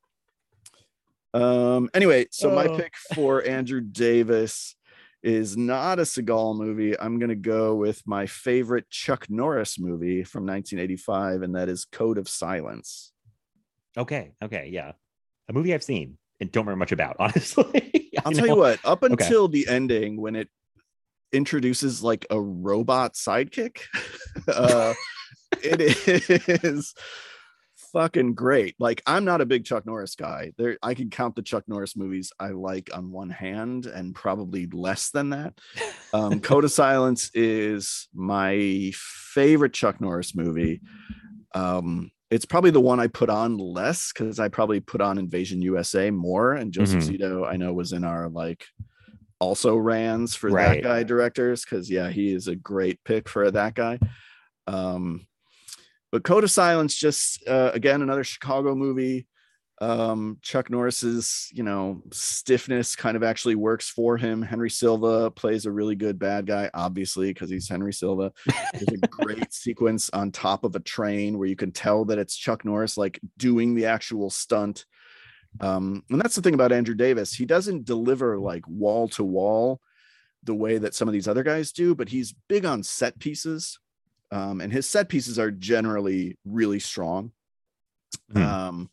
Um 1.34 1.90
anyway, 1.94 2.28
so 2.32 2.50
my 2.52 2.66
Oh. 2.66 2.78
pick 2.78 2.94
for 3.14 3.44
Andrew 3.44 3.82
Davis 3.82 4.76
is 5.22 5.56
not 5.56 6.00
a 6.00 6.04
Seagal 6.04 6.58
movie. 6.58 6.98
I'm 7.00 7.20
going 7.20 7.30
to 7.30 7.36
go 7.36 7.76
with 7.76 8.02
my 8.08 8.26
favorite 8.26 8.90
Chuck 8.90 9.30
Norris 9.30 9.78
movie 9.78 10.24
from 10.24 10.46
1985 10.46 11.42
and 11.42 11.56
that 11.56 11.68
is 11.70 11.84
Code 11.86 12.18
of 12.18 12.30
Silence. 12.30 13.12
Okay. 13.98 14.32
Okay. 14.42 14.70
Yeah. 14.72 14.94
A 15.50 15.54
movie 15.54 15.74
I've 15.74 15.84
seen 15.84 16.18
and 16.40 16.50
don't 16.52 16.66
remember 16.66 16.80
much 16.80 16.94
about, 16.94 17.16
honestly. 17.20 17.66
I 17.76 18.22
I'll 18.26 18.32
tell 18.32 18.48
you 18.48 18.56
what, 18.56 18.80
up 18.86 19.04
Okay. 19.04 19.12
until 19.12 19.48
the 19.50 19.68
ending 19.68 20.20
when 20.20 20.36
it 20.38 20.48
introduces 21.34 22.02
like 22.02 22.26
a 22.32 22.40
robot 22.40 23.14
sidekick, 23.14 23.82
uh, 24.48 24.94
it 25.64 26.64
is 26.64 26.94
fucking 27.94 28.36
great. 28.36 28.76
Like 28.80 29.02
I'm 29.08 29.26
not 29.26 29.42
a 29.42 29.46
big 29.46 29.66
Chuck 29.66 29.86
Norris 29.86 30.16
guy. 30.16 30.52
There 30.58 30.78
I 30.84 30.94
can 30.94 31.10
count 31.10 31.36
the 31.36 31.42
Chuck 31.42 31.64
Norris 31.68 31.96
movies 31.96 32.32
I 32.40 32.50
like 32.50 32.90
on 32.94 33.12
one 33.12 33.30
hand 33.30 33.86
and 33.88 34.14
probably 34.14 34.68
less 34.68 35.10
than 35.10 35.32
that. 35.32 35.54
Um 36.14 36.40
Code 36.42 36.66
of 36.66 36.72
Silence 36.72 37.32
is 37.34 38.08
my 38.14 38.92
favorite 38.94 39.74
Chuck 39.74 40.00
Norris 40.02 40.36
movie. 40.36 40.82
Um 41.56 42.12
it's 42.30 42.46
probably 42.46 42.70
the 42.70 42.80
one 42.82 43.00
I 43.00 43.08
put 43.08 43.32
on 43.32 43.58
less 43.58 44.14
because 44.14 44.40
I 44.40 44.50
probably 44.50 44.80
put 44.82 45.02
on 45.02 45.18
Invasion 45.18 45.64
USA 45.64 46.12
more. 46.12 46.54
And 46.54 46.72
Joseph 46.72 47.04
Mhm. 47.06 47.18
Zito, 47.20 47.48
I 47.48 47.58
know, 47.58 47.74
was 47.74 47.92
in 47.92 48.04
our 48.04 48.30
like 48.30 48.66
also 49.40 49.76
rans 49.76 50.36
for 50.36 50.52
Right. 50.52 50.84
that 50.84 50.88
guy 50.88 51.04
directors 51.04 51.64
because 51.66 51.90
yeah, 51.90 52.10
he 52.12 52.32
is 52.32 52.48
a 52.48 52.56
great 52.56 53.00
pick 53.04 53.28
for 53.28 53.50
that 53.50 53.74
guy. 53.74 53.98
Um, 54.68 55.26
but 56.12 56.24
Code 56.24 56.44
of 56.44 56.52
Silence, 56.52 56.96
just 56.96 57.48
uh, 57.48 57.72
again 57.74 58.02
another 58.02 58.24
Chicago 58.24 58.76
movie. 58.76 59.28
Um, 59.82 60.40
Chuck 60.42 60.70
Norris's, 60.70 61.48
you 61.54 61.64
know, 61.64 62.02
stiffness 62.12 62.98
kind 62.98 63.16
of 63.16 63.24
actually 63.24 63.56
works 63.56 63.90
for 63.90 64.18
him. 64.18 64.42
Henry 64.42 64.70
Silva 64.70 65.32
plays 65.32 65.66
a 65.66 65.72
really 65.72 65.96
good 65.96 66.20
bad 66.20 66.46
guy, 66.46 66.70
obviously, 66.74 67.30
because 67.30 67.50
he's 67.50 67.70
Henry 67.70 67.94
Silva. 67.94 68.34
There's 68.74 69.02
a 69.02 69.08
great 69.08 69.54
sequence 69.54 70.10
on 70.10 70.32
top 70.32 70.66
of 70.66 70.76
a 70.76 70.82
train 70.82 71.38
where 71.38 71.48
you 71.48 71.56
can 71.56 71.72
tell 71.72 72.04
that 72.06 72.18
it's 72.20 72.36
Chuck 72.36 72.66
Norris 72.66 72.98
like 72.98 73.22
doing 73.38 73.74
the 73.74 73.86
actual 73.86 74.30
stunt. 74.30 74.86
Um, 75.62 76.04
and 76.10 76.20
that's 76.20 76.36
the 76.36 76.42
thing 76.42 76.56
about 76.56 76.74
Andrew 76.74 76.96
Davis. 76.96 77.34
He 77.34 77.46
doesn't 77.46 77.86
deliver 77.86 78.38
like 78.38 78.68
wall 78.68 79.08
to 79.10 79.24
wall 79.24 79.80
the 80.44 80.56
way 80.56 80.78
that 80.78 80.94
some 80.94 81.08
of 81.08 81.14
these 81.14 81.28
other 81.28 81.44
guys 81.44 81.72
do, 81.72 81.96
but 81.96 82.10
he's 82.10 82.36
big 82.50 82.66
on 82.66 82.84
set 82.84 83.18
pieces. 83.20 83.80
Um, 84.32 84.62
and 84.62 84.72
his 84.72 84.88
set 84.88 85.10
pieces 85.10 85.40
are 85.40 85.52
generally 85.52 86.38
really 86.46 86.80
strong. 86.80 87.32
Hmm. 88.32 88.42
Um, 88.42 88.90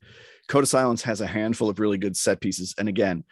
Code 0.48 0.64
of 0.64 0.68
Silence 0.68 1.02
has 1.02 1.20
a 1.20 1.26
handful 1.26 1.68
of 1.68 1.78
really 1.78 1.98
good 1.98 2.16
set 2.16 2.40
pieces. 2.40 2.74
And 2.78 2.88
again, 2.88 3.24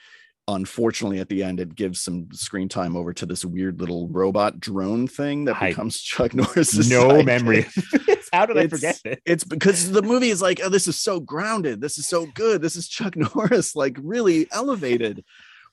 unfortunately, 0.49 1.21
at 1.21 1.29
the 1.29 1.43
end, 1.43 1.61
it 1.61 1.75
gives 1.75 2.01
some 2.01 2.29
screen 2.33 2.69
time 2.69 2.97
over 2.97 3.13
to 3.15 3.25
this 3.27 3.45
weird 3.45 3.81
little 3.81 4.09
robot 4.09 4.61
drone 4.61 5.07
thing 5.07 5.45
that 5.47 5.57
I- 5.61 5.71
becomes 5.71 6.01
Chuck 6.03 6.35
Norris's 6.35 6.91
no 6.91 7.09
sidekick. 7.09 7.25
memory. 7.25 7.67
How 8.33 8.47
did 8.47 8.59
I 8.59 8.67
forget 8.67 9.01
it? 9.05 9.23
It's 9.25 9.45
because 9.45 9.93
the 9.93 10.03
movie 10.03 10.31
is 10.31 10.43
like, 10.43 10.61
oh, 10.63 10.69
this 10.69 10.89
is 10.89 10.99
so 10.99 11.21
grounded. 11.21 11.81
This 11.81 11.99
is 11.99 12.09
so 12.09 12.27
good. 12.35 12.61
This 12.61 12.75
is 12.77 12.89
Chuck 12.89 13.15
Norris, 13.17 13.77
like 13.77 13.97
really 14.03 14.49
elevated. 14.51 15.25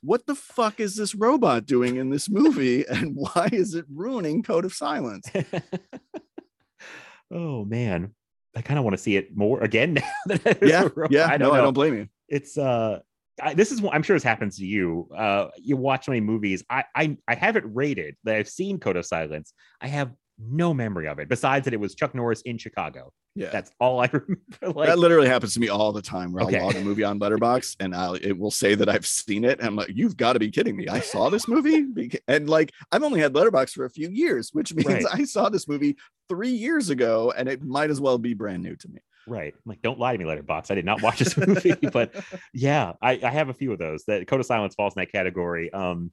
What 0.04 0.26
the 0.26 0.36
fuck 0.36 0.80
is 0.80 0.95
this 0.95 1.14
robot 1.14 1.66
doing 1.66 1.97
in 1.97 2.10
this 2.10 2.30
movie? 2.30 2.86
And 2.89 3.16
why 3.16 3.49
is 3.52 3.76
it 3.76 3.86
ruining 3.93 4.43
Code 4.43 4.66
of 4.66 4.74
Silence? 4.74 5.30
oh 7.32 7.66
man, 7.66 8.14
I 8.56 8.62
kind 8.62 8.78
of 8.78 8.84
want 8.84 8.95
to 8.95 9.02
see 9.02 9.16
it 9.16 9.36
more 9.36 9.62
again 9.62 9.93
now. 9.93 10.10
that 10.26 10.60
yeah, 10.62 10.88
yeah. 11.10 11.26
I 11.26 11.38
no, 11.38 11.47
don't 11.47 11.56
I 11.56 11.62
don't 11.62 11.74
blame 11.74 11.95
you. 11.95 12.08
It's 12.28 12.58
uh, 12.58 12.99
I, 13.41 13.54
this 13.54 13.72
is 13.72 13.82
I'm 13.91 14.04
sure 14.04 14.16
this 14.16 14.24
happens 14.24 14.58
to 14.58 14.66
you. 14.66 15.08
Uh, 15.16 15.47
you 15.58 15.78
watch 15.78 16.08
many 16.08 16.22
movies. 16.22 16.64
I 16.70 16.84
I 16.95 17.18
I 17.28 17.36
have 17.36 17.56
it 17.56 17.64
rated 17.68 18.16
that 18.24 18.36
I've 18.36 18.49
seen 18.49 18.80
Code 18.80 18.97
of 18.97 19.06
Silence. 19.06 19.54
I 19.80 19.88
have 19.88 20.12
no 20.49 20.73
memory 20.73 21.07
of 21.07 21.19
it 21.19 21.29
besides 21.29 21.65
that 21.65 21.73
it 21.73 21.79
was 21.79 21.95
Chuck 21.95 22.15
Norris 22.15 22.41
in 22.41 22.57
Chicago. 22.57 23.11
Yeah. 23.35 23.49
That's 23.49 23.71
all 23.79 23.99
I 24.01 24.09
remember. 24.11 24.77
Like, 24.79 24.87
that 24.89 24.99
literally 24.99 25.27
happens 25.27 25.53
to 25.53 25.59
me 25.59 25.69
all 25.69 25.91
the 25.91 26.01
time 26.01 26.31
where 26.33 26.43
Okay. 26.45 26.57
I'll 26.57 26.65
log 26.65 26.75
a 26.75 26.81
movie 26.83 27.03
on 27.03 27.19
Letterboxd 27.19 27.77
and 27.79 27.95
I'll 27.95 28.15
it 28.15 28.33
will 28.33 28.51
say 28.51 28.75
that 28.75 28.89
I've 28.89 29.05
seen 29.05 29.43
it. 29.45 29.59
And 29.59 29.67
I'm 29.67 29.75
like, 29.75 29.91
you've 29.93 30.17
got 30.17 30.33
to 30.33 30.39
be 30.39 30.49
kidding 30.51 30.75
me. 30.75 30.87
I 30.87 30.99
saw 30.99 31.29
this 31.29 31.47
movie. 31.47 32.19
And 32.27 32.49
like 32.49 32.71
I've 32.91 33.03
only 33.03 33.19
had 33.19 33.33
Letterboxd 33.33 33.71
for 33.73 33.85
a 33.85 33.89
few 33.89 34.09
years, 34.09 34.49
which 34.53 34.73
means 34.73 34.87
Right. 34.89 35.05
I 35.13 35.23
saw 35.25 35.49
this 35.49 35.67
movie 35.67 35.95
three 36.27 36.49
years 36.51 36.89
ago 36.89 37.31
and 37.35 37.47
it 37.47 37.63
might 37.63 37.89
as 37.89 38.01
well 38.01 38.17
be 38.17 38.33
brand 38.33 38.63
new 38.63 38.75
to 38.75 38.87
me. 38.89 38.99
Right. 39.27 39.53
I'm 39.53 39.61
like, 39.69 39.81
don't 39.83 39.99
lie 39.99 40.13
to 40.13 40.17
me, 40.17 40.25
Letterboxd. 40.25 40.71
I 40.71 40.75
did 40.75 40.85
not 40.85 41.01
watch 41.03 41.19
this 41.19 41.37
movie, 41.37 41.75
but 41.93 42.15
yeah, 42.53 42.93
I, 43.01 43.19
I 43.23 43.29
have 43.29 43.49
a 43.49 43.53
few 43.53 43.71
of 43.71 43.77
those. 43.79 44.03
That 44.05 44.27
Code 44.27 44.39
of 44.39 44.45
Silence 44.47 44.73
falls 44.75 44.95
in 44.95 45.01
that 45.01 45.11
category. 45.11 45.71
Um, 45.71 46.11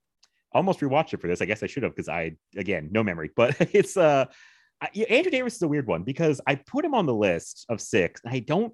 almost 0.53 0.81
rewatched 0.81 1.15
it 1.15 1.21
for 1.21 1.27
this. 1.29 1.41
I 1.43 1.45
guess 1.45 1.63
I 1.63 1.67
should 1.67 1.83
have 1.83 1.95
because 1.95 2.09
I 2.09 2.37
again 2.57 2.89
no 2.93 3.03
memory, 3.03 3.31
but 3.37 3.57
it's 3.73 3.97
uh, 3.97 4.27
Andrew 5.09 5.31
Davis 5.31 5.57
is 5.57 5.63
a 5.63 5.69
weird 5.69 5.87
one 5.87 6.03
because 6.05 6.41
I 6.47 6.55
put 6.55 6.85
him 6.85 6.95
on 6.95 7.07
the 7.07 7.15
list 7.15 7.67
of 7.69 7.81
six. 7.81 8.21
I 8.25 8.39
don't 8.41 8.73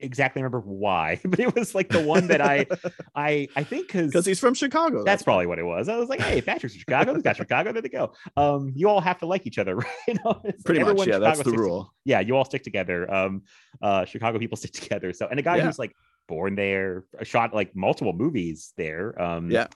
exactly 0.00 0.42
remember 0.42 0.60
why, 0.60 1.18
but 1.24 1.40
it 1.40 1.54
was 1.54 1.74
like 1.74 1.88
the 1.88 2.02
one 2.02 2.26
that 2.26 2.42
I 2.42 2.66
I 3.14 3.48
I 3.56 3.64
think 3.64 3.86
Because 3.86 4.08
because 4.08 4.26
he's 4.26 4.38
from 4.38 4.52
Chicago. 4.52 5.02
that's 5.02 5.22
probably 5.22 5.46
what 5.46 5.58
it 5.58 5.62
was. 5.64 5.88
I 5.88 5.96
was 5.96 6.10
like, 6.10 6.20
hey, 6.20 6.42
Patrick's 6.42 6.74
from 6.74 6.80
Chicago. 6.80 7.14
He's 7.14 7.22
got 7.22 7.36
Chicago. 7.36 7.72
There 7.72 7.80
they 7.80 7.88
go. 7.88 8.12
Um, 8.36 8.72
you 8.74 8.88
all 8.90 9.00
have 9.00 9.18
to 9.20 9.26
like 9.26 9.46
each 9.46 9.58
other, 9.58 9.76
right? 9.76 9.86
You 10.06 10.14
know, 10.24 10.40
like 10.44 10.62
pretty 10.64 10.84
much. 10.84 11.06
Yeah, 11.06 11.18
that's 11.18 11.38
the 11.42 11.52
to- 11.52 11.56
rule. 11.58 11.94
yeah, 12.04 12.20
you 12.20 12.36
all 12.36 12.44
stick 12.44 12.62
together. 12.64 13.10
Um, 13.12 13.42
uh, 13.80 14.04
Chicago 14.04 14.38
people 14.38 14.56
stick 14.58 14.72
together. 14.72 15.12
So, 15.14 15.26
and 15.28 15.38
a 15.40 15.42
guy 15.42 15.56
Yeah. 15.56 15.64
who's 15.64 15.78
like 15.78 15.94
born 16.28 16.54
there, 16.54 17.04
shot 17.22 17.54
like 17.54 17.74
multiple 17.74 18.12
movies 18.12 18.74
there. 18.76 19.20
Um, 19.20 19.50
Yeah. 19.50 19.68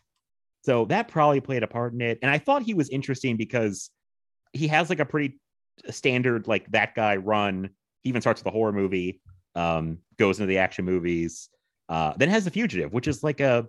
So 0.66 0.84
that 0.86 1.06
probably 1.06 1.40
played 1.40 1.62
a 1.62 1.68
part 1.68 1.92
in 1.92 2.00
it. 2.00 2.18
And 2.22 2.28
I 2.30 2.38
thought 2.38 2.62
he 2.62 2.74
was 2.74 2.88
interesting 2.88 3.36
because 3.36 3.88
he 4.52 4.66
has 4.66 4.90
like 4.90 4.98
a 4.98 5.04
pretty 5.04 5.38
standard 5.90 6.48
like 6.48 6.68
that 6.72 6.96
guy 6.96 7.14
run. 7.14 7.70
He 8.02 8.08
even 8.08 8.20
starts 8.20 8.40
with 8.40 8.48
a 8.48 8.50
horror 8.50 8.72
movie, 8.72 9.20
um, 9.54 9.98
goes 10.18 10.40
into 10.40 10.48
the 10.48 10.58
action 10.58 10.84
movies, 10.84 11.50
uh, 11.88 12.14
then 12.16 12.28
has 12.30 12.44
the 12.44 12.50
fugitive, 12.50 12.92
which 12.92 13.06
is 13.06 13.22
like 13.22 13.38
a 13.38 13.68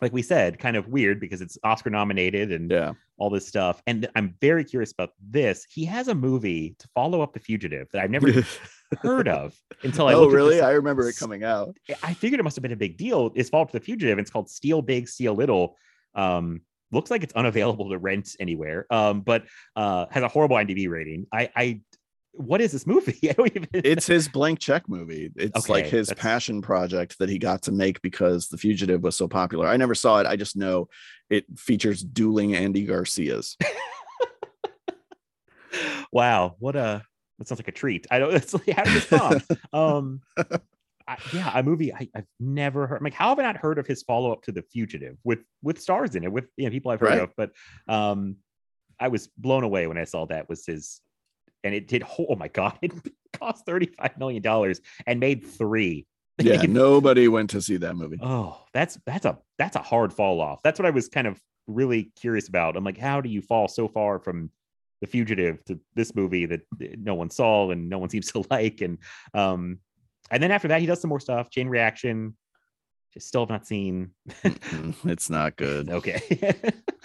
like 0.00 0.12
we 0.12 0.22
said, 0.22 0.60
kind 0.60 0.76
of 0.76 0.86
weird 0.86 1.18
because 1.18 1.40
it's 1.40 1.58
Oscar 1.64 1.90
nominated 1.90 2.52
and 2.52 2.70
Yeah. 2.70 2.92
all 3.16 3.28
this 3.28 3.48
stuff. 3.48 3.82
And 3.88 4.08
I'm 4.14 4.36
very 4.40 4.62
curious 4.62 4.92
about 4.92 5.10
this. 5.20 5.66
He 5.68 5.86
has 5.86 6.06
a 6.06 6.14
movie 6.14 6.76
to 6.78 6.88
follow 6.94 7.20
up 7.20 7.32
The 7.32 7.40
Fugitive 7.40 7.88
that 7.92 8.02
I've 8.04 8.10
never 8.10 8.28
heard 9.02 9.26
of 9.26 9.58
until 9.82 10.06
I 10.06 10.12
oh, 10.14 10.28
really? 10.28 10.60
I 10.60 10.70
remember 10.72 11.08
it 11.08 11.16
coming 11.16 11.42
out. 11.42 11.76
I 12.04 12.14
figured 12.14 12.38
it 12.38 12.44
must 12.44 12.54
have 12.54 12.62
been 12.62 12.70
a 12.72 12.76
big 12.76 12.96
deal. 12.96 13.32
It's 13.34 13.48
Follow 13.48 13.62
Up 13.64 13.70
to 13.72 13.78
The 13.80 13.84
Fugitive. 13.84 14.20
It's 14.20 14.30
called 14.30 14.48
Steal 14.48 14.82
Big, 14.82 15.08
Steal 15.08 15.34
Little. 15.34 15.76
Um, 16.16 16.62
looks 16.92 17.10
like 17.10 17.22
it's 17.22 17.34
unavailable 17.34 17.90
to 17.90 17.98
rent 17.98 18.36
anywhere. 18.40 18.86
Um, 18.90 19.20
but 19.20 19.44
uh, 19.76 20.06
has 20.10 20.22
a 20.22 20.28
horrible 20.28 20.56
IMDb 20.56 20.88
rating. 20.88 21.26
I, 21.32 21.50
I, 21.54 21.80
what 22.32 22.60
is 22.60 22.72
this 22.72 22.86
movie? 22.86 23.18
Even. 23.22 23.66
It's 23.72 24.06
his 24.06 24.28
blank 24.28 24.58
check 24.58 24.88
movie. 24.88 25.30
It's 25.36 25.68
like 25.68 25.86
his 25.86 26.08
that's- 26.08 26.22
passion 26.22 26.62
project 26.62 27.18
that 27.18 27.28
he 27.28 27.38
got 27.38 27.62
to 27.62 27.72
make 27.72 28.00
because 28.02 28.48
The 28.48 28.58
Fugitive 28.58 29.02
was 29.02 29.16
so 29.16 29.28
popular. 29.28 29.66
I 29.66 29.76
never 29.76 29.94
saw 29.94 30.20
it. 30.20 30.26
I 30.26 30.36
just 30.36 30.56
know 30.56 30.88
it 31.30 31.44
features 31.58 32.02
dueling 32.02 32.54
Andy 32.54 32.84
Garcias. 32.84 33.56
wow. 36.12 36.56
What 36.58 36.76
a. 36.76 37.02
That 37.38 37.48
sounds 37.48 37.58
like 37.58 37.68
a 37.68 37.72
treat. 37.72 38.06
I 38.10 38.18
don't. 38.18 38.32
It's 38.34 38.54
like 38.54 38.68
how 38.70 38.84
did 38.84 38.94
this 38.94 39.06
bomb? 39.06 39.42
um, 39.72 40.20
I, 41.08 41.16
yeah, 41.32 41.50
a 41.54 41.62
movie 41.62 41.92
I, 41.92 42.08
I've 42.14 42.26
never 42.40 42.86
heard. 42.86 42.98
I'm 42.98 43.04
like, 43.04 43.14
how 43.14 43.28
have 43.28 43.38
I 43.38 43.42
not 43.42 43.56
heard 43.56 43.78
of 43.78 43.86
his 43.86 44.02
follow 44.02 44.32
up 44.32 44.42
to 44.42 44.52
The 44.52 44.62
Fugitive 44.62 45.16
with 45.24 45.40
with 45.62 45.80
stars 45.80 46.14
in 46.16 46.24
it 46.24 46.32
with 46.32 46.46
you 46.56 46.64
know 46.64 46.70
people 46.70 46.90
I've 46.90 47.00
heard 47.00 47.06
Right. 47.10 47.18
of? 47.20 47.32
But 47.36 47.52
um, 47.88 48.36
I 48.98 49.08
was 49.08 49.28
blown 49.38 49.62
away 49.62 49.86
when 49.86 49.98
I 49.98 50.04
saw 50.04 50.26
that 50.26 50.48
was 50.48 50.66
his, 50.66 51.00
and 51.64 51.74
it 51.74 51.86
did. 51.88 52.04
Oh 52.18 52.34
my 52.36 52.48
god, 52.48 52.78
it 52.82 52.92
cost 53.38 53.64
thirty 53.66 53.86
five 53.86 54.18
million 54.18 54.42
dollars 54.42 54.80
and 55.06 55.20
made 55.20 55.46
three. 55.46 56.06
Yeah, 56.38 56.60
nobody 56.62 57.28
went 57.28 57.48
to 57.50 57.62
see 57.62 57.78
that 57.78 57.96
movie. 57.96 58.18
Oh, 58.20 58.62
that's 58.74 58.98
that's 59.06 59.24
a 59.24 59.38
that's 59.58 59.74
a 59.76 59.80
hard 59.82 60.12
fall 60.12 60.42
off. 60.42 60.60
That's 60.62 60.78
what 60.78 60.84
I 60.84 60.90
was 60.90 61.08
kind 61.08 61.26
of 61.26 61.40
really 61.66 62.12
curious 62.20 62.48
about. 62.48 62.76
I'm 62.76 62.84
like, 62.84 62.98
how 62.98 63.22
do 63.22 63.30
you 63.30 63.40
fall 63.40 63.68
so 63.68 63.88
far 63.88 64.18
from 64.18 64.50
the 65.00 65.06
fugitive 65.06 65.64
to 65.64 65.80
this 65.94 66.14
movie 66.14 66.44
that 66.44 66.60
no 66.78 67.14
one 67.14 67.30
saw 67.30 67.70
and 67.70 67.88
no 67.88 67.96
one 67.96 68.10
seems 68.10 68.30
to 68.32 68.44
like? 68.50 68.82
And 68.82 68.98
um, 69.32 69.78
and 70.30 70.42
then 70.42 70.50
after 70.50 70.68
that, 70.68 70.80
he 70.80 70.86
does 70.86 71.00
some 71.00 71.08
more 71.08 71.20
stuff. 71.20 71.50
Chain 71.50 71.68
Reaction, 71.68 72.36
Still 73.18 73.40
have 73.42 73.48
not 73.48 73.66
seen. 73.66 74.10
It's 75.04 75.30
not 75.30 75.56
good. 75.56 75.88
okay. 75.98 76.20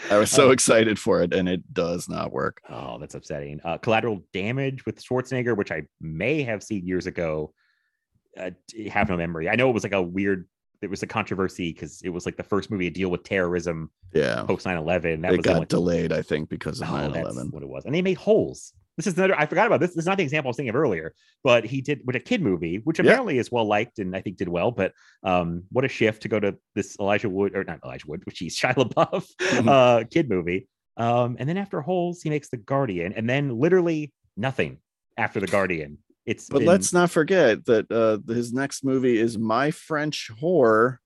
I 0.10 0.18
was 0.18 0.30
so 0.30 0.50
Uh, 0.50 0.52
excited 0.52 1.00
for 1.00 1.22
it, 1.22 1.34
and 1.34 1.48
it 1.48 1.74
does 1.74 2.10
not 2.10 2.34
work. 2.34 2.62
Oh, 2.70 3.00
that's 3.00 3.16
upsetting. 3.16 3.62
Uh, 3.64 3.78
Collateral 3.78 4.22
Damage 4.34 4.86
with 4.86 5.02
Schwarzenegger, 5.02 5.56
which 5.56 5.72
I 5.72 5.84
may 6.02 6.44
have 6.44 6.64
seen 6.64 6.86
years 6.86 7.08
ago. 7.08 7.54
Uh, 8.38 8.52
have 8.90 9.08
no 9.08 9.16
memory. 9.16 9.48
I 9.50 9.56
know 9.56 9.70
it 9.70 9.74
was 9.74 9.84
like 9.84 9.94
a 9.94 10.02
weird. 10.02 10.50
It 10.82 10.90
was 10.90 11.02
a 11.02 11.08
controversy 11.08 11.72
because 11.72 12.02
it 12.02 12.10
was 12.10 12.26
like 12.26 12.36
the 12.36 12.44
first 12.44 12.70
movie 12.72 12.90
to 12.90 12.94
deal 12.94 13.10
with 13.10 13.24
terrorism 13.24 13.90
Yeah, 14.14 14.44
post 14.44 14.66
9-11. 14.66 15.22
That 15.22 15.34
it 15.34 15.38
was 15.38 15.46
got 15.46 15.56
only- 15.56 15.66
delayed, 15.68 16.12
I 16.12 16.24
think, 16.24 16.50
because 16.50 16.82
of 16.82 16.90
Oh, 16.90 16.94
9 16.98 17.12
that's 17.14 17.30
11. 17.30 17.52
what 17.52 17.64
it 17.64 17.70
was. 17.70 17.86
And 17.86 17.96
they 17.96 18.02
made 18.02 18.18
holes. 18.18 18.74
This 18.98 19.08
is 19.08 19.18
another. 19.18 19.40
I 19.40 19.46
forgot 19.46 19.68
about 19.68 19.80
this. 19.80 19.92
This 19.92 20.00
is 20.04 20.06
not 20.06 20.18
the 20.18 20.24
example 20.24 20.50
I 20.50 20.52
was 20.52 20.58
thinking 20.58 20.70
of 20.72 20.76
earlier, 20.76 21.14
but 21.44 21.64
he 21.66 21.82
did 21.82 22.02
with 22.06 22.16
a 22.16 22.20
kid 22.20 22.42
movie, 22.42 22.82
which 22.84 23.00
Yeah. 23.00 23.06
apparently 23.06 23.38
is 23.38 23.52
well 23.52 23.66
liked 23.66 24.00
and 24.00 24.16
I 24.16 24.22
think 24.22 24.38
did 24.38 24.50
well. 24.50 24.72
But 24.72 24.94
um, 25.24 25.64
what 25.72 25.86
a 25.86 25.88
shift 25.88 26.24
to 26.24 26.28
go 26.28 26.40
to 26.40 26.58
this 26.76 26.98
Elijah 27.00 27.30
Wood 27.30 27.56
or 27.56 27.64
not 27.64 27.80
Elijah 27.84 28.08
Wood, 28.08 28.22
which 28.26 28.40
he's 28.40 28.58
Shia 28.60 28.76
LaBeouf 28.76 29.26
Mhm. 29.40 29.68
uh, 29.68 30.04
kid 30.12 30.30
movie. 30.30 30.68
Um, 30.98 31.38
and 31.40 31.48
then 31.48 31.58
after 31.58 31.80
Holes, 31.82 32.22
he 32.22 32.30
makes 32.30 32.50
The 32.50 32.58
Guardian, 32.58 33.14
and 33.14 33.30
then 33.30 33.58
literally 33.58 34.12
nothing 34.36 34.78
after 35.18 35.40
The 35.40 35.48
Guardian. 35.48 35.98
It's 36.26 36.48
But 36.50 36.60
been- 36.60 36.68
let's 36.68 36.92
not 36.94 37.10
forget 37.10 37.66
that 37.66 37.90
uh, 37.92 38.20
his 38.32 38.52
next 38.54 38.84
movie 38.84 39.18
is 39.18 39.38
My 39.38 39.72
French 39.72 40.30
Whore, 40.42 40.98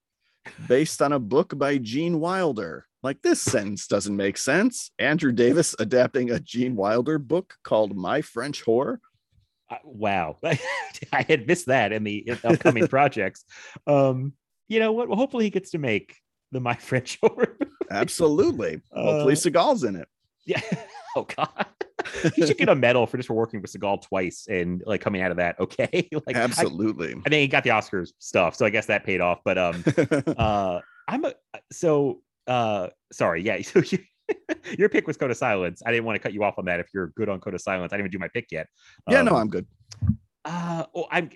based 0.68 1.02
on 1.02 1.14
a 1.14 1.20
book 1.20 1.58
by 1.58 1.78
Gene 1.78 2.20
Wilder. 2.20 2.86
Like 3.06 3.22
this 3.22 3.40
sentence 3.40 3.86
doesn't 3.86 4.16
make 4.16 4.36
sense. 4.36 4.90
Andrew 4.98 5.32
Davis 5.32 5.76
adapting 5.78 6.32
a 6.32 6.40
Gene 6.40 6.76
Wilder 6.76 7.20
book 7.20 7.54
called 7.64 7.96
My 7.96 8.24
French 8.24 8.66
Whore. 8.66 8.98
uh, 9.70 9.76
wow, 9.84 10.38
I 11.14 11.22
had 11.28 11.46
missed 11.46 11.68
that 11.68 11.92
in 11.92 12.04
the 12.04 12.34
upcoming 12.44 12.88
projects. 12.90 13.46
Um, 13.86 14.34
you 14.68 14.80
know 14.80 14.92
what? 14.92 15.08
Well, 15.08 15.20
hopefully 15.20 15.44
he 15.44 15.52
gets 15.52 15.70
to 15.72 15.78
make 15.78 16.16
the 16.52 16.60
My 16.60 16.74
French 16.74 17.22
Whore. 17.24 17.54
Absolutely. 17.92 18.82
Hopefully 18.92 19.34
Uh, 19.34 19.36
Seagal's 19.36 19.84
in 19.84 19.96
it. 19.98 20.08
Yeah. 20.48 20.62
Oh 21.16 21.28
God. 21.36 21.66
he 22.36 22.46
should 22.46 22.58
get 22.58 22.70
a 22.70 22.76
medal 22.76 23.06
for 23.06 23.18
just 23.18 23.28
for 23.28 23.36
working 23.36 23.62
with 23.62 23.72
Seagal 23.72 24.02
twice 24.02 24.48
and 24.50 24.82
like 24.88 25.02
coming 25.02 25.22
out 25.22 25.30
of 25.30 25.38
that. 25.38 25.60
Okay. 25.60 26.10
like 26.26 26.36
Absolutely. 26.36 27.12
I 27.24 27.30
think 27.30 27.42
he 27.42 27.48
got 27.48 27.64
the 27.64 27.70
Oscars 27.70 28.14
stuff, 28.18 28.56
so 28.56 28.66
I 28.66 28.72
guess 28.72 28.88
that 28.88 29.04
paid 29.06 29.22
off. 29.22 29.42
But 29.46 29.58
um, 29.60 29.84
uh, 30.38 30.80
I'm 31.08 31.24
a 31.24 31.34
so 31.72 32.22
uh, 32.48 32.90
sorry. 33.12 33.42
Yeah. 33.44 33.62
So 33.64 33.80
you, 33.80 34.00
your 34.78 34.90
pick 34.90 35.06
was 35.06 35.18
Code 35.18 35.30
of 35.30 35.38
Silence. 35.38 35.84
I 35.86 35.92
didn't 35.92 36.06
want 36.06 36.16
to 36.16 36.20
cut 36.20 36.34
you 36.34 36.44
off 36.44 36.56
on 36.58 36.66
that. 36.66 36.80
If 36.80 36.88
you're 36.94 37.08
good 37.16 37.30
on 37.30 37.40
Code 37.40 37.54
of 37.54 37.62
Silence, 37.62 37.94
I 37.94 37.98
didn't 37.98 38.08
even 38.08 38.12
do 38.12 38.20
my 38.20 38.28
pick 38.30 38.48
yet. 38.52 38.68
yeah, 39.08 39.22
no, 39.22 39.32
Um, 39.32 39.38
I'm 39.38 39.50
good. 39.50 39.68
uh, 40.46 40.86
oh, 40.96 41.06
I'm 41.12 41.30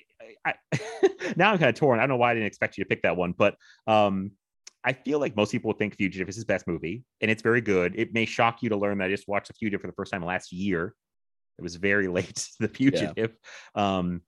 I, 0.45 0.53
now 1.35 1.51
I'm 1.51 1.57
kind 1.59 1.69
of 1.69 1.75
torn. 1.75 1.99
I 1.99 2.03
don't 2.03 2.09
know 2.09 2.17
why 2.17 2.31
I 2.31 2.33
didn't 2.33 2.47
expect 2.47 2.77
you 2.77 2.83
to 2.83 2.87
pick 2.87 3.03
that 3.03 3.15
one, 3.15 3.33
but 3.37 3.55
um, 3.87 4.31
I 4.83 4.93
feel 4.93 5.19
like 5.19 5.35
most 5.35 5.51
people 5.51 5.73
think 5.73 5.95
Fugitive 5.95 6.29
is 6.29 6.35
his 6.35 6.45
best 6.45 6.67
movie, 6.67 7.03
and 7.21 7.29
it's 7.29 7.41
very 7.41 7.61
good. 7.61 7.93
It 7.95 8.13
may 8.13 8.25
shock 8.25 8.63
you 8.63 8.69
to 8.69 8.77
learn 8.77 8.97
that 8.99 9.05
I 9.05 9.09
just 9.09 9.27
watched 9.27 9.47
The 9.49 9.53
Fugitive 9.53 9.81
for 9.81 9.87
the 9.87 9.93
first 9.93 10.11
time 10.11 10.23
last 10.25 10.51
year. 10.51 10.93
It 11.57 11.61
was 11.61 11.75
very 11.75 12.07
late 12.17 12.47
The 12.59 12.67
Fugitive. 12.69 13.35
Um, 13.75 14.21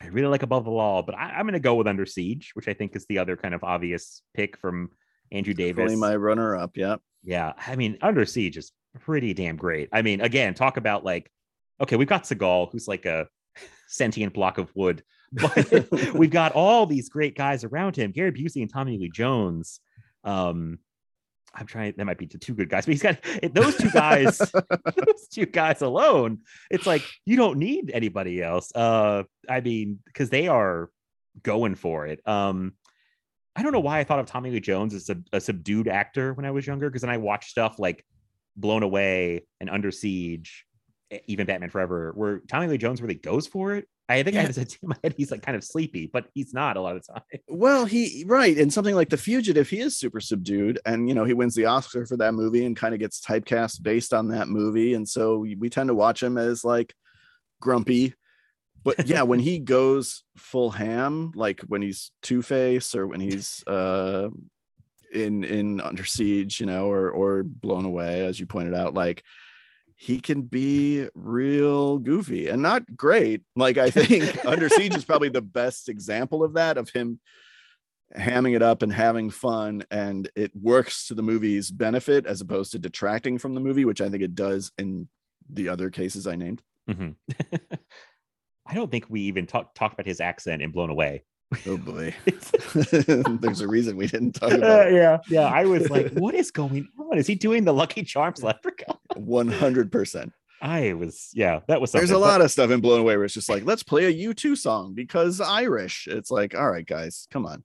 I 0.00 0.06
really 0.06 0.28
like 0.28 0.42
Above 0.42 0.64
the 0.64 0.70
Law, 0.70 1.02
but 1.02 1.14
I, 1.14 1.32
I'm 1.32 1.44
going 1.44 1.52
to 1.54 1.60
go 1.60 1.74
with 1.74 1.86
Under 1.86 2.06
Siege, 2.06 2.52
which 2.54 2.68
I 2.68 2.74
think 2.74 2.96
is 2.96 3.06
the 3.06 3.18
other 3.18 3.36
kind 3.36 3.54
of 3.54 3.62
obvious 3.62 4.22
pick 4.34 4.56
from 4.58 4.90
Andrew 5.30 5.54
Davis. 5.54 5.94
My 5.96 6.16
runner 6.16 6.56
up. 6.56 6.76
Yeah. 6.76 6.96
Yeah, 7.24 7.52
I 7.66 7.76
mean, 7.76 7.98
Under 8.02 8.24
Siege 8.24 8.56
is 8.56 8.72
pretty 9.00 9.32
damn 9.34 9.56
great. 9.56 9.88
I 9.92 10.02
mean, 10.02 10.20
again, 10.20 10.54
talk 10.54 10.76
about 10.76 11.04
like, 11.04 11.30
okay, 11.80 11.96
we've 11.96 12.08
got 12.08 12.24
Seagal, 12.24 12.72
who's 12.72 12.88
like 12.88 13.06
a 13.06 13.28
sentient 13.88 14.34
block 14.34 14.58
of 14.58 14.74
wood, 14.74 15.02
but 15.32 15.88
we've 16.14 16.30
got 16.30 16.52
all 16.52 16.86
these 16.86 17.08
great 17.08 17.36
guys 17.36 17.64
around 17.64 17.96
him: 17.96 18.10
Gary 18.10 18.32
Busey 18.32 18.62
and 18.62 18.72
Tommy 18.72 18.98
Lee 18.98 19.10
Jones. 19.12 19.80
Um, 20.24 20.78
I'm 21.54 21.66
trying. 21.66 21.94
That 21.96 22.06
might 22.06 22.18
be 22.18 22.26
the 22.26 22.38
two 22.38 22.54
good 22.54 22.68
guys, 22.68 22.86
but 22.86 22.92
he's 22.92 23.02
got 23.02 23.18
those 23.52 23.76
two 23.76 23.90
guys. 23.90 24.38
those 24.38 25.28
two 25.30 25.46
guys 25.46 25.82
alone. 25.82 26.38
It's 26.70 26.86
like 26.86 27.02
you 27.24 27.36
don't 27.36 27.58
need 27.58 27.90
anybody 27.92 28.42
else. 28.42 28.72
Uh, 28.74 29.24
I 29.48 29.60
mean, 29.60 30.00
because 30.06 30.30
they 30.30 30.48
are 30.48 30.90
going 31.42 31.74
for 31.74 32.06
it. 32.06 32.26
Um, 32.26 32.72
I 33.54 33.62
don't 33.62 33.72
know 33.72 33.80
why 33.80 33.98
I 33.98 34.04
thought 34.04 34.18
of 34.18 34.26
Tommy 34.26 34.50
Lee 34.50 34.60
Jones 34.60 34.94
as 34.94 35.10
a, 35.10 35.16
a 35.32 35.40
subdued 35.40 35.88
actor 35.88 36.32
when 36.34 36.46
I 36.46 36.50
was 36.50 36.66
younger, 36.66 36.88
because 36.88 37.02
then 37.02 37.10
I 37.10 37.18
watched 37.18 37.50
stuff 37.50 37.78
like 37.78 38.04
Blown 38.56 38.82
Away 38.82 39.46
and 39.60 39.68
Under 39.68 39.90
Siege, 39.90 40.64
even 41.26 41.46
Batman 41.46 41.70
Forever, 41.70 42.12
where 42.14 42.40
Tommy 42.48 42.66
Lee 42.66 42.78
Jones 42.78 43.02
really 43.02 43.14
goes 43.14 43.46
for 43.46 43.74
it. 43.74 43.86
I 44.08 44.22
think 44.22 44.36
I 44.36 44.40
Yeah. 44.40 44.46
had 44.46 44.54
this 44.54 44.78
in 44.82 44.88
my 44.88 44.96
head 45.02 45.14
he's 45.16 45.30
like 45.30 45.42
kind 45.42 45.56
of 45.56 45.64
sleepy, 45.64 46.06
but 46.12 46.26
he's 46.34 46.52
not 46.52 46.76
a 46.76 46.80
lot 46.80 46.96
of 46.96 47.02
the 47.06 47.12
time. 47.12 47.22
Well, 47.48 47.84
he 47.84 48.24
right, 48.26 48.56
and 48.58 48.72
something 48.72 48.94
like 48.94 49.08
The 49.10 49.16
Fugitive, 49.16 49.68
he 49.68 49.80
is 49.80 49.96
super 49.96 50.20
subdued, 50.20 50.78
and 50.84 51.08
you 51.08 51.14
know 51.14 51.24
he 51.24 51.34
wins 51.34 51.54
the 51.54 51.66
Oscar 51.66 52.04
for 52.06 52.16
that 52.18 52.32
movie 52.34 52.64
and 52.66 52.76
kind 52.76 52.94
of 52.94 53.00
gets 53.00 53.20
typecast 53.20 53.82
based 53.82 54.12
on 54.12 54.28
that 54.28 54.48
movie, 54.48 54.94
and 54.94 55.08
so 55.08 55.38
we 55.38 55.68
tend 55.70 55.88
to 55.88 55.94
watch 55.94 56.22
him 56.22 56.36
as 56.38 56.64
like 56.64 56.94
grumpy. 57.60 58.14
But 58.84 59.06
yeah, 59.06 59.22
when 59.22 59.38
he 59.40 59.58
goes 59.58 60.24
full 60.36 60.70
ham, 60.70 61.32
like 61.34 61.60
when 61.62 61.82
he's 61.82 62.10
Two 62.22 62.42
Face 62.42 62.94
or 62.94 63.06
when 63.06 63.20
he's 63.20 63.62
uh 63.66 64.28
in 65.12 65.44
in 65.44 65.80
Under 65.80 66.04
Siege, 66.04 66.60
you 66.60 66.66
know, 66.66 66.86
or 66.90 67.10
or 67.10 67.42
Blown 67.42 67.84
Away, 67.84 68.24
as 68.26 68.40
you 68.40 68.46
pointed 68.46 68.74
out, 68.74 68.94
like 68.94 69.22
he 69.94 70.20
can 70.20 70.42
be 70.42 71.06
real 71.14 71.98
goofy 71.98 72.48
and 72.48 72.60
not 72.60 72.96
great. 72.96 73.42
Like 73.54 73.78
I 73.78 73.90
think 73.90 74.44
Under 74.46 74.68
Siege 74.68 74.96
is 74.96 75.04
probably 75.04 75.28
the 75.28 75.42
best 75.42 75.88
example 75.88 76.42
of 76.42 76.54
that, 76.54 76.76
of 76.76 76.90
him 76.90 77.20
hamming 78.16 78.56
it 78.56 78.62
up 78.62 78.82
and 78.82 78.92
having 78.92 79.30
fun, 79.30 79.84
and 79.90 80.28
it 80.34 80.50
works 80.60 81.06
to 81.06 81.14
the 81.14 81.22
movie's 81.22 81.70
benefit 81.70 82.26
as 82.26 82.40
opposed 82.40 82.72
to 82.72 82.78
detracting 82.78 83.38
from 83.38 83.54
the 83.54 83.60
movie, 83.60 83.84
which 83.84 84.00
I 84.00 84.10
think 84.10 84.22
it 84.22 84.34
does 84.34 84.72
in 84.76 85.08
the 85.48 85.68
other 85.68 85.88
cases 85.90 86.26
I 86.26 86.36
named. 86.36 86.62
Mhm. 86.90 87.14
I 88.66 88.74
don't 88.74 88.90
think 88.90 89.06
we 89.08 89.22
even 89.22 89.46
talked 89.46 89.74
talk 89.76 89.92
about 89.92 90.06
his 90.06 90.20
accent 90.20 90.62
in 90.62 90.70
Blown 90.70 90.90
Away. 90.90 91.24
Oh 91.66 91.76
boy. 91.76 92.14
There's 92.74 93.60
a 93.60 93.68
reason 93.68 93.96
we 93.96 94.06
didn't 94.06 94.32
talk 94.32 94.52
Uh, 94.52 94.56
about 94.58 94.86
it. 94.88 94.94
yeah, 94.94 95.18
yeah. 95.28 95.42
I 95.46 95.64
was 95.64 95.90
like, 95.90 96.10
what 96.14 96.34
is 96.34 96.50
going 96.50 96.88
on? 96.98 97.18
Is 97.18 97.26
he 97.26 97.34
doing 97.34 97.64
the 97.64 97.74
Lucky 97.74 98.02
Charms 98.04 98.42
leprechaun? 98.42 98.96
100%. 99.16 100.32
I 100.62 100.92
was, 100.92 101.30
yeah, 101.34 101.60
that 101.66 101.80
was 101.80 101.90
something. 101.90 102.06
There's 102.06 102.16
a 102.16 102.18
lot 102.20 102.40
of 102.40 102.50
stuff 102.50 102.70
in 102.70 102.80
Blown 102.80 103.00
Away 103.00 103.16
where 103.16 103.24
it's 103.24 103.34
just 103.34 103.48
like, 103.48 103.64
let's 103.64 103.82
play 103.82 104.04
a 104.04 104.28
U2 104.32 104.56
song 104.56 104.94
because 104.94 105.40
Irish. 105.40 106.06
It's 106.08 106.30
like, 106.30 106.54
all 106.54 106.70
right, 106.70 106.86
guys, 106.86 107.26
come 107.32 107.44
on. 107.46 107.64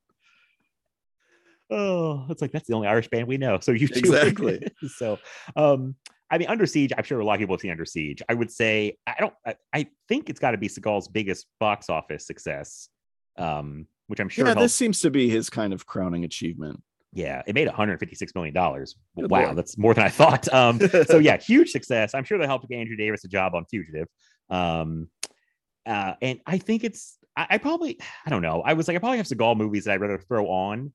oh, 1.69 2.25
it's 2.29 2.41
like 2.41 2.51
that's 2.51 2.67
the 2.67 2.73
only 2.73 2.87
Irish 2.87 3.07
band 3.09 3.27
we 3.27 3.37
know. 3.37 3.59
So 3.61 3.71
you 3.71 3.87
Exactly. 3.93 4.65
so, 4.95 5.19
um, 5.55 5.95
I 6.29 6.37
mean, 6.37 6.49
Under 6.49 6.65
Siege. 6.65 6.91
I'm 6.97 7.03
sure 7.03 7.19
a 7.19 7.25
lot 7.25 7.33
of 7.35 7.39
people 7.39 7.55
have 7.55 7.61
seen 7.61 7.71
Under 7.71 7.85
Siege. 7.85 8.21
I 8.27 8.33
would 8.33 8.51
say 8.51 8.97
I 9.05 9.15
don't. 9.19 9.33
I, 9.45 9.55
I 9.73 9.87
think 10.09 10.29
it's 10.29 10.39
got 10.39 10.51
to 10.51 10.57
be 10.57 10.67
Seagal's 10.67 11.07
biggest 11.07 11.45
box 11.59 11.89
office 11.89 12.25
success, 12.27 12.89
um, 13.37 13.87
which 14.07 14.19
I'm 14.19 14.29
sure. 14.29 14.45
yeah, 14.45 14.49
helped- 14.49 14.61
this 14.61 14.75
seems 14.75 14.99
to 15.01 15.09
be 15.09 15.29
his 15.29 15.49
kind 15.49 15.73
of 15.73 15.85
crowning 15.85 16.23
achievement. 16.25 16.81
yeah, 17.13 17.41
it 17.47 17.55
made 17.55 17.67
156 17.67 18.35
million 18.35 18.53
dollars. 18.53 18.95
Wow, 19.15 19.45
lord. 19.45 19.57
that's 19.57 19.77
more 19.77 19.93
than 19.93 20.03
I 20.03 20.09
thought. 20.09 20.47
Um, 20.53 20.79
so 21.05 21.17
yeah, 21.19 21.37
huge 21.37 21.69
success. 21.71 22.13
I'm 22.13 22.23
sure 22.23 22.37
that 22.37 22.47
helped 22.47 22.67
get 22.67 22.77
Andrew 22.77 22.97
Davis 22.97 23.23
a 23.23 23.27
job 23.29 23.55
on 23.55 23.65
Fugitive. 23.65 24.07
Um, 24.49 25.09
uh, 25.85 26.13
and 26.21 26.39
I 26.45 26.57
think 26.57 26.83
it's 26.83 27.17
I, 27.37 27.47
I 27.51 27.57
probably 27.57 27.99
I 28.25 28.29
don't 28.29 28.41
know. 28.41 28.61
I 28.65 28.73
was 28.73 28.87
like 28.87 28.95
I 28.95 28.99
probably 28.99 29.17
have 29.17 29.27
Seagal 29.27 29.55
movies 29.57 29.85
that 29.85 29.93
I'd 29.93 30.01
rather 30.01 30.17
throw 30.19 30.47
on. 30.47 30.91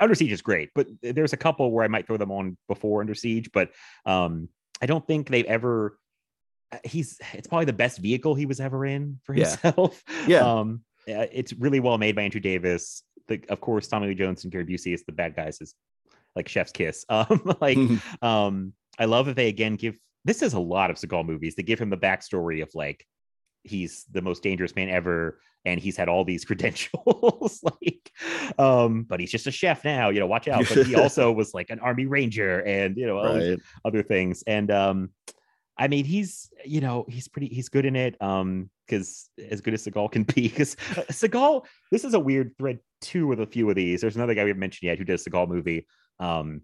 Under 0.00 0.14
Siege 0.14 0.32
is 0.32 0.42
great, 0.42 0.68
but 0.74 0.86
there's 1.02 1.32
a 1.32 1.36
couple 1.38 1.72
where 1.72 1.82
I 1.84 1.88
might 1.88 2.06
throw 2.06 2.18
them 2.18 2.30
on 2.30 2.58
before 2.68 3.00
Under 3.00 3.14
Siege. 3.14 3.50
But 3.52 3.70
um, 4.04 4.48
I 4.82 4.86
don't 4.86 5.06
think 5.06 5.28
they've 5.28 5.44
ever. 5.46 5.98
He's 6.84 7.18
it's 7.32 7.48
probably 7.48 7.64
the 7.64 7.72
best 7.72 7.98
vehicle 7.98 8.34
he 8.34 8.44
was 8.46 8.60
ever 8.60 8.84
in 8.84 9.20
for 9.24 9.34
himself. 9.34 10.02
Yeah. 10.26 10.40
Um, 10.58 10.82
uh, 11.08 11.26
it's 11.32 11.54
really 11.54 11.80
well 11.80 11.96
made 11.96 12.14
by 12.14 12.22
Andrew 12.22 12.40
Davis. 12.40 13.02
The, 13.28 13.42
of 13.48 13.62
course, 13.62 13.88
Tommy 13.88 14.08
Lee 14.08 14.14
Jones 14.14 14.44
and 14.44 14.52
Gary 14.52 14.66
Busey 14.66 14.92
is 14.92 15.04
the 15.04 15.12
bad 15.12 15.34
guys. 15.34 15.60
Is 15.62 15.74
like 16.36 16.48
Chef's 16.48 16.72
Kiss. 16.72 17.04
Um, 17.10 17.56
like 17.60 17.78
um, 18.22 18.72
I 18.98 19.06
love 19.06 19.26
that 19.26 19.36
they 19.36 19.48
again 19.48 19.76
give 19.76 19.98
this 20.24 20.42
is 20.42 20.52
a 20.52 20.60
lot 20.60 20.90
of 20.90 20.96
Seagal 20.96 21.26
movies. 21.26 21.54
They 21.54 21.62
give 21.62 21.78
him 21.78 21.90
the 21.90 21.96
backstory 21.96 22.62
of 22.62 22.70
like 22.74 23.06
he's 23.68 24.04
the 24.10 24.22
most 24.22 24.42
dangerous 24.42 24.74
man 24.74 24.88
ever, 24.88 25.40
and 25.64 25.80
he's 25.80 25.96
had 25.96 26.08
all 26.08 26.24
these 26.24 26.44
credentials. 26.46 27.60
like, 27.82 28.12
um, 28.58 29.04
but 29.04 29.20
he's 29.20 29.30
just 29.30 29.46
a 29.46 29.50
chef 29.50 29.84
now. 29.84 30.10
You 30.10 30.20
know, 30.20 30.26
watch 30.26 30.48
out. 30.48 30.64
But 30.68 30.86
he 30.86 30.94
also 31.00 31.32
was 31.32 31.54
like 31.54 31.70
an 31.70 31.80
army 31.80 32.06
ranger, 32.06 32.60
and 32.60 32.96
you 32.96 33.06
know, 33.06 33.22
right. 33.22 33.58
other 33.84 34.02
things. 34.02 34.42
And 34.46 34.70
um, 34.70 35.10
I 35.76 35.88
mean, 35.88 36.04
he's 36.04 36.50
you 36.64 36.80
know 36.80 37.04
he's 37.08 37.28
pretty 37.28 37.48
he's 37.48 37.68
good 37.68 37.84
in 37.84 37.96
it. 37.96 38.20
Um, 38.20 38.70
because 38.86 39.28
as 39.50 39.60
good 39.60 39.74
as 39.74 39.84
Seagal 39.84 40.12
can 40.12 40.22
be, 40.22 40.48
because 40.48 40.74
Seagal, 41.10 41.66
this 41.92 42.04
is 42.04 42.14
a 42.14 42.18
weird 42.18 42.56
thread 42.56 42.78
too 43.02 43.26
with 43.26 43.38
a 43.38 43.46
few 43.46 43.68
of 43.68 43.76
these. 43.76 44.00
There's 44.00 44.16
another 44.16 44.32
guy 44.32 44.44
we 44.44 44.50
haven't 44.50 44.60
mentioned 44.60 44.88
yet 44.88 44.96
who 44.96 45.04
did 45.04 45.20
a 45.20 45.22
Seagal 45.22 45.46
movie. 45.46 45.86
Um, 46.18 46.62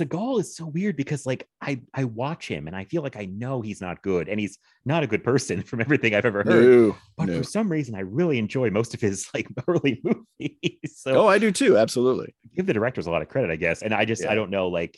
Seagal 0.00 0.40
is 0.40 0.56
so 0.56 0.66
weird 0.66 0.96
because 0.96 1.26
like 1.26 1.46
I 1.60 1.80
I 1.92 2.04
watch 2.04 2.48
him 2.48 2.66
and 2.66 2.74
I 2.76 2.84
feel 2.84 3.02
like 3.02 3.16
I 3.16 3.26
know 3.26 3.60
he's 3.60 3.80
not 3.80 4.02
good 4.02 4.28
and 4.28 4.40
he's 4.40 4.58
not 4.84 5.02
a 5.02 5.06
good 5.06 5.22
person 5.24 5.62
from 5.70 5.80
everything 5.80 6.14
I've 6.14 6.24
ever 6.24 6.42
heard. 6.44 6.64
No, 6.64 6.96
But 7.16 7.26
no. 7.28 7.38
for 7.38 7.44
some 7.44 7.68
reason, 7.70 7.94
I 7.94 8.00
really 8.00 8.38
enjoy 8.38 8.70
most 8.70 8.94
of 8.94 9.00
his 9.00 9.28
like 9.34 9.48
early 9.68 10.00
movies. 10.04 10.94
So 10.96 11.22
Oh, 11.22 11.26
I 11.26 11.38
do 11.38 11.50
too. 11.52 11.76
Absolutely. 11.76 12.34
give 12.56 12.66
the 12.66 12.72
directors 12.72 13.06
a 13.06 13.10
lot 13.10 13.22
of 13.22 13.28
credit, 13.28 13.50
I 13.50 13.56
guess. 13.56 13.82
And 13.82 13.92
I 13.94 14.04
just 14.04 14.22
Yeah. 14.22 14.30
I 14.32 14.34
don't 14.34 14.50
know, 14.50 14.68
like 14.68 14.96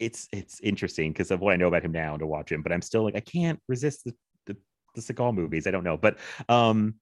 it's 0.00 0.28
it's 0.32 0.60
interesting 0.60 1.12
because 1.12 1.30
of 1.30 1.40
what 1.40 1.52
I 1.52 1.56
know 1.56 1.68
about 1.68 1.84
him 1.84 1.92
now 1.92 2.16
to 2.16 2.26
watch 2.26 2.50
him, 2.52 2.62
but 2.62 2.72
I'm 2.72 2.82
still 2.82 3.04
like 3.04 3.16
I 3.16 3.20
can't 3.20 3.60
resist 3.68 4.04
the 4.04 4.14
the, 4.46 4.56
the 4.94 5.00
Seagal 5.00 5.34
movies. 5.34 5.66
I 5.66 5.70
don't 5.70 5.84
know, 5.84 5.96
but 5.96 6.18
um. 6.48 6.94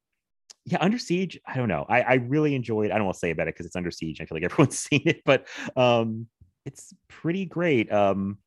Yeah, 0.65 0.79
Under 0.81 0.97
Siege. 0.99 1.41
I 1.45 1.57
don't 1.57 1.67
know. 1.69 1.85
I, 1.89 2.03
I 2.03 2.15
really 2.15 2.55
enjoyed. 2.55 2.93
I 2.93 2.95
don't 2.97 3.05
want 3.07 3.17
to 3.17 3.19
say 3.19 3.31
about 3.33 3.49
it 3.49 3.55
because 3.55 3.67
it's 3.67 3.75
Under 3.75 3.91
Siege. 3.91 4.21
I 4.21 4.27
feel 4.27 4.37
like 4.37 4.45
everyone's 4.45 4.79
seen 4.79 5.03
it, 5.07 5.21
but 5.25 5.49
um, 5.77 6.29
it's 6.65 6.95
pretty 7.09 7.45
great. 7.45 7.93
Um, 7.93 8.39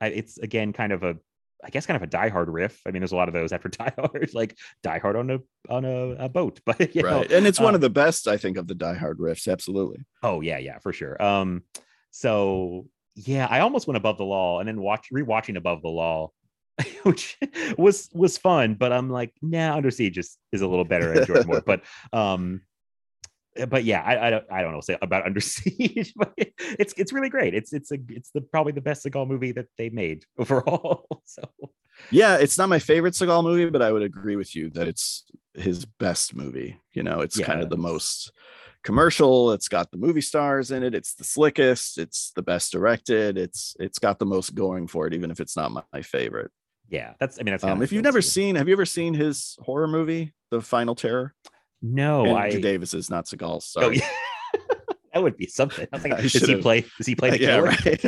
it's 0.00 0.38
again 0.38 0.72
kind 0.72 0.92
of 0.92 1.02
a, 1.02 1.16
I 1.62 1.70
guess 1.70 1.86
kind 1.86 1.96
of 1.96 2.02
a 2.02 2.06
Die 2.06 2.28
Hard 2.28 2.48
riff. 2.48 2.80
I 2.86 2.90
mean, 2.90 3.00
there's 3.00 3.12
a 3.12 3.16
lot 3.16 3.28
of 3.28 3.34
those 3.34 3.52
after 3.52 3.68
Die 3.70 3.92
Hard, 3.96 4.30
like 4.34 4.56
Die 4.82 4.98
Hard 4.98 5.16
on 5.16 5.30
a 5.30 5.38
on 5.68 5.84
a, 5.84 6.24
a 6.24 6.28
boat, 6.28 6.60
but 6.66 6.94
you 6.94 7.02
know. 7.02 7.22
And 7.22 7.46
it's 7.46 7.60
one 7.60 7.70
um, 7.70 7.74
of 7.76 7.80
the 7.80 7.90
best, 7.90 8.28
I 8.28 8.36
think, 8.36 8.56
of 8.56 8.66
the 8.66 8.74
Die 8.74 8.94
Hard 8.94 9.18
riffs. 9.18 9.50
Absolutely. 9.50 10.04
Oh 10.22 10.40
yeah, 10.40 10.58
yeah, 10.58 10.78
for 10.78 10.92
sure. 10.92 11.20
Um, 11.22 11.62
so 12.10 12.86
yeah, 13.16 13.46
I 13.48 13.60
almost 13.60 13.86
went 13.86 13.96
above 13.96 14.18
the 14.18 14.24
law, 14.24 14.60
and 14.60 14.68
then 14.68 14.80
watch 14.80 15.08
rewatching 15.12 15.56
Above 15.56 15.82
the 15.82 15.88
Law, 15.88 16.32
which 17.04 17.38
was 17.78 18.08
was 18.12 18.38
fun, 18.38 18.74
but 18.74 18.92
I'm 18.92 19.10
like, 19.10 19.32
nah, 19.40 19.76
Under 19.76 19.90
Siege 19.90 20.18
is, 20.18 20.36
is 20.52 20.62
a 20.62 20.66
little 20.66 20.84
better. 20.84 21.12
I 21.14 21.20
enjoyed 21.20 21.46
more, 21.46 21.62
but 21.64 21.82
um, 22.12 22.62
but 23.68 23.84
yeah, 23.84 24.02
I, 24.02 24.26
I 24.26 24.30
don't 24.30 24.44
I 24.50 24.62
don't 24.62 24.72
know 24.72 24.80
say 24.80 24.96
about 25.02 25.24
Under 25.26 25.40
Siege, 25.40 26.12
but 26.16 26.32
it's 26.36 26.94
it's 26.96 27.12
really 27.12 27.28
great. 27.30 27.54
It's 27.54 27.72
it's 27.72 27.90
a 27.92 27.98
it's 28.08 28.30
the 28.30 28.40
probably 28.40 28.72
the 28.72 28.80
best 28.80 29.04
Seagal 29.04 29.26
movie 29.28 29.52
that 29.52 29.66
they 29.78 29.90
made 29.90 30.24
overall. 30.38 31.06
So 31.24 31.42
Yeah, 32.10 32.36
it's 32.36 32.58
not 32.58 32.68
my 32.68 32.78
favorite 32.78 33.14
Seagal 33.14 33.44
movie, 33.44 33.70
but 33.70 33.82
I 33.82 33.92
would 33.92 34.02
agree 34.02 34.36
with 34.36 34.54
you 34.56 34.70
that 34.70 34.88
it's 34.88 35.24
his 35.54 35.84
best 35.84 36.34
movie. 36.34 36.80
You 36.92 37.02
know, 37.04 37.20
it's 37.20 37.38
kind 37.38 37.60
of 37.62 37.70
the 37.70 37.76
most 37.76 38.32
commercial. 38.82 39.52
It's 39.52 39.68
got 39.68 39.90
the 39.90 39.96
movie 39.98 40.20
stars 40.20 40.70
in 40.70 40.82
it. 40.82 40.94
It's 40.94 41.14
the 41.14 41.24
slickest. 41.24 41.98
It's 41.98 42.32
the 42.34 42.42
best 42.42 42.72
directed. 42.72 43.38
It's 43.38 43.76
it's 43.78 43.98
got 43.98 44.18
the 44.18 44.26
most 44.26 44.54
going 44.54 44.86
for 44.88 45.06
it, 45.06 45.14
even 45.14 45.30
if 45.30 45.40
it's 45.40 45.56
not 45.56 45.70
my, 45.70 45.82
my 45.92 46.02
favorite. 46.02 46.50
yeah, 46.88 47.14
that's 47.20 47.38
I 47.38 47.42
mean 47.44 47.52
that's 47.52 47.64
Um, 47.64 47.82
if 47.82 47.92
you've 47.92 48.02
never 48.04 48.20
to- 48.20 48.26
seen, 48.28 48.56
have 48.56 48.68
you 48.68 48.74
ever 48.74 48.84
seen 48.86 49.14
his 49.14 49.56
horror 49.60 49.86
movie, 49.88 50.34
The 50.50 50.60
Final 50.60 50.94
Terror? 50.94 51.34
No, 51.84 52.24
Andrew 52.24 52.58
I 52.58 52.62
Davis 52.62 52.94
is 52.94 53.10
not 53.10 53.26
Seagal. 53.26 53.62
oh 53.76 53.90
yeah. 53.90 54.08
that 55.12 55.22
would 55.22 55.36
be 55.36 55.46
something. 55.46 55.86
I 55.92 55.98
like, 55.98 56.12
I 56.14 56.22
does 56.22 56.32
he 56.32 56.56
play? 56.56 56.86
Does 56.96 57.06
he 57.06 57.14
play 57.14 57.28
the 57.30 57.40
yeah, 57.40 57.58
right. 57.58 58.02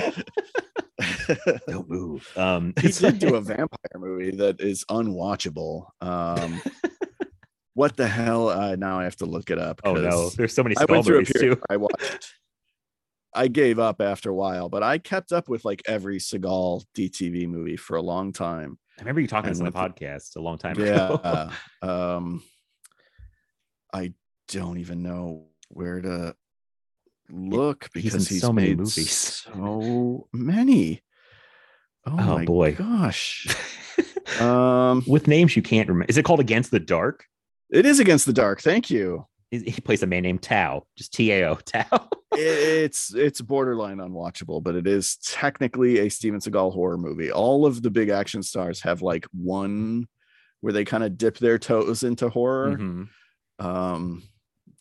Don't 1.69 1.91
move. 1.91 2.27
Um, 2.37 2.73
he 2.81 2.89
did 2.89 3.19
do 3.19 3.35
a 3.35 3.43
vampire 3.43 3.97
movie 3.97 4.31
that 4.37 4.63
is 4.63 4.87
unwatchable. 4.91 5.89
Um, 6.01 6.63
what 7.75 7.99
the 7.99 8.09
hell? 8.09 8.49
Uh, 8.49 8.77
now 8.77 8.99
I 8.99 9.05
have 9.05 9.17
to 9.17 9.27
look 9.27 9.51
it 9.51 9.59
up. 9.59 9.83
Oh 9.85 9.93
no, 9.93 10.31
there's 10.31 10.55
so 10.55 10.63
many 10.63 10.75
I 10.79 10.85
Skull 10.85 10.95
went 10.95 11.07
through 11.07 11.17
a 11.17 11.19
movies 11.19 11.33
period 11.33 11.57
too. 11.57 11.63
I 11.69 11.77
watched. 11.77 12.33
I 13.35 13.49
gave 13.49 13.79
up 13.79 14.01
after 14.01 14.31
a 14.31 14.35
while, 14.35 14.71
but 14.71 14.83
I 14.83 14.97
kept 14.97 15.33
up 15.33 15.51
with 15.51 15.67
like 15.67 15.83
every 15.87 16.17
Seagal 16.17 16.83
DTV 16.97 17.47
movie 17.47 17.77
for 17.77 17.99
a 17.99 18.03
long 18.03 18.33
time. 18.33 18.79
I 18.99 19.03
remember 19.03 19.21
you 19.21 19.29
talking 19.29 19.51
and 19.51 19.59
on 19.59 19.67
the 19.67 19.73
podcast 19.73 20.37
a 20.37 20.41
long 20.41 20.57
time 20.57 20.81
ago. 20.81 21.21
Yeah. 21.23 21.51
um, 21.87 22.43
I 23.97 24.13
don't 24.49 24.79
even 24.79 25.03
know 25.03 25.47
where 25.69 26.01
to 26.01 26.37
look 27.31 27.89
he's 27.95 28.05
because 28.05 28.29
in 28.29 28.35
he's 28.35 28.41
so 28.43 28.53
many 28.53 28.69
made 28.69 28.79
movies. 28.79 29.11
So 29.11 30.29
many. 30.33 31.03
Oh, 32.07 32.13
Oh, 32.13 32.37
my 32.39 32.45
boy. 32.45 32.75
gosh. 32.75 33.49
Um, 34.41 35.05
With 35.07 35.29
names 35.29 35.55
you 35.57 35.63
can't 35.63 35.89
remember. 35.89 36.11
Is 36.11 36.19
it 36.19 36.25
called 36.25 36.41
Against 36.41 36.71
the 36.73 36.81
Dark? 36.81 37.25
it 37.71 37.87
is 37.87 38.01
against 38.01 38.27
the 38.27 38.33
dark. 38.33 38.61
Thank 38.61 38.91
you. 38.91 39.25
He 39.51 39.61
he 39.61 39.81
plays 39.81 40.03
a 40.03 40.07
man 40.07 40.25
named 40.25 40.43
Tao, 40.43 40.85
just 40.97 41.15
T 41.15 41.31
A 41.33 41.49
O 41.49 41.55
Tao. 41.65 42.09
It's 42.33 43.15
it's 43.15 43.41
borderline 43.41 43.99
unwatchable, 43.99 44.63
but 44.63 44.75
it 44.75 44.87
is 44.87 45.17
technically 45.19 46.01
a 46.01 46.09
Steven 46.11 46.41
Seagal 46.41 46.73
horror 46.75 46.99
movie. 46.99 47.31
All 47.31 47.65
of 47.67 47.83
the 47.83 47.91
big 47.91 48.09
action 48.09 48.43
stars 48.43 48.81
have 48.83 49.01
like 49.01 49.27
one 49.33 50.07
where 50.61 50.73
they 50.73 50.85
kind 50.85 51.05
of 51.05 51.17
dip 51.17 51.39
their 51.39 51.59
toes 51.59 52.03
into 52.03 52.29
horror. 52.29 52.77
Mhm. 52.77 53.09
Um, 53.59 54.23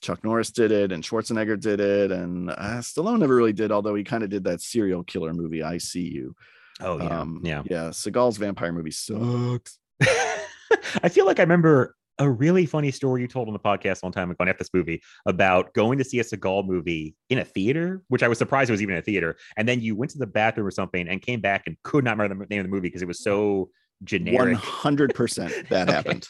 Chuck 0.01 0.23
Norris 0.23 0.51
did 0.51 0.71
it, 0.71 0.91
and 0.91 1.03
Schwarzenegger 1.03 1.59
did 1.59 1.80
it, 1.80 2.11
and 2.11 2.51
uh, 2.51 2.80
Stallone 2.80 3.19
never 3.19 3.36
really 3.36 3.53
did, 3.53 3.71
although 3.71 3.95
he 3.95 4.03
kind 4.03 4.23
of 4.23 4.30
did 4.30 4.43
that 4.43 4.61
serial 4.61 5.03
killer 5.03 5.34
movie, 5.34 5.63
I 5.63 5.78
See 5.78 6.07
You. 6.07 6.36
Oh 6.82 6.97
yeah, 6.97 7.19
um, 7.19 7.41
yeah. 7.43 7.63
yeah. 7.69 7.89
Seagal's 7.89 8.38
vampire 8.38 8.71
movie 8.71 8.91
sucks. 8.91 9.80
I 10.01 11.09
feel 11.09 11.26
like 11.26 11.39
I 11.39 11.43
remember 11.43 11.95
a 12.19 12.30
really 12.30 12.65
funny 12.65 12.91
story 12.91 13.21
you 13.21 13.28
told 13.28 13.47
on 13.47 13.53
the 13.53 13.59
podcast 13.59 14.03
one 14.03 14.11
time 14.11 14.32
ago 14.32 14.38
on 14.39 14.47
F 14.47 14.57
this 14.57 14.69
movie 14.73 15.01
about 15.26 15.73
going 15.73 15.97
to 15.97 16.03
see 16.03 16.19
a 16.19 16.23
Seagal 16.23 16.65
movie 16.65 17.15
in 17.30 17.39
a 17.39 17.45
theater, 17.45 18.01
which 18.07 18.23
I 18.23 18.28
was 18.28 18.38
surprised 18.38 18.69
it 18.69 18.73
was 18.73 18.82
even 18.82 18.95
a 18.95 19.01
theater. 19.01 19.38
And 19.57 19.67
then 19.67 19.82
you 19.82 19.95
went 19.95 20.11
to 20.11 20.17
the 20.17 20.28
bathroom 20.28 20.67
or 20.67 20.71
something 20.71 21.07
and 21.07 21.21
came 21.21 21.41
back 21.41 21.63
and 21.65 21.76
could 21.84 22.03
not 22.03 22.17
remember 22.17 22.45
the 22.45 22.53
name 22.53 22.61
of 22.61 22.65
the 22.65 22.71
movie 22.71 22.88
because 22.88 23.01
it 23.01 23.07
was 23.07 23.21
so 23.21 23.69
generic. 24.03 24.57
hundred 24.57 25.13
percent 25.13 25.69
that 25.69 25.89
happened. 25.89 26.28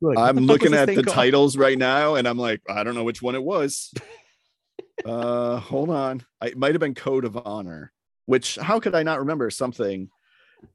Like, 0.00 0.18
I'm 0.18 0.36
the 0.36 0.42
looking 0.42 0.74
at 0.74 0.86
the 0.86 1.02
called?" 1.02 1.08
titles 1.08 1.56
right 1.56 1.78
now, 1.78 2.14
and 2.16 2.26
I'm 2.26 2.38
like, 2.38 2.60
I 2.68 2.82
don't 2.84 2.94
know 2.94 3.04
which 3.04 3.22
one 3.22 3.34
it 3.34 3.42
was. 3.42 3.92
uh, 5.04 5.58
hold 5.60 5.90
on. 5.90 6.24
I, 6.40 6.48
it 6.48 6.58
might 6.58 6.72
have 6.72 6.80
been 6.80 6.94
Code 6.94 7.24
of 7.24 7.38
Honor. 7.44 7.92
Which 8.26 8.56
how 8.56 8.80
could 8.80 8.94
I 8.94 9.02
not 9.04 9.20
remember 9.20 9.50
something 9.50 10.10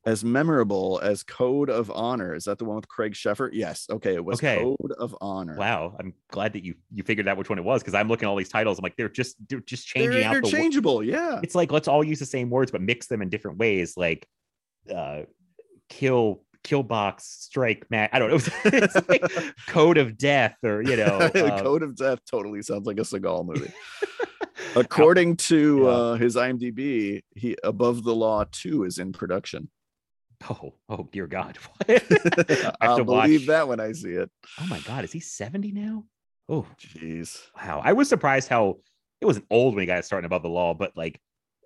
as 0.06 0.24
memorable 0.24 1.02
as 1.04 1.22
Code 1.24 1.70
of 1.70 1.92
Honor? 1.92 2.34
Is 2.34 2.46
that 2.46 2.58
the 2.58 2.64
one 2.66 2.78
with 2.78 2.88
Craig 2.88 3.14
Sheffer? 3.14 3.50
Yes. 3.52 3.88
Okay, 3.90 4.14
it 4.16 4.24
was 4.24 4.40
Okay. 4.40 4.60
Code 4.62 4.94
of 4.98 5.16
Honor. 5.20 5.58
Wow, 5.58 5.98
I'm 6.00 6.14
glad 6.30 6.54
that 6.54 6.64
you 6.64 6.76
you 6.94 7.04
figured 7.04 7.28
out 7.28 7.38
which 7.38 7.50
one 7.50 7.60
it 7.60 7.66
was 7.66 7.82
because 7.82 7.94
I'm 7.94 8.08
looking 8.08 8.28
at 8.28 8.30
all 8.30 8.38
these 8.38 8.48
titles. 8.48 8.80
I'm 8.80 8.84
like, 8.84 8.96
they're 8.96 9.10
just 9.10 9.36
they're 9.50 9.60
just 9.60 9.86
changing 9.88 10.12
They're 10.12 10.24
out 10.30 10.32
the. 10.34 10.38
interchangeable. 10.48 11.04
yeah. 11.04 11.42
It's 11.44 11.56
like 11.56 11.72
let's 11.74 11.90
all 11.90 12.04
use 12.04 12.20
the 12.20 12.26
same 12.26 12.50
words 12.50 12.72
but 12.72 12.82
mix 12.82 13.08
them 13.08 13.22
in 13.22 13.28
different 13.30 13.58
ways, 13.58 13.98
like 13.98 14.26
uh, 14.96 15.24
kill, 15.90 16.44
kill 16.64 16.84
box, 16.84 17.26
strike, 17.26 17.86
mat. 17.90 18.10
I 18.14 18.20
don't 18.20 18.30
know. 18.32 18.36
it's 18.66 19.10
like 19.10 19.24
code 19.68 19.98
of 19.98 20.18
death 20.18 20.56
or 20.64 20.82
you 20.82 20.96
know. 20.98 21.06
uh, 21.36 21.62
Code 21.62 21.84
of 21.84 21.96
Death 21.96 22.20
totally 22.30 22.62
sounds 22.62 22.86
like 22.88 22.98
a 22.98 23.02
Seagal 23.02 23.46
movie. 23.46 23.72
According 24.76 25.38
to 25.38 25.80
Yeah. 25.84 25.88
uh, 25.90 26.14
his 26.16 26.36
IMDb, 26.36 27.22
he 27.36 27.58
Above 27.64 28.04
the 28.04 28.14
Law 28.16 28.46
2 28.52 28.84
is 28.86 29.00
in 29.00 29.12
production. 29.12 29.70
oh, 30.50 30.74
oh 30.90 31.08
dear 31.12 31.28
God! 31.28 31.58
I 31.88 31.94
have 31.94 32.76
I'll 32.82 32.98
to 32.98 33.04
believe 33.04 33.42
watch- 33.42 33.48
that 33.48 33.68
when 33.68 33.80
I 33.80 33.92
see 33.92 34.12
it. 34.12 34.30
Oh 34.60 34.68
my 34.68 34.80
God, 34.82 35.04
is 35.04 35.12
he 35.12 35.20
70 35.20 35.72
now? 35.72 36.06
Oh 36.50 36.66
Jeez. 36.80 37.40
wow! 37.56 37.82
I 37.84 37.94
was 37.94 38.10
surprised 38.10 38.50
how 38.50 38.78
it 39.20 39.26
wasn't 39.26 39.46
old 39.50 39.76
when 39.76 39.82
he 39.84 39.86
got 39.88 40.04
starting 40.06 40.26
above 40.26 40.42
the 40.44 40.50
law, 40.50 40.74
but 40.74 40.96
like 40.96 41.20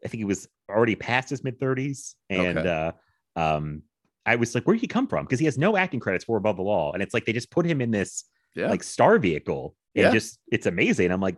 I 0.03 0.07
think 0.07 0.19
he 0.19 0.25
was 0.25 0.47
already 0.69 0.95
past 0.95 1.29
his 1.29 1.43
mid 1.43 1.59
30s, 1.59 2.15
and 2.29 2.57
Okay. 2.59 2.91
uh, 3.35 3.39
um, 3.39 3.83
I 4.25 4.35
was 4.35 4.55
like, 4.55 4.65
where 4.65 4.75
did 4.75 4.81
he 4.81 4.87
come 4.87 5.07
from? 5.07 5.25
Because 5.25 5.39
he 5.39 5.45
has 5.45 5.57
no 5.57 5.77
acting 5.77 5.99
credits 5.99 6.25
for 6.25 6.37
above 6.37 6.55
the 6.57 6.63
law, 6.63 6.91
and 6.93 7.01
it's 7.03 7.13
like 7.13 7.25
they 7.25 7.33
just 7.33 7.51
put 7.51 7.65
him 7.65 7.81
in 7.81 7.91
this 7.91 8.23
Yeah. 8.55 8.69
like 8.69 8.83
star 8.83 9.19
vehicle. 9.19 9.75
And 9.97 10.03
Yeah. 10.03 10.11
just 10.11 10.39
it's 10.51 10.65
amazing. 10.65 11.09
I'm 11.11 11.21
like, 11.21 11.37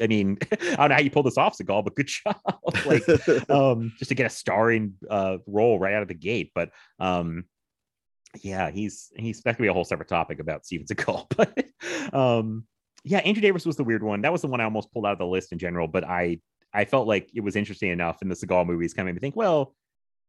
I 0.00 0.06
mean, 0.06 0.38
I 0.52 0.56
don't 0.76 0.88
know 0.88 0.94
how 0.94 1.00
you 1.00 1.10
pulled 1.10 1.26
this 1.26 1.36
off, 1.36 1.58
Seagal, 1.58 1.84
but 1.84 1.94
good 1.94 2.06
job. 2.24 2.36
like, 2.86 3.06
um, 3.50 3.92
just 3.98 4.08
to 4.08 4.14
get 4.14 4.26
a 4.26 4.30
starring 4.30 4.94
uh 5.10 5.38
role 5.46 5.78
right 5.78 5.94
out 5.94 6.02
of 6.02 6.08
the 6.08 6.14
gate. 6.14 6.52
But 6.54 6.70
um, 6.98 7.44
yeah, 8.42 8.70
he's 8.70 9.10
he's 9.16 9.42
that 9.42 9.56
could 9.56 9.62
be 9.62 9.68
a 9.68 9.72
whole 9.74 9.84
separate 9.84 10.08
topic 10.08 10.38
about 10.40 10.64
Steven 10.64 10.86
Seagal. 10.86 11.26
But 11.36 12.14
um, 12.14 12.64
yeah, 13.04 13.18
Andrew 13.18 13.42
Davis 13.42 13.66
was 13.66 13.76
the 13.76 13.84
weird 13.84 14.02
one. 14.02 14.22
That 14.22 14.32
was 14.32 14.40
the 14.42 14.48
one 14.48 14.60
I 14.60 14.64
almost 14.64 14.92
pulled 14.92 15.04
out 15.04 15.12
of 15.12 15.18
the 15.18 15.26
list 15.26 15.52
in 15.52 15.58
general. 15.58 15.86
But 15.88 16.04
I 16.04 16.38
I 16.72 16.86
felt 16.86 17.06
like 17.06 17.28
it 17.34 17.40
was 17.40 17.56
interesting 17.56 17.90
enough 17.90 18.22
in 18.22 18.28
the 18.28 18.34
Seagal 18.34 18.66
movies, 18.66 18.94
kind 18.94 19.06
of 19.08 19.14
made 19.14 19.20
me 19.20 19.26
think, 19.26 19.36
well, 19.36 19.74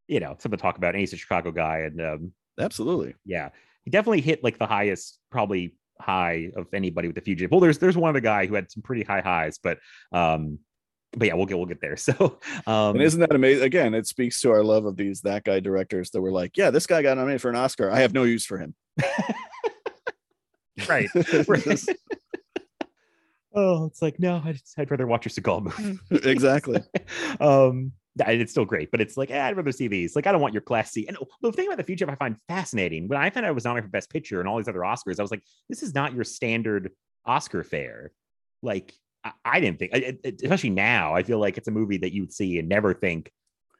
you 0.08 0.20
know, 0.20 0.36
something 0.39 0.51
to 0.51 0.62
talk 0.62 0.78
about. 0.78 0.95
And 0.95 0.99
he's 0.99 1.14
a 1.14 1.18
Chicago 1.18 1.51
guy, 1.51 1.80
and 1.80 2.01
um, 2.01 2.32
Absolutely. 2.60 3.16
yeah, 3.26 3.49
he 3.84 3.91
definitely 3.91 4.22
hit 4.22 4.43
like 4.43 4.58
the 4.58 4.68
highest, 4.68 5.20
probably 5.32 5.76
high 5.99 6.52
of 6.56 6.68
anybody 6.73 7.07
with 7.07 7.15
the 7.15 7.22
fugitive. 7.22 7.52
Well, 7.52 7.60
there's 7.60 7.78
there's 7.78 7.98
one 7.98 8.10
other 8.10 8.19
guy 8.19 8.45
who 8.45 8.56
had 8.56 8.72
some 8.72 8.84
pretty 8.84 9.03
high 9.03 9.22
highs, 9.22 9.57
but 9.57 9.80
um, 10.11 10.60
but 11.15 11.28
yeah, 11.28 11.34
we'll 11.34 11.45
get 11.45 11.57
we'll 11.57 11.65
get 11.65 11.82
there. 11.82 11.95
So 12.03 12.40
um, 12.68 12.95
and 12.95 13.02
isn't 13.02 13.19
that 13.19 13.34
amazing? 13.34 13.64
Again, 13.64 13.94
it 13.94 14.07
speaks 14.07 14.41
to 14.41 14.52
our 14.52 14.64
love 14.64 14.86
of 14.86 14.98
these 14.98 15.22
that 15.22 15.44
guy 15.44 15.60
directors 15.60 16.11
that 16.11 16.22
were 16.22 16.32
like, 16.32 16.57
yeah, 16.57 16.69
this 16.69 16.88
guy 16.88 17.02
got 17.02 17.18
nominated 17.18 17.41
for 17.41 17.49
an 17.49 17.56
Oscar. 17.56 17.91
I 17.91 17.99
have 17.99 18.14
no 18.14 18.23
use 18.23 18.45
for 18.45 18.57
him. 18.57 18.76
right, 20.88 21.10
right. 21.48 21.86
oh, 23.56 23.86
it's 23.86 24.02
like 24.02 24.19
no, 24.19 24.41
I'd, 24.44 24.60
I'd 24.78 24.91
rather 24.91 25.07
watch 25.07 25.26
your 25.26 25.32
Seagal 25.32 25.64
movie. 25.64 25.99
exactly. 26.30 26.84
um 27.40 27.94
it's 28.19 28.52
still 28.52 28.65
great, 28.65 28.91
but 28.91 29.02
it's 29.02 29.18
like 29.18 29.31
eh, 29.31 29.41
I'd 29.44 29.57
rather 29.57 29.72
see 29.72 29.88
these. 29.88 30.15
Like 30.15 30.27
I 30.27 30.31
don't 30.31 30.41
want 30.41 30.53
your 30.53 30.61
class 30.61 30.91
C. 30.91 31.07
And 31.07 31.18
the 31.41 31.52
thing 31.52 31.68
about 31.68 31.77
the 31.77 31.84
future 31.84 32.10
I 32.10 32.15
find 32.15 32.38
fascinating 32.48 33.07
when 33.07 33.19
I 33.19 33.30
found 33.30 33.45
out 33.45 33.49
I 33.49 33.52
was 33.53 33.65
nominated 33.65 33.88
for 33.90 33.91
Best 33.91 34.10
Picture 34.11 34.40
and 34.40 34.48
all 34.48 34.57
these 34.57 34.68
other 34.68 34.80
Oscars, 34.81 35.19
I 35.19 35.23
was 35.23 35.31
like, 35.31 35.44
this 35.69 35.81
is 35.84 35.94
not 35.95 36.14
your 36.14 36.23
standard 36.23 36.91
Oscar 37.26 37.64
fare. 37.64 38.11
Like 38.61 38.94
I, 39.23 39.31
I 39.44 39.60
didn't 39.60 39.80
think, 39.80 39.95
it- 39.95 40.19
it- 40.23 40.41
especially 40.44 40.69
now, 40.72 41.15
I 41.15 41.23
feel 41.23 41.40
like 41.40 41.57
it's 41.57 41.68
a 41.68 41.72
movie 41.72 41.98
that 41.98 42.14
you'd 42.14 42.31
see 42.34 42.60
and 42.60 42.69
never 42.69 42.94
think 42.94 43.31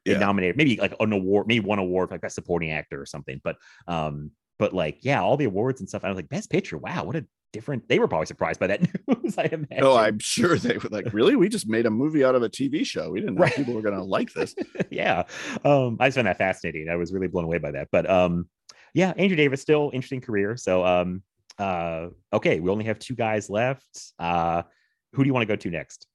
it 0.04 0.18
nominated, 0.20 0.56
maybe 0.56 0.76
like 0.76 0.94
an 1.00 1.12
award, 1.12 1.46
maybe 1.46 1.64
one 1.64 1.78
award 1.78 2.08
for 2.08 2.14
like 2.14 2.22
best 2.22 2.34
supporting 2.34 2.70
actor 2.72 3.00
or 3.00 3.06
something. 3.06 3.40
But, 3.42 3.56
um, 3.88 4.32
but 4.58 4.72
like, 4.74 4.98
yeah, 5.02 5.22
all 5.22 5.36
the 5.36 5.46
awards 5.46 5.80
and 5.80 5.88
stuff. 5.88 6.04
I 6.04 6.08
was 6.08 6.16
like, 6.16 6.28
best 6.28 6.50
picture. 6.50 6.76
Wow, 6.78 7.04
what 7.04 7.16
a 7.16 7.26
different. 7.54 7.88
They 7.88 7.98
were 7.98 8.06
probably 8.08 8.26
surprised 8.26 8.60
by 8.60 8.66
that 8.66 8.82
news. 9.08 9.38
I 9.38 9.44
imagine. 9.44 9.78
No, 9.80 9.96
I'm 9.96 10.18
sure 10.18 10.58
they 10.58 10.76
were 10.76 10.90
like, 10.90 11.12
really? 11.14 11.36
We 11.36 11.48
just 11.48 11.66
made 11.66 11.86
a 11.86 11.90
movie 11.90 12.22
out 12.22 12.34
of 12.34 12.42
a 12.42 12.50
TV 12.50 12.84
show. 12.84 13.10
We 13.10 13.20
didn't 13.20 13.36
know 13.36 13.42
Right. 13.42 13.54
people 13.54 13.72
were 13.72 13.80
gonna 13.82 14.04
like 14.04 14.32
this. 14.34 14.54
yeah. 14.90 15.22
Um, 15.64 15.96
I 16.00 16.08
just 16.08 16.16
found 16.16 16.26
that 16.26 16.36
fascinating. 16.36 16.90
I 16.90 16.96
was 16.96 17.12
really 17.14 17.28
blown 17.28 17.44
away 17.44 17.56
by 17.58 17.70
that. 17.70 17.88
But 17.90 18.10
um, 18.10 18.48
yeah, 18.92 19.14
Andrew 19.16 19.36
Davis 19.36 19.62
still 19.62 19.90
interesting 19.94 20.20
career. 20.20 20.56
So 20.58 20.84
um, 20.84 21.22
uh, 21.58 22.08
okay, 22.32 22.60
we 22.60 22.68
only 22.70 22.84
have 22.84 22.98
two 22.98 23.14
guys 23.14 23.48
left. 23.48 24.12
Uh, 24.18 24.62
who 25.12 25.22
do 25.22 25.28
you 25.28 25.32
want 25.32 25.42
to 25.42 25.46
go 25.46 25.56
to 25.56 25.70
next? 25.70 26.06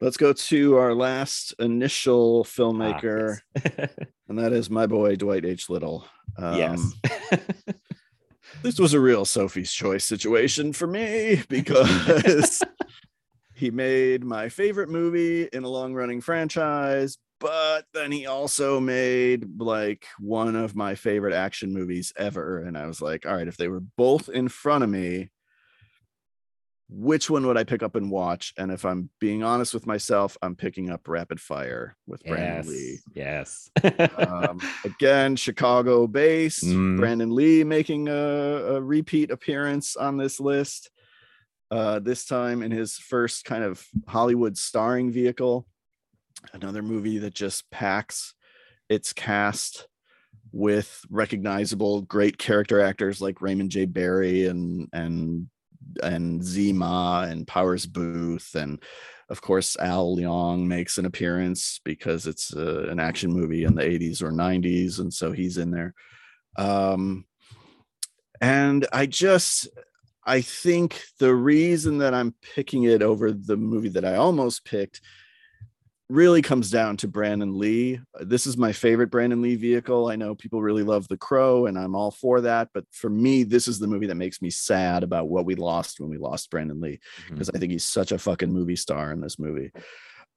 Let's 0.00 0.16
go 0.16 0.32
to 0.32 0.76
our 0.76 0.94
last 0.94 1.54
initial 1.58 2.46
Ah, 2.46 2.48
filmmaker, 2.48 3.38
yes. 3.56 3.90
and 4.28 4.38
that 4.38 4.52
is 4.52 4.70
my 4.70 4.86
boy 4.86 5.16
Dwight 5.16 5.44
H. 5.44 5.68
Little. 5.68 6.06
Um, 6.38 6.56
yes. 6.56 6.92
This 8.62 8.78
was 8.78 8.94
a 8.94 9.00
real 9.00 9.24
Sophie's 9.24 9.72
choice 9.72 10.04
situation 10.04 10.72
for 10.72 10.86
me 10.86 11.42
because 11.48 12.62
he 13.54 13.70
made 13.70 14.24
my 14.24 14.48
favorite 14.48 14.88
movie 14.88 15.48
in 15.52 15.64
a 15.64 15.68
long 15.68 15.94
running 15.94 16.20
franchise, 16.20 17.18
but 17.40 17.84
then 17.92 18.10
he 18.10 18.26
also 18.26 18.80
made 18.80 19.60
like 19.60 20.06
one 20.18 20.56
of 20.56 20.74
my 20.74 20.94
favorite 20.94 21.34
action 21.34 21.72
movies 21.72 22.12
ever. 22.16 22.58
And 22.58 22.76
I 22.76 22.86
was 22.86 23.00
like, 23.00 23.26
all 23.26 23.34
right, 23.34 23.48
if 23.48 23.56
they 23.56 23.68
were 23.68 23.82
both 23.96 24.28
in 24.28 24.48
front 24.48 24.84
of 24.84 24.90
me, 24.90 25.30
which 26.88 27.30
one 27.30 27.46
would 27.46 27.56
I 27.56 27.64
pick 27.64 27.82
up 27.82 27.96
and 27.96 28.10
watch? 28.10 28.52
And 28.58 28.70
if 28.70 28.84
I'm 28.84 29.08
being 29.18 29.42
honest 29.42 29.72
with 29.72 29.86
myself, 29.86 30.36
I'm 30.42 30.54
picking 30.54 30.90
up 30.90 31.08
Rapid 31.08 31.40
Fire 31.40 31.96
with 32.06 32.22
Brandon 32.24 32.68
Lee 32.68 32.98
yes. 33.14 33.70
Yes. 33.82 34.10
um, 34.18 34.60
again 34.84 35.36
chicago 35.36 36.06
based 36.06 36.64
Mm. 36.64 36.98
brandon 36.98 37.30
lee 37.34 37.64
making 37.64 38.08
a, 38.08 38.12
a 38.76 38.80
repeat 38.80 39.30
appearance 39.30 39.96
on 39.96 40.16
this 40.16 40.38
list 40.40 40.90
uh, 41.70 41.98
this 42.00 42.24
time 42.26 42.62
in 42.62 42.70
his 42.70 42.96
first 42.98 43.44
kind 43.44 43.64
of 43.64 43.84
hollywood 44.06 44.56
starring 44.56 45.10
vehicle 45.10 45.66
another 46.52 46.82
movie 46.82 47.18
that 47.18 47.34
just 47.34 47.68
packs 47.70 48.34
its 48.88 49.12
cast 49.12 49.88
with 50.52 51.00
recognizable 51.10 52.02
great 52.02 52.38
character 52.38 52.80
actors 52.80 53.20
like 53.20 53.40
raymond 53.42 53.70
j 53.70 53.84
barry 53.86 54.46
and 54.46 54.88
and 54.92 55.48
and 56.02 56.42
tzi 56.42 56.72
ma 56.72 57.22
and 57.22 57.46
powers 57.46 57.86
boothe 57.86 58.44
and 58.54 58.82
of 59.28 59.40
course 59.40 59.76
al 59.78 60.16
leong 60.16 60.66
makes 60.66 60.98
an 60.98 61.06
appearance 61.06 61.80
because 61.84 62.26
it's 62.26 62.54
uh, 62.54 62.86
an 62.88 63.00
action 63.00 63.32
movie 63.32 63.64
in 63.64 63.74
the 63.74 63.82
80s 63.82 64.22
or 64.22 64.30
90s 64.30 64.98
and 64.98 65.12
so 65.12 65.32
he's 65.32 65.58
in 65.58 65.70
there. 65.70 65.94
Um 66.56 67.24
and 68.40 68.86
i 68.92 69.06
just 69.06 69.68
i 70.24 70.40
think 70.40 71.02
the 71.18 71.34
reason 71.34 71.98
that 71.98 72.14
i'm 72.14 72.34
picking 72.54 72.84
it 72.84 73.02
over 73.02 73.32
the 73.32 73.56
movie 73.56 73.88
that 73.88 74.04
i 74.04 74.16
almost 74.16 74.64
picked 74.64 75.00
really 76.10 76.42
comes 76.42 76.70
down 76.70 76.96
to 76.96 77.08
brandon 77.08 77.58
lee 77.58 77.98
this 78.20 78.46
is 78.46 78.58
my 78.58 78.72
favorite 78.72 79.10
brandon 79.10 79.40
lee 79.40 79.56
vehicle 79.56 80.08
i 80.08 80.16
know 80.16 80.34
people 80.34 80.60
really 80.60 80.82
love 80.82 81.08
the 81.08 81.16
crow 81.16 81.64
and 81.64 81.78
i'm 81.78 81.94
all 81.94 82.10
for 82.10 82.42
that 82.42 82.68
but 82.74 82.84
for 82.90 83.08
me 83.08 83.42
this 83.42 83.66
is 83.66 83.78
the 83.78 83.86
movie 83.86 84.06
that 84.06 84.14
makes 84.14 84.42
me 84.42 84.50
sad 84.50 85.02
about 85.02 85.28
what 85.28 85.46
we 85.46 85.54
lost 85.54 86.00
when 86.00 86.10
we 86.10 86.18
lost 86.18 86.50
brandon 86.50 86.78
lee 86.78 87.00
because 87.30 87.50
I 87.54 87.58
think 87.58 87.72
he's 87.72 87.84
such 87.84 88.12
a 88.12 88.18
fucking 88.18 88.52
movie 88.52 88.76
star 88.76 89.12
in 89.12 89.20
this 89.20 89.38
movie. 89.38 89.72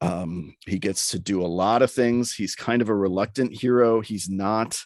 Um, 0.01 0.55
he 0.65 0.77
gets 0.79 1.11
to 1.11 1.19
do 1.19 1.41
a 1.41 1.47
lot 1.47 1.81
of 1.81 1.91
things. 1.91 2.33
He's 2.33 2.55
kind 2.55 2.81
of 2.81 2.89
a 2.89 2.95
reluctant 2.95 3.59
hero. 3.59 4.01
He's 4.01 4.29
not 4.29 4.79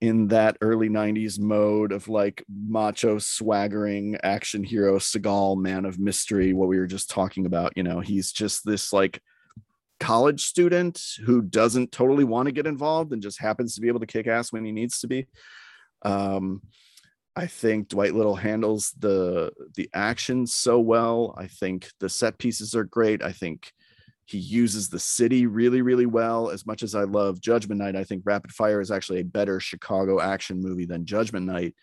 in 0.00 0.28
that 0.28 0.58
early 0.60 0.88
90s 0.88 1.40
mode 1.40 1.90
of 1.90 2.06
like 2.08 2.44
macho 2.48 3.18
swaggering 3.18 4.16
action 4.22 4.62
hero 4.62 4.98
Seagal 4.98 5.56
man 5.56 5.86
of 5.86 5.98
mystery 5.98 6.52
what 6.52 6.68
we 6.68 6.78
were 6.78 6.86
just 6.86 7.08
talking 7.08 7.46
about 7.46 7.72
you 7.76 7.82
know 7.82 8.00
he's 8.00 8.30
just 8.30 8.62
this 8.66 8.92
like 8.92 9.22
college 9.98 10.44
student 10.44 11.02
who 11.24 11.42
doesn't 11.42 11.92
totally 11.92 12.24
want 12.24 12.46
to 12.46 12.52
get 12.52 12.66
involved 12.66 13.12
and 13.12 13.22
just 13.22 13.40
happens 13.40 13.74
to 13.74 13.80
be 13.80 13.88
able 13.88 14.00
to 14.00 14.06
kick 14.06 14.26
ass 14.26 14.52
when 14.52 14.64
he 14.64 14.72
needs 14.72 15.00
to 15.00 15.06
be 15.06 15.26
um 16.02 16.60
I 17.38 17.46
think 17.46 17.88
Dwight 17.88 18.14
Little 18.14 18.34
handles 18.34 18.92
the 18.98 19.52
the 19.74 19.90
action 19.92 20.46
so 20.46 20.80
well. 20.80 21.34
I 21.36 21.48
think 21.48 21.90
the 22.00 22.08
set 22.08 22.38
pieces 22.38 22.74
are 22.74 22.84
great. 22.84 23.22
I 23.22 23.32
think 23.32 23.72
he 24.24 24.38
uses 24.38 24.88
the 24.88 24.98
city 24.98 25.46
really, 25.46 25.82
really 25.82 26.06
well. 26.06 26.48
As 26.48 26.66
much 26.66 26.82
as 26.82 26.94
I 26.94 27.02
love 27.02 27.40
Judgment 27.40 27.78
Night, 27.78 27.94
I 27.94 28.04
think 28.04 28.22
Rapid 28.24 28.52
Fire 28.52 28.80
is 28.80 28.90
actually 28.90 29.20
a 29.20 29.24
better 29.24 29.60
Chicago 29.60 30.18
action 30.18 30.62
movie 30.62 30.86
than 30.86 31.04
Judgment 31.04 31.44
Night 31.44 31.74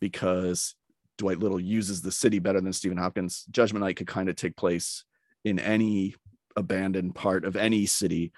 because 0.00 0.74
Dwight 1.18 1.38
Little 1.38 1.60
uses 1.60 2.00
the 2.00 2.10
city 2.10 2.38
better 2.38 2.62
than 2.62 2.72
Stephen 2.72 2.98
Hopkins. 2.98 3.44
Judgment 3.50 3.84
Night 3.84 3.96
could 3.96 4.08
kind 4.08 4.30
of 4.30 4.34
take 4.34 4.56
place 4.56 5.04
in 5.44 5.58
any 5.58 6.14
abandoned 6.56 7.14
part 7.14 7.44
of 7.44 7.56
any 7.56 7.86
city 7.86 8.32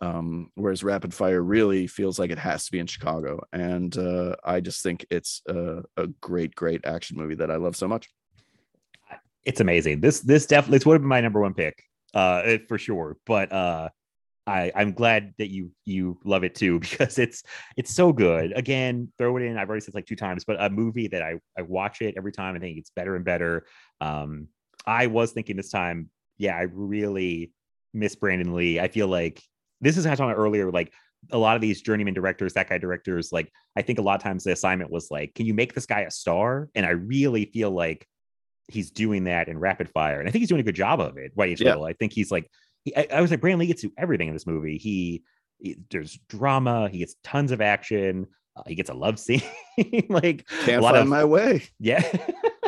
um, 0.00 0.50
whereas 0.54 0.82
rapid 0.84 1.14
fire 1.14 1.40
really 1.40 1.86
feels 1.86 2.18
like 2.18 2.30
it 2.30 2.38
has 2.38 2.64
to 2.66 2.72
be 2.72 2.78
in 2.78 2.86
chicago 2.86 3.40
and 3.52 3.96
uh, 3.96 4.34
i 4.44 4.60
just 4.60 4.82
think 4.82 5.06
it's 5.10 5.42
a, 5.48 5.82
a 5.96 6.06
great 6.20 6.54
great 6.54 6.84
action 6.84 7.16
movie 7.16 7.34
that 7.34 7.50
i 7.50 7.56
love 7.56 7.76
so 7.76 7.88
much 7.88 8.08
it's 9.44 9.60
amazing. 9.60 10.00
This 10.00 10.20
this 10.20 10.46
definitely 10.46 10.78
this 10.78 10.86
would 10.86 10.94
have 10.94 11.02
been 11.02 11.08
my 11.08 11.20
number 11.20 11.40
one 11.40 11.54
pick, 11.54 11.82
uh, 12.14 12.58
for 12.68 12.78
sure. 12.78 13.16
But 13.26 13.52
uh, 13.52 13.88
I 14.46 14.72
I'm 14.74 14.92
glad 14.92 15.34
that 15.38 15.50
you 15.50 15.70
you 15.84 16.18
love 16.24 16.44
it 16.44 16.54
too 16.54 16.80
because 16.80 17.18
it's 17.18 17.42
it's 17.76 17.94
so 17.94 18.12
good. 18.12 18.52
Again, 18.56 19.12
throw 19.18 19.36
it 19.36 19.42
in. 19.42 19.58
I've 19.58 19.68
already 19.68 19.84
said 19.84 19.94
like 19.94 20.06
two 20.06 20.16
times, 20.16 20.44
but 20.44 20.62
a 20.62 20.70
movie 20.70 21.08
that 21.08 21.22
I 21.22 21.34
I 21.58 21.62
watch 21.62 22.00
it 22.02 22.14
every 22.16 22.32
time. 22.32 22.56
I 22.56 22.58
think 22.58 22.78
it's 22.78 22.90
better 22.90 23.16
and 23.16 23.24
better. 23.24 23.66
Um, 24.00 24.48
I 24.86 25.06
was 25.06 25.32
thinking 25.32 25.56
this 25.56 25.70
time, 25.70 26.10
yeah, 26.38 26.56
I 26.56 26.62
really 26.72 27.52
miss 27.92 28.14
Brandon 28.16 28.54
Lee. 28.54 28.80
I 28.80 28.88
feel 28.88 29.08
like 29.08 29.42
this 29.80 29.96
is 29.96 30.04
how 30.04 30.12
I 30.12 30.14
talking 30.16 30.34
earlier, 30.34 30.70
like. 30.70 30.92
A 31.32 31.38
lot 31.38 31.56
of 31.56 31.62
these 31.62 31.80
journeyman 31.80 32.12
directors, 32.12 32.52
that 32.52 32.68
guy 32.68 32.76
directors, 32.76 33.32
like 33.32 33.50
I 33.74 33.80
think 33.80 33.98
a 33.98 34.02
lot 34.02 34.16
of 34.16 34.22
times 34.22 34.44
the 34.44 34.52
assignment 34.52 34.90
was 34.90 35.10
like, 35.10 35.34
can 35.34 35.46
you 35.46 35.54
make 35.54 35.72
this 35.72 35.86
guy 35.86 36.00
a 36.00 36.10
star? 36.10 36.68
And 36.74 36.84
I 36.84 36.90
really 36.90 37.46
feel 37.46 37.70
like 37.70 38.06
he's 38.68 38.90
doing 38.90 39.24
that 39.24 39.48
in 39.48 39.58
rapid 39.58 39.88
fire 39.90 40.20
and 40.20 40.28
i 40.28 40.32
think 40.32 40.40
he's 40.40 40.48
doing 40.48 40.60
a 40.60 40.64
good 40.64 40.74
job 40.74 41.00
of 41.00 41.16
it 41.18 41.32
H. 41.38 41.60
Yeah. 41.60 41.78
I 41.80 41.92
think 41.92 42.12
he's 42.12 42.30
like 42.30 42.50
he, 42.84 42.96
I, 42.96 43.06
I 43.12 43.20
was 43.20 43.30
like 43.30 43.40
brandon 43.40 43.60
lee 43.60 43.66
gets 43.66 43.82
to 43.82 43.92
everything 43.98 44.28
in 44.28 44.34
this 44.34 44.46
movie 44.46 44.78
he, 44.78 45.22
he- 45.58 45.76
there's 45.90 46.18
drama 46.28 46.88
he 46.90 46.98
gets 46.98 47.16
tons 47.22 47.52
of 47.52 47.60
action 47.60 48.26
uh, 48.56 48.62
he 48.66 48.74
gets 48.74 48.88
a 48.90 48.94
love 48.94 49.18
scene 49.24 49.42
like 50.08 50.46
can't 50.64 50.80
a 50.80 50.82
lot 50.82 50.92
find 50.94 51.02
of 51.02 51.08
my 51.08 51.24
way 51.24 51.62
yeah 51.78 52.02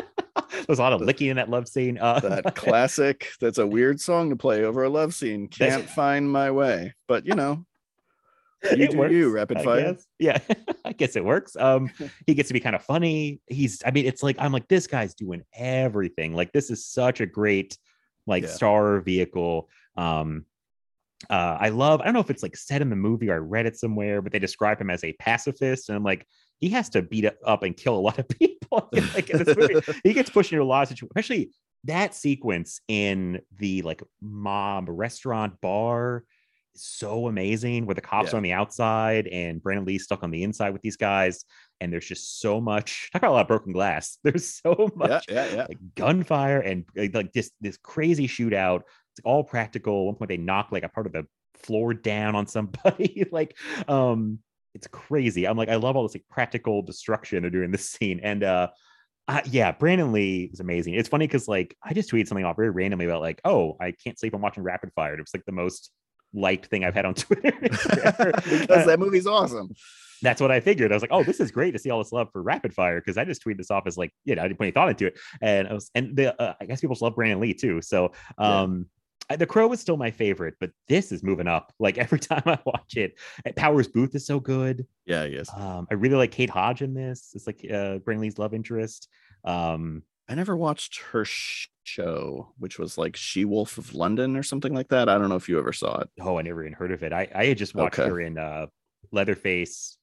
there's 0.67 0.79
a 0.79 0.81
lot 0.81 0.93
of 0.93 1.01
licking 1.01 1.27
in 1.29 1.37
that 1.37 1.49
love 1.49 1.67
scene. 1.67 1.97
Uh, 1.97 2.19
that 2.19 2.55
classic 2.55 3.29
that's 3.39 3.57
a 3.57 3.65
weird 3.65 3.99
song 3.99 4.29
to 4.29 4.35
play 4.35 4.63
over 4.63 4.83
a 4.83 4.89
love 4.89 5.13
scene. 5.13 5.47
Can't 5.47 5.89
find 5.89 6.29
my 6.31 6.51
way 6.51 6.93
but 7.07 7.25
you 7.25 7.33
know 7.35 7.65
you 8.75 8.87
do 8.87 8.97
works, 8.97 9.13
you 9.13 9.29
rapid 9.29 9.57
I 9.57 9.63
fire. 9.63 9.93
guess. 9.93 10.05
yeah 10.19 10.39
i 10.85 10.91
guess 10.91 11.15
it 11.15 11.23
works. 11.23 11.55
Um 11.55 11.89
he 12.25 12.33
gets 12.33 12.47
to 12.49 12.53
be 12.53 12.59
kind 12.59 12.75
of 12.75 12.83
funny. 12.83 13.39
He's 13.47 13.81
i 13.85 13.91
mean 13.91 14.05
it's 14.05 14.23
like 14.23 14.35
i'm 14.39 14.51
like 14.51 14.67
this 14.67 14.87
guy's 14.87 15.13
doing 15.13 15.43
everything. 15.53 16.33
Like 16.33 16.51
this 16.51 16.69
is 16.69 16.85
such 16.85 17.21
a 17.21 17.25
great 17.25 17.77
like 18.25 18.43
Yeah. 18.43 18.49
star 18.49 18.99
vehicle. 19.01 19.69
Um 19.95 20.45
uh 21.31 21.57
i 21.59 21.69
love 21.69 21.99
i 21.99 22.03
don't 22.03 22.13
know 22.13 22.19
if 22.19 22.29
it's 22.29 22.43
like 22.43 22.55
said 22.55 22.79
in 22.79 22.91
the 22.91 22.95
movie 22.95 23.27
or 23.31 23.33
i 23.33 23.37
read 23.37 23.65
it 23.65 23.75
somewhere 23.75 24.21
but 24.21 24.31
they 24.31 24.37
describe 24.37 24.79
him 24.79 24.91
as 24.91 25.03
a 25.03 25.13
pacifist 25.13 25.89
and 25.89 25.95
i'm 25.95 26.03
like 26.03 26.27
he 26.59 26.69
has 26.69 26.89
to 26.89 27.01
beat 27.01 27.25
up 27.45 27.63
and 27.63 27.77
kill 27.77 27.95
a 27.95 27.99
lot 27.99 28.17
of 28.19 28.27
people 28.39 28.89
like 28.91 29.29
in 29.29 29.43
this 29.43 29.55
movie 29.57 29.75
he 30.03 30.13
gets 30.13 30.29
pushed 30.29 30.51
into 30.51 30.63
a 30.63 30.65
lot 30.65 30.83
of 30.83 30.89
situations 30.89 31.11
especially 31.15 31.49
that 31.83 32.13
sequence 32.15 32.81
in 32.87 33.39
the 33.59 33.81
like 33.83 34.01
mob 34.21 34.85
restaurant 34.89 35.59
bar 35.61 36.23
is 36.75 36.83
so 36.83 37.27
amazing 37.27 37.85
where 37.85 37.95
the 37.95 38.01
cops 38.01 38.29
Yeah. 38.29 38.33
are 38.33 38.37
on 38.37 38.43
the 38.43 38.51
outside 38.53 39.27
and 39.27 39.61
Brandon 39.61 39.85
Lee's 39.85 40.03
stuck 40.03 40.23
on 40.23 40.31
the 40.31 40.43
inside 40.43 40.71
with 40.71 40.81
these 40.81 40.97
guys. 40.97 41.45
And 41.79 41.93
there's 41.93 42.07
just 42.07 42.39
so 42.41 42.59
much 42.59 43.09
talk 43.13 43.21
about 43.21 43.31
a 43.31 43.33
lot 43.33 43.41
of 43.41 43.47
broken 43.47 43.71
glass. 43.73 44.17
There's 44.23 44.47
so 44.61 44.89
much 44.95 45.25
yeah 45.29 45.45
yeah 45.53 45.65
like 45.69 45.77
gunfire 45.95 46.59
and 46.59 46.85
like 46.95 47.31
this 47.33 47.51
this 47.61 47.77
crazy 47.77 48.27
shootout. 48.27 48.81
It's 49.13 49.21
all 49.23 49.43
practical. 49.43 50.01
At 50.01 50.05
one 50.05 50.15
point 50.15 50.29
they 50.29 50.37
knock 50.37 50.71
like 50.71 50.83
a 50.83 50.89
part 50.89 51.05
of 51.07 51.13
the 51.13 51.25
floor 51.53 51.93
down 51.93 52.35
on 52.35 52.47
somebody. 52.47 53.25
like 53.31 53.55
um 53.87 54.39
it's 54.77 54.87
crazy. 54.87 55.45
I'm 55.45 55.57
like, 55.57 55.69
I 55.69 55.75
love 55.75 55.95
all 55.95 56.03
this 56.03 56.15
like 56.15 56.25
practical 56.29 56.81
destruction 56.81 57.41
they're 57.41 57.51
doing 57.51 57.71
this 57.71 57.89
scene. 57.89 58.19
And 58.23 58.43
uh 58.43 58.69
uh, 59.29 59.41
yeah, 59.43 59.73
Brandon 59.73 60.13
Lee 60.13 60.49
is 60.53 60.61
amazing. 60.61 60.93
It's 60.93 61.09
funny 61.09 61.27
because 61.27 61.49
like 61.49 61.75
I 61.83 61.93
just 61.93 62.09
tweeted 62.09 62.29
something 62.29 62.45
off 62.45 62.55
very 62.55 62.69
randomly 62.69 63.07
about 63.07 63.19
like, 63.19 63.41
oh, 63.43 63.75
I 63.81 63.91
can't 63.91 64.17
sleep. 64.17 64.33
I'm 64.33 64.39
watching 64.39 64.63
Rapid 64.63 64.93
Fire. 64.95 65.15
It 65.15 65.19
was 65.19 65.33
like 65.33 65.43
the 65.43 65.51
most 65.51 65.91
liked 66.33 66.67
thing 66.67 66.85
I've 66.85 66.93
had 66.93 67.05
on 67.05 67.13
Twitter. 67.13 67.51
because 67.59 68.85
that 68.85 68.99
movie's 68.99 69.27
awesome 69.27 69.73
that's 70.21 70.41
what 70.41 70.51
I 70.51 70.59
figured. 70.59 70.91
I 70.91 70.95
was 70.95 71.03
like, 71.03 71.11
oh, 71.11 71.23
this 71.23 71.39
is 71.39 71.51
great 71.51 71.71
to 71.71 71.79
see 71.79 71.89
all 71.89 71.99
this 71.99 72.11
love 72.11 72.29
for 72.31 72.41
Rapid 72.41 72.73
Fire 72.73 72.99
because 72.99 73.17
I 73.17 73.25
just 73.25 73.43
tweeted 73.43 73.57
this 73.57 73.71
off 73.71 73.85
as 73.85 73.97
like, 73.97 74.13
you 74.25 74.35
know, 74.35 74.41
I 74.41 74.47
didn't 74.47 74.57
put 74.57 74.65
any 74.65 74.71
thought 74.71 74.89
into 74.89 75.07
it, 75.07 75.19
and 75.41 75.67
I 75.67 75.73
was, 75.73 75.91
and 75.95 76.15
the 76.15 76.39
uh, 76.41 76.53
I 76.59 76.65
guess 76.65 76.81
people 76.81 76.95
just 76.95 77.01
love 77.01 77.15
Brandon 77.15 77.39
Lee 77.39 77.53
too. 77.53 77.81
So, 77.81 78.11
um, 78.37 78.87
the 79.35 79.45
Crow 79.45 79.71
is 79.73 79.79
still 79.81 79.97
my 79.97 80.11
favorite, 80.11 80.55
but 80.59 80.71
this 80.87 81.11
is 81.11 81.23
moving 81.23 81.47
up. 81.47 81.73
Like 81.79 81.97
every 81.97 82.19
time 82.19 82.43
I 82.45 82.57
watch 82.65 82.95
it, 82.95 83.17
Powers 83.55 83.87
Boothe 83.87 84.15
is 84.15 84.25
so 84.25 84.39
good. 84.39 84.85
Yeah, 85.05 85.25
yes. 85.25 85.49
Um, 85.55 85.87
I 85.91 85.95
really 85.95 86.15
like 86.15 86.31
Kate 86.31 86.49
Hodge 86.49 86.81
in 86.81 86.93
this. 86.93 87.31
It's 87.35 87.45
like 87.47 87.65
uh, 87.69 87.97
Brandon 87.99 88.21
Lee's 88.21 88.37
love 88.39 88.53
interest. 88.53 89.07
Um, 89.43 90.03
I 90.29 90.35
never 90.35 90.55
watched 90.57 90.99
her 91.11 91.25
show, 91.83 92.53
which 92.57 92.79
was 92.79 92.97
like 92.97 93.15
She 93.15 93.45
Wolf 93.45 93.77
of 93.77 93.93
London 93.95 94.35
or 94.35 94.43
something 94.43 94.73
like 94.73 94.89
that. 94.89 95.07
I 95.09 95.17
don't 95.17 95.29
know 95.29 95.35
if 95.35 95.47
you 95.49 95.57
ever 95.59 95.71
saw 95.73 95.99
it. 95.99 96.09
oh, 96.21 96.37
I 96.37 96.41
never 96.41 96.61
even 96.61 96.73
heard 96.73 96.91
of 96.91 97.03
it. 97.03 97.13
I 97.13 97.27
I 97.33 97.45
had 97.45 97.57
just 97.57 97.75
watched 97.75 97.99
Okay. 97.99 98.09
her 98.09 98.19
in 98.19 98.37
uh, 98.37 98.65
Leatherface, 99.11 99.97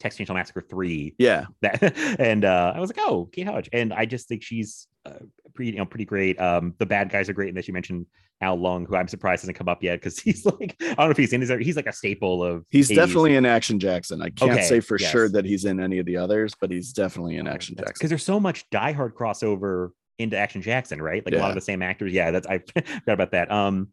Texas 0.00 0.20
Chainsaw 0.26 0.34
Massacre 0.34 0.60
three. 0.60 1.14
Yeah, 1.18 1.46
that 1.62 1.96
and 2.20 2.44
uh 2.44 2.72
i 2.76 2.80
was 2.80 2.90
like 2.90 2.98
oh 3.00 3.28
kate 3.32 3.46
hodge 3.46 3.68
and 3.72 3.92
i 3.92 4.04
just 4.06 4.28
think 4.28 4.42
she's 4.42 4.86
uh, 5.06 5.12
pretty 5.54 5.72
you 5.72 5.78
know 5.78 5.84
pretty 5.86 6.04
great 6.04 6.40
um 6.40 6.74
the 6.78 6.86
bad 6.86 7.10
guys 7.10 7.28
are 7.28 7.32
great 7.32 7.48
and 7.48 7.56
that 7.56 7.66
you 7.68 7.74
mentioned 7.74 8.06
al 8.40 8.58
leong 8.58 8.86
who 8.86 8.96
i'm 8.96 9.08
surprised 9.08 9.42
hasn't 9.42 9.56
come 9.56 9.68
up 9.68 9.82
yet 9.82 9.96
because 10.00 10.18
he's 10.26 10.44
like 10.44 10.76
i 10.80 10.86
don't 10.94 10.98
know 11.06 11.10
if 11.10 11.16
he's 11.16 11.32
in 11.32 11.40
his 11.40 11.50
he's 11.64 11.76
like 11.76 11.86
a 11.86 11.92
staple 11.92 12.42
of 12.42 12.64
he's 12.70 12.90
80s. 12.90 12.94
definitely 12.96 13.36
in 13.36 13.46
Action 13.46 13.78
Jackson. 13.78 14.20
I 14.22 14.30
can't 14.30 14.52
Okay, 14.52 14.62
say 14.62 14.80
for 14.80 14.98
yes. 14.98 15.10
sure 15.10 15.28
that 15.30 15.44
he's 15.44 15.64
in 15.64 15.80
any 15.80 15.98
of 15.98 16.06
the 16.06 16.16
others, 16.16 16.54
but 16.60 16.70
he's 16.70 16.92
definitely 16.92 17.36
in 17.36 17.46
Action 17.46 17.74
because 17.74 17.88
Jackson. 17.90 17.94
Because 18.00 18.10
there's 18.10 18.24
so 18.24 18.38
much 18.40 18.68
diehard 18.70 19.12
crossover 19.12 19.90
into 20.18 20.36
action 20.36 20.62
jackson 20.62 21.02
right 21.02 21.26
like 21.26 21.34
a 21.34 21.38
lot 21.38 21.48
of 21.48 21.56
the 21.56 21.60
same 21.60 21.82
actors 21.82 22.12
yeah 22.12 22.30
that's 22.30 22.46
i 22.46 22.58
forgot 22.76 23.00
about 23.08 23.32
that 23.32 23.50
um 23.50 23.88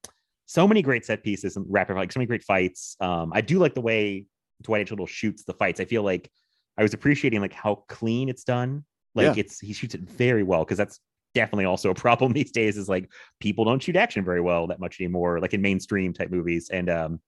so 0.45 0.67
many 0.67 0.83
great 0.83 1.03
set 1.03 1.23
pieces 1.23 1.55
and 1.55 1.65
rapid 1.67 1.95
like 1.95 2.11
so 2.11 2.19
many 2.19 2.27
great 2.27 2.43
fights 2.43 2.95
um 3.01 3.31
i 3.33 3.41
do 3.41 3.57
like 3.57 3.73
the 3.73 3.81
way 3.81 4.23
dwight 4.61 4.81
H. 4.81 4.91
little 4.91 5.07
shoots 5.07 5.43
the 5.45 5.53
fights 5.55 5.79
i 5.79 5.85
feel 5.85 6.03
like 6.03 6.29
i 6.77 6.83
was 6.83 6.93
appreciating 6.93 7.41
like 7.41 7.53
how 7.53 7.83
clean 7.89 8.29
it's 8.29 8.43
done 8.43 8.85
like 9.15 9.35
Yeah. 9.35 9.41
it's 9.41 9.59
he 9.59 9.73
shoots 9.73 9.95
it 9.95 10.01
very 10.01 10.43
well 10.43 10.63
because 10.63 10.77
that's 10.77 10.99
definitely 11.33 11.65
also 11.65 11.89
a 11.89 11.95
problem 11.95 12.33
these 12.33 12.51
days 12.51 12.77
is 12.77 12.89
like 12.89 13.09
people 13.39 13.65
don't 13.65 13.81
shoot 13.81 13.95
action 13.95 14.23
very 14.23 14.41
well 14.41 14.67
that 14.67 14.79
much 14.79 14.99
anymore 14.99 15.39
like 15.39 15.53
in 15.53 15.61
mainstream 15.61 16.13
type 16.13 16.29
movies 16.31 16.69
and 16.71 16.89
um 16.89 17.19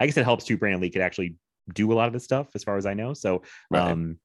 i 0.00 0.06
guess 0.06 0.16
it 0.16 0.24
helps 0.24 0.44
too 0.44 0.56
brandon 0.56 0.80
lee 0.80 0.90
could 0.90 1.02
actually 1.02 1.36
do 1.74 1.92
a 1.92 1.94
lot 1.94 2.06
of 2.06 2.12
this 2.12 2.24
stuff 2.24 2.48
as 2.54 2.64
far 2.64 2.76
as 2.76 2.86
i 2.86 2.94
know 2.94 3.12
so 3.14 3.42
Right. 3.70 3.90
um 3.90 4.18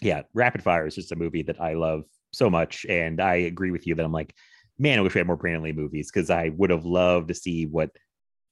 yeah 0.00 0.22
rapid 0.34 0.62
fire 0.62 0.86
is 0.86 0.94
just 0.94 1.12
a 1.12 1.16
movie 1.16 1.42
that 1.42 1.60
i 1.60 1.74
love 1.74 2.04
so 2.32 2.48
much 2.50 2.86
and 2.88 3.20
i 3.20 3.34
agree 3.34 3.70
with 3.70 3.86
you 3.86 3.94
that 3.94 4.04
i'm 4.04 4.12
like 4.12 4.34
man 4.78 4.98
i 4.98 5.02
wish 5.02 5.14
we 5.14 5.18
had 5.18 5.26
more 5.26 5.36
brandon 5.36 5.62
lee 5.62 5.72
movies 5.72 6.10
because 6.12 6.30
i 6.30 6.50
would 6.50 6.70
have 6.70 6.84
loved 6.84 7.28
to 7.28 7.34
see 7.34 7.66
what 7.66 7.90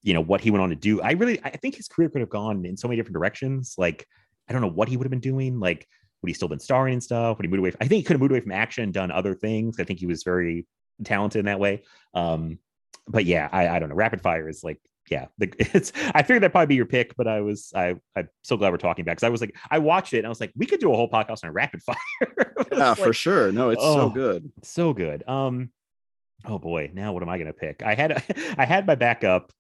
you 0.02 0.14
know 0.14 0.20
what 0.20 0.40
he 0.40 0.50
went 0.50 0.62
on 0.62 0.70
to 0.70 0.76
do 0.76 1.00
i 1.02 1.12
really 1.12 1.38
i 1.44 1.50
think 1.50 1.74
his 1.76 1.88
career 1.88 2.08
could 2.08 2.20
have 2.20 2.30
gone 2.30 2.64
in 2.64 2.76
so 2.76 2.88
many 2.88 2.96
different 2.96 3.14
directions 3.14 3.74
like 3.76 4.06
i 4.48 4.52
don't 4.52 4.62
know 4.62 4.68
what 4.68 4.88
he 4.88 4.96
would 4.96 5.04
have 5.04 5.10
been 5.10 5.20
doing 5.20 5.60
like 5.60 5.86
would 6.22 6.28
he 6.28 6.34
still 6.34 6.48
been 6.48 6.58
starring 6.58 6.94
and 6.94 7.02
stuff 7.02 7.36
would 7.38 7.44
he 7.44 7.50
moved 7.50 7.60
away 7.60 7.70
from, 7.70 7.78
i 7.80 7.88
think 7.88 7.98
he 7.98 8.02
could 8.02 8.14
have 8.14 8.20
moved 8.20 8.32
away 8.32 8.40
from 8.40 8.52
action 8.52 8.84
and 8.84 8.92
done 8.92 9.10
other 9.10 9.34
things 9.34 9.78
i 9.80 9.84
think 9.84 9.98
he 9.98 10.06
was 10.06 10.22
very 10.22 10.66
talented 11.04 11.40
in 11.40 11.46
that 11.46 11.60
way 11.60 11.82
um 12.14 12.58
but 13.08 13.24
yeah 13.24 13.48
i, 13.52 13.68
I 13.68 13.78
don't 13.78 13.88
know 13.88 13.94
rapid 13.94 14.20
fire 14.20 14.48
is 14.48 14.64
like 14.64 14.80
yeah 15.10 15.26
the, 15.38 15.52
it's 15.58 15.92
i 16.14 16.22
figured 16.22 16.42
that'd 16.42 16.52
probably 16.52 16.66
be 16.66 16.74
your 16.74 16.86
pick 16.86 17.16
but 17.16 17.28
i 17.28 17.40
was 17.40 17.72
i 17.74 17.94
i'm 18.16 18.28
so 18.42 18.56
glad 18.56 18.70
we're 18.72 18.78
talking 18.78 19.02
about 19.02 19.12
because 19.12 19.24
i 19.24 19.28
was 19.28 19.40
like 19.40 19.54
i 19.70 19.78
watched 19.78 20.14
it 20.14 20.18
and 20.18 20.26
i 20.26 20.30
was 20.30 20.40
like 20.40 20.52
we 20.56 20.66
could 20.66 20.80
do 20.80 20.92
a 20.92 20.96
whole 20.96 21.10
podcast 21.10 21.44
on 21.44 21.50
rapid 21.50 21.82
fire 21.84 22.46
Yeah, 22.72 22.90
like, 22.90 22.98
for 22.98 23.12
sure. 23.12 23.52
No, 23.52 23.70
it's 23.70 23.82
oh. 23.82 23.94
so 23.94 24.10
good. 24.10 24.52
so 24.62 24.92
good. 24.92 25.26
Um, 25.28 25.70
oh 26.44 26.58
boy, 26.58 26.90
now 26.92 27.12
what 27.12 27.22
am 27.22 27.28
I 27.28 27.38
gonna 27.38 27.52
pick? 27.52 27.82
I 27.82 27.94
had 27.94 28.22
I 28.58 28.64
had 28.64 28.86
my 28.86 28.94
backup, 28.94 29.52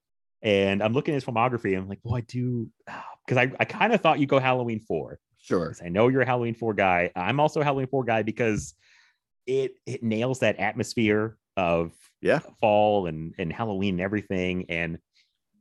and 0.42 0.82
I'm 0.82 0.92
looking 0.92 1.14
at 1.14 1.16
his 1.16 1.24
filmography. 1.24 1.72
And 1.72 1.82
I'm 1.82 1.88
like, 1.88 2.00
well, 2.02 2.16
I 2.16 2.20
do 2.22 2.68
because 3.26 3.38
I, 3.38 3.52
I 3.58 3.64
kind 3.64 3.92
of 3.92 4.00
thought 4.00 4.18
you'd 4.18 4.28
go 4.28 4.38
Halloween 4.38 4.80
four 4.80 5.18
Sure. 5.46 5.72
I 5.84 5.88
know 5.88 6.08
you're 6.08 6.22
a 6.22 6.26
Halloween 6.26 6.54
four 6.54 6.74
guy. 6.74 7.10
I'm 7.14 7.38
also 7.38 7.60
a 7.60 7.64
Halloween 7.64 7.86
four 7.86 8.04
guy 8.04 8.22
because 8.22 8.74
it 9.46 9.74
it 9.86 10.02
nails 10.02 10.40
that 10.40 10.58
atmosphere 10.58 11.36
of 11.56 11.92
Yeah. 12.20 12.40
fall 12.60 13.06
and 13.06 13.32
and 13.38 13.52
Halloween 13.52 13.94
and 13.94 14.00
everything, 14.00 14.66
and 14.68 14.98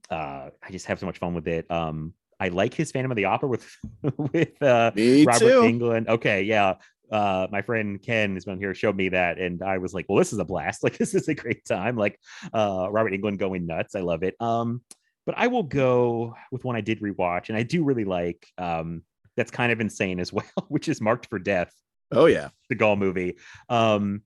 uh, 0.10 0.50
I 0.62 0.72
just 0.72 0.88
have 0.88 1.00
so 1.00 1.06
much 1.06 1.20
fun 1.20 1.34
with 1.36 1.48
it. 1.48 1.70
Um, 1.70 2.14
I 2.40 2.50
like 2.50 2.74
his 2.74 2.92
Phantom 2.92 3.12
of 3.12 3.16
the 3.16 3.26
Opera 3.26 3.48
with 3.48 3.78
with 4.34 4.62
uh 4.62 4.92
Robert 4.96 5.40
too. 5.40 5.64
England. 5.64 6.10
Okay, 6.10 6.42
yeah. 6.44 6.76
Uh, 7.12 7.46
my 7.52 7.62
friend 7.62 8.02
Ken 8.02 8.34
has 8.34 8.46
been 8.46 8.58
here, 8.58 8.74
showed 8.74 8.96
me 8.96 9.10
that, 9.10 9.38
and 9.38 9.62
I 9.62 9.78
was 9.78 9.94
like, 9.94 10.08
"Well, 10.10 10.18
this 10.18 10.34
is 10.34 10.40
a 10.40 10.46
blast! 10.46 10.82
Like, 10.84 10.98
this 10.98 11.14
is 11.14 11.28
a 11.28 11.36
great 11.36 11.64
time! 11.64 11.96
Like, 11.96 12.20
uh, 12.52 12.88
Robert 12.90 13.14
Englund 13.14 13.38
going 13.38 13.68
nuts. 13.68 13.94
I 13.94 14.00
love 14.02 14.24
it." 14.24 14.36
Um, 14.42 14.82
but 15.28 15.36
I 15.38 15.46
will 15.48 15.62
go 15.64 16.34
with 16.52 16.64
one 16.66 16.76
I 16.76 16.82
did 16.82 17.02
rewatch, 17.02 17.50
and 17.50 17.58
I 17.58 17.62
do 17.62 17.84
really 17.84 18.06
like. 18.06 18.48
Um, 18.58 19.04
that's 19.38 19.52
kind 19.52 19.72
of 19.72 19.82
insane 19.82 20.20
as 20.20 20.32
well, 20.34 20.46
which 20.68 20.88
is 20.88 21.02
Marked 21.02 21.28
for 21.28 21.40
Death, 21.40 21.74
Oh 22.12 22.26
yeah. 22.28 22.50
Seagal 22.72 22.98
movie. 22.98 23.38
Um, 23.70 24.22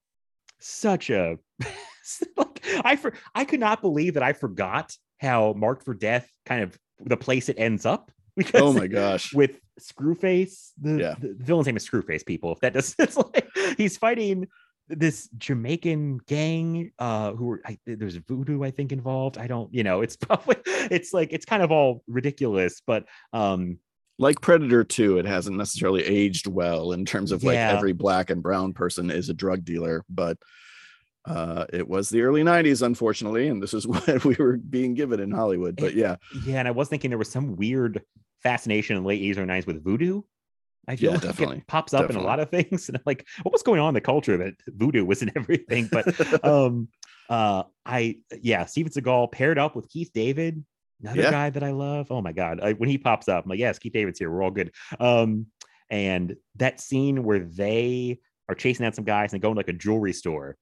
such 0.59 1.09
a 1.09 1.37
like 2.37 2.63
I 2.83 2.95
for 2.95 3.13
I 3.33 3.45
could 3.45 3.59
not 3.59 3.81
believe 3.81 4.15
that 4.15 4.23
I 4.23 4.33
forgot 4.33 4.95
how 5.19 5.53
Marked 5.57 5.83
for 5.83 5.93
Death 5.93 6.29
kind 6.45 6.63
of 6.63 6.77
the 6.99 7.17
place 7.17 7.49
it 7.49 7.57
ends 7.59 7.85
up. 7.85 8.11
Because 8.39 8.61
Oh 8.61 8.71
my 8.71 8.87
gosh. 8.87 9.33
with 9.33 9.59
Screwface. 9.81 10.69
The, 10.81 10.97
Yeah. 10.97 11.15
the, 11.19 11.35
villain's 11.39 11.65
name 11.67 11.75
is 11.75 11.85
Screwface. 11.89 12.25
People, 12.25 12.53
if 12.53 12.59
that 12.61 12.71
does, 12.73 12.95
it's 12.97 13.17
like 13.17 13.49
he's 13.77 13.97
fighting 13.97 14.47
this 14.87 15.27
Jamaican 15.37 16.19
gang. 16.25 16.91
Uh, 16.99 17.33
who 17.33 17.51
are 17.51 17.61
I, 17.65 17.77
there's 17.85 18.15
voodoo, 18.15 18.63
I 18.63 18.71
think, 18.71 18.93
involved. 18.93 19.37
I 19.37 19.47
don't, 19.47 19.73
you 19.73 19.83
know, 19.83 20.01
it's 20.01 20.15
probably 20.15 20.55
it's 20.65 21.11
like 21.13 21.33
it's 21.33 21.45
kind 21.45 21.61
of 21.61 21.71
all 21.71 22.01
ridiculous, 22.07 22.81
but 22.85 23.05
um, 23.33 23.77
Like 24.19 24.41
Predator 24.41 24.83
2, 24.83 25.17
it 25.17 25.25
hasn't 25.25 25.57
necessarily 25.57 26.03
aged 26.03 26.45
well 26.45 26.91
in 26.91 27.05
terms 27.05 27.31
of 27.31 27.43
like 27.43 27.55
Yeah. 27.55 27.71
every 27.73 27.93
black 27.93 28.29
and 28.29 28.43
brown 28.43 28.73
person 28.73 29.09
is 29.09 29.29
a 29.29 29.33
drug 29.33 29.63
dealer, 29.65 30.05
but 30.09 30.37
uh 31.25 31.65
it 31.73 31.85
was 31.87 32.09
the 32.09 32.21
early 32.21 32.43
90s 32.43 32.81
unfortunately 32.81 33.49
and 33.49 33.61
this 33.61 33.73
is 33.73 33.85
what 33.87 34.23
we 34.23 34.35
were 34.39 34.55
being 34.55 34.93
given 34.93 35.19
in 35.19 35.29
hollywood 35.29 35.75
but 35.75 35.93
yeah 35.93 36.15
yeah, 36.31 36.59
and 36.59 36.67
I 36.67 36.71
was 36.71 36.87
thinking 36.87 37.09
there 37.11 37.17
was 37.17 37.29
some 37.29 37.57
weird 37.57 38.01
fascination 38.41 38.95
in 38.95 39.03
the 39.03 39.07
late 39.09 39.21
80s 39.21 39.37
or 39.37 39.45
90s 39.45 39.67
with 39.67 39.83
voodoo. 39.83 40.21
I 40.87 40.95
feel 40.95 41.11
Yeah, 41.11 41.17
like 41.17 41.23
definitely. 41.27 41.57
it 41.57 41.67
pops 41.67 41.93
up 41.93 42.09
in 42.09 42.15
a 42.15 42.21
lot 42.21 42.39
of 42.39 42.49
things, 42.49 42.87
and 42.89 42.95
I'm 42.97 43.03
like, 43.05 43.27
what 43.43 43.51
was 43.51 43.63
going 43.63 43.81
on 43.81 43.89
in 43.89 43.93
the 43.95 44.01
culture 44.01 44.37
that 44.37 44.53
voodoo 44.67 45.03
was 45.03 45.21
in 45.21 45.31
everything? 45.35 45.89
But 45.91 46.07
um 46.43 46.87
uh 47.29 47.63
i 47.85 48.15
yeah 48.41 48.65
steven 48.65 48.91
seagal 48.91 49.31
paired 49.31 49.59
up 49.59 49.75
with 49.75 49.87
keith 49.87 50.09
david 50.13 50.65
another 51.01 51.21
Yeah. 51.21 51.31
guy 51.31 51.49
that 51.49 51.63
i 51.63 51.71
love 51.71 52.07
oh 52.11 52.21
my 52.21 52.31
god 52.31 52.59
I, 52.61 52.73
when 52.73 52.89
he 52.89 52.97
pops 52.97 53.27
up 53.27 53.43
i'm 53.45 53.49
like 53.49 53.59
yes 53.59 53.79
keith 53.79 53.93
david's 53.93 54.19
here 54.19 54.29
we're 54.31 54.43
all 54.43 54.51
good 54.51 54.71
um 54.99 55.47
and 55.89 56.35
that 56.57 56.79
scene 56.79 57.23
where 57.23 57.39
they 57.39 58.19
are 58.47 58.55
chasing 58.55 58.85
out 58.85 58.95
some 58.95 59.05
guys 59.05 59.33
and 59.33 59.41
going 59.41 59.55
go 59.55 59.59
like 59.59 59.69
a 59.69 59.73
jewelry 59.73 60.13
store 60.13 60.57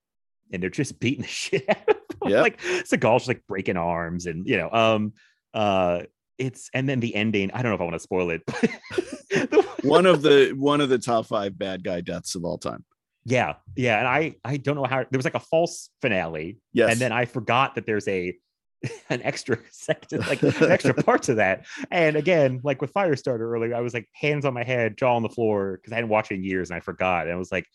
and 0.52 0.62
they're 0.64 0.70
just 0.70 1.00
beating 1.00 1.22
the 1.24 1.28
shit 1.28 1.66
out 1.70 1.78
of 1.90 1.96
them. 2.22 2.30
Yep. 2.30 2.42
like 2.42 2.62
seagal's 2.62 3.22
just 3.24 3.28
like 3.28 3.44
breaking 3.48 3.78
arms 3.78 4.26
and 4.26 4.48
you 4.48 4.58
know 4.58 4.70
um 4.72 5.14
uh 5.54 6.02
it's 6.38 6.70
and 6.74 6.88
then 6.88 7.00
the 7.00 7.16
ending 7.16 7.52
i 7.52 7.62
don't 7.62 7.72
know 7.72 7.76
if 7.76 7.82
i 7.82 7.84
want 7.84 7.96
to 7.96 8.00
spoil 8.00 8.30
it 8.30 8.46
the- 9.32 9.66
one 9.84 10.06
of 10.06 10.22
the 10.22 10.54
one 10.58 10.82
of 10.82 10.90
the 10.90 10.98
top 11.00 11.26
five 11.26 11.58
bad 11.58 11.84
guy 11.84 12.02
deaths 12.02 12.36
of 12.36 12.44
all 12.46 12.58
time 12.58 12.84
yeah 13.26 13.56
yeah 13.76 13.98
and 14.00 14.08
i 14.08 14.36
i 14.46 14.56
don't 14.58 14.76
know 14.76 14.84
how 14.86 14.98
there 15.10 15.18
was 15.18 15.26
like 15.26 15.36
a 15.36 15.40
false 15.40 15.90
finale 16.02 16.58
yes 16.74 16.92
and 16.92 17.00
then 17.00 17.12
I 17.12 17.26
forgot 17.26 17.76
that 17.76 17.86
there's 17.86 18.08
a 18.08 18.36
an 19.10 19.22
extra 19.24 19.58
section, 19.72 20.20
like 20.22 20.42
an 20.44 20.72
extra 20.72 20.94
part 21.04 21.24
to 21.24 21.36
that. 21.36 21.66
And 21.92 22.16
again, 22.16 22.62
like 22.64 22.82
with 22.82 22.94
Firestarter 22.94 23.40
earlier, 23.40 23.76
I 23.76 23.82
was 23.82 23.94
like 23.94 24.08
hands 24.14 24.46
on 24.46 24.54
my 24.54 24.64
head, 24.64 24.98
jaw 24.98 25.16
on 25.16 25.24
the 25.24 25.30
floor 25.30 25.78
because 25.78 25.92
I 25.92 25.96
hadn't 25.96 26.10
watched 26.10 26.32
it 26.32 26.36
in 26.36 26.44
years 26.44 26.70
and 26.70 26.78
I 26.78 26.80
forgot. 26.82 27.26
And 27.26 27.34
I 27.34 27.38
was 27.38 27.52
like, 27.52 27.66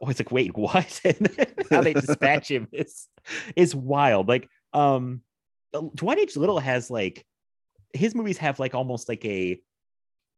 oh, 0.00 0.08
it's 0.08 0.20
like, 0.20 0.32
wait, 0.32 0.56
what? 0.56 1.00
And 1.04 1.50
how 1.70 1.80
they 1.80 1.94
dispatch 1.94 2.50
him 2.50 2.68
is 2.72 3.08
is 3.56 3.74
wild. 3.74 4.28
Like, 4.28 4.48
um, 4.72 5.22
Dwight 5.94 6.18
H. 6.18 6.36
Little 6.36 6.58
has 6.58 6.90
like 6.90 7.24
his 7.92 8.14
movies 8.14 8.38
have 8.38 8.58
like 8.58 8.74
almost 8.74 9.08
like 9.08 9.24
a 9.24 9.60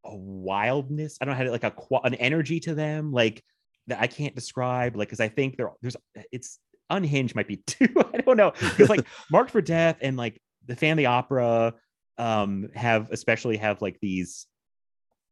a 0.04 0.16
wildness. 0.16 1.18
I 1.20 1.24
don't 1.24 1.32
know 1.32 1.38
how 1.38 1.44
to 1.44 1.50
like 1.50 1.64
a 1.64 1.74
an 2.04 2.14
energy 2.14 2.60
to 2.60 2.74
them, 2.74 3.12
like 3.12 3.42
that 3.88 4.00
I 4.00 4.06
can't 4.06 4.34
describe. 4.34 4.96
Like, 4.96 5.08
because 5.08 5.20
I 5.20 5.28
think 5.28 5.56
there 5.56 5.70
there's 5.82 5.96
it's 6.32 6.58
unhinged 6.90 7.34
might 7.34 7.48
be 7.48 7.56
too. 7.66 7.88
I 8.14 8.18
don't 8.18 8.36
know 8.36 8.52
because 8.58 8.88
like 8.88 9.06
Marked 9.30 9.50
for 9.50 9.60
Death 9.62 9.98
and 10.00 10.16
like 10.16 10.40
the 10.66 10.76
Family 10.76 11.06
Opera 11.06 11.74
um 12.18 12.68
have 12.74 13.10
especially 13.10 13.56
have 13.58 13.82
like 13.82 13.98
these 14.00 14.46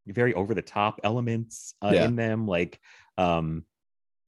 very 0.06 0.34
over 0.34 0.54
the 0.54 0.62
top 0.62 1.00
elements 1.02 1.74
uh, 1.82 1.90
Yeah. 1.94 2.04
in 2.04 2.16
them. 2.16 2.46
Like, 2.46 2.78
um, 3.16 3.64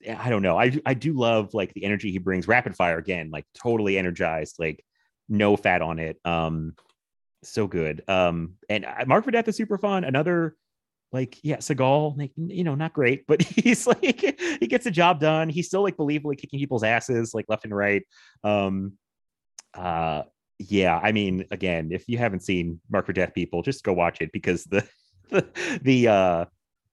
I 0.09 0.31
don't 0.31 0.43
know. 0.43 0.59
I 0.59 0.79
I 0.87 0.95
do 0.95 1.13
love 1.13 1.53
like 1.53 1.75
the 1.75 1.85
energy 1.85 2.11
he 2.11 2.19
brings. 2.19 2.49
Rapid 2.49 2.77
Fire 2.77 2.99
again, 2.99 3.31
like 3.31 3.45
totally 3.55 3.99
energized, 3.99 4.57
like 4.59 4.83
no 5.29 5.57
fat 5.57 5.83
on 5.83 5.99
it. 5.99 6.19
Um, 6.25 6.75
so 7.43 7.67
good. 7.67 8.03
Um, 8.09 8.55
and 8.69 8.85
uh, 8.87 9.05
Marked 9.07 9.27
for 9.27 9.31
Death 9.31 9.49
is 9.49 9.57
super 9.57 9.77
fun. 9.79 10.05
Another 10.05 10.57
like 11.17 11.39
yeah, 11.43 11.57
Seagal, 11.57 12.19
like 12.19 12.33
you 12.37 12.63
know, 12.63 12.75
not 12.75 12.93
great, 12.93 13.27
but 13.27 13.43
he's 13.43 13.87
like 13.87 14.39
he 14.61 14.67
gets 14.67 14.85
the 14.85 14.91
job 14.91 15.19
done. 15.21 15.49
He's 15.49 15.67
still 15.67 15.83
like 15.83 15.97
believably 15.97 16.39
kicking 16.39 16.61
people's 16.61 16.85
asses 16.85 17.35
like 17.35 17.47
left 17.49 17.65
and 17.65 17.75
right. 17.75 18.03
Um, 18.45 18.93
uh, 19.75 20.23
yeah, 20.59 20.99
I 21.03 21.13
mean, 21.13 21.45
again, 21.51 21.91
if 21.93 22.09
you 22.09 22.19
haven't 22.19 22.41
seen 22.41 22.81
Marked 22.91 23.07
for 23.07 23.13
Death, 23.13 23.35
people 23.35 23.63
just 23.63 23.85
go 23.85 23.93
watch 23.93 24.21
it 24.21 24.31
because 24.33 24.65
the 24.65 24.87
the, 25.31 25.47
the 25.83 26.09
uh 26.09 26.45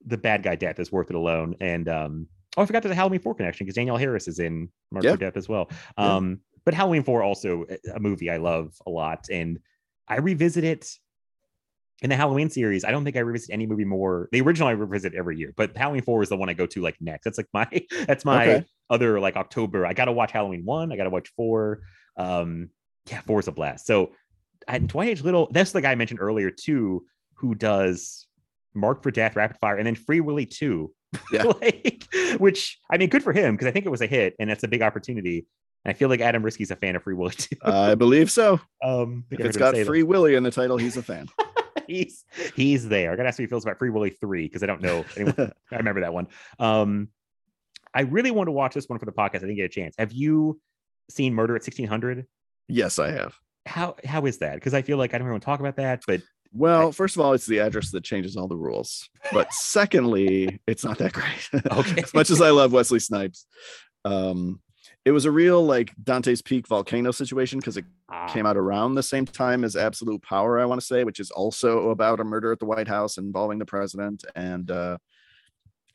the 0.05 0.17
bad 0.17 0.43
guy 0.43 0.55
death 0.55 0.79
is 0.79 0.91
worth 0.91 1.09
it 1.09 1.15
alone. 1.15 1.55
And 1.59 1.87
um 1.87 2.27
oh 2.57 2.63
I 2.63 2.65
forgot 2.65 2.83
there's 2.83 2.93
a 2.93 2.95
Halloween 2.95 3.19
4 3.19 3.35
connection 3.35 3.65
because 3.65 3.75
Danielle 3.75 3.97
Harris 3.97 4.27
is 4.27 4.39
in 4.39 4.69
Marked 4.91 5.07
for 5.07 5.17
Death 5.17 5.37
as 5.37 5.47
well. 5.47 5.69
Um 5.97 6.39
but 6.65 6.73
Halloween 6.73 7.03
4 7.03 7.23
also 7.23 7.65
a 7.93 7.99
movie 7.99 8.29
I 8.29 8.37
love 8.37 8.73
a 8.87 8.89
lot 8.89 9.27
and 9.31 9.59
I 10.07 10.17
revisit 10.17 10.63
it 10.63 10.89
in 12.03 12.09
the 12.09 12.15
Halloween 12.15 12.49
series. 12.49 12.83
I 12.85 12.91
don't 12.91 13.03
think 13.03 13.15
I 13.15 13.21
revisit 13.21 13.49
any 13.51 13.65
movie 13.65 13.85
more. 13.85 14.29
The 14.31 14.41
original 14.41 14.67
I 14.67 14.73
revisit 14.73 15.15
every 15.15 15.37
year, 15.37 15.53
but 15.57 15.75
Halloween 15.75 16.03
4 16.03 16.23
is 16.23 16.29
the 16.29 16.37
one 16.37 16.49
I 16.49 16.53
go 16.53 16.65
to 16.67 16.81
like 16.81 16.95
next. 17.01 17.23
That's 17.23 17.37
like 17.39 17.47
my 17.53 17.67
that's 18.07 18.25
my 18.25 18.47
Okay. 18.47 18.65
other 18.89 19.19
like 19.19 19.35
October. 19.37 19.85
I 19.85 19.93
got 19.93 20.05
to 20.05 20.11
watch 20.11 20.31
Halloween 20.31 20.63
1, 20.65 20.91
I 20.91 20.97
got 20.97 21.05
to 21.05 21.09
watch 21.09 21.31
4. 21.35 21.79
Um 22.17 22.69
yeah, 23.09 23.21
4 23.21 23.39
is 23.39 23.47
a 23.47 23.51
blast. 23.51 23.87
So 23.87 24.11
and 24.67 24.87
Dwight 24.87 25.09
H. 25.09 25.23
Little, 25.23 25.49
that's 25.51 25.71
the 25.71 25.81
guy 25.81 25.91
I 25.91 25.95
mentioned 25.95 26.21
earlier 26.21 26.49
too, 26.51 27.05
who 27.35 27.55
does 27.55 28.27
Marked 28.73 29.03
for 29.03 29.11
Death, 29.11 29.35
Rapid 29.35 29.57
Fire, 29.59 29.75
and 29.77 29.85
then 29.85 29.95
Free 29.95 30.19
Willy 30.19 30.45
2. 30.45 30.91
Yeah. 31.31 31.43
like, 31.61 32.07
which 32.39 32.79
I 32.91 32.97
mean, 32.97 33.09
good 33.09 33.21
for 33.23 33.33
him 33.33 33.53
because 33.55 33.67
I 33.67 33.71
think 33.71 33.85
it 33.85 33.89
was 33.89 34.01
a 34.01 34.07
hit 34.07 34.35
and 34.39 34.49
that's 34.49 34.63
a 34.63 34.67
big 34.67 34.81
opportunity. 34.81 35.45
And 35.85 35.93
I 35.93 35.97
feel 35.97 36.07
like 36.09 36.21
Adam 36.21 36.41
Riske's 36.43 36.71
a 36.71 36.75
fan 36.75 36.95
of 36.95 37.03
Free 37.03 37.13
Willy 37.13 37.33
2. 37.37 37.55
I 37.63 37.93
believe 37.95 38.31
so. 38.31 38.59
um, 38.83 39.25
If 39.29 39.41
it's 39.41 39.57
got 39.57 39.73
say 39.75 39.81
that. 39.83 39.85
Free 39.87 40.01
Willy 40.03 40.33
in 40.35 40.43
the 40.43 40.49
title, 40.51 40.77
he's 40.77 40.97
a 40.97 41.03
fan. 41.03 41.27
he's 41.87 42.25
he's 42.55 42.87
there. 42.87 43.11
I 43.11 43.15
gotta 43.15 43.29
ask 43.29 43.37
what 43.39 43.43
he 43.43 43.47
feels 43.47 43.63
about 43.65 43.77
Free 43.79 43.89
Willy 43.89 44.09
3 44.11 44.43
because 44.45 44.63
I 44.63 44.65
don't 44.65 44.81
know. 44.81 45.05
Anyone, 45.15 45.35
I 45.71 45.75
remember 45.77 46.01
that 46.01 46.13
one. 46.13 46.27
Um, 46.59 47.09
I 47.93 48.01
really 48.01 48.31
want 48.31 48.47
to 48.47 48.51
watch 48.51 48.73
this 48.73 48.87
one 48.89 48.99
for 48.99 49.05
the 49.05 49.11
podcast. 49.11 49.37
I 49.37 49.39
didn't 49.39 49.55
get 49.55 49.65
a 49.65 49.69
chance. 49.69 49.95
Have 49.97 50.11
you 50.13 50.59
seen 51.09 51.33
Murder 51.33 51.55
at 51.55 51.61
1600? 51.61 52.25
yes, 52.67 52.97
I 52.99 53.11
have. 53.11 53.35
How 53.65 53.95
how 54.03 54.25
is 54.25 54.39
that? 54.39 54.55
Because 54.55 54.73
I 54.73 54.81
feel 54.81 54.97
like 54.97 55.13
I 55.13 55.17
don't 55.17 55.29
want 55.29 55.41
to 55.41 55.45
talk 55.45 55.59
about 55.59 55.75
that, 55.77 56.03
but 56.07 56.21
Well, 56.53 56.91
first 56.91 57.15
of 57.15 57.21
all, 57.21 57.33
it's 57.33 57.45
the 57.45 57.59
address 57.59 57.91
that 57.91 58.03
changes 58.03 58.35
all 58.35 58.47
the 58.47 58.57
rules. 58.57 59.09
But 59.31 59.53
secondly, 59.53 60.59
it's 60.67 60.83
not 60.83 60.97
that 60.97 61.13
great. 61.13 61.49
Okay. 61.71 62.01
as 62.01 62.13
much 62.13 62.29
as 62.29 62.41
I 62.41 62.49
love 62.49 62.73
Wesley 62.73 62.99
Snipes, 62.99 63.45
um, 64.05 64.59
it 65.05 65.11
was 65.11 65.25
a 65.25 65.31
real 65.31 65.65
like 65.65 65.93
Dante's 66.01 66.41
Peak 66.41 66.67
volcano 66.67 67.11
situation 67.11 67.59
because 67.59 67.75
it 67.75 67.85
ah, 68.09 68.27
came 68.27 68.45
out 68.45 68.55
around 68.55 68.95
the 68.95 69.03
same 69.03 69.25
time 69.25 69.63
as 69.63 69.75
Absolute 69.75 70.21
Power, 70.21 70.59
I 70.59 70.65
want 70.65 70.79
to 70.79 70.87
say, 70.87 71.03
which 71.03 71.19
is 71.19 71.29
also 71.31 71.89
about 71.89 72.21
a 72.21 72.23
murder 72.23 72.51
at 72.51 72.59
the 72.59 72.65
White 72.65 72.87
House 72.87 73.17
involving 73.17 73.59
the 73.59 73.65
president. 73.65 74.23
And 74.35 74.71
uh, 74.71 74.97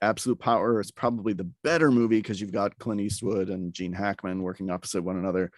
Absolute 0.02 0.38
Power 0.38 0.78
is 0.78 0.90
probably 0.90 1.32
the 1.32 1.50
better 1.64 1.90
movie 1.90 2.18
because 2.18 2.40
you've 2.40 2.52
got 2.52 2.78
Clint 2.78 3.00
Eastwood 3.00 3.48
and 3.48 3.72
Gene 3.72 3.94
Hackman 3.94 4.42
working 4.42 4.70
opposite 4.70 5.02
one 5.02 5.16
another. 5.16 5.50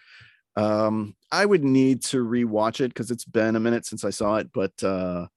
Um, 0.55 1.15
I 1.31 1.45
would 1.45 1.63
need 1.63 2.03
to 2.05 2.25
rewatch 2.25 2.79
it 2.79 2.89
because 2.89 3.11
it's 3.11 3.25
been 3.25 3.57
a 3.57 3.59
minute 3.59 3.85
since 3.85 4.05
I 4.05 4.09
saw 4.11 4.37
it, 4.37 4.51
but 4.53 4.81
uh, 4.81 5.27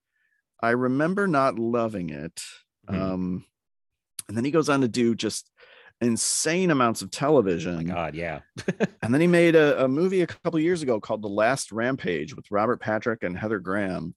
I 0.61 0.71
remember 0.71 1.27
not 1.27 1.59
loving 1.59 2.11
it. 2.11 2.41
Mhm. 2.89 3.01
Um, 3.01 3.45
and 4.29 4.37
then 4.37 4.45
he 4.45 4.51
goes 4.51 4.69
on 4.69 4.81
to 4.81 4.89
do 4.89 5.15
just 5.15 5.51
insane 6.05 6.71
amounts 6.71 7.03
of 7.03 7.09
oh 7.09 7.11
television. 7.11 7.77
my 7.77 7.83
god, 7.83 8.15
yeah. 8.15 8.41
And 9.03 9.13
then 9.13 9.21
he 9.21 9.27
made 9.27 9.57
a, 9.57 9.85
a 9.85 9.89
movie 9.89 10.23
a 10.23 10.27
couple 10.27 10.59
years 10.61 10.83
ago 10.83 11.01
called 11.01 11.23
The 11.23 11.29
Last 11.29 11.73
Rampage 11.73 12.35
with 12.35 12.51
Robert 12.51 12.81
Patrick 12.81 13.23
and 13.23 13.37
Heather 13.37 13.59
Graham. 13.59 14.15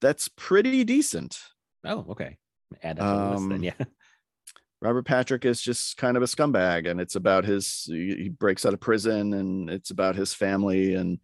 That's 0.00 0.28
pretty 0.28 0.84
decent. 0.84 1.38
Oh, 1.84 2.06
okay. 2.10 2.38
Add 2.82 2.98
that 2.98 3.02
to 3.02 3.18
the 3.18 3.30
list 3.30 3.48
then. 3.48 3.58
Um, 3.58 3.64
Yeah. 3.64 3.72
Robert 4.82 5.06
Patrick 5.06 5.46
is 5.46 5.62
just 5.62 5.96
kind 5.96 6.14
of 6.14 6.22
a 6.22 6.26
scumbag, 6.26 6.90
and 6.90 7.00
it's 7.00 7.16
about 7.16 7.46
his 7.46 7.84
he 7.86 8.14
he 8.24 8.28
breaks 8.28 8.66
out 8.66 8.74
of 8.74 8.80
prison, 8.80 9.32
and 9.32 9.70
it's 9.70 9.90
about 9.90 10.14
his 10.14 10.34
family, 10.34 10.94
and 10.94 11.20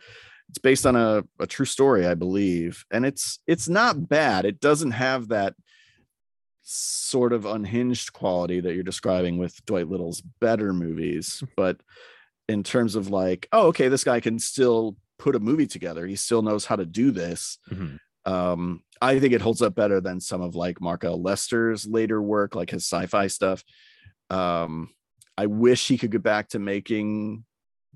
it's 0.48 0.58
based 0.58 0.86
on 0.86 0.96
a, 0.96 1.22
a 1.38 1.46
true 1.46 1.66
story, 1.66 2.06
I 2.06 2.14
believe. 2.14 2.84
And 2.90 3.04
it's 3.04 3.40
it's 3.46 3.68
not 3.68 4.08
bad. 4.08 4.46
It 4.46 4.60
doesn't 4.60 4.92
have 4.92 5.28
that 5.28 5.54
sort 6.62 7.32
of 7.32 7.46
unhinged 7.46 8.12
quality 8.12 8.60
that 8.60 8.74
you're 8.74 8.82
describing 8.82 9.38
with 9.38 9.64
Dwight 9.66 9.88
Little's 9.88 10.20
better 10.20 10.72
movies, 10.72 11.42
but 11.56 11.80
in 12.48 12.62
terms 12.62 12.96
of 12.96 13.10
like, 13.10 13.48
oh, 13.52 13.68
okay, 13.68 13.88
this 13.88 14.04
guy 14.04 14.20
can 14.20 14.38
still 14.38 14.96
put 15.18 15.36
a 15.36 15.40
movie 15.40 15.66
together. 15.66 16.06
He 16.06 16.16
still 16.16 16.42
knows 16.42 16.64
how 16.64 16.76
to 16.76 16.86
do 16.86 17.10
this. 17.10 17.58
Mhm. 17.70 17.98
Um, 18.26 18.82
I 19.00 19.18
think 19.18 19.32
it 19.32 19.40
holds 19.40 19.62
up 19.62 19.74
better 19.74 20.00
than 20.00 20.20
some 20.20 20.42
of 20.42 20.54
like 20.54 20.80
Mark 20.80 21.04
L. 21.04 21.20
Lester's 21.20 21.86
later 21.86 22.20
work, 22.20 22.54
like 22.54 22.70
his 22.70 22.84
sci-fi 22.84 23.28
stuff. 23.28 23.64
Um, 24.28 24.90
I 25.38 25.46
wish 25.46 25.88
he 25.88 25.96
could 25.96 26.10
get 26.10 26.22
back 26.22 26.48
to 26.50 26.58
making 26.58 27.44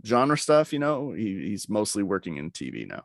genre 0.04 0.38
stuff. 0.38 0.72
You 0.72 0.78
know, 0.78 1.12
he, 1.12 1.48
he's 1.50 1.68
mostly 1.68 2.02
working 2.02 2.36
in 2.38 2.50
TV 2.50 2.88
now. 2.88 3.04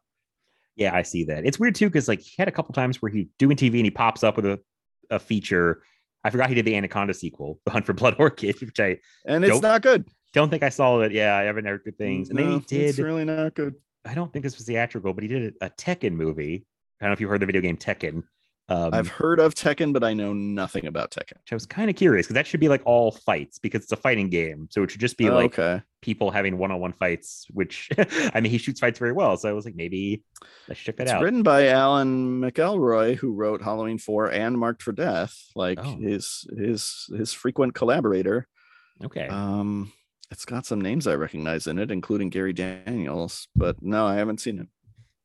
Yeah, 0.76 0.96
I 0.96 1.02
see 1.02 1.26
that. 1.26 1.46
It's 1.46 1.60
weird 1.60 1.76
too 1.76 1.88
because 1.88 2.08
like 2.08 2.22
he 2.22 2.36
had 2.38 2.48
a 2.48 2.54
couple 2.54 2.74
times 2.74 3.02
where 3.02 3.12
he 3.12 3.28
doing 3.38 3.58
TV 3.58 3.76
and 3.76 3.86
he 3.86 3.92
pops 3.92 4.24
up 4.24 4.38
with 4.38 4.46
a, 4.46 4.60
a 5.10 5.20
feature. 5.20 5.82
I 6.24 6.30
forgot 6.30 6.50
he 6.50 6.56
did 6.56 6.66
the 6.66 6.76
Anaconda 6.76 7.14
sequel, 7.14 7.60
The 7.66 7.72
Hunt 7.72 7.86
for 7.86 7.94
Blood 7.94 8.16
Orchid, 8.20 8.60
which 8.62 8.80
I 8.80 9.00
And 9.26 9.44
it's 9.44 9.62
not 9.62 9.82
good. 9.82 10.08
don't 10.34 10.50
think 10.50 10.64
I 10.64 10.70
saw 10.70 11.00
it. 11.02 11.12
Yeah, 11.12 11.36
I 11.36 11.44
haven't 11.44 11.66
heard 11.66 11.84
good 11.84 11.98
things. 11.98 12.30
And 12.30 12.38
then 12.38 12.52
he 12.52 12.60
did. 12.60 12.90
It's 12.90 13.00
really 13.00 13.26
not 13.26 13.54
good. 13.56 13.76
I 14.06 14.14
don't 14.14 14.32
think 14.32 14.44
this 14.44 14.58
was 14.58 14.66
theatrical, 14.66 15.14
but 15.14 15.24
he 15.24 15.28
did 15.28 15.54
a 15.62 15.70
Tekken 15.70 16.14
movie. 16.14 16.66
I 17.00 17.06
don't 17.06 17.10
know 17.10 17.14
if 17.14 17.22
you 17.22 17.28
heard 17.28 17.42
the 17.42 17.46
video 17.46 17.62
game 17.62 17.78
Tekken. 17.78 18.24
Um, 18.70 18.94
I've 18.94 19.08
heard 19.08 19.40
of 19.40 19.56
Tekken, 19.56 19.94
but 19.94 20.04
I 20.04 20.14
know 20.14 20.32
nothing 20.34 20.86
about 20.86 21.12
Tekken. 21.12 21.34
which 21.42 21.52
I 21.52 21.56
was 21.56 21.66
kind 21.66 21.90
of 21.90 21.96
curious 21.96 22.28
because 22.28 22.36
that 22.36 22.46
should 22.48 22.60
be 22.60 22.70
like 22.70 22.82
all 22.86 23.12
fights 23.12 23.58
because 23.60 23.82
it's 23.84 23.92
a 23.92 23.96
fighting 23.98 24.30
game. 24.30 24.68
So 24.72 24.84
it 24.84 24.92
should 24.92 25.02
just 25.02 25.18
be 25.18 25.28
Oh, 25.30 25.34
like 25.34 25.58
okay. 25.58 25.82
people 26.02 26.30
having 26.30 26.58
one-on-one 26.58 26.94
fights. 26.94 27.48
Which 27.52 27.90
I 28.34 28.40
mean, 28.42 28.52
he 28.52 28.58
shoots 28.60 28.80
fights 28.80 29.00
very 29.00 29.12
well. 29.12 29.38
So 29.38 29.50
I 29.50 29.54
was 29.54 29.66
like, 29.66 29.76
maybe 29.76 30.24
let's 30.68 30.80
check 30.80 30.98
that 30.98 31.04
out. 31.04 31.08
It's 31.08 31.14
out. 31.16 31.24
written 31.24 31.42
by 31.44 31.68
Alan 31.70 32.42
McElroy, 32.42 33.16
who 33.16 33.34
wrote 33.34 33.62
Halloween 33.64 33.98
4 33.98 34.32
and 34.32 34.58
Marked 34.60 34.84
for 34.84 34.92
Death, 34.92 35.36
like 35.56 35.80
Oh. 35.82 35.98
his 35.98 36.46
his 36.58 37.08
his 37.18 37.34
frequent 37.34 37.74
collaborator. 37.74 38.48
okay. 39.04 39.28
Um, 39.28 39.92
it's 40.32 40.46
got 40.46 40.64
some 40.68 40.80
names 40.80 41.08
I 41.08 41.16
recognize 41.16 41.66
in 41.66 41.80
it, 41.80 41.90
including 41.90 42.30
Gary 42.30 42.54
Daniels, 42.54 43.48
but 43.56 43.82
no, 43.82 44.06
I 44.06 44.14
haven't 44.16 44.42
seen 44.42 44.60
it. 44.60 44.68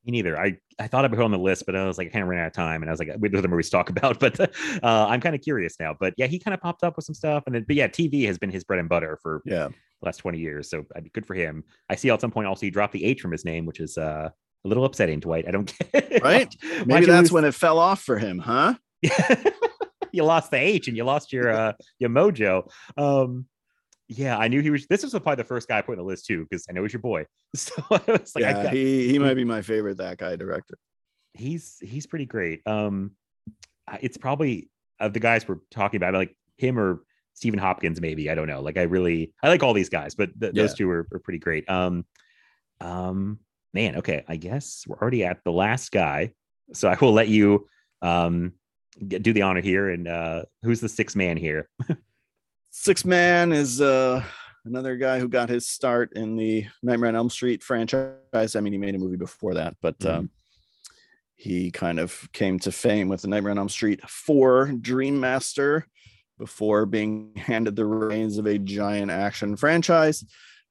Me 0.05 0.11
neither. 0.11 0.37
I, 0.39 0.57
I 0.79 0.87
thought 0.87 1.03
I'd 1.03 1.11
put 1.11 1.19
on 1.21 1.31
the 1.31 1.37
list, 1.39 1.65
but 1.65 1.75
I 1.75 1.85
was 1.87 1.97
like, 1.97 2.07
I 2.07 2.09
kind 2.11 2.23
of 2.23 2.29
ran 2.29 2.39
out 2.41 2.47
of 2.47 2.53
time, 2.53 2.83
and 2.83 2.89
I 2.89 2.93
was 2.93 2.99
like, 2.99 3.09
we 3.19 3.27
have 3.29 3.35
other 3.39 3.47
movies 3.47 3.67
to 3.67 3.71
talk 3.71 3.89
about. 3.89 4.19
But 4.25 4.39
uh, 4.39 4.47
I'm 4.83 5.19
kind 5.21 5.33
of 5.35 5.41
curious 5.41 5.75
now. 5.79 5.95
But 5.99 6.13
yeah, 6.17 6.27
he 6.27 6.37
kind 6.39 6.53
of 6.53 6.61
popped 6.61 6.83
up 6.83 6.95
with 6.95 7.05
some 7.05 7.15
stuff, 7.15 7.43
and 7.47 7.55
then 7.55 7.65
but 7.67 7.75
yeah, 7.75 7.87
TV 7.87 8.25
has 8.27 8.37
been 8.37 8.51
his 8.51 8.63
bread 8.63 8.79
and 8.79 8.87
butter 8.89 9.17
for 9.23 9.41
Yeah. 9.45 9.67
the 9.69 10.05
last 10.05 10.17
20 10.17 10.37
years. 10.37 10.69
So 10.69 10.85
I'd 10.95 11.05
be 11.05 11.09
good 11.09 11.25
for 11.25 11.33
him. 11.33 11.63
I 11.89 11.95
see 11.95 12.09
at 12.11 12.21
some 12.21 12.31
point 12.31 12.47
also 12.47 12.65
he 12.65 12.69
dropped 12.69 12.93
the 12.93 13.03
H 13.05 13.21
from 13.21 13.31
his 13.31 13.45
name, 13.45 13.65
which 13.65 13.79
is 13.79 13.97
uh, 13.97 14.29
a 14.63 14.67
little 14.67 14.85
upsetting, 14.85 15.19
Dwight. 15.21 15.47
I 15.47 15.51
don't 15.51 15.65
get 15.93 16.11
it. 16.11 16.23
Right? 16.23 16.53
Maybe 16.85 17.05
that's 17.07 17.23
lose- 17.23 17.31
when 17.31 17.45
it 17.45 17.55
fell 17.55 17.79
off 17.79 18.01
for 18.03 18.17
him, 18.19 18.37
huh? 18.39 18.75
you 20.11 20.23
lost 20.23 20.51
the 20.51 20.57
H 20.57 20.87
and 20.87 20.95
you 20.97 21.03
lost 21.03 21.33
your 21.33 21.49
uh 21.51 21.73
your 21.99 22.09
mojo. 22.09 22.69
Um 22.97 23.45
yeah, 24.07 24.37
I 24.37 24.47
knew 24.47 24.61
he 24.61 24.69
was 24.69 24.85
this 24.87 25.03
was 25.03 25.11
probably 25.13 25.35
the 25.35 25.43
first 25.43 25.67
guy 25.67 25.79
I 25.79 25.81
put 25.81 25.93
on 25.93 25.97
the 25.97 26.03
list 26.03 26.25
too, 26.25 26.45
because 26.49 26.65
I 26.69 26.73
know 26.73 26.83
he's 26.83 26.93
your 26.93 27.01
boy. 27.01 27.25
So 27.55 27.73
I 27.91 28.01
was 28.07 28.35
like, 28.35 28.41
yeah, 28.43 28.63
got- 28.63 28.73
he 28.73 29.07
he 29.09 29.19
might 29.19 29.33
be 29.35 29.43
my 29.43 29.61
favorite 29.61 29.97
that 29.97 30.17
guy 30.17 30.35
director. 30.35 30.77
he's 31.33 31.77
he's 31.81 32.05
pretty 32.07 32.25
great. 32.25 32.61
Um, 32.67 33.11
it's 34.01 34.17
probably 34.17 34.69
of 34.99 35.13
the 35.13 35.19
guys 35.19 35.47
we're 35.47 35.59
talking 35.71 35.97
about, 35.97 36.13
like 36.13 36.35
him 36.57 36.79
or 36.79 37.03
Stephen 37.33 37.59
Hopkins, 37.59 37.99
maybe. 37.99 38.29
I 38.29 38.35
don't 38.35 38.47
know. 38.47 38.61
Like 38.61 38.77
I 38.77 38.83
really 38.83 39.33
I 39.43 39.49
like 39.49 39.61
all 39.63 39.73
these 39.73 39.89
guys, 39.89 40.15
but 40.15 40.29
th- 40.39 40.53
those 40.53 40.73
two 40.73 40.89
are, 40.89 41.07
are 41.13 41.19
pretty 41.19 41.39
great. 41.39 41.69
Um, 41.69 42.05
um, 42.81 43.39
man, 43.73 43.97
okay, 43.97 44.23
I 44.27 44.35
guess 44.37 44.83
we're 44.87 44.97
already 44.97 45.23
at 45.25 45.43
the 45.43 45.51
last 45.51 45.91
guy, 45.91 46.31
so 46.73 46.87
I 46.89 46.97
will 46.99 47.13
let 47.13 47.27
you 47.27 47.67
um 48.01 48.53
do 49.07 49.33
the 49.33 49.41
honor 49.41 49.61
here. 49.61 49.89
And 49.89 50.07
uh, 50.07 50.43
who's 50.63 50.79
the 50.79 50.89
sixth 50.89 51.15
man 51.15 51.37
here? 51.37 51.69
Six 52.77 53.05
Man 53.05 53.53
is 53.53 53.79
uh 53.79 54.21
another 54.65 54.97
guy 54.97 55.17
who 55.17 55.29
got 55.29 55.47
his 55.47 55.65
start 55.65 56.11
in 56.13 56.35
the 56.35 56.65
Nightmare 56.83 57.07
on 57.07 57.15
Elm 57.15 57.29
Street 57.29 57.63
franchise. 57.63 58.55
I 58.55 58.59
mean, 58.59 58.73
he 58.73 58.77
made 58.77 58.95
a 58.95 58.99
movie 58.99 59.15
before 59.15 59.53
that, 59.53 59.77
but 59.81 59.97
Mhm. 59.99 60.09
um, 60.13 60.29
he 61.35 61.71
kind 61.71 61.99
of 61.99 62.27
came 62.33 62.59
to 62.59 62.73
fame 62.73 63.07
with 63.07 63.21
the 63.21 63.29
Nightmare 63.29 63.51
on 63.51 63.59
Elm 63.59 63.69
Street 63.69 64.01
4 64.09 64.73
Dream 64.81 65.21
Master 65.21 65.87
before 66.37 66.85
being 66.85 67.31
handed 67.37 67.77
the 67.77 67.85
reins 67.85 68.37
of 68.37 68.45
a 68.45 68.59
giant 68.59 69.09
action 69.09 69.55
franchise. 69.55 70.25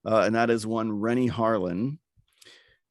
Uh, 0.05 0.25
and 0.27 0.35
that 0.35 0.51
is 0.51 0.67
one 0.67 0.93
Renny 0.93 1.31
Harlin, 1.31 1.97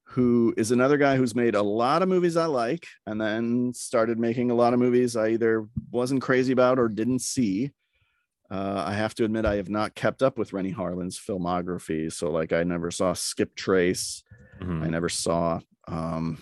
who 0.06 0.56
is 0.58 0.72
another 0.72 0.98
guy 0.98 1.18
who's 1.18 1.36
made 1.36 1.54
a 1.54 1.62
lot 1.62 2.02
of 2.02 2.10
movies 2.10 2.36
I 2.36 2.48
like 2.48 2.88
and 3.06 3.22
then 3.22 3.74
started 3.76 4.18
making 4.18 4.50
a 4.50 4.56
lot 4.56 4.74
of 4.74 4.80
movies 4.80 5.16
I 5.16 5.30
either 5.30 5.68
wasn't 5.92 6.24
crazy 6.24 6.52
about 6.52 6.80
or 6.80 6.88
didn't 6.90 7.20
see. 7.20 7.72
Uh, 8.54 8.84
I 8.86 8.94
have 8.94 9.16
to 9.16 9.26
admit, 9.26 9.46
I 9.46 9.56
have 9.56 9.70
not 9.70 9.96
kept 9.96 10.22
up 10.22 10.38
with 10.38 10.54
Renny 10.54 10.70
Harlin's 10.70 11.20
filmography. 11.20 12.14
So, 12.14 12.30
like, 12.30 12.54
I 12.54 12.64
never 12.64 12.92
saw 12.92 13.14
Skiptrace. 13.14 14.22
Mhm. 14.62 14.84
I 14.84 14.88
never 14.90 15.10
saw 15.10 15.60
um 15.88 16.38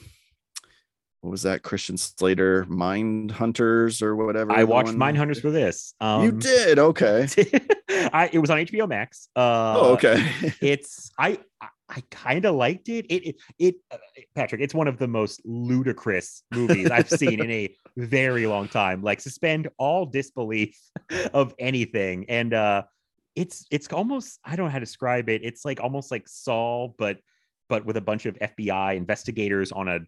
what 1.21 1.29
was 1.29 1.43
that 1.43 1.61
Christian 1.63 1.97
Slater 1.97 2.65
Mindhunters 2.65 4.01
or 4.01 4.15
whatever. 4.15 4.51
I 4.51 4.63
watched 4.65 4.87
one- 4.97 4.97
Mindhunters 5.15 5.39
for 5.39 5.51
this. 5.51 5.93
Um, 6.01 6.23
You 6.25 6.31
did 6.33 6.79
okay. 6.79 7.27
I 7.89 8.29
it 8.33 8.39
was 8.39 8.49
on 8.49 8.57
HBO 8.57 8.87
Max. 8.89 9.29
Uh, 9.35 9.75
oh, 9.79 9.93
okay. 9.93 10.29
it's 10.61 11.11
I 11.17 11.37
I 11.91 12.01
kind 12.09 12.45
of 12.45 12.55
liked 12.55 12.87
it. 12.89 13.05
It 13.09 13.27
it, 13.27 13.35
it 13.59 13.75
uh, 13.91 13.97
Patrick, 14.33 14.61
it's 14.61 14.73
one 14.73 14.87
of 14.87 14.97
the 14.97 15.07
most 15.07 15.41
ludicrous 15.45 16.43
movies 16.51 16.89
I've 16.89 17.09
seen 17.09 17.41
in 17.41 17.51
a 17.51 17.75
very 17.97 18.47
long 18.47 18.69
time. 18.69 19.03
Like 19.03 19.19
suspend 19.19 19.67
all 19.77 20.05
disbelief 20.05 20.79
of 21.33 21.53
anything. 21.59 22.25
And 22.29 22.53
uh 22.53 22.83
it's 23.35 23.65
it's 23.71 23.87
almost 23.91 24.39
I 24.45 24.55
don't 24.55 24.67
know 24.67 24.71
how 24.71 24.79
to 24.79 24.85
describe 24.85 25.29
it. 25.29 25.41
It's 25.43 25.65
like 25.65 25.81
almost 25.81 26.11
like 26.11 26.27
Saw, 26.27 26.89
but 26.97 27.17
but 27.67 27.85
with 27.85 27.97
a 27.97 28.01
bunch 28.01 28.25
of 28.25 28.35
FBI 28.39 28.95
investigators 28.95 29.71
on 29.71 29.87
a 29.87 29.99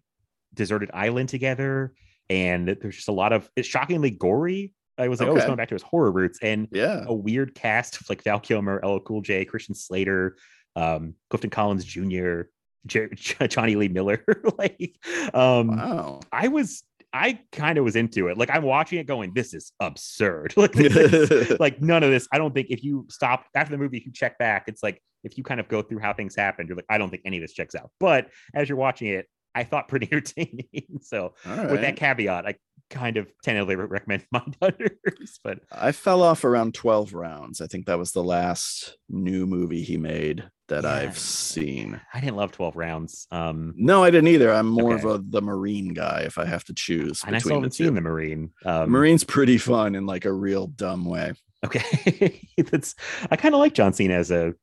deserted 0.54 0.90
island 0.94 1.28
together. 1.28 1.94
And 2.30 2.68
there's 2.68 2.96
just 2.96 3.08
a 3.08 3.12
lot 3.12 3.32
of 3.34 3.50
it's 3.56 3.68
shockingly 3.68 4.10
gory. 4.10 4.72
I 4.96 5.08
was 5.08 5.18
like, 5.20 5.28
oh, 5.28 5.36
it's 5.36 5.44
going 5.44 5.56
back 5.56 5.68
to 5.68 5.74
his 5.74 5.82
horror 5.82 6.12
roots. 6.12 6.38
And 6.40 6.68
Yeah. 6.70 7.04
a 7.06 7.14
weird 7.14 7.54
cast 7.54 8.00
of 8.00 8.08
like 8.08 8.22
Val 8.22 8.40
Kilmer, 8.40 8.80
LL 8.84 9.00
Cool 9.00 9.22
J, 9.22 9.44
Christian 9.44 9.74
Slater, 9.74 10.36
um, 10.76 11.14
Clifton 11.30 11.50
Collins 11.50 11.84
Jr., 11.84 12.42
Jer- 12.86 13.08
Jonny 13.48 13.76
Lee 13.76 13.88
Miller. 13.88 14.24
like, 14.58 14.96
um, 15.32 15.68
Wow. 15.76 16.20
I 16.32 16.48
was, 16.48 16.82
I 17.12 17.38
kind 17.52 17.78
of 17.78 17.84
was 17.84 17.96
into 17.96 18.28
it. 18.28 18.36
Like, 18.36 18.50
I'm 18.50 18.64
watching 18.64 18.98
it, 18.98 19.06
going, 19.06 19.32
"This 19.34 19.54
is 19.54 19.72
absurd." 19.80 20.52
like, 20.56 20.72
this 20.72 21.52
like 21.60 21.80
none 21.80 22.02
of 22.02 22.10
this. 22.10 22.26
I 22.32 22.38
don't 22.38 22.52
think 22.52 22.68
if 22.70 22.82
you 22.82 23.06
stop 23.08 23.46
after 23.54 23.70
the 23.70 23.78
movie, 23.78 23.96
if 23.98 24.04
you 24.06 24.12
check 24.12 24.36
back, 24.38 24.64
it's 24.66 24.82
like 24.82 25.00
if 25.22 25.38
you 25.38 25.44
kind 25.44 25.60
of 25.60 25.68
go 25.68 25.80
through 25.80 26.00
how 26.00 26.12
things 26.12 26.34
happened, 26.36 26.68
you're 26.68 26.76
like, 26.76 26.86
I 26.90 26.98
don't 26.98 27.10
think 27.10 27.22
any 27.24 27.36
of 27.38 27.42
this 27.42 27.52
checks 27.52 27.74
out. 27.74 27.90
But 28.00 28.28
as 28.54 28.68
you're 28.68 28.76
watching 28.76 29.08
it, 29.08 29.26
I 29.54 29.64
thought 29.64 29.88
pretty 29.88 30.08
entertaining. 30.12 30.98
so 31.00 31.34
All 31.46 31.56
with 31.68 31.80
that 31.82 31.96
caveat, 31.96 32.46
I 32.46 32.56
kind 32.90 33.16
of 33.16 33.28
tentatively 33.42 33.76
recommend 33.76 34.26
Mindhunters. 34.34 35.38
But 35.42 35.60
I 35.70 35.92
fell 35.92 36.22
off 36.22 36.44
around 36.44 36.74
12 36.74 37.14
rounds. 37.14 37.60
I 37.60 37.66
think 37.68 37.86
that 37.86 37.98
was 37.98 38.12
the 38.12 38.24
last 38.24 38.96
new 39.08 39.46
movie 39.46 39.82
he 39.82 39.96
made 39.96 40.50
that 40.68 40.84
Yeah. 40.84 40.90
I've 40.92 41.18
seen. 41.18 42.00
I 42.12 42.20
didn't 42.20 42.36
love 42.36 42.52
12 42.52 42.76
rounds. 42.76 43.26
Um, 43.30 43.74
No, 43.76 44.02
I 44.02 44.10
didn't 44.10 44.28
either. 44.28 44.50
I'm 44.52 44.66
more 44.68 44.94
Okay. 44.94 45.08
of 45.08 45.20
a 45.20 45.24
the 45.28 45.42
Marine 45.42 45.92
guy 45.94 46.22
if 46.26 46.38
I 46.38 46.44
have 46.46 46.64
to 46.64 46.74
choose 46.74 47.22
and 47.26 47.36
I 47.36 47.38
still 47.38 47.50
the 47.50 47.54
haven't 47.56 47.72
two. 47.74 47.84
seen 47.86 47.94
the 47.94 48.00
Marine. 48.00 48.50
Um, 48.64 48.90
Marine's 48.90 49.24
pretty 49.24 49.58
fun 49.58 49.94
in 49.94 50.06
like 50.06 50.24
a 50.24 50.32
real 50.32 50.66
dumb 50.68 51.04
way. 51.04 51.32
Okay, 51.64 52.40
that's 52.70 52.94
I 53.30 53.36
kind 53.36 53.54
of 53.54 53.58
like 53.60 53.72
John 53.74 53.92
Cena 53.94 54.14
as 54.14 54.30
a, 54.30 54.54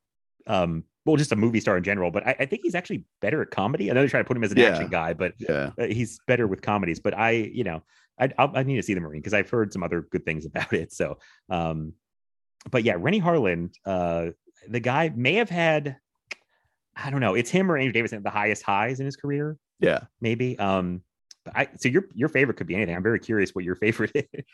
um, 0.46 0.84
well, 1.04 1.16
just 1.16 1.32
a 1.32 1.36
movie 1.36 1.58
star 1.58 1.76
in 1.76 1.82
general. 1.82 2.10
But 2.12 2.24
I, 2.26 2.36
I 2.40 2.46
think 2.46 2.62
he's 2.62 2.76
actually 2.76 3.04
better 3.20 3.42
at 3.42 3.50
comedy. 3.50 3.90
I 3.90 3.94
know 3.94 4.02
they 4.02 4.08
try 4.08 4.20
to 4.20 4.24
put 4.24 4.36
him 4.36 4.44
as 4.44 4.52
an 4.52 4.58
Yeah. 4.58 4.68
action 4.68 4.88
guy, 4.88 5.12
but 5.12 5.34
Yeah. 5.38 5.70
uh, 5.78 5.86
he's 5.86 6.20
better 6.28 6.46
with 6.46 6.62
comedies. 6.62 7.00
But 7.00 7.14
I, 7.18 7.30
you 7.30 7.64
know, 7.64 7.82
I 8.20 8.30
I'll, 8.38 8.52
I 8.56 8.62
need 8.62 8.76
to 8.76 8.82
see 8.84 8.94
the 8.94 9.00
Marine 9.00 9.20
because 9.20 9.34
I've 9.34 9.50
heard 9.50 9.72
some 9.72 9.82
other 9.82 10.02
good 10.02 10.24
things 10.24 10.46
about 10.46 10.72
it. 10.72 10.92
So, 10.92 11.18
um, 11.50 11.94
but 12.70 12.84
yeah, 12.84 12.94
Renny 12.96 13.20
Harlin, 13.20 13.70
uh, 13.84 14.28
the 14.68 14.80
guy 14.80 15.10
may 15.14 15.34
have 15.34 15.50
had, 15.50 15.96
I 16.96 17.10
don't 17.10 17.20
know, 17.20 17.34
it's 17.34 17.50
him 17.50 17.70
or 17.70 17.76
Andrew 17.76 17.92
Davis 17.92 18.12
at 18.12 18.22
the 18.22 18.30
highest 18.30 18.62
highs 18.62 19.00
in 19.00 19.06
his 19.06 19.16
career, 19.16 19.56
Yeah. 19.80 20.00
maybe. 20.20 20.58
Um, 20.58 21.02
but 21.44 21.56
I 21.56 21.68
so 21.78 21.88
your 21.88 22.04
your 22.14 22.28
favorite 22.28 22.56
could 22.56 22.66
be 22.68 22.74
anything. 22.76 22.94
I'm 22.94 23.02
very 23.02 23.18
curious 23.18 23.54
what 23.54 23.64
your 23.64 23.74
favorite 23.76 24.12
is. 24.14 24.44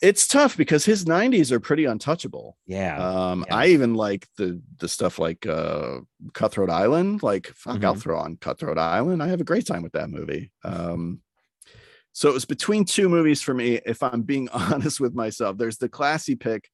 It's 0.00 0.26
tough 0.26 0.56
because 0.56 0.86
his 0.86 1.04
90s 1.04 1.52
are 1.52 1.60
pretty 1.60 1.84
untouchable. 1.84 2.56
Yeah. 2.66 2.96
Um, 2.96 3.44
yeah. 3.46 3.56
I 3.56 3.66
even 3.66 3.92
like 3.92 4.26
the 4.38 4.62
the 4.78 4.88
stuff 4.88 5.18
like 5.18 5.46
uh 5.46 5.98
Cutthroat 6.32 6.70
Island. 6.70 7.22
Like, 7.22 7.48
fuck, 7.48 7.84
I'll 7.84 7.94
Mhm. 7.94 8.00
throw 8.00 8.18
on 8.18 8.36
Cutthroat 8.36 8.78
Island. 8.78 9.22
I 9.22 9.28
have 9.28 9.42
a 9.42 9.44
great 9.44 9.66
time 9.66 9.82
with 9.82 9.92
that 9.92 10.08
movie. 10.08 10.50
Um, 10.64 11.20
so 12.12 12.30
it 12.30 12.32
was 12.32 12.46
between 12.46 12.86
two 12.86 13.10
movies 13.10 13.42
for 13.42 13.52
me. 13.52 13.78
If 13.84 14.02
I'm 14.02 14.22
being 14.22 14.48
honest 14.54 14.98
with 15.00 15.14
myself, 15.14 15.58
there's 15.58 15.76
the 15.76 15.90
classy 15.90 16.34
pick, 16.36 16.70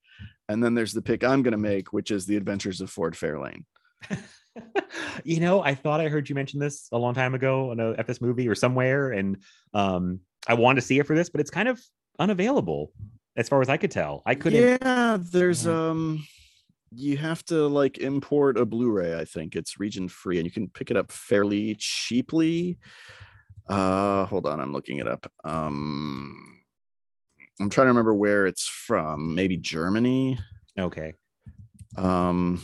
and 0.49 0.63
then 0.63 0.75
there's 0.75 0.93
the 0.93 1.03
pick 1.03 1.25
I'm 1.25 1.43
gonna 1.43 1.57
make, 1.57 1.93
which 1.93 2.11
is 2.11 2.27
The 2.27 2.37
Adventures 2.37 2.81
of 2.81 2.91
Ford 2.91 3.15
Fairlane. 3.15 3.65
you 5.25 5.41
know, 5.41 5.63
I 5.63 5.75
thought 5.75 6.01
I 6.01 6.09
heard 6.09 6.29
you 6.29 6.35
mention 6.35 6.61
this 6.61 6.89
a 6.93 6.99
long 6.99 7.15
time 7.15 7.35
ago 7.35 7.71
on 7.71 7.81
a, 7.81 7.93
at 7.93 8.07
this 8.07 8.21
movie 8.21 8.49
or 8.49 8.55
somewhere, 8.55 9.11
and 9.13 9.39
um, 9.75 10.21
I 10.47 10.55
wanted 10.55 10.81
to 10.81 10.87
see 10.87 10.99
it 10.99 11.07
for 11.07 11.17
this, 11.17 11.29
but 11.29 11.41
it's 11.41 11.51
kind 11.51 11.69
of 11.69 11.81
unavailable 12.19 12.93
as 13.37 13.49
far 13.49 13.61
as 13.61 13.69
I 13.69 13.77
could 13.77 13.91
tell. 13.91 14.23
I 14.27 14.35
couldn't. 14.35 14.81
Yeah, 14.83 15.19
there's 15.21 15.67
um 15.67 16.27
you 16.95 17.17
have 17.17 17.45
to 17.47 17.67
like 17.67 17.99
import 17.99 18.59
a 18.59 18.65
Blu-ray, 18.65 19.19
I 19.19 19.25
think. 19.25 19.57
It's 19.57 19.79
region 19.79 20.09
free 20.09 20.39
and 20.39 20.47
you 20.47 20.51
can 20.51 20.69
pick 20.69 20.91
it 20.91 20.97
up 20.97 21.13
fairly 21.13 21.77
cheaply. 21.79 22.79
Uh 23.69 24.25
hold 24.27 24.47
on, 24.47 24.61
I'm 24.61 24.73
looking 24.73 24.99
it 24.99 25.09
up. 25.09 25.31
Um 25.45 26.46
I'm 27.61 27.71
trying 27.71 27.87
to 27.87 27.91
remember 27.91 28.15
where 28.15 28.47
it's 28.47 28.67
from. 28.67 29.35
Maybe 29.35 29.57
Germany. 29.57 30.39
Okay. 30.79 31.15
Um 31.97 32.63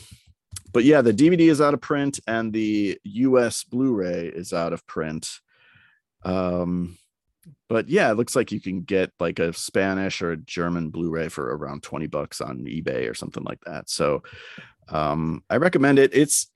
but 0.73 0.85
yeah, 0.85 1.02
the 1.02 1.12
DVD 1.12 1.51
is 1.51 1.60
out 1.60 1.74
of 1.74 1.81
print 1.81 2.19
and 2.27 2.52
the 2.52 2.98
US 3.05 3.64
Blu-ray 3.64 4.28
is 4.28 4.52
out 4.52 4.73
of 4.73 4.86
print. 4.86 5.28
Um 6.24 6.98
but 7.69 7.89
yeah, 7.89 8.10
it 8.10 8.16
looks 8.16 8.36
like 8.36 8.52
you 8.52 8.60
can 8.60 8.82
get 8.82 9.12
like 9.19 9.39
a 9.39 9.52
Spanish 9.55 10.20
or 10.20 10.32
a 10.32 10.36
German 10.36 10.90
Blu-ray 10.90 11.28
for 11.28 11.56
around 11.56 11.82
20 11.82 12.06
bucks 12.06 12.40
on 12.40 12.59
eBay 12.59 13.10
or 13.10 13.14
something 13.14 13.44
like 13.44 13.60
that. 13.64 13.89
So 13.89 14.23
um 14.89 15.43
I 15.48 15.56
recommend 15.56 15.98
it. 15.98 16.14
It's 16.14 16.51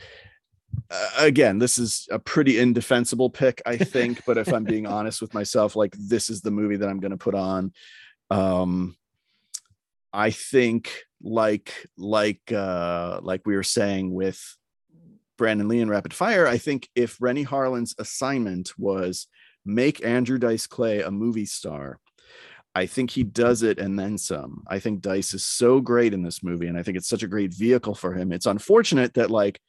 uh, 0.90 1.10
again, 1.18 1.58
this 1.58 1.78
is 1.78 2.08
a 2.10 2.18
pretty 2.18 2.58
indefensible 2.58 3.30
pick, 3.30 3.62
I 3.66 3.76
think, 3.76 4.24
but 4.26 4.38
if 4.38 4.52
I'm 4.52 4.64
being 4.64 4.86
honest 4.86 5.20
with 5.20 5.34
myself, 5.34 5.76
like 5.76 5.94
this 5.98 6.30
is 6.30 6.42
the 6.42 6.50
movie 6.50 6.76
that 6.76 6.88
I'm 6.88 7.00
going 7.00 7.12
to 7.12 7.16
put 7.16 7.34
on. 7.34 7.72
Um 8.30 8.96
I 10.12 10.30
think 10.30 11.04
like 11.22 11.72
like 11.96 12.52
uh 12.52 13.20
like 13.22 13.42
we 13.46 13.56
were 13.56 13.62
saying 13.62 14.12
with 14.12 14.40
Brandon 15.36 15.68
Lee 15.68 15.80
and 15.80 15.90
Rapid 15.90 16.14
Fire, 16.14 16.46
I 16.46 16.58
think 16.58 16.88
if 16.94 17.20
Renny 17.20 17.42
Harlin's 17.42 17.94
assignment 17.98 18.72
was 18.78 19.26
make 19.64 20.04
Andrew 20.04 20.38
Dice 20.38 20.66
Clay 20.66 21.02
a 21.02 21.10
movie 21.10 21.44
star, 21.44 21.98
I 22.74 22.86
think 22.86 23.10
he 23.10 23.22
does 23.22 23.62
it 23.62 23.78
and 23.78 23.98
then 23.98 24.16
some. 24.18 24.62
I 24.66 24.78
think 24.78 25.00
Dice 25.00 25.34
is 25.34 25.44
so 25.44 25.80
great 25.80 26.14
in 26.14 26.22
this 26.22 26.42
movie, 26.42 26.66
and 26.66 26.78
I 26.78 26.82
think 26.82 26.96
it's 26.96 27.08
such 27.08 27.22
a 27.22 27.28
great 27.28 27.54
vehicle 27.54 27.94
for 27.94 28.14
him. 28.14 28.32
It's 28.32 28.46
unfortunate 28.46 29.14
that 29.14 29.30
like 29.30 29.60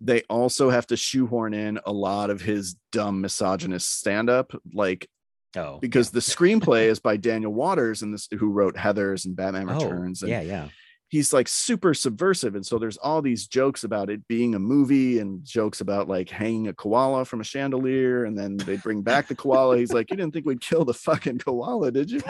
they 0.00 0.22
also 0.28 0.68
have 0.70 0.86
to 0.88 0.96
shoehorn 0.96 1.54
in 1.54 1.80
a 1.86 1.92
lot 1.92 2.30
of 2.30 2.40
his 2.40 2.76
dumb 2.92 3.20
misogynist 3.20 3.98
stand-up, 3.98 4.52
like 4.74 5.08
Oh, 5.56 5.78
because 5.80 6.10
the 6.10 6.20
screenplay 6.20 6.86
is 6.86 7.00
by 7.00 7.16
Daniel 7.16 7.52
Waters 7.52 8.02
and 8.02 8.12
this 8.12 8.28
who 8.38 8.50
wrote 8.50 8.76
Heather's 8.76 9.24
and 9.24 9.34
Batman 9.34 9.68
oh, 9.70 9.74
Returns. 9.74 10.22
And 10.22 10.30
yeah, 10.30 10.42
yeah. 10.42 10.68
he's 11.08 11.32
like 11.32 11.48
super 11.48 11.94
subversive 11.94 12.54
and 12.54 12.66
so 12.66 12.78
there's 12.78 12.96
all 12.98 13.22
these 13.22 13.46
jokes 13.46 13.84
about 13.84 14.10
it 14.10 14.26
being 14.28 14.54
a 14.54 14.58
movie 14.58 15.18
and 15.18 15.44
jokes 15.44 15.80
about 15.80 16.08
like 16.08 16.28
hanging 16.28 16.68
a 16.68 16.74
koala 16.74 17.24
from 17.24 17.40
a 17.40 17.44
chandelier 17.44 18.24
and 18.24 18.36
then 18.36 18.56
they 18.58 18.76
bring 18.76 19.02
back 19.02 19.28
the 19.28 19.34
koala 19.34 19.78
he's 19.78 19.92
like 19.92 20.10
you 20.10 20.16
didn't 20.16 20.32
think 20.32 20.46
we'd 20.46 20.60
kill 20.60 20.84
the 20.84 20.92
fucking 20.92 21.38
koala 21.38 21.92
did 21.92 22.10
you 22.10 22.20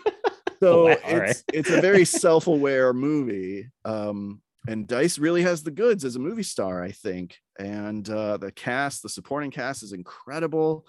so 0.60 0.84
Wow, 0.84 0.96
it's 1.04 1.12
right. 1.12 1.42
it's 1.52 1.70
a 1.70 1.80
very 1.80 2.04
self-aware 2.04 2.92
movie 2.92 3.70
um 3.86 4.42
and 4.68 4.86
dice 4.86 5.18
really 5.18 5.42
has 5.42 5.62
the 5.62 5.70
goods 5.70 6.04
as 6.04 6.16
a 6.16 6.20
movie 6.20 6.42
star 6.42 6.82
i 6.82 6.90
think 6.90 7.38
and 7.58 8.08
uh 8.10 8.36
the 8.36 8.52
cast 8.52 9.02
the 9.02 9.08
supporting 9.08 9.50
cast 9.50 9.82
is 9.82 9.92
incredible 9.92 10.84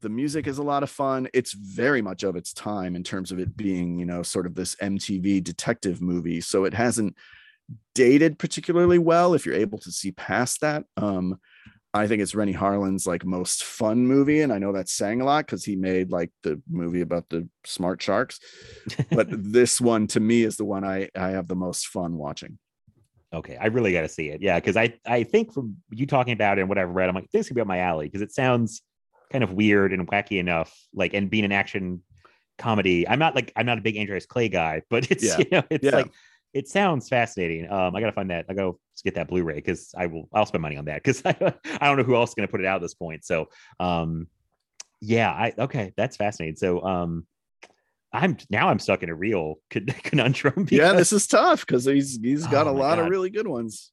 the 0.00 0.08
music 0.08 0.46
is 0.46 0.58
a 0.58 0.62
lot 0.62 0.82
of 0.82 0.90
fun. 0.90 1.28
It's 1.32 1.52
very 1.52 2.02
much 2.02 2.22
of 2.22 2.36
its 2.36 2.52
time 2.52 2.94
in 2.94 3.02
terms 3.02 3.32
of 3.32 3.38
it 3.38 3.56
being 3.56 3.98
you 3.98 4.06
know 4.06 4.22
sort 4.22 4.46
of 4.46 4.54
this 4.54 4.74
mtv 4.76 5.42
detective 5.42 6.02
movie 6.02 6.40
so 6.40 6.64
it 6.64 6.74
hasn't 6.74 7.16
dated 7.94 8.38
particularly 8.38 8.98
well 8.98 9.32
if 9.34 9.46
you're 9.46 9.54
able 9.54 9.78
to 9.78 9.90
see 9.90 10.12
past 10.12 10.60
that. 10.60 10.84
Um 10.96 11.38
i 11.94 12.08
think 12.08 12.20
it's 12.20 12.34
renny 12.34 12.50
harlin's 12.50 13.06
like 13.06 13.24
most 13.24 13.62
fun 13.62 14.04
movie 14.04 14.40
and 14.40 14.52
i 14.52 14.58
know 14.58 14.72
that's 14.72 14.92
saying 14.92 15.20
a 15.20 15.24
lot 15.24 15.46
because 15.46 15.64
he 15.64 15.76
made 15.76 16.10
like 16.10 16.32
the 16.42 16.60
movie 16.68 17.02
about 17.02 17.28
the 17.28 17.48
smart 17.64 18.02
sharks 18.02 18.40
but 19.12 19.28
this 19.30 19.80
one 19.80 20.08
to 20.08 20.18
me 20.18 20.42
is 20.42 20.56
the 20.56 20.64
one 20.64 20.82
i 20.82 21.08
i 21.14 21.30
have 21.30 21.46
the 21.46 21.54
most 21.54 21.86
fun 21.86 22.18
watching. 22.18 22.58
Okay, 23.34 23.56
I 23.56 23.66
really 23.66 23.92
got 23.92 24.02
to 24.02 24.08
see 24.08 24.28
it. 24.28 24.40
Yeah, 24.42 24.60
because 24.60 24.76
I 24.76 24.94
I 25.04 25.24
think 25.24 25.52
from 25.52 25.76
you 25.90 26.06
talking 26.06 26.32
about 26.32 26.58
it 26.58 26.62
and 26.62 26.68
what 26.68 26.78
I've 26.78 26.90
read, 26.90 27.08
I'm 27.08 27.14
like 27.14 27.30
this 27.32 27.48
could 27.48 27.56
be 27.56 27.60
up 27.60 27.66
my 27.66 27.78
alley 27.78 28.06
because 28.06 28.22
it 28.22 28.32
sounds 28.32 28.82
kind 29.34 29.42
of 29.42 29.52
weird 29.52 29.92
and 29.92 30.06
wacky 30.06 30.38
enough. 30.38 30.72
Like 30.94 31.12
and 31.12 31.28
being 31.28 31.44
an 31.44 31.50
action 31.50 32.02
comedy, 32.56 33.06
I'm 33.08 33.18
not 33.18 33.34
like 33.34 33.52
I'm 33.56 33.66
not 33.66 33.78
a 33.78 33.80
big 33.80 33.96
Andrew 33.96 34.14
Dice 34.14 34.26
Clay 34.26 34.48
guy, 34.48 34.82
but 34.88 35.10
it's 35.10 35.24
Yeah. 35.24 35.38
you 35.38 35.46
know 35.50 35.62
it's 35.70 35.84
Yeah. 35.84 35.96
like 35.96 36.12
it 36.52 36.68
sounds 36.68 37.08
fascinating. 37.08 37.68
Um, 37.68 37.96
I 37.96 38.00
gotta 38.00 38.12
find 38.12 38.30
that. 38.30 38.46
I 38.48 38.54
gotta 38.54 38.74
get 39.04 39.16
that 39.16 39.26
Blu-ray 39.26 39.56
because 39.56 39.92
I 39.98 40.06
will. 40.06 40.28
I'll 40.32 40.46
spend 40.46 40.62
money 40.62 40.76
on 40.76 40.84
that 40.84 41.02
because 41.02 41.20
I, 41.24 41.34
I 41.80 41.88
don't 41.88 41.96
know 41.98 42.04
who 42.04 42.14
else 42.14 42.30
is 42.30 42.34
gonna 42.36 42.46
put 42.46 42.60
it 42.60 42.66
out 42.66 42.76
at 42.76 42.82
this 42.82 42.94
point. 42.94 43.24
So 43.24 43.48
um, 43.80 44.28
yeah, 45.00 45.32
I 45.32 45.52
okay, 45.58 45.92
that's 45.96 46.16
fascinating. 46.16 46.54
So 46.54 46.80
um, 46.84 47.26
I'm 48.12 48.36
now 48.50 48.68
I'm 48.68 48.78
stuck 48.78 49.02
in 49.02 49.08
a 49.08 49.14
real 49.16 49.56
con- 49.70 49.86
conundrum. 50.04 50.68
yeah 50.70 50.92
this 50.92 51.12
is 51.12 51.26
tough 51.26 51.66
because 51.66 51.84
he's 51.86 52.20
he's 52.22 52.46
got 52.46 52.68
Oh 52.68 52.70
a 52.70 52.72
lot 52.72 53.00
of 53.00 53.08
really 53.08 53.30
good 53.30 53.48
ones 53.48 53.90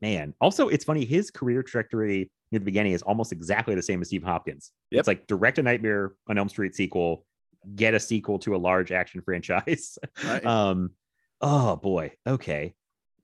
man. 0.00 0.34
Also, 0.40 0.66
it's 0.66 0.84
funny, 0.84 1.04
his 1.04 1.30
career 1.30 1.62
trajectory 1.62 2.28
near 2.52 2.58
the 2.58 2.64
beginning 2.64 2.92
is 2.92 3.02
almost 3.02 3.32
exactly 3.32 3.74
the 3.74 3.82
same 3.82 4.00
as 4.00 4.08
Steve 4.08 4.22
Hopkins. 4.22 4.70
Yep. 4.90 5.00
It's 5.00 5.08
like 5.08 5.26
direct 5.26 5.58
a 5.58 5.62
Nightmare 5.62 6.12
on 6.28 6.38
Elm 6.38 6.48
Street 6.48 6.74
sequel, 6.74 7.24
get 7.74 7.94
a 7.94 8.00
sequel 8.00 8.38
to 8.40 8.54
a 8.54 8.58
large 8.58 8.92
action 8.92 9.20
franchise. 9.24 9.98
Right. 10.24 10.44
um, 10.44 10.90
oh 11.40 11.76
boy, 11.76 12.12
okay. 12.26 12.74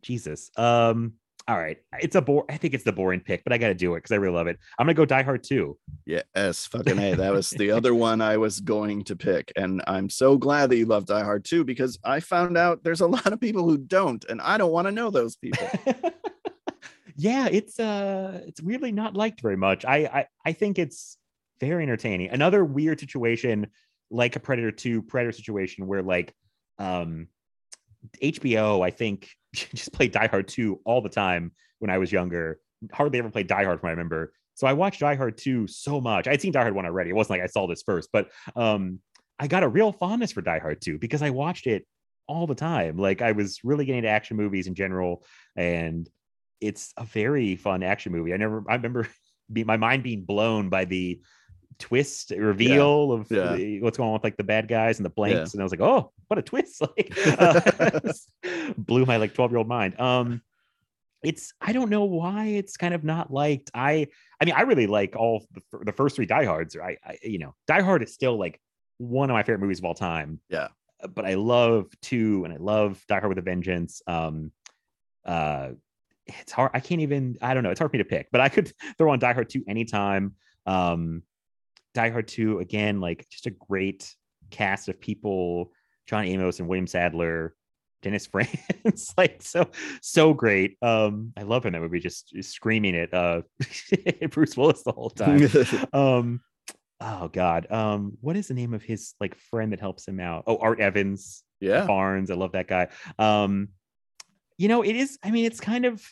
Jesus. 0.03 0.51
Um, 0.57 1.15
All 1.49 1.57
right, 1.57 1.79
it's 2.01 2.15
a 2.15 2.21
bore. 2.21 2.45
I 2.49 2.57
think 2.57 2.75
it's 2.75 2.85
the 2.85 2.93
boring 2.93 3.21
pick, 3.21 3.43
but 3.43 3.53
I 3.53 3.59
got 3.59 3.69
to 3.69 3.75
do 3.75 3.95
it 3.95 3.99
because 3.99 4.13
I 4.13 4.17
really 4.17 4.35
love 4.35 4.47
it. 4.47 4.59
I'm 4.79 4.85
gonna 4.85 4.95
go 4.95 5.05
Die 5.05 5.23
Hard 5.23 5.43
too. 5.43 5.79
Yes, 6.07 6.67
fucking 6.67 6.99
A. 6.99 7.15
That 7.17 7.33
was 7.33 7.51
the 7.51 7.71
other 7.71 7.95
one 7.95 8.21
I 8.21 8.37
was 8.37 8.61
going 8.61 9.03
to 9.05 9.17
pick. 9.17 9.51
And 9.57 9.83
I'm 9.87 10.11
so 10.11 10.37
glad 10.37 10.71
that 10.71 10.77
you 10.77 10.87
love 10.87 11.07
Die 11.07 11.25
Hard 11.25 11.45
too 11.45 11.65
because 11.65 11.99
I 12.05 12.21
found 12.21 12.57
out 12.57 12.85
there's 12.85 13.01
a 13.01 13.07
lot 13.07 13.33
of 13.33 13.41
people 13.41 13.65
who 13.65 13.79
don't, 13.79 14.25
and 14.27 14.41
I 14.41 14.59
don't 14.59 14.73
want 14.73 14.87
to 14.89 14.93
know 14.93 15.11
those 15.11 15.37
people. 15.37 15.67
yeah, 17.19 17.49
it's 17.51 17.81
uh, 17.81 18.43
it's 18.47 18.63
weirdly 18.63 18.93
not 18.93 19.15
liked 19.15 19.41
very 19.41 19.57
much. 19.57 19.85
I 19.85 19.97
I, 19.97 20.27
I 20.47 20.53
think 20.53 20.79
it's 20.79 21.19
very 21.61 21.83
entertaining. 21.83 22.31
Another 22.31 22.65
weird 22.65 23.01
situation, 23.01 23.67
like 24.09 24.37
a 24.37 24.41
Predator 24.41 24.71
2 24.71 25.03
Predator 25.03 25.33
situation, 25.33 25.89
where 25.89 26.03
like 26.03 26.33
um 26.79 27.27
HBO, 28.23 28.87
I 28.87 28.91
think, 28.91 29.31
just 29.53 29.93
played 29.93 30.13
Die 30.13 30.29
Hard 30.29 30.47
2 30.47 30.81
all 30.85 31.01
the 31.01 31.09
time 31.09 31.51
when 31.81 31.91
I 31.91 31.99
was 31.99 32.13
younger. 32.13 32.61
Hardly 32.93 33.19
ever 33.19 33.31
played 33.31 33.49
Die 33.49 33.65
Hard 33.65 33.81
from 33.81 33.89
I 33.89 33.91
remember. 33.91 34.33
So 34.55 34.69
I 34.69 34.73
watched 34.75 35.01
Die 35.01 35.15
Hard 35.17 35.39
2 35.39 35.67
so 35.67 36.01
much. 36.01 36.29
I'd 36.29 36.41
seen 36.41 36.53
Die 36.53 36.63
Hard 36.63 36.75
1 36.75 36.87
already. 36.87 37.11
It 37.11 37.15
wasn't 37.15 37.41
like 37.41 37.43
I 37.43 37.47
saw 37.47 37.67
this 37.67 37.83
first, 37.83 38.11
but 38.13 38.31
um, 38.55 39.01
I 39.41 39.49
got 39.49 39.65
a 39.65 39.69
real 39.69 39.91
fondness 39.91 40.31
for 40.31 40.41
Die 40.41 40.59
Hard 40.61 40.81
2 40.81 40.99
because 40.99 41.23
I 41.23 41.31
watched 41.31 41.67
it 41.67 41.85
all 42.29 42.47
the 42.47 42.55
time. 42.55 42.97
Like 42.97 43.23
I 43.23 43.33
was 43.33 43.59
really 43.65 43.87
getting 43.87 43.99
into 43.99 44.11
action 44.11 44.37
movies 44.37 44.69
in 44.69 44.77
general. 44.77 45.25
And 45.57 46.09
it's 46.61 46.93
a 46.97 47.05
very 47.05 47.57
fun 47.57 47.83
action 47.83 48.13
movie. 48.13 48.35
I 48.35 48.37
never, 48.37 48.65
I 48.69 48.75
remember 48.75 49.09
be, 49.53 49.65
my 49.65 49.77
mind 49.77 50.03
being 50.03 50.25
blown 50.25 50.69
by 50.69 50.85
the 50.85 51.21
twist 51.79 52.33
reveal 52.37 53.13
of 53.13 53.31
yeah. 53.31 53.55
the- 53.55 53.81
what's 53.81 53.97
going 53.97 54.09
on 54.09 54.15
with 54.15 54.25
like 54.25 54.37
the 54.37 54.43
bad 54.45 54.67
guys 54.67 54.99
and 54.99 55.07
the 55.07 55.11
blanks 55.11 55.37
Yeah. 55.37 55.49
and 55.55 55.61
i 55.61 55.63
was 55.63 55.71
like 55.71 55.81
oh 55.81 56.11
what 56.27 56.37
a 56.37 56.43
twist 56.43 56.81
like 56.97 57.13
uh, 57.39 58.01
blew 58.77 59.07
my 59.07 59.17
like 59.17 59.33
12 59.33 59.53
year 59.53 59.59
old 59.59 59.69
mind 59.69 59.99
um 60.01 60.43
it's 61.23 61.53
i 61.61 61.73
don't 61.73 61.89
know 61.89 62.05
why 62.05 62.47
it's 62.47 62.77
kind 62.77 62.95
of 62.95 63.05
not 63.05 63.33
liked 63.33 63.71
i 63.75 64.09
i 64.41 64.45
mean 64.45 64.55
i 64.57 64.63
really 64.63 64.89
like 64.89 65.15
all 65.15 65.47
the, 65.53 65.63
the 65.85 65.93
first 65.93 66.17
three 66.17 66.27
diehards 66.27 66.77
i, 66.77 66.97
I 67.07 67.19
you 67.23 67.39
know 67.39 67.55
die 67.69 67.83
hard 67.83 68.03
is 68.03 68.13
still 68.13 68.37
like 68.37 68.61
one 68.97 69.31
of 69.31 69.35
my 69.35 69.45
favorite 69.45 69.61
movies 69.61 69.79
of 69.79 69.85
all 69.85 69.95
time 69.95 70.41
Yeah. 70.49 70.69
but 71.15 71.25
i 71.25 71.35
love 71.35 71.87
two 72.03 72.43
and 72.45 72.53
i 72.53 72.57
love 72.57 73.01
die 73.07 73.21
hard 73.21 73.29
with 73.29 73.39
a 73.39 73.43
vengeance 73.43 74.03
um 74.09 74.51
uh 75.25 75.69
it's 76.41 76.53
hard 76.53 76.71
i 76.75 76.81
can't 76.81 77.01
even 77.01 77.37
i 77.43 77.55
don't 77.55 77.63
know 77.63 77.71
it's 77.71 77.79
hard 77.79 77.91
for 77.91 77.97
me 77.97 78.03
to 78.03 78.09
pick 78.09 78.29
but 78.31 78.41
i 78.41 78.49
could 78.49 78.73
throw 78.99 79.13
on 79.13 79.19
die 79.19 79.33
hard 79.33 79.49
2 79.49 79.65
anytime 79.69 80.35
um 80.67 81.23
die 81.95 82.11
hard 82.11 82.29
2 82.29 82.59
again 82.59 83.01
like 83.01 83.27
just 83.31 83.47
a 83.47 83.51
great 83.51 84.15
cast 84.51 84.89
of 84.89 85.01
people 85.01 85.73
john 86.07 86.25
amos 86.25 86.59
and 86.59 86.69
william 86.69 86.87
sadler 86.87 87.55
dennis 88.03 88.27
franz 88.33 89.13
like 89.17 89.43
so 89.43 89.69
so 90.01 90.33
great 90.33 90.77
um 90.83 91.33
i 91.37 91.43
love 91.43 91.65
him 91.67 91.73
that 91.73 91.81
movie 91.81 92.01
just, 92.01 92.29
just 92.29 92.53
screaming 92.53 92.95
it. 92.95 93.13
uh 93.13 93.43
bruce 94.31 94.57
willis 94.57 94.83
the 94.83 94.93
whole 94.93 95.11
time 95.11 95.49
um 95.93 96.41
oh 97.01 97.29
god 97.29 97.71
um 97.71 98.17
what 98.21 98.37
is 98.37 98.49
the 98.49 98.55
name 98.55 98.75
of 98.75 98.83
his 98.83 99.15
like 99.21 99.37
friend 99.37 99.73
that 99.73 99.81
helps 99.81 100.07
him 100.07 100.21
out 100.21 100.45
oh 100.47 100.57
art 100.59 100.81
evans 100.81 101.43
yeah. 101.61 101.87
Barnes. 101.87 102.31
I 102.31 102.35
love 102.35 102.53
that 102.53 102.69
guy. 102.69 102.89
Um, 103.19 103.69
you 104.59 104.69
know, 104.69 104.83
it 104.83 104.95
is. 104.97 105.19
I 105.25 105.31
mean, 105.31 105.47
it's 105.47 105.61
kind 105.61 105.85
of. 105.87 106.05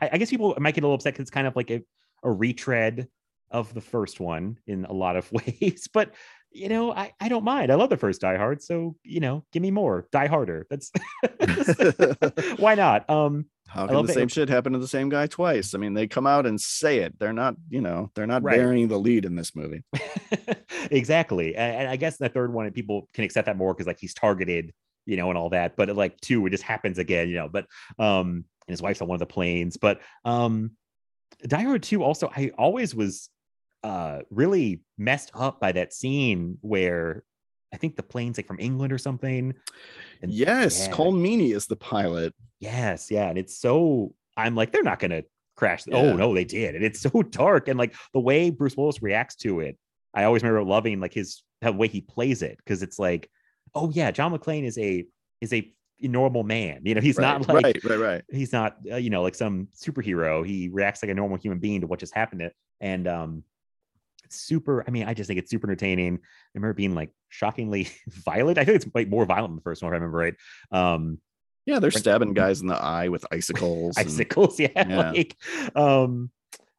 I, 0.00 0.10
I 0.14 0.18
guess 0.18 0.30
people 0.30 0.56
might 0.58 0.74
get 0.74 0.82
a 0.82 0.86
little 0.86 0.96
upset 0.96 1.12
because 1.14 1.22
it's 1.22 1.30
kind 1.30 1.46
of 1.46 1.54
like 1.54 1.70
a, 1.70 1.82
a 2.24 2.30
retread 2.32 3.06
of 3.50 3.72
the 3.72 3.80
first 3.80 4.18
one 4.18 4.58
in 4.66 4.84
a 4.86 4.92
lot 4.92 5.16
of 5.16 5.30
ways. 5.60 5.88
But 5.92 6.14
you 6.50 6.68
know, 6.68 6.92
I 6.92 7.12
I 7.20 7.28
don't 7.28 7.44
mind. 7.44 7.70
I 7.70 7.76
love 7.76 7.90
the 7.90 7.96
first 7.96 8.20
Die 8.20 8.36
Hard, 8.36 8.62
so 8.62 8.96
you 9.04 9.20
know, 9.20 9.44
give 9.52 9.62
me 9.62 9.70
more. 9.70 10.08
Die 10.10 10.26
Harder. 10.26 10.66
That's 10.70 10.90
why 12.58 12.74
not. 12.74 13.08
Um, 13.10 13.46
How 13.66 13.86
can 13.86 14.06
the 14.06 14.12
same 14.12 14.28
shit 14.28 14.48
happen 14.48 14.72
to 14.72 14.78
the 14.78 14.88
same 14.88 15.08
guy 15.08 15.26
twice? 15.26 15.74
I 15.74 15.78
mean, 15.78 15.94
they 15.94 16.06
come 16.06 16.26
out 16.26 16.46
and 16.46 16.60
say 16.60 16.98
it. 16.98 17.18
They're 17.18 17.32
not, 17.32 17.56
you 17.68 17.80
know, 17.80 18.10
they're 18.14 18.26
not 18.26 18.42
Right. 18.42 18.56
bearing 18.56 18.88
the 18.88 18.98
lead 18.98 19.24
in 19.24 19.34
this 19.34 19.54
movie. 19.56 19.82
exactly. 20.90 21.56
And, 21.56 21.76
and 21.82 21.88
I 21.88 21.96
guess 21.96 22.16
the 22.16 22.28
third 22.28 22.52
one, 22.52 22.70
people 22.72 23.08
can 23.14 23.24
accept 23.24 23.46
that 23.46 23.56
more 23.56 23.74
because 23.74 23.86
like 23.86 23.98
he's 23.98 24.14
targeted, 24.14 24.72
you 25.06 25.16
know, 25.16 25.28
and 25.28 25.38
all 25.38 25.50
that. 25.50 25.76
But 25.76 25.94
like 25.96 26.20
two, 26.20 26.44
it 26.46 26.50
just 26.50 26.62
happens 26.62 26.98
again, 26.98 27.28
you 27.28 27.36
know. 27.36 27.48
But 27.48 27.66
um, 27.98 28.44
and 28.66 28.72
his 28.72 28.82
wife's 28.82 29.00
on 29.00 29.08
one 29.08 29.16
of 29.16 29.20
the 29.20 29.26
planes. 29.26 29.76
But 29.76 30.00
um, 30.24 30.72
Die 31.46 31.62
Hard 31.62 31.82
two 31.82 32.02
also, 32.02 32.30
I 32.34 32.50
always 32.58 32.94
was 32.94 33.28
uh 33.82 34.20
really 34.30 34.80
messed 34.96 35.30
up 35.34 35.60
by 35.60 35.72
that 35.72 35.92
scene 35.92 36.56
where 36.62 37.22
I 37.74 37.76
think 37.76 37.96
the 37.96 38.02
plane's 38.02 38.38
like 38.38 38.46
from 38.46 38.60
England 38.60 38.92
or 38.92 38.98
something. 38.98 39.52
And 40.22 40.30
Yes, 40.30 40.86
yeah. 40.86 40.94
Meaney 40.94 41.54
is 41.54 41.66
the 41.66 41.76
pilot. 41.76 42.32
Yes, 42.60 43.10
yeah, 43.10 43.28
and 43.28 43.36
it's 43.36 43.58
so 43.58 44.14
I'm 44.36 44.54
like 44.54 44.72
they're 44.72 44.82
not 44.82 45.00
gonna 45.00 45.24
crash. 45.56 45.86
Yeah. 45.86 45.96
Oh 45.96 46.16
no, 46.16 46.34
they 46.34 46.44
did, 46.44 46.76
and 46.76 46.84
it's 46.84 47.00
so 47.12 47.22
dark, 47.22 47.68
and 47.68 47.78
like 47.78 47.94
the 48.12 48.20
way 48.20 48.50
Bruce 48.50 48.76
Willis 48.76 49.02
reacts 49.02 49.34
to 49.36 49.60
it, 49.60 49.76
I 50.14 50.24
always 50.24 50.42
remember 50.42 50.62
loving 50.62 51.00
like 51.00 51.12
his 51.12 51.42
the 51.60 51.72
way 51.72 51.88
he 51.88 52.00
plays 52.00 52.42
it 52.42 52.58
because 52.58 52.82
it's 52.82 52.98
like, 52.98 53.28
oh 53.74 53.90
yeah, 53.92 54.10
John 54.10 54.36
McClane 54.36 54.64
is 54.64 54.78
a 54.78 55.04
is 55.40 55.52
a 55.52 55.70
normal 56.00 56.42
man. 56.42 56.80
You 56.84 56.94
know, 56.94 57.00
he's 57.00 57.16
right, 57.16 57.40
not 57.40 57.48
like 57.48 57.64
right, 57.64 57.84
right, 57.84 57.98
right. 57.98 58.22
he's 58.30 58.52
not 58.52 58.76
uh, 58.90 58.96
you 58.96 59.10
know 59.10 59.22
like 59.22 59.34
some 59.34 59.68
superhero. 59.76 60.46
He 60.46 60.68
reacts 60.68 61.02
like 61.02 61.10
a 61.10 61.14
normal 61.14 61.38
human 61.38 61.58
being 61.58 61.80
to 61.82 61.86
what 61.86 61.98
just 62.00 62.14
happened, 62.14 62.40
to, 62.40 62.50
and 62.80 63.06
um, 63.08 63.42
super. 64.30 64.84
I 64.86 64.90
mean, 64.90 65.06
I 65.06 65.14
just 65.14 65.28
think 65.28 65.38
it's 65.38 65.50
super 65.50 65.66
entertaining. 65.66 66.14
I 66.16 66.18
remember 66.54 66.74
being 66.74 66.94
like 66.94 67.10
shockingly 67.28 67.88
violent. 68.08 68.58
I 68.58 68.64
think 68.64 68.76
it's 68.76 68.86
like 68.94 69.08
more 69.08 69.24
violent 69.26 69.50
than 69.52 69.56
the 69.56 69.62
first 69.62 69.82
one, 69.82 69.90
if 69.90 69.92
I 69.92 69.96
remember 69.96 70.18
right. 70.18 70.34
Um, 70.70 71.18
Yeah, 71.66 71.78
they're 71.78 71.90
stabbing 71.90 72.34
guys 72.34 72.60
in 72.60 72.66
the 72.66 72.76
eye 72.76 73.08
with 73.08 73.24
icicles. 73.30 73.96
and- 73.96 74.06
icicles 74.06 74.58
yeah, 74.64 74.68
Yeah. 74.74 75.10
like 75.12 75.36
um 75.74 76.30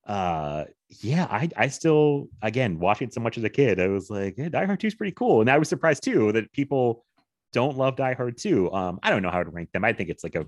uh 0.06 0.66
yeah 1.02 1.28
i 1.32 1.50
i 1.58 1.68
still 1.68 2.28
again 2.42 2.80
watching 2.80 3.08
it 3.08 3.14
so 3.14 3.20
much 3.20 3.38
as 3.38 3.44
a 3.44 3.50
kid 3.50 3.80
i 3.80 3.88
was 3.88 4.10
like 4.10 4.36
yeah, 4.38 4.50
die 4.50 4.66
hard 4.66 4.80
2 4.80 4.88
is 4.88 4.96
pretty 4.96 5.12
cool 5.14 5.42
and 5.42 5.50
i 5.50 5.58
was 5.58 5.68
surprised 5.68 6.04
too 6.04 6.32
that 6.32 6.52
people 6.52 7.04
don't 7.54 7.78
love 7.78 7.96
die 7.96 8.14
hard 8.14 8.38
2 8.38 8.72
um 8.72 9.00
i 9.02 9.10
don't 9.10 9.24
know 9.24 9.32
how 9.32 9.42
to 9.44 9.50
rank 9.50 9.72
them 9.72 9.84
i 9.84 9.92
think 9.92 10.10
it's 10.10 10.24
like 10.24 10.36
a 10.36 10.46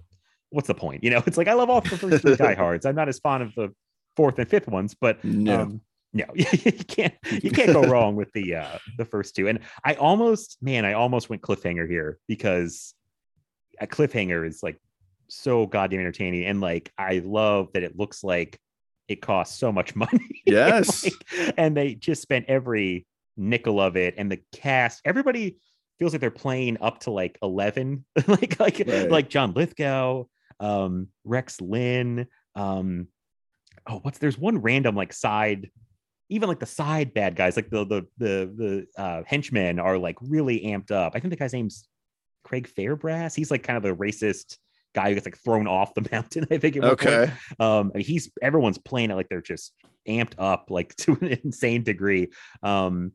what's 0.50 0.68
the 0.68 0.76
point 0.76 1.04
you 1.04 1.10
know 1.10 1.24
it's 1.28 1.38
like 1.38 1.48
i 1.48 1.54
love 1.54 1.70
all 1.70 1.82
the 1.82 1.98
first 1.98 2.22
three 2.22 2.36
die 2.36 2.54
hards 2.64 2.86
i'm 2.86 2.96
not 2.96 3.10
as 3.10 3.20
fond 3.20 3.42
of 3.42 3.54
the 3.56 3.74
fourth 4.16 4.38
and 4.40 4.50
fifth 4.50 4.68
ones 4.68 4.96
but 5.00 5.24
No. 5.24 5.62
um 5.62 5.82
no 6.14 6.26
you 6.36 6.46
can't 6.88 7.16
you 7.32 7.52
can't 7.52 7.74
go 7.74 7.82
wrong 7.82 8.16
with 8.16 8.32
the 8.34 8.56
uh 8.56 8.78
the 8.98 9.06
first 9.06 9.36
two 9.36 9.48
and 9.48 9.60
i 9.84 9.96
almost 9.96 10.58
man 10.62 10.86
i 10.86 10.94
almost 10.94 11.30
went 11.30 11.42
cliffhanger 11.42 11.90
here 11.90 12.20
because 12.28 12.94
a 13.80 13.88
cliffhanger 13.88 14.48
is 14.48 14.62
like 14.64 14.80
so 15.28 15.66
goddamn 15.66 16.00
entertaining 16.00 16.46
and 16.46 16.62
like 16.62 16.92
i 16.98 17.22
love 17.26 17.74
that 17.74 17.84
it 17.84 17.98
looks 17.98 18.24
like 18.24 18.60
it 19.08 19.22
costs 19.22 19.58
so 19.58 19.72
much 19.72 19.96
money 20.04 20.42
Yes. 20.46 21.04
Like, 21.38 21.54
and 21.58 21.76
they 21.76 21.96
just 21.96 22.22
spent 22.22 22.46
every 22.48 23.06
nickel 23.36 23.80
of 23.80 23.96
it 23.98 24.16
and 24.18 24.32
the 24.32 24.40
cast 24.52 25.02
everybody 25.06 25.58
feels 26.00 26.12
like 26.14 26.22
they're 26.22 26.32
playing 26.32 26.78
up 26.82 27.00
to 27.02 27.12
like 27.12 27.38
11 27.44 28.04
like 28.28 28.60
like 28.60 28.84
Right. 28.88 29.10
like 29.12 29.30
john 29.30 29.54
lithgow 29.54 30.26
um 30.60 31.08
rex 31.24 31.62
linn 31.62 32.28
um 32.56 33.08
oh 33.88 34.00
what's 34.02 34.18
there's 34.18 34.38
one 34.40 34.58
random 34.60 34.96
like 34.96 35.14
side 35.14 35.70
even 36.30 36.50
like 36.50 36.60
the 36.60 36.66
side 36.66 37.14
bad 37.14 37.36
guys 37.36 37.56
like 37.56 37.70
the 37.70 37.86
the 37.86 38.08
the 38.18 38.86
the 38.96 39.02
uh 39.02 39.22
henchmen 39.28 39.78
are 39.80 39.98
like 40.00 40.16
really 40.22 40.62
amped 40.62 40.90
up 40.92 41.14
i 41.16 41.20
think 41.20 41.30
the 41.30 41.36
guy's 41.38 41.54
name's 41.54 41.88
craig 42.44 42.68
fairbrass 42.76 43.36
he's 43.36 43.52
like 43.52 43.62
kind 43.64 43.78
of 43.78 43.84
the 43.84 43.96
racist 43.96 44.58
guy 44.98 45.08
who 45.10 45.14
gets 45.18 45.28
like 45.28 45.38
thrown 45.46 45.68
off 45.68 45.94
the 45.94 46.08
mountain 46.12 46.46
i 46.52 46.58
think 46.58 46.76
one 46.76 46.84
point. 46.96 47.02
okay. 47.02 47.34
um 47.60 47.92
he's 47.96 48.24
everyone's 48.42 48.78
playing 48.90 49.10
it 49.12 49.16
like 49.20 49.30
they're 49.30 49.42
just 49.56 49.74
amped 50.08 50.34
up 50.38 50.62
like 50.78 50.96
to 51.04 51.10
an 51.22 51.38
insane 51.44 51.84
degree 51.84 52.26
um 52.64 53.12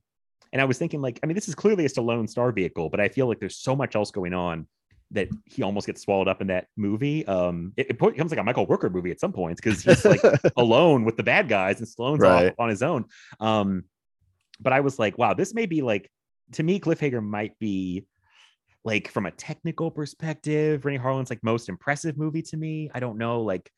and 0.52 0.60
i 0.62 0.64
was 0.64 0.78
thinking 0.78 1.00
like 1.06 1.18
i 1.22 1.26
mean 1.26 1.34
this 1.34 1.48
is 1.48 1.54
clearly 1.54 1.84
a 1.84 1.88
Stallone 1.88 2.28
star 2.28 2.52
vehicle 2.52 2.88
but 2.88 3.00
i 3.00 3.08
feel 3.08 3.26
like 3.26 3.40
there's 3.40 3.58
so 3.68 3.74
much 3.74 3.96
else 3.96 4.10
going 4.10 4.34
on 4.34 4.66
that 5.10 5.28
he 5.44 5.62
almost 5.62 5.86
gets 5.86 6.00
swallowed 6.02 6.28
up 6.32 6.40
in 6.40 6.46
that 6.46 6.66
movie 6.76 7.26
um 7.26 7.72
it, 7.76 7.86
it 7.90 7.98
becomes 7.98 8.30
like 8.32 8.40
a 8.40 8.44
michael 8.44 8.66
rooker 8.66 8.90
movie 8.90 9.10
at 9.10 9.20
some 9.20 9.32
points 9.32 9.60
because 9.60 9.82
he's 9.82 10.04
like 10.04 10.22
alone 10.56 11.04
with 11.04 11.16
the 11.18 11.22
bad 11.22 11.48
guys 11.48 11.78
and 11.80 11.88
Stallone's 11.88 12.20
Right. 12.20 12.46
off 12.48 12.54
on 12.58 12.68
his 12.70 12.82
own. 12.82 13.04
Um, 13.38 13.84
but 14.60 14.72
I 14.72 14.80
was 14.80 14.98
like, 14.98 15.18
wow, 15.18 15.34
this 15.34 15.52
may 15.54 15.66
be 15.66 15.82
like 15.82 16.04
to 16.52 16.62
me, 16.62 16.78
Cliffhanger 16.80 17.22
might 17.22 17.58
be 17.58 18.06
like 18.84 19.08
from 19.08 19.26
a 19.26 19.30
technical 19.30 19.90
perspective, 19.90 20.84
Renny 20.84 20.98
Harlin's 20.98 21.30
like 21.30 21.42
most 21.42 21.68
impressive 21.68 22.16
movie 22.16 22.42
to 22.42 22.56
me. 22.56 22.90
I 22.94 23.00
don't 23.00 23.18
know, 23.18 23.42
like 23.42 23.70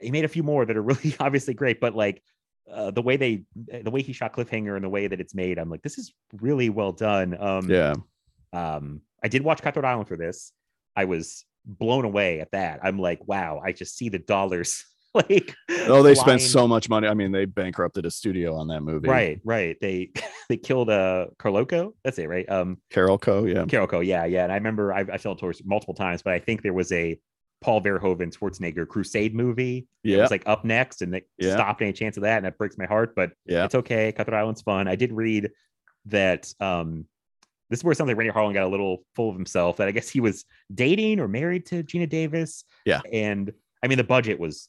he 0.00 0.10
made 0.10 0.24
a 0.24 0.28
few 0.28 0.42
more 0.42 0.64
that 0.64 0.76
are 0.76 0.82
really 0.92 1.14
obviously 1.20 1.54
great, 1.54 1.80
but 1.80 1.94
like 1.94 2.22
uh, 2.70 2.90
the 2.90 3.02
way 3.02 3.16
they 3.16 3.44
the 3.82 3.90
way 3.90 4.02
he 4.02 4.12
shot 4.12 4.32
Cliffhanger 4.32 4.74
and 4.74 4.84
the 4.84 4.88
way 4.88 5.06
that 5.06 5.20
it's 5.20 5.34
made, 5.34 5.58
I'm 5.58 5.70
like, 5.70 5.82
this 5.82 5.98
is 5.98 6.12
really 6.40 6.70
well 6.70 6.92
done. 6.92 7.36
Um, 7.40 7.70
yeah. 7.70 7.94
um, 8.52 9.00
I 9.22 9.28
did 9.28 9.42
watch 9.42 9.62
Cutthroat 9.62 9.84
Island 9.84 10.08
for 10.08 10.16
this. 10.16 10.52
I 10.94 11.04
was 11.04 11.44
blown 11.64 12.04
away 12.04 12.40
at 12.40 12.50
that. 12.52 12.80
I'm 12.82 12.98
like, 12.98 13.20
wow, 13.26 13.60
I 13.64 13.72
just 13.72 13.96
see 13.96 14.08
the 14.08 14.18
dollars 14.18 14.84
like 15.14 15.54
Oh, 15.86 16.02
they 16.02 16.14
spent 16.14 16.40
so 16.40 16.68
much 16.68 16.88
money. 16.88 17.08
I 17.08 17.14
mean, 17.14 17.32
they 17.32 17.44
bankrupted 17.44 18.04
a 18.06 18.10
studio 18.10 18.54
on 18.54 18.68
that 18.68 18.82
movie. 18.82 19.08
Right, 19.08 19.40
right. 19.44 19.76
They 19.80 20.10
they 20.48 20.56
killed 20.56 20.90
uh 20.90 21.26
Carolco. 21.38 21.92
That's 22.04 22.18
it, 22.18 22.28
right? 22.28 22.48
Um 22.48 22.78
Carolco 22.92 23.52
Yeah. 23.52 23.64
Carolco, 23.64 24.04
yeah, 24.04 24.24
yeah. 24.26 24.42
And 24.44 24.52
I 24.52 24.56
remember 24.56 24.92
I've 24.92 25.10
I 25.10 25.16
felt 25.18 25.38
towards 25.38 25.64
multiple 25.64 25.94
times, 25.94 26.22
but 26.22 26.34
I 26.34 26.38
think 26.38 26.62
there 26.62 26.72
was 26.74 26.92
a 26.92 27.18
Paul 27.60 27.80
Verhoeven 27.82 28.32
Schwarzenegger 28.32 28.86
Crusade 28.86 29.34
movie. 29.34 29.88
It 30.04 30.10
Yeah. 30.10 30.18
was 30.22 30.30
like 30.30 30.44
up 30.46 30.64
next, 30.64 31.02
and 31.02 31.12
they 31.12 31.22
Yeah. 31.38 31.54
stopped 31.54 31.82
any 31.82 31.92
chance 31.92 32.16
of 32.16 32.22
that, 32.22 32.36
and 32.36 32.46
that 32.46 32.56
breaks 32.58 32.78
my 32.78 32.86
heart. 32.86 33.14
But 33.16 33.32
Yeah. 33.46 33.64
it's 33.64 33.74
okay. 33.74 34.12
Cutthroat 34.12 34.38
Island's 34.38 34.62
fun. 34.62 34.86
I 34.88 34.94
did 34.96 35.12
read 35.12 35.50
that 36.06 36.52
um 36.60 37.06
this 37.70 37.80
is 37.80 37.84
where 37.84 37.94
something 37.94 38.16
Renny 38.16 38.30
Harlin 38.30 38.54
got 38.54 38.64
a 38.64 38.68
little 38.68 39.04
full 39.14 39.28
of 39.28 39.34
himself. 39.36 39.76
That 39.78 39.88
I 39.88 39.90
guess 39.90 40.08
he 40.08 40.20
was 40.20 40.44
dating 40.74 41.20
or 41.20 41.28
married 41.28 41.66
to 41.66 41.82
Geena 41.82 42.08
Davis. 42.08 42.64
Yeah. 42.84 43.00
and 43.12 43.52
I 43.82 43.88
mean 43.88 43.98
the 43.98 44.04
budget 44.04 44.38
was 44.40 44.68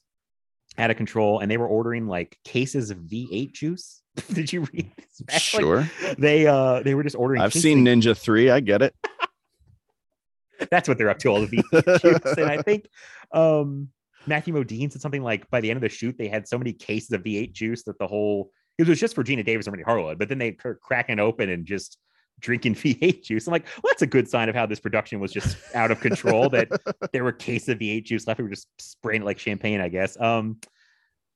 out 0.80 0.90
of 0.92 0.98
control, 0.98 1.40
and 1.40 1.50
they 1.52 1.58
were 1.58 1.68
ordering 1.68 2.08
like 2.08 2.38
cases 2.44 2.90
of 2.92 2.98
V8 3.00 3.52
juice. 3.54 4.02
did 4.34 4.52
you 4.52 4.62
read 4.74 4.92
this? 4.98 5.22
Like, 5.30 5.42
Sure. 5.42 5.90
they 6.18 6.48
uh 6.48 6.82
they 6.84 6.96
were 6.96 7.04
just 7.04 7.16
ordering. 7.16 7.42
I've 7.42 7.54
seen 7.54 7.86
Ninja 7.86 8.18
3. 8.18 8.50
I 8.50 8.60
get 8.60 8.82
it. 8.82 8.96
that's 10.72 10.90
what 10.90 10.98
they're 10.98 11.10
up 11.10 11.20
to 11.20 11.30
all 11.30 11.46
the 11.46 11.48
V8 11.48 12.02
juice. 12.24 12.38
and 12.38 12.50
I 12.50 12.62
think 12.62 12.88
um 13.34 13.90
Matthew 14.28 14.54
Modine 14.54 14.92
said 14.92 15.02
something 15.02 15.24
like 15.24 15.50
by 15.50 15.62
the 15.62 15.70
end 15.70 15.78
of 15.78 15.82
the 15.82 15.90
shoot 15.90 16.18
they 16.18 16.28
had 16.28 16.48
so 16.48 16.58
many 16.58 16.74
cases 16.74 17.12
of 17.12 17.24
V8 17.24 17.54
juice 17.54 17.84
that 17.84 17.98
the 18.00 18.08
whole 18.08 18.52
it 18.78 18.88
was 18.88 19.00
just 19.00 19.16
for 19.16 19.24
Geena 19.24 19.46
Davis 19.46 19.68
and 19.68 19.74
Renny 19.76 19.84
Harlin, 19.86 20.18
but 20.18 20.30
then 20.30 20.38
they 20.38 20.58
were 20.64 20.76
cracking 20.76 21.20
open 21.20 21.50
and 21.50 21.66
just 21.66 21.98
drinking 22.40 22.76
V8 22.76 23.24
juice. 23.24 23.48
I'm 23.48 23.52
like, 23.52 23.66
well, 23.84 23.92
that's 23.92 24.02
a 24.02 24.08
good 24.08 24.28
sign 24.30 24.50
of 24.50 24.56
how 24.56 24.66
this 24.66 24.80
production 24.80 25.20
was 25.20 25.32
just 25.32 25.58
out 25.76 25.92
of 25.92 26.00
control. 26.00 26.50
that 26.50 26.70
there 27.14 27.24
were 27.24 27.32
cases 27.32 27.70
of 27.70 27.80
V8 27.80 28.04
juice 28.06 28.28
left. 28.28 28.40
We 28.40 28.44
were 28.44 28.50
just 28.50 28.68
spraying 28.80 29.22
it 29.22 29.26
like 29.26 29.40
champagne, 29.40 29.82
I 29.82 29.90
guess. 29.90 30.20
Um, 30.20 30.58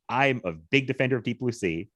I'm 0.10 0.42
a 0.46 0.52
big 0.52 0.88
defender 0.88 1.16
of 1.18 1.24
Deep 1.24 1.40
Blue 1.40 1.52
Sea. 1.52 1.90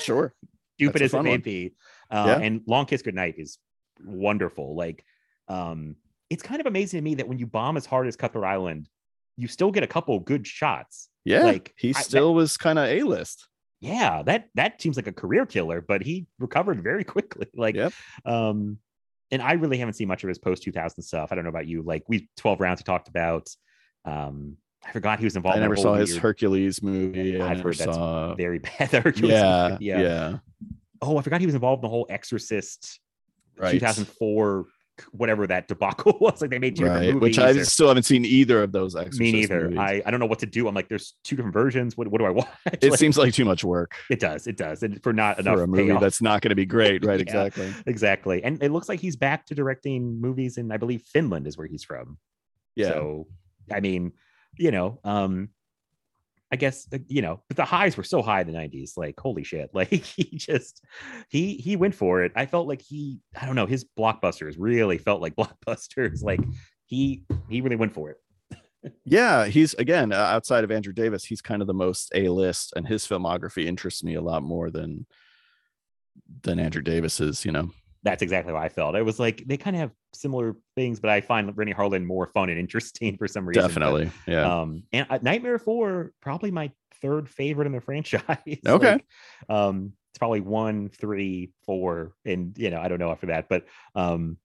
Sure. 0.00 0.34
Stupid 0.78 1.02
as 1.02 1.14
it 1.14 1.22
may 1.22 1.30
one. 1.32 1.40
be, 1.40 1.74
uh, 2.10 2.24
Yeah. 2.28 2.44
and 2.44 2.62
Long 2.66 2.86
Kiss 2.86 3.02
Goodnight 3.02 3.34
is 3.38 3.58
wonderful. 4.04 4.74
Like, 4.74 5.04
um, 5.48 5.96
it's 6.30 6.42
kind 6.42 6.60
of 6.60 6.66
amazing 6.66 6.98
to 6.98 7.02
me 7.02 7.14
that 7.16 7.28
when 7.28 7.38
you 7.38 7.46
bomb 7.46 7.76
as 7.76 7.84
hard 7.86 8.06
as 8.08 8.16
Cutthroat 8.16 8.44
Island, 8.44 8.88
you 9.36 9.48
still 9.48 9.70
get 9.70 9.82
a 9.82 9.86
couple 9.86 10.18
good 10.20 10.46
shots. 10.46 11.08
Yeah. 11.24 11.44
Like, 11.44 11.74
he 11.76 11.90
I- 11.90 11.92
that- 11.92 12.04
still 12.04 12.34
was 12.34 12.56
kind 12.56 12.78
of 12.78 12.86
A 12.88 13.02
list. 13.02 13.46
Yeah 13.82 14.22
that 14.22 14.48
that 14.54 14.80
seems 14.80 14.96
like 14.96 15.08
a 15.08 15.12
career 15.12 15.44
killer 15.44 15.80
but 15.80 16.02
he 16.02 16.26
recovered 16.38 16.82
very 16.82 17.04
quickly 17.14 17.46
like 17.54 17.74
Yep. 17.74 17.92
um 18.24 18.78
and 19.32 19.42
i 19.42 19.52
really 19.54 19.76
haven't 19.76 19.94
seen 19.94 20.06
much 20.08 20.22
of 20.24 20.28
his 20.28 20.38
post 20.38 20.62
2000 20.62 21.02
stuff 21.02 21.30
i 21.30 21.34
don't 21.34 21.44
know 21.44 21.50
about 21.50 21.66
you 21.66 21.82
like 21.82 22.04
we 22.08 22.28
12 22.36 22.60
rounds 22.60 22.80
we 22.80 22.84
talked 22.84 23.08
about 23.08 23.48
um 24.04 24.56
i 24.86 24.92
forgot 24.92 25.18
he 25.18 25.24
was 25.26 25.34
involved 25.36 25.54
I 25.56 25.58
in 25.58 25.62
never 25.62 25.74
whole 25.74 25.82
saw 25.82 25.94
his 25.94 26.12
weird- 26.12 26.22
Hercules 26.22 26.82
movie. 26.82 27.40
I 27.40 27.50
I've 27.50 27.56
never 27.58 27.70
heard 27.70 27.78
that's 27.78 27.94
saw. 27.96 28.34
very 28.36 28.58
bad 28.78 28.90
Hercules 28.90 29.32
Yeah, 29.32 29.68
movie. 29.72 29.84
yeah. 29.86 30.38
oh 31.02 31.18
i 31.18 31.22
forgot 31.22 31.40
he 31.40 31.46
was 31.46 31.54
involved 31.56 31.80
in 31.80 31.82
the 31.82 31.90
whole 31.90 32.06
exorcist 32.08 33.00
Right. 33.58 33.72
2004 33.72 34.64
whatever 35.10 35.46
that 35.46 35.68
debacle 35.68 36.16
was 36.20 36.40
like 36.40 36.50
they 36.50 36.58
made 36.58 36.76
two 36.76 36.84
different 36.84 37.04
Right. 37.06 37.14
movies 37.14 37.36
Which 37.36 37.38
I 37.38 37.50
or- 37.50 37.64
still 37.64 37.88
haven't 37.88 38.04
seen 38.04 38.24
either 38.24 38.62
of 38.62 38.72
those. 38.72 38.94
Exorcist 38.94 39.20
me 39.20 39.32
neither 39.32 39.62
movies. 39.64 39.78
I, 39.78 40.02
I 40.06 40.10
don't 40.10 40.20
know 40.20 40.26
what 40.26 40.38
to 40.40 40.46
do 40.46 40.68
i'm 40.68 40.74
like 40.74 40.88
there's 40.88 41.14
two 41.24 41.36
different 41.36 41.54
versions 41.54 41.96
what, 41.96 42.08
what 42.08 42.18
do 42.18 42.24
i 42.26 42.30
watch 42.40 42.48
It 42.80 42.90
Like, 42.90 42.98
seems 42.98 43.18
like 43.18 43.34
too 43.34 43.44
much 43.44 43.64
work 43.64 43.94
it 44.10 44.20
does 44.20 44.46
it 44.46 44.56
does 44.56 44.82
and 44.82 45.02
for 45.02 45.12
not 45.12 45.38
enough 45.38 45.56
for 45.56 45.62
a 45.64 45.66
movie 45.66 45.84
payoff. 45.88 46.00
that's 46.00 46.20
not 46.22 46.40
going 46.42 46.50
to 46.50 46.54
be 46.56 46.66
great. 46.66 47.04
Right. 47.06 47.16
Yeah. 47.18 47.22
Exactly. 47.44 47.74
exactly 47.86 48.44
and 48.44 48.62
it 48.62 48.70
looks 48.70 48.88
like 48.88 49.00
he's 49.00 49.16
back 49.16 49.46
to 49.46 49.54
directing 49.54 50.20
movies 50.20 50.56
in 50.58 50.70
i 50.72 50.76
believe 50.76 51.02
finland 51.02 51.46
is 51.46 51.56
where 51.58 51.66
he's 51.66 51.84
from 51.84 52.18
Yeah. 52.76 52.88
so 52.90 53.26
i 53.70 53.80
mean 53.80 54.12
you 54.58 54.70
know 54.70 54.98
um 55.04 55.48
i 56.52 56.56
guess 56.56 56.86
uh, 56.92 56.98
you 57.08 57.22
know 57.22 57.42
but 57.48 57.56
the 57.56 57.64
highs 57.64 57.96
were 57.96 58.04
so 58.04 58.22
high 58.22 58.40
in 58.42 58.46
the 58.46 58.52
90s 58.52 58.92
like 58.96 59.18
holy 59.18 59.42
shit 59.42 59.70
like 59.74 59.90
he 59.90 60.36
just 60.36 60.84
he 61.28 61.54
he 61.54 61.74
went 61.76 61.94
for 61.94 62.22
it 62.22 62.32
i 62.36 62.46
felt 62.46 62.68
like 62.68 62.82
he 62.82 63.18
i 63.40 63.46
don't 63.46 63.56
know 63.56 63.66
his 63.66 63.84
blockbusters 63.98 64.54
really 64.58 64.98
felt 64.98 65.20
like 65.20 65.34
blockbusters 65.36 66.22
like 66.22 66.40
he 66.86 67.24
he 67.48 67.60
really 67.60 67.76
went 67.76 67.92
for 67.92 68.10
it 68.10 68.18
yeah. 69.04 69.46
He's 69.46 69.74
again 69.74 70.12
uh, 70.12 70.16
outside 70.16 70.64
of 70.64 70.70
Andrew 70.70 70.92
Davis. 70.92 71.24
He's 71.24 71.40
kind 71.40 71.62
of 71.62 71.68
the 71.68 71.74
most 71.74 72.10
A 72.14 72.28
list, 72.28 72.72
and 72.76 72.86
his 72.86 73.06
filmography 73.06 73.66
interests 73.66 74.02
me 74.02 74.14
a 74.14 74.20
lot 74.20 74.42
more 74.42 74.70
than 74.70 75.06
than 76.42 76.58
Andrew 76.58 76.82
Davis's. 76.82 77.44
You 77.44 77.52
know. 77.52 77.70
That's 78.04 78.22
exactly 78.22 78.52
what 78.52 78.62
i 78.62 78.68
felt 78.68 78.96
it 78.96 79.02
was 79.02 79.20
like 79.20 79.44
they 79.46 79.56
kind 79.56 79.76
of 79.76 79.80
have 79.80 79.90
similar 80.12 80.56
things 80.74 81.00
but 81.00 81.10
i 81.10 81.20
find 81.20 81.56
Renny 81.56 81.72
Harlin 81.72 82.04
more 82.04 82.26
fun 82.26 82.48
and 82.50 82.58
interesting 82.58 83.16
for 83.18 83.28
some 83.28 83.46
reason 83.46 83.62
but- 83.62 83.68
Definitely. 83.68 84.10
Yeah. 84.26 84.60
Um, 84.60 84.82
and 84.92 85.06
uh, 85.08 85.18
Nightmare 85.22 85.58
4, 85.58 86.12
probably 86.20 86.50
my 86.50 86.70
third 87.00 87.28
favorite 87.28 87.66
in 87.66 87.72
the 87.72 87.80
franchise. 87.88 88.22
Okay. 88.66 88.92
Like, 88.92 89.06
um, 89.48 89.92
it's 90.10 90.18
probably 90.18 90.40
one, 90.40 90.88
three, 90.90 91.52
four, 91.64 92.12
and 92.24 92.56
you 92.58 92.70
know, 92.70 92.80
I 92.80 92.88
don't 92.88 92.98
know 92.98 93.10
after 93.10 93.28
that, 93.28 93.48
but 93.48 93.64
um, 93.94 94.36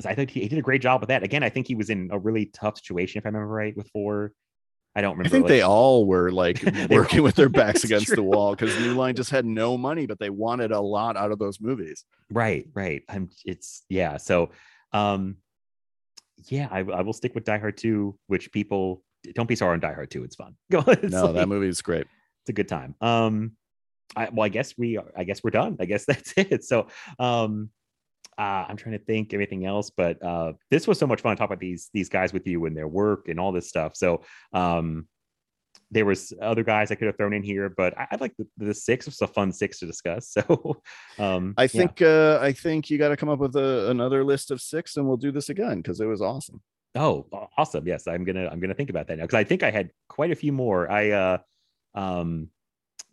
so 0.00 0.08
I 0.08 0.14
think 0.14 0.30
he, 0.30 0.40
he 0.42 0.48
did 0.48 0.58
a 0.58 0.62
great 0.62 0.82
job 0.82 1.00
with 1.00 1.08
that. 1.08 1.22
Again, 1.22 1.42
I 1.42 1.48
think 1.48 1.66
he 1.66 1.74
was 1.74 1.88
in 1.90 2.10
a 2.12 2.18
really 2.18 2.46
tough 2.46 2.78
situation, 2.78 3.18
if 3.18 3.24
I 3.26 3.28
remember 3.28 3.48
right, 3.48 3.76
with 3.76 3.88
four. 3.90 4.32
I 4.96 5.00
don't 5.00 5.16
remember. 5.16 5.28
I 5.28 5.30
think 5.30 5.42
like- 5.44 5.48
they 5.50 5.62
all 5.62 6.06
were 6.06 6.30
like 6.32 6.62
working 6.90 7.22
with 7.22 7.36
their 7.36 7.48
backs 7.60 7.84
against 7.84 8.14
the 8.14 8.22
wall 8.22 8.54
because 8.56 8.76
New 8.80 8.94
Line 8.94 9.14
just 9.14 9.30
had 9.30 9.44
no 9.44 9.78
money, 9.78 10.06
but 10.06 10.18
they 10.18 10.30
wanted 10.30 10.72
a 10.72 10.80
lot 10.80 11.16
out 11.16 11.30
of 11.30 11.38
those 11.38 11.60
movies. 11.60 12.04
right, 12.30 12.66
right. 12.74 13.02
I'm. 13.08 13.30
It's 13.44 13.84
yeah. 13.88 14.16
So, 14.16 14.50
um, 14.92 15.36
yeah, 16.48 16.68
I, 16.70 16.78
I 16.80 17.02
will 17.02 17.12
stick 17.12 17.34
with 17.34 17.44
Die 17.44 17.58
Hard 17.58 17.76
2, 17.76 18.16
which 18.26 18.50
people 18.52 19.02
don't 19.34 19.48
be 19.48 19.56
sorry 19.56 19.72
on 19.74 19.80
Die 19.80 19.92
Hard 19.92 20.10
2. 20.10 20.24
It's 20.24 20.36
fun. 20.36 20.54
It's 20.70 21.12
no, 21.12 21.26
like- 21.26 21.34
that 21.34 21.48
movie 21.48 21.68
is 21.68 21.82
great. 21.82 22.06
it's 22.42 22.48
a 22.50 22.52
good 22.52 22.68
time. 22.68 22.94
Um, 23.00 23.52
I, 24.16 24.30
well, 24.32 24.46
I 24.46 24.48
guess 24.48 24.74
we, 24.78 24.96
are, 24.96 25.12
I 25.16 25.24
guess 25.24 25.44
we're 25.44 25.50
done. 25.50 25.76
I 25.80 25.84
guess 25.84 26.04
that's 26.06 26.32
it. 26.36 26.64
So, 26.64 26.86
um, 27.18 27.70
uh, 28.38 28.66
I'm 28.68 28.76
trying 28.76 28.96
to 28.96 29.04
think 29.04 29.34
anything 29.34 29.66
else, 29.66 29.90
but 29.90 30.22
uh, 30.22 30.52
this 30.70 30.86
was 30.86 30.98
so 30.98 31.06
much 31.06 31.20
fun 31.20 31.34
to 31.34 31.40
talk 31.40 31.48
about 31.48 31.60
these 31.60 31.90
these 31.92 32.08
guys 32.08 32.32
with 32.32 32.46
you 32.46 32.64
and 32.66 32.76
their 32.76 32.88
work 32.88 33.28
and 33.28 33.40
all 33.40 33.50
this 33.50 33.68
stuff. 33.68 33.96
So, 33.96 34.22
um, 34.52 35.08
there 35.90 36.04
was 36.04 36.32
other 36.40 36.62
guys 36.62 36.90
I 36.90 36.94
could 36.94 37.06
have 37.06 37.16
thrown 37.16 37.32
in 37.32 37.42
here, 37.42 37.68
but 37.68 37.98
I, 37.98 38.06
I'd 38.12 38.20
like 38.20 38.36
the, 38.36 38.46
the 38.58 38.74
six. 38.74 39.06
was 39.06 39.20
a 39.22 39.26
fun 39.26 39.52
six 39.52 39.80
to 39.80 39.86
discuss. 39.86 40.36
So, 40.48 40.80
um, 41.18 41.54
I 41.56 41.62
yeah. 41.62 41.66
think 41.66 42.02
uh, 42.02 42.38
I 42.40 42.52
think 42.52 42.90
you 42.90 42.98
got 42.98 43.08
to 43.08 43.16
come 43.16 43.28
up 43.28 43.40
with 43.40 43.56
a, 43.56 43.90
another 43.90 44.22
list 44.22 44.50
of 44.50 44.60
six, 44.60 44.96
and 44.96 45.06
we'll 45.06 45.16
do 45.16 45.32
this 45.32 45.48
again 45.48 45.78
because 45.78 46.00
it 46.00 46.06
was 46.06 46.22
awesome. 46.22 46.62
Oh, 46.94 47.26
awesome! 47.56 47.86
Yes, 47.88 48.06
I'm 48.06 48.24
gonna 48.24 48.48
I'm 48.48 48.60
gonna 48.60 48.74
think 48.74 48.90
about 48.90 49.08
that 49.08 49.18
now 49.18 49.24
because 49.24 49.38
I 49.38 49.44
think 49.44 49.62
I 49.62 49.70
had 49.70 49.90
quite 50.08 50.30
a 50.30 50.36
few 50.36 50.52
more. 50.52 50.90
I 50.90 51.10
uh, 51.10 51.38
um, 51.94 52.50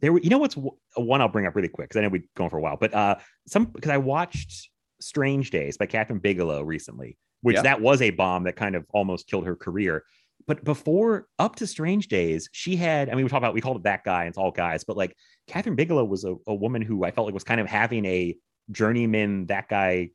there 0.01 0.13
were 0.13 0.19
you 0.19 0.29
know 0.29 0.37
what's 0.37 0.55
one 0.95 1.21
I'll 1.21 1.29
bring 1.29 1.47
up 1.47 1.55
really 1.55 1.67
quick 1.67 1.89
because 1.89 1.99
I 1.99 2.03
know 2.03 2.09
we've 2.09 2.27
going 2.35 2.49
for 2.49 2.57
a 2.57 2.61
while, 2.61 2.77
but 2.77 2.93
uh, 2.93 3.15
some 3.47 3.65
because 3.65 3.91
I 3.91 3.97
watched 3.97 4.69
Strange 5.05 5.51
Days 5.51 5.77
by 5.77 5.85
Kathryn 5.87 6.21
Bigelow 6.21 6.61
recently, 6.63 7.17
which 7.41 7.55
Yeah. 7.57 7.61
that 7.63 7.81
was 7.81 8.01
a 8.01 8.09
bomb 8.11 8.43
that 8.45 8.55
kind 8.55 8.75
of 8.75 8.85
almost 8.91 9.27
killed 9.27 9.45
her 9.45 9.55
career. 9.55 10.03
But 10.47 10.63
before 10.63 11.27
up 11.39 11.55
to 11.57 11.67
Strange 11.67 12.07
Days, 12.07 12.49
she 12.51 12.75
had, 12.75 13.09
I 13.09 13.15
mean, 13.15 13.23
we 13.25 13.29
talk 13.29 13.37
about, 13.39 13.53
we 13.53 13.61
called 13.61 13.77
it 13.77 13.83
that 13.83 14.03
guy, 14.03 14.21
and 14.21 14.29
it's 14.29 14.37
all 14.37 14.51
guys, 14.51 14.83
but 14.83 14.95
like 14.97 15.15
Kathryn 15.49 15.75
Bigelow 15.75 16.03
was 16.05 16.23
a, 16.23 16.35
a 16.47 16.53
woman 16.53 16.81
who 16.81 17.03
I 17.03 17.11
felt 17.11 17.25
like 17.25 17.33
was 17.33 17.43
kind 17.43 17.59
of 17.61 17.67
having 17.67 18.05
a 18.05 18.35
journeyman, 18.71 19.45
that 19.47 19.69
guy, 19.69 20.09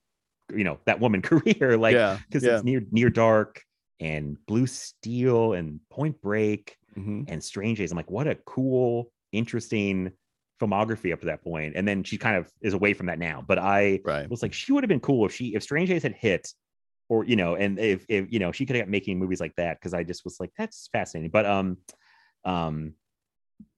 you 0.55 0.65
know, 0.65 0.79
that 0.87 1.01
woman 1.01 1.23
career. 1.31 1.77
Like, 1.77 1.95
because 2.29 2.45
yeah. 2.45 2.55
it's 2.57 2.65
near 2.65 2.83
near 2.91 3.11
dark 3.11 3.63
and 4.01 4.37
blue 4.47 4.67
steel 4.67 5.53
and 5.55 5.81
point 5.91 6.21
break 6.21 6.77
Mhm. 6.97 7.27
and 7.29 7.45
strange 7.45 7.79
days 7.79 7.93
i'm 7.93 7.97
like 7.97 8.11
what 8.11 8.27
a 8.27 8.35
cool 8.35 9.13
interesting 9.31 10.11
filmography 10.61 11.13
up 11.13 11.21
to 11.21 11.27
that 11.27 11.43
point 11.43 11.75
and 11.75 11.89
then 11.89 12.05
she 12.05 12.19
kind 12.19 12.37
of 12.37 12.51
is 12.61 12.75
away 12.75 12.93
from 12.93 13.07
that 13.07 13.19
now. 13.19 13.43
But 13.47 13.59
i 13.59 14.01
right. 14.05 14.29
was 14.29 14.43
like 14.43 14.53
she 14.53 14.73
would 14.73 14.85
have 14.85 14.89
been 14.89 15.01
cool 15.01 15.27
if 15.27 15.35
she 15.35 15.55
if 15.55 15.63
strange 15.63 15.89
days 15.89 16.03
had 16.03 16.15
hit 16.15 16.53
or 17.09 17.25
you 17.25 17.37
know 17.37 17.57
and 17.57 17.79
if, 17.79 18.05
if 18.09 18.31
you 18.31 18.39
know 18.39 18.53
she 18.53 18.67
could 18.67 18.77
have 18.77 18.85
got 18.85 18.91
making 18.91 19.19
movies 19.19 19.41
like 19.41 19.55
that 19.57 19.79
because 19.79 19.95
i 19.95 20.05
just 20.05 20.25
was 20.25 20.39
like 20.39 20.51
that's 20.57 20.89
fascinating. 20.93 21.31
But 21.31 21.47
um 21.47 21.79
um 22.45 22.95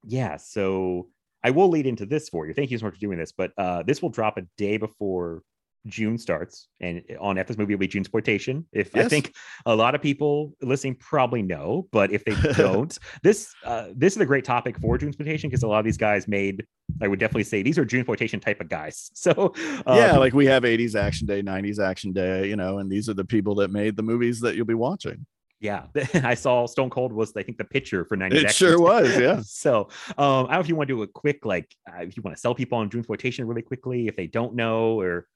yeah 0.05 0.37
so 0.37 1.09
i 1.43 1.51
will 1.51 1.69
lead 1.69 1.87
into 1.87 2.07
this 2.07 2.29
for 2.29 2.47
you. 2.47 2.55
Thank 2.55 2.71
you 2.71 2.79
so 2.79 2.87
much 2.87 2.95
for 2.95 3.01
doing 3.01 3.19
this 3.19 3.33
but 3.33 3.53
uh 3.57 3.83
this 3.83 4.03
will 4.03 4.11
drop 4.11 4.37
a 4.37 4.43
day 4.57 4.77
before 4.77 5.43
june 5.87 6.17
starts 6.17 6.69
and 6.81 7.03
on 7.21 7.39
f 7.39 7.47
this 7.47 7.59
movie 7.59 7.75
will 7.75 7.81
be 7.81 7.89
Junesploitation 7.89 8.65
if 8.73 8.95
i 8.97 9.09
think 9.09 9.35
a 9.67 9.75
lot 9.75 9.95
of 9.95 10.03
people 10.03 10.55
listening 10.63 10.95
probably 10.97 11.43
know 11.43 11.89
but 11.93 12.13
if 12.13 12.25
they 12.25 12.35
don't 12.57 12.99
this 13.23 13.53
uh 13.65 13.89
this 13.95 14.15
is 14.15 14.21
a 14.21 14.27
great 14.27 14.45
topic 14.45 14.79
for 14.79 14.99
Junesploitation 14.99 15.45
because 15.45 15.63
a 15.63 15.69
lot 15.69 15.79
of 15.79 15.85
these 15.85 15.97
guys 15.97 16.29
made 16.29 16.65
i 17.01 17.09
would 17.09 17.19
definitely 17.19 17.45
say 17.45 17.63
these 17.63 17.79
are 17.79 17.85
Junesploitation 17.85 18.41
type 18.41 18.61
of 18.61 18.69
guys 18.69 19.11
so 19.15 19.53
uh, 19.87 19.95
yeah, 19.97 20.17
like 20.17 20.33
we 20.33 20.47
have 20.47 20.63
80s 20.63 20.95
action 20.95 21.27
day, 21.27 21.43
90s 21.43 21.79
action 21.79 22.13
day, 22.13 22.49
you 22.49 22.57
know, 22.57 22.79
and 22.79 22.91
these 22.91 23.09
are 23.09 23.15
the 23.15 23.25
people 23.25 23.55
that 23.57 23.71
made 23.71 23.97
the 23.97 24.03
movies 24.03 24.41
that 24.41 24.57
you'll 24.57 24.67
be 24.67 24.75
watching. 24.75 25.27
Yeah, 25.61 25.87
I 26.15 26.35
saw 26.35 26.67
Stone 26.67 26.91
Cold 26.91 27.13
was 27.13 27.37
I 27.37 27.43
think 27.43 27.59
the 27.59 27.65
pitcher 27.65 28.05
for 28.05 28.17
90s. 28.17 28.33
It 28.33 28.45
Action 28.47 28.67
sure 28.67 28.77
Day. 28.77 28.83
was, 28.83 29.19
yeah. 29.19 29.41
so 29.45 29.89
um, 30.19 30.47
I 30.47 30.49
don't 30.49 30.51
know 30.51 30.61
if 30.61 30.69
you 30.69 30.77
want 30.77 30.89
to 30.89 30.97
do 30.97 31.03
a 31.03 31.07
quick 31.07 31.45
like 31.45 31.75
uh, 31.89 32.03
if 32.03 32.17
you 32.17 32.23
want 32.23 32.37
to 32.37 32.41
sell 32.41 32.55
people 32.55 32.79
on 32.79 32.91
Junesploitation 32.91 33.47
really 33.47 33.63
quickly 33.63 34.09
if 34.09 34.17
they 34.17 34.27
don't 34.27 34.55
know 34.55 34.99
or 34.99 35.27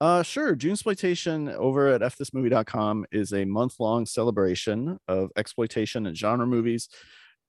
Uh, 0.00 0.22
sure. 0.22 0.54
Junesploitation 0.54 1.52
over 1.54 1.88
at 1.88 2.02
fthismovie.com 2.02 3.06
is 3.12 3.32
a 3.32 3.44
month 3.44 3.76
long 3.80 4.04
celebration 4.04 4.98
of 5.08 5.30
exploitation 5.36 6.06
and 6.06 6.16
genre 6.16 6.46
movies. 6.46 6.88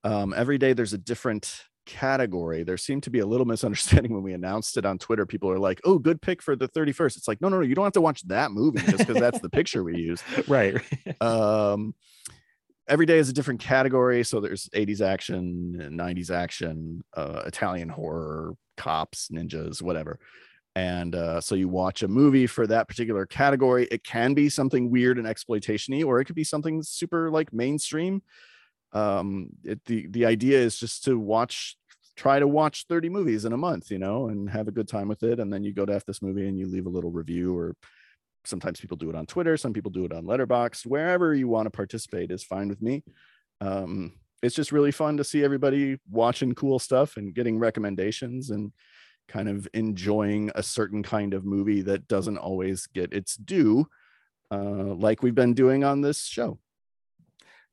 Um, 0.04 0.32
every 0.34 0.56
day 0.58 0.72
there's 0.72 0.94
a 0.94 0.98
different 0.98 1.64
category. 1.84 2.62
There 2.62 2.76
seemed 2.76 3.02
to 3.02 3.10
be 3.10 3.18
a 3.18 3.26
little 3.26 3.46
misunderstanding 3.46 4.14
when 4.14 4.22
we 4.22 4.32
announced 4.32 4.76
it 4.76 4.86
on 4.86 4.98
Twitter. 4.98 5.26
People 5.26 5.50
are 5.50 5.58
like, 5.58 5.80
oh, 5.84 5.98
good 5.98 6.22
pick 6.22 6.40
for 6.40 6.56
the 6.56 6.68
31st. 6.68 7.16
It's 7.16 7.28
like, 7.28 7.40
no, 7.40 7.48
no, 7.48 7.56
no, 7.56 7.62
you 7.62 7.74
don't 7.74 7.84
have 7.84 7.92
to 7.94 8.00
watch 8.00 8.26
that 8.28 8.52
movie 8.52 8.80
just 8.80 8.98
because 8.98 9.16
that's 9.16 9.40
the 9.40 9.50
picture 9.50 9.82
we 9.82 9.96
use. 9.96 10.22
right. 10.48 10.76
Um, 11.20 11.94
every 12.86 13.06
day 13.06 13.18
is 13.18 13.28
a 13.28 13.32
different 13.32 13.60
category. 13.60 14.22
So 14.24 14.40
there's 14.40 14.68
80s 14.68 15.00
action, 15.00 15.90
90s 15.92 16.30
action, 16.30 17.02
uh, 17.14 17.42
Italian 17.46 17.88
horror, 17.88 18.54
cops, 18.76 19.28
ninjas, 19.32 19.82
whatever. 19.82 20.18
And 20.78 21.16
uh, 21.16 21.40
so 21.40 21.56
you 21.56 21.68
watch 21.68 22.04
a 22.04 22.08
movie 22.08 22.46
for 22.46 22.64
that 22.68 22.86
particular 22.86 23.26
category. 23.26 23.88
It 23.90 24.04
can 24.04 24.32
be 24.32 24.48
something 24.48 24.92
weird 24.92 25.18
and 25.18 25.26
exploitationy, 25.26 26.04
or 26.04 26.20
it 26.20 26.26
could 26.26 26.36
be 26.36 26.44
something 26.44 26.84
super 26.84 27.32
like 27.32 27.52
mainstream. 27.52 28.22
Um, 28.92 29.48
it, 29.64 29.84
the 29.86 30.06
the 30.06 30.24
idea 30.24 30.60
is 30.60 30.78
just 30.78 31.02
to 31.04 31.18
watch, 31.18 31.76
try 32.14 32.38
to 32.38 32.46
watch 32.46 32.86
30 32.88 33.08
movies 33.08 33.44
in 33.44 33.52
a 33.52 33.56
month, 33.56 33.90
you 33.90 33.98
know, 33.98 34.28
and 34.28 34.48
have 34.50 34.68
a 34.68 34.72
good 34.72 34.86
time 34.86 35.08
with 35.08 35.24
it. 35.24 35.40
And 35.40 35.52
then 35.52 35.64
you 35.64 35.72
go 35.72 35.84
to 35.84 35.94
F 35.94 36.04
this 36.04 36.22
movie 36.22 36.46
and 36.46 36.56
you 36.56 36.68
leave 36.68 36.86
a 36.86 36.90
little 36.90 37.10
review 37.10 37.58
or 37.58 37.74
sometimes 38.44 38.80
people 38.80 38.96
do 38.96 39.10
it 39.10 39.16
on 39.16 39.26
Twitter, 39.26 39.56
some 39.56 39.72
people 39.72 39.90
do 39.90 40.04
it 40.04 40.12
on 40.12 40.26
Letterboxd. 40.26 40.86
Wherever 40.86 41.34
you 41.34 41.48
want 41.48 41.66
to 41.66 41.70
participate 41.70 42.30
is 42.30 42.44
fine 42.44 42.68
with 42.68 42.80
me. 42.80 43.02
Um, 43.60 44.12
it's 44.42 44.54
just 44.54 44.70
really 44.70 44.92
fun 44.92 45.16
to 45.16 45.24
see 45.24 45.42
everybody 45.42 45.98
watching 46.08 46.54
cool 46.54 46.78
stuff 46.78 47.16
and 47.16 47.34
getting 47.34 47.58
recommendations 47.58 48.50
and 48.50 48.72
kind 49.28 49.48
of 49.48 49.68
enjoying 49.74 50.50
a 50.54 50.62
certain 50.62 51.02
kind 51.02 51.34
of 51.34 51.44
movie 51.44 51.82
that 51.82 52.08
doesn't 52.08 52.38
always 52.38 52.86
get 52.86 53.12
its 53.12 53.36
due, 53.36 53.86
uh, 54.50 54.94
like 54.94 55.22
we've 55.22 55.34
been 55.34 55.54
doing 55.54 55.84
on 55.84 56.00
this 56.00 56.24
show. 56.24 56.58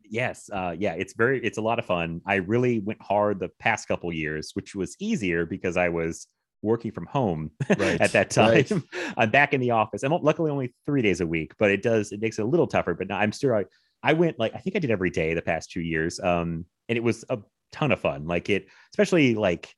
Yes, 0.08 0.50
uh, 0.54 0.76
yeah, 0.78 0.94
it's 0.94 1.14
very, 1.14 1.44
it's 1.44 1.58
a 1.58 1.62
lot 1.62 1.80
of 1.80 1.86
fun. 1.86 2.22
I 2.28 2.36
really 2.36 2.80
went 2.80 3.02
hard 3.02 3.40
the 3.40 3.50
past 3.60 3.88
couple 3.88 4.14
years, 4.14 4.52
which 4.54 4.76
was 4.76 4.96
easier 5.00 5.46
because 5.46 5.78
I 5.78 5.90
was 5.90 6.28
working 6.62 6.92
from 6.92 7.06
home 7.08 7.52
Right, 7.78 8.00
at 8.00 8.12
that 8.12 8.30
time. 8.30 8.52
right. 8.52 8.72
I'm 9.18 9.32
back 9.32 9.54
in 9.54 9.62
the 9.62 9.72
office. 9.72 10.04
I'm 10.04 10.12
luckily 10.12 10.52
only 10.52 10.74
three 10.86 11.02
days 11.02 11.22
a 11.22 11.28
week, 11.28 11.54
but 11.58 11.72
it 11.72 11.82
does 11.82 12.12
it 12.12 12.22
makes 12.22 12.38
it 12.38 12.44
a 12.44 12.48
little 12.48 12.68
tougher. 12.68 12.94
But 12.94 13.08
now 13.08 13.18
I'm 13.18 13.32
still 13.32 13.54
I, 13.54 13.66
I 14.04 14.14
went 14.14 14.38
like 14.38 14.54
I 14.54 14.60
think 14.60 14.76
I 14.76 14.80
did 14.80 14.92
every 14.92 15.10
day 15.10 15.34
the 15.34 15.42
past 15.42 15.72
two 15.72 15.82
years, 15.82 16.20
um, 16.20 16.66
and 16.88 16.98
it 16.98 17.04
was 17.04 17.26
a 17.30 17.40
ton 17.72 17.92
of 17.92 18.00
fun. 18.00 18.28
Like 18.28 18.50
it, 18.50 18.68
especially 18.94 19.34
like 19.36 19.74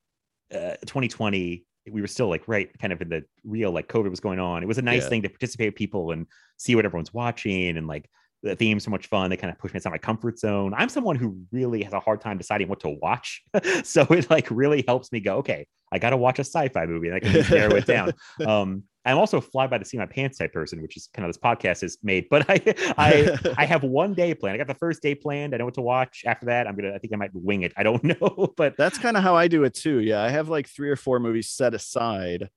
uh, 0.54 0.76
2020. 0.86 1.64
We 1.90 2.02
were 2.02 2.08
still 2.08 2.28
like 2.28 2.48
right, 2.48 2.70
kind 2.80 2.92
of 2.92 3.02
in 3.02 3.10
the 3.10 3.24
real 3.46 3.72
like 3.72 3.88
COVID 3.88 4.10
was 4.10 4.20
going 4.20 4.40
on. 4.40 4.62
It 4.62 4.66
was 4.66 4.78
a 4.78 4.82
nice 4.82 5.04
Yeah. 5.04 5.10
thing 5.10 5.22
to 5.24 5.30
participate 5.30 5.70
with 5.70 5.76
people 5.76 6.12
and 6.12 6.26
see 6.58 6.76
what 6.76 6.84
everyone's 6.86 7.14
watching 7.14 7.78
and 7.78 7.88
like 7.88 8.10
the 8.44 8.56
themes 8.56 8.84
so 8.84 8.92
much 8.92 9.08
fun. 9.08 9.30
They 9.30 9.38
kind 9.38 9.52
of 9.52 9.58
push 9.58 9.74
me 9.74 9.78
outside 9.78 9.92
my 9.92 9.98
comfort 9.98 10.38
zone. 10.38 10.74
I'm 10.76 10.90
someone 10.90 11.16
who 11.16 11.40
really 11.52 11.84
has 11.84 11.94
a 11.94 12.00
hard 12.00 12.20
time 12.22 12.38
deciding 12.38 12.68
what 12.68 12.82
to 12.82 12.90
watch. 13.02 13.42
so 13.84 14.02
it 14.10 14.30
like 14.30 14.50
really 14.52 14.84
helps 14.86 15.12
me 15.14 15.22
go, 15.22 15.38
okay, 15.38 15.66
I 15.92 16.00
got 16.00 16.10
to 16.10 16.18
watch 16.18 16.40
a 16.40 16.44
sci-fi 16.44 16.86
movie 16.86 17.08
and 17.08 17.16
I 17.16 17.20
can 17.22 17.46
narrow 17.50 17.76
it 17.76 17.86
down. 17.86 18.14
Um, 18.46 18.84
I'm 19.08 19.18
also 19.18 19.40
fly 19.40 19.68
by 19.68 19.78
the 19.78 19.86
seat 19.86 19.98
of 19.98 20.10
my 20.10 20.14
pants 20.14 20.38
type 20.38 20.52
person, 20.52 20.82
which 20.82 20.98
is 20.98 21.10
kind 21.14 21.26
of 21.26 21.30
this 21.30 21.42
podcast 21.42 21.82
is 21.82 21.98
made, 22.04 22.28
but 22.30 22.46
I, 22.50 22.62
I, 22.98 23.54
I 23.58 23.66
have 23.66 23.84
one 23.84 24.14
day 24.14 24.34
planned. 24.34 24.56
I 24.56 24.58
got 24.58 24.68
the 24.68 24.76
first 24.76 25.02
day 25.02 25.16
planned. 25.16 25.56
I 25.56 25.58
know 25.58 25.66
what 25.66 25.76
to 25.76 25.82
watch. 25.82 26.24
After 26.26 26.48
that, 26.48 26.68
I'm 26.68 26.76
to, 26.78 26.94
I 26.94 26.98
think 26.98 27.14
I 27.14 27.16
might 27.16 27.32
wing 27.34 27.62
it. 27.62 27.72
I 27.78 27.84
don't 27.84 28.04
know, 28.22 28.54
but 28.58 28.76
That's 28.78 28.98
kind 28.98 29.16
of 29.16 29.24
how 29.24 29.36
I 29.36 29.48
do 29.48 29.64
it 29.64 29.74
too. 29.74 30.00
Yeah, 30.00 30.22
I 30.22 30.30
have 30.30 30.50
like 30.50 30.68
three 30.68 30.90
or 30.90 30.96
four 30.96 31.20
movies 31.20 31.50
set 31.50 31.74
aside 31.74 32.50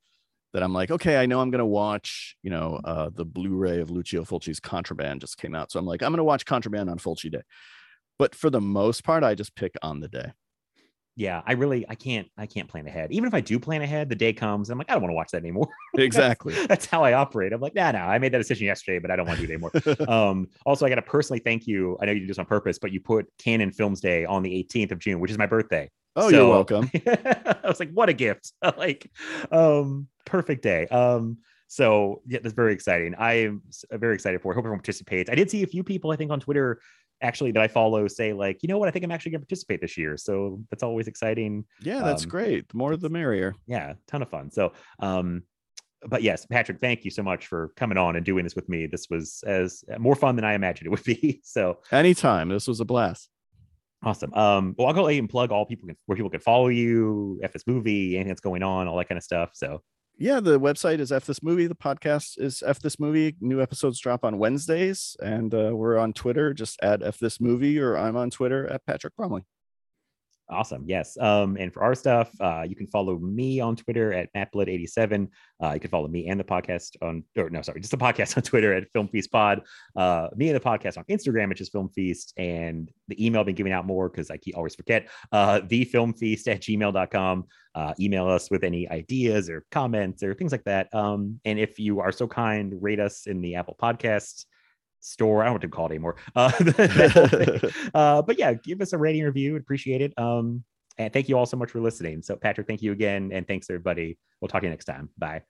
that 0.52 0.62
I'm 0.64 0.72
like, 0.72 0.90
okay, 0.90 1.16
I 1.16 1.26
know 1.26 1.40
I'm 1.40 1.50
gonna 1.52 1.64
watch. 1.64 2.36
You 2.42 2.50
know, 2.50 2.80
uh, 2.84 3.10
the 3.14 3.24
Blu-ray 3.24 3.80
of 3.80 3.90
Lucio 3.90 4.24
Fulci's 4.24 4.58
Contraband 4.58 5.20
just 5.20 5.38
came 5.38 5.54
out, 5.54 5.70
so 5.70 5.78
I'm 5.78 5.86
like, 5.86 6.02
I'm 6.02 6.10
gonna 6.10 6.24
watch 6.24 6.44
Contraband 6.44 6.90
on 6.90 6.98
Fulci 6.98 7.30
Day. 7.30 7.42
But 8.18 8.34
for 8.34 8.50
the 8.50 8.60
most 8.60 9.04
part, 9.04 9.22
I 9.22 9.34
just 9.34 9.54
pick 9.54 9.74
on 9.82 10.00
the 10.00 10.08
day. 10.08 10.32
Yeah, 11.16 11.42
I 11.44 11.52
really, 11.52 11.84
I 11.88 11.96
can't, 11.96 12.28
I 12.38 12.46
can't 12.46 12.68
plan 12.68 12.86
ahead. 12.86 13.12
Even 13.12 13.26
if 13.26 13.34
I 13.34 13.40
do 13.40 13.58
plan 13.58 13.82
ahead, 13.82 14.08
the 14.08 14.14
day 14.14 14.32
comes, 14.32 14.70
I'm 14.70 14.78
like, 14.78 14.88
I 14.90 14.94
don't 14.94 15.02
want 15.02 15.10
to 15.10 15.16
watch 15.16 15.30
that 15.32 15.38
anymore. 15.38 15.68
Exactly. 15.98 16.54
That's 16.66 16.86
how 16.86 17.02
I 17.02 17.14
operate. 17.14 17.52
I'm 17.52 17.60
like, 17.60 17.74
nah, 17.74 17.90
nah, 17.90 18.06
I 18.06 18.18
made 18.18 18.32
that 18.32 18.38
decision 18.38 18.66
yesterday, 18.66 19.00
but 19.00 19.10
I 19.10 19.16
don't 19.16 19.26
want 19.26 19.40
to 19.40 19.46
do 19.46 19.52
it 19.52 19.56
anymore. 19.56 20.08
um, 20.08 20.46
also, 20.64 20.86
I 20.86 20.88
got 20.88 20.94
to 20.94 21.02
personally 21.02 21.40
thank 21.40 21.66
you. 21.66 21.98
I 22.00 22.06
know 22.06 22.12
you 22.12 22.20
did 22.20 22.28
this 22.30 22.38
on 22.38 22.46
purpose, 22.46 22.78
but 22.78 22.92
you 22.92 23.00
put 23.00 23.26
Cannon 23.38 23.72
Films 23.72 24.00
Day 24.00 24.24
on 24.24 24.42
the 24.42 24.50
18th 24.72 24.92
of 24.92 24.98
June, 25.00 25.18
which 25.20 25.30
is 25.32 25.36
my 25.36 25.46
birthday. 25.46 25.90
oh, 26.16 26.30
So- 26.30 26.36
you're 26.36 26.48
welcome. 26.48 26.90
I 27.06 27.56
was 27.64 27.80
like, 27.80 27.90
what 27.92 28.08
a 28.08 28.12
gift. 28.12 28.52
like, 28.78 29.10
um, 29.50 30.06
perfect 30.24 30.62
day. 30.62 30.86
Um, 30.86 31.38
so 31.66 32.22
yeah, 32.26 32.38
that's 32.42 32.54
very 32.54 32.72
exciting. 32.72 33.14
I 33.16 33.32
am 33.44 33.62
very 33.92 34.14
excited 34.14 34.40
for 34.40 34.52
it. 34.52 34.54
Hope 34.54 34.62
everyone 34.62 34.78
participates. 34.78 35.28
I 35.28 35.34
did 35.34 35.50
see 35.50 35.62
a 35.64 35.66
few 35.66 35.82
people, 35.84 36.12
I 36.12 36.16
think, 36.16 36.30
on 36.30 36.40
Twitter 36.40 36.80
actually 37.22 37.52
that 37.52 37.62
I 37.62 37.68
follow 37.68 38.06
say, 38.08 38.32
like, 38.32 38.62
you 38.62 38.68
know 38.68 38.78
what, 38.78 38.88
I 38.88 38.90
think 38.90 39.04
I'm 39.04 39.10
actually 39.10 39.32
gonna 39.32 39.44
participate 39.44 39.80
this 39.80 39.96
year. 39.96 40.16
So 40.16 40.60
that's 40.70 40.82
always 40.82 41.08
exciting. 41.08 41.64
Yeah, 41.80 42.02
that's 42.02 42.24
um, 42.24 42.28
great. 42.28 42.68
The 42.68 42.76
more 42.76 42.96
the 42.96 43.10
merrier. 43.10 43.54
Yeah, 43.66 43.94
ton 44.06 44.22
of 44.22 44.28
fun. 44.28 44.50
So 44.50 44.72
um 45.00 45.42
but 46.08 46.22
yes, 46.22 46.46
Patrick, 46.46 46.80
thank 46.80 47.04
you 47.04 47.10
so 47.10 47.22
much 47.22 47.46
for 47.46 47.72
coming 47.76 47.98
on 47.98 48.16
and 48.16 48.24
doing 48.24 48.44
this 48.44 48.56
with 48.56 48.68
me. 48.70 48.86
This 48.86 49.08
was 49.10 49.44
as 49.46 49.84
more 49.98 50.16
fun 50.16 50.34
than 50.34 50.46
I 50.46 50.54
imagined 50.54 50.86
it 50.86 50.90
would 50.90 51.04
be. 51.04 51.42
So 51.50 51.78
Anytime. 51.92 52.48
This 52.48 52.66
was 52.68 52.80
a 52.80 52.84
blast. 52.84 53.28
Awesome. 54.02 54.32
Um, 54.32 54.74
well, 54.78 54.86
I'll 54.86 54.94
go 54.94 55.06
ahead 55.08 55.18
and 55.18 55.28
plug 55.28 55.52
all 55.52 55.66
people 55.66 55.86
can, 55.86 55.96
where 56.06 56.16
people 56.16 56.30
can 56.30 56.40
follow 56.40 56.68
you, 56.68 57.38
F 57.42 57.52
this 57.52 57.66
movie, 57.66 58.14
anything 58.14 58.28
that's 58.28 58.40
going 58.40 58.62
on, 58.62 58.88
all 58.88 58.96
that 58.96 59.08
kind 59.08 59.18
of 59.18 59.24
stuff. 59.24 59.50
So 59.52 59.82
Yeah, 60.22 60.40
the 60.40 60.60
website 60.60 60.98
is 60.98 61.12
F 61.12 61.24
This 61.24 61.42
Movie. 61.42 61.66
The 61.66 61.74
podcast 61.74 62.38
is 62.38 62.62
F 62.66 62.78
This 62.78 63.00
Movie. 63.00 63.36
New 63.40 63.62
episodes 63.62 63.98
drop 63.98 64.22
on 64.22 64.36
Wednesdays, 64.36 65.16
and 65.22 65.54
uh, 65.54 65.70
we're 65.72 65.96
on 65.96 66.12
Twitter. 66.12 66.52
Just 66.52 66.78
add 66.82 67.02
F 67.02 67.18
This 67.18 67.40
Movie, 67.40 67.78
or 67.78 67.96
I'm 67.96 68.18
on 68.18 68.28
Twitter 68.28 68.70
at 68.70 68.84
Patrick 68.84 69.16
Bromley. 69.16 69.44
Awesome. 70.50 70.84
Yes. 70.86 71.16
Um, 71.18 71.56
and 71.56 71.72
for 71.72 71.82
our 71.82 71.94
stuff, 71.94 72.30
uh, 72.40 72.64
you 72.68 72.76
can 72.76 72.86
follow 72.86 73.18
me 73.18 73.60
on 73.60 73.76
Twitter 73.76 74.12
at 74.12 74.32
MattBlood87. 74.34 75.28
Uh, 75.62 75.72
you 75.74 75.80
can 75.80 75.90
follow 75.90 76.08
me 76.08 76.28
and 76.28 76.38
the 76.38 76.44
podcast 76.44 76.96
on, 77.02 77.24
or 77.36 77.50
no, 77.50 77.62
sorry, 77.62 77.80
just 77.80 77.90
the 77.90 77.96
podcast 77.98 78.36
on 78.36 78.42
Twitter 78.42 78.74
at 78.74 78.90
Film 78.92 79.08
Feast 79.08 79.30
Pod. 79.30 79.62
Uh, 79.96 80.28
me 80.36 80.48
and 80.48 80.56
the 80.56 80.60
podcast 80.60 80.98
on 80.98 81.04
Instagram, 81.04 81.48
which 81.48 81.60
is 81.60 81.68
Film 81.68 81.88
Feast, 81.88 82.32
and 82.36 82.90
the 83.08 83.24
email 83.24 83.40
I've 83.40 83.46
been 83.46 83.54
giving 83.54 83.72
out 83.72 83.86
more 83.86 84.08
because 84.08 84.30
I 84.30 84.36
keep 84.36 84.56
always 84.56 84.74
forget. 84.74 85.08
Uh, 85.32 85.60
thefilmfeast 85.60 86.48
at 86.48 86.60
gmail.com. 86.60 87.44
Uh, 87.74 87.94
email 88.00 88.28
us 88.28 88.50
with 88.50 88.64
any 88.64 88.88
ideas 88.90 89.48
or 89.48 89.64
comments 89.70 90.22
or 90.22 90.34
things 90.34 90.52
like 90.52 90.64
that. 90.64 90.92
Um, 90.94 91.40
and 91.44 91.58
if 91.58 91.78
you 91.78 92.00
are 92.00 92.12
so 92.12 92.26
kind, 92.26 92.74
rate 92.80 93.00
us 93.00 93.26
in 93.26 93.40
the 93.40 93.54
Apple 93.54 93.76
Podcast 93.80 94.44
store. 95.00 95.42
I 95.42 95.46
don't 95.46 95.50
know 95.50 95.54
what 95.54 95.62
to 95.62 95.68
call 95.68 95.86
it 95.86 95.90
anymore. 95.90 96.16
Uh, 96.36 96.50
that 96.58 97.10
whole 97.12 97.28
thing. 97.28 97.90
uh, 97.94 98.22
but 98.22 98.38
yeah, 98.38 98.54
give 98.54 98.80
us 98.80 98.92
a 98.92 98.98
rating 98.98 99.24
review. 99.24 99.56
Appreciate 99.56 100.00
it. 100.00 100.12
Um, 100.18 100.64
and 100.98 101.12
thank 101.12 101.28
you 101.28 101.38
all 101.38 101.46
so 101.46 101.56
much 101.56 101.70
for 101.70 101.80
listening. 101.80 102.22
So, 102.22 102.36
Patrick, 102.36 102.66
thank 102.66 102.82
you 102.82 102.92
again. 102.92 103.30
And 103.32 103.46
thanks, 103.46 103.70
everybody. 103.70 104.18
We'll 104.40 104.48
talk 104.48 104.60
to 104.60 104.66
you 104.66 104.70
next 104.70 104.84
time. 104.84 105.08
Bye. 105.18 105.42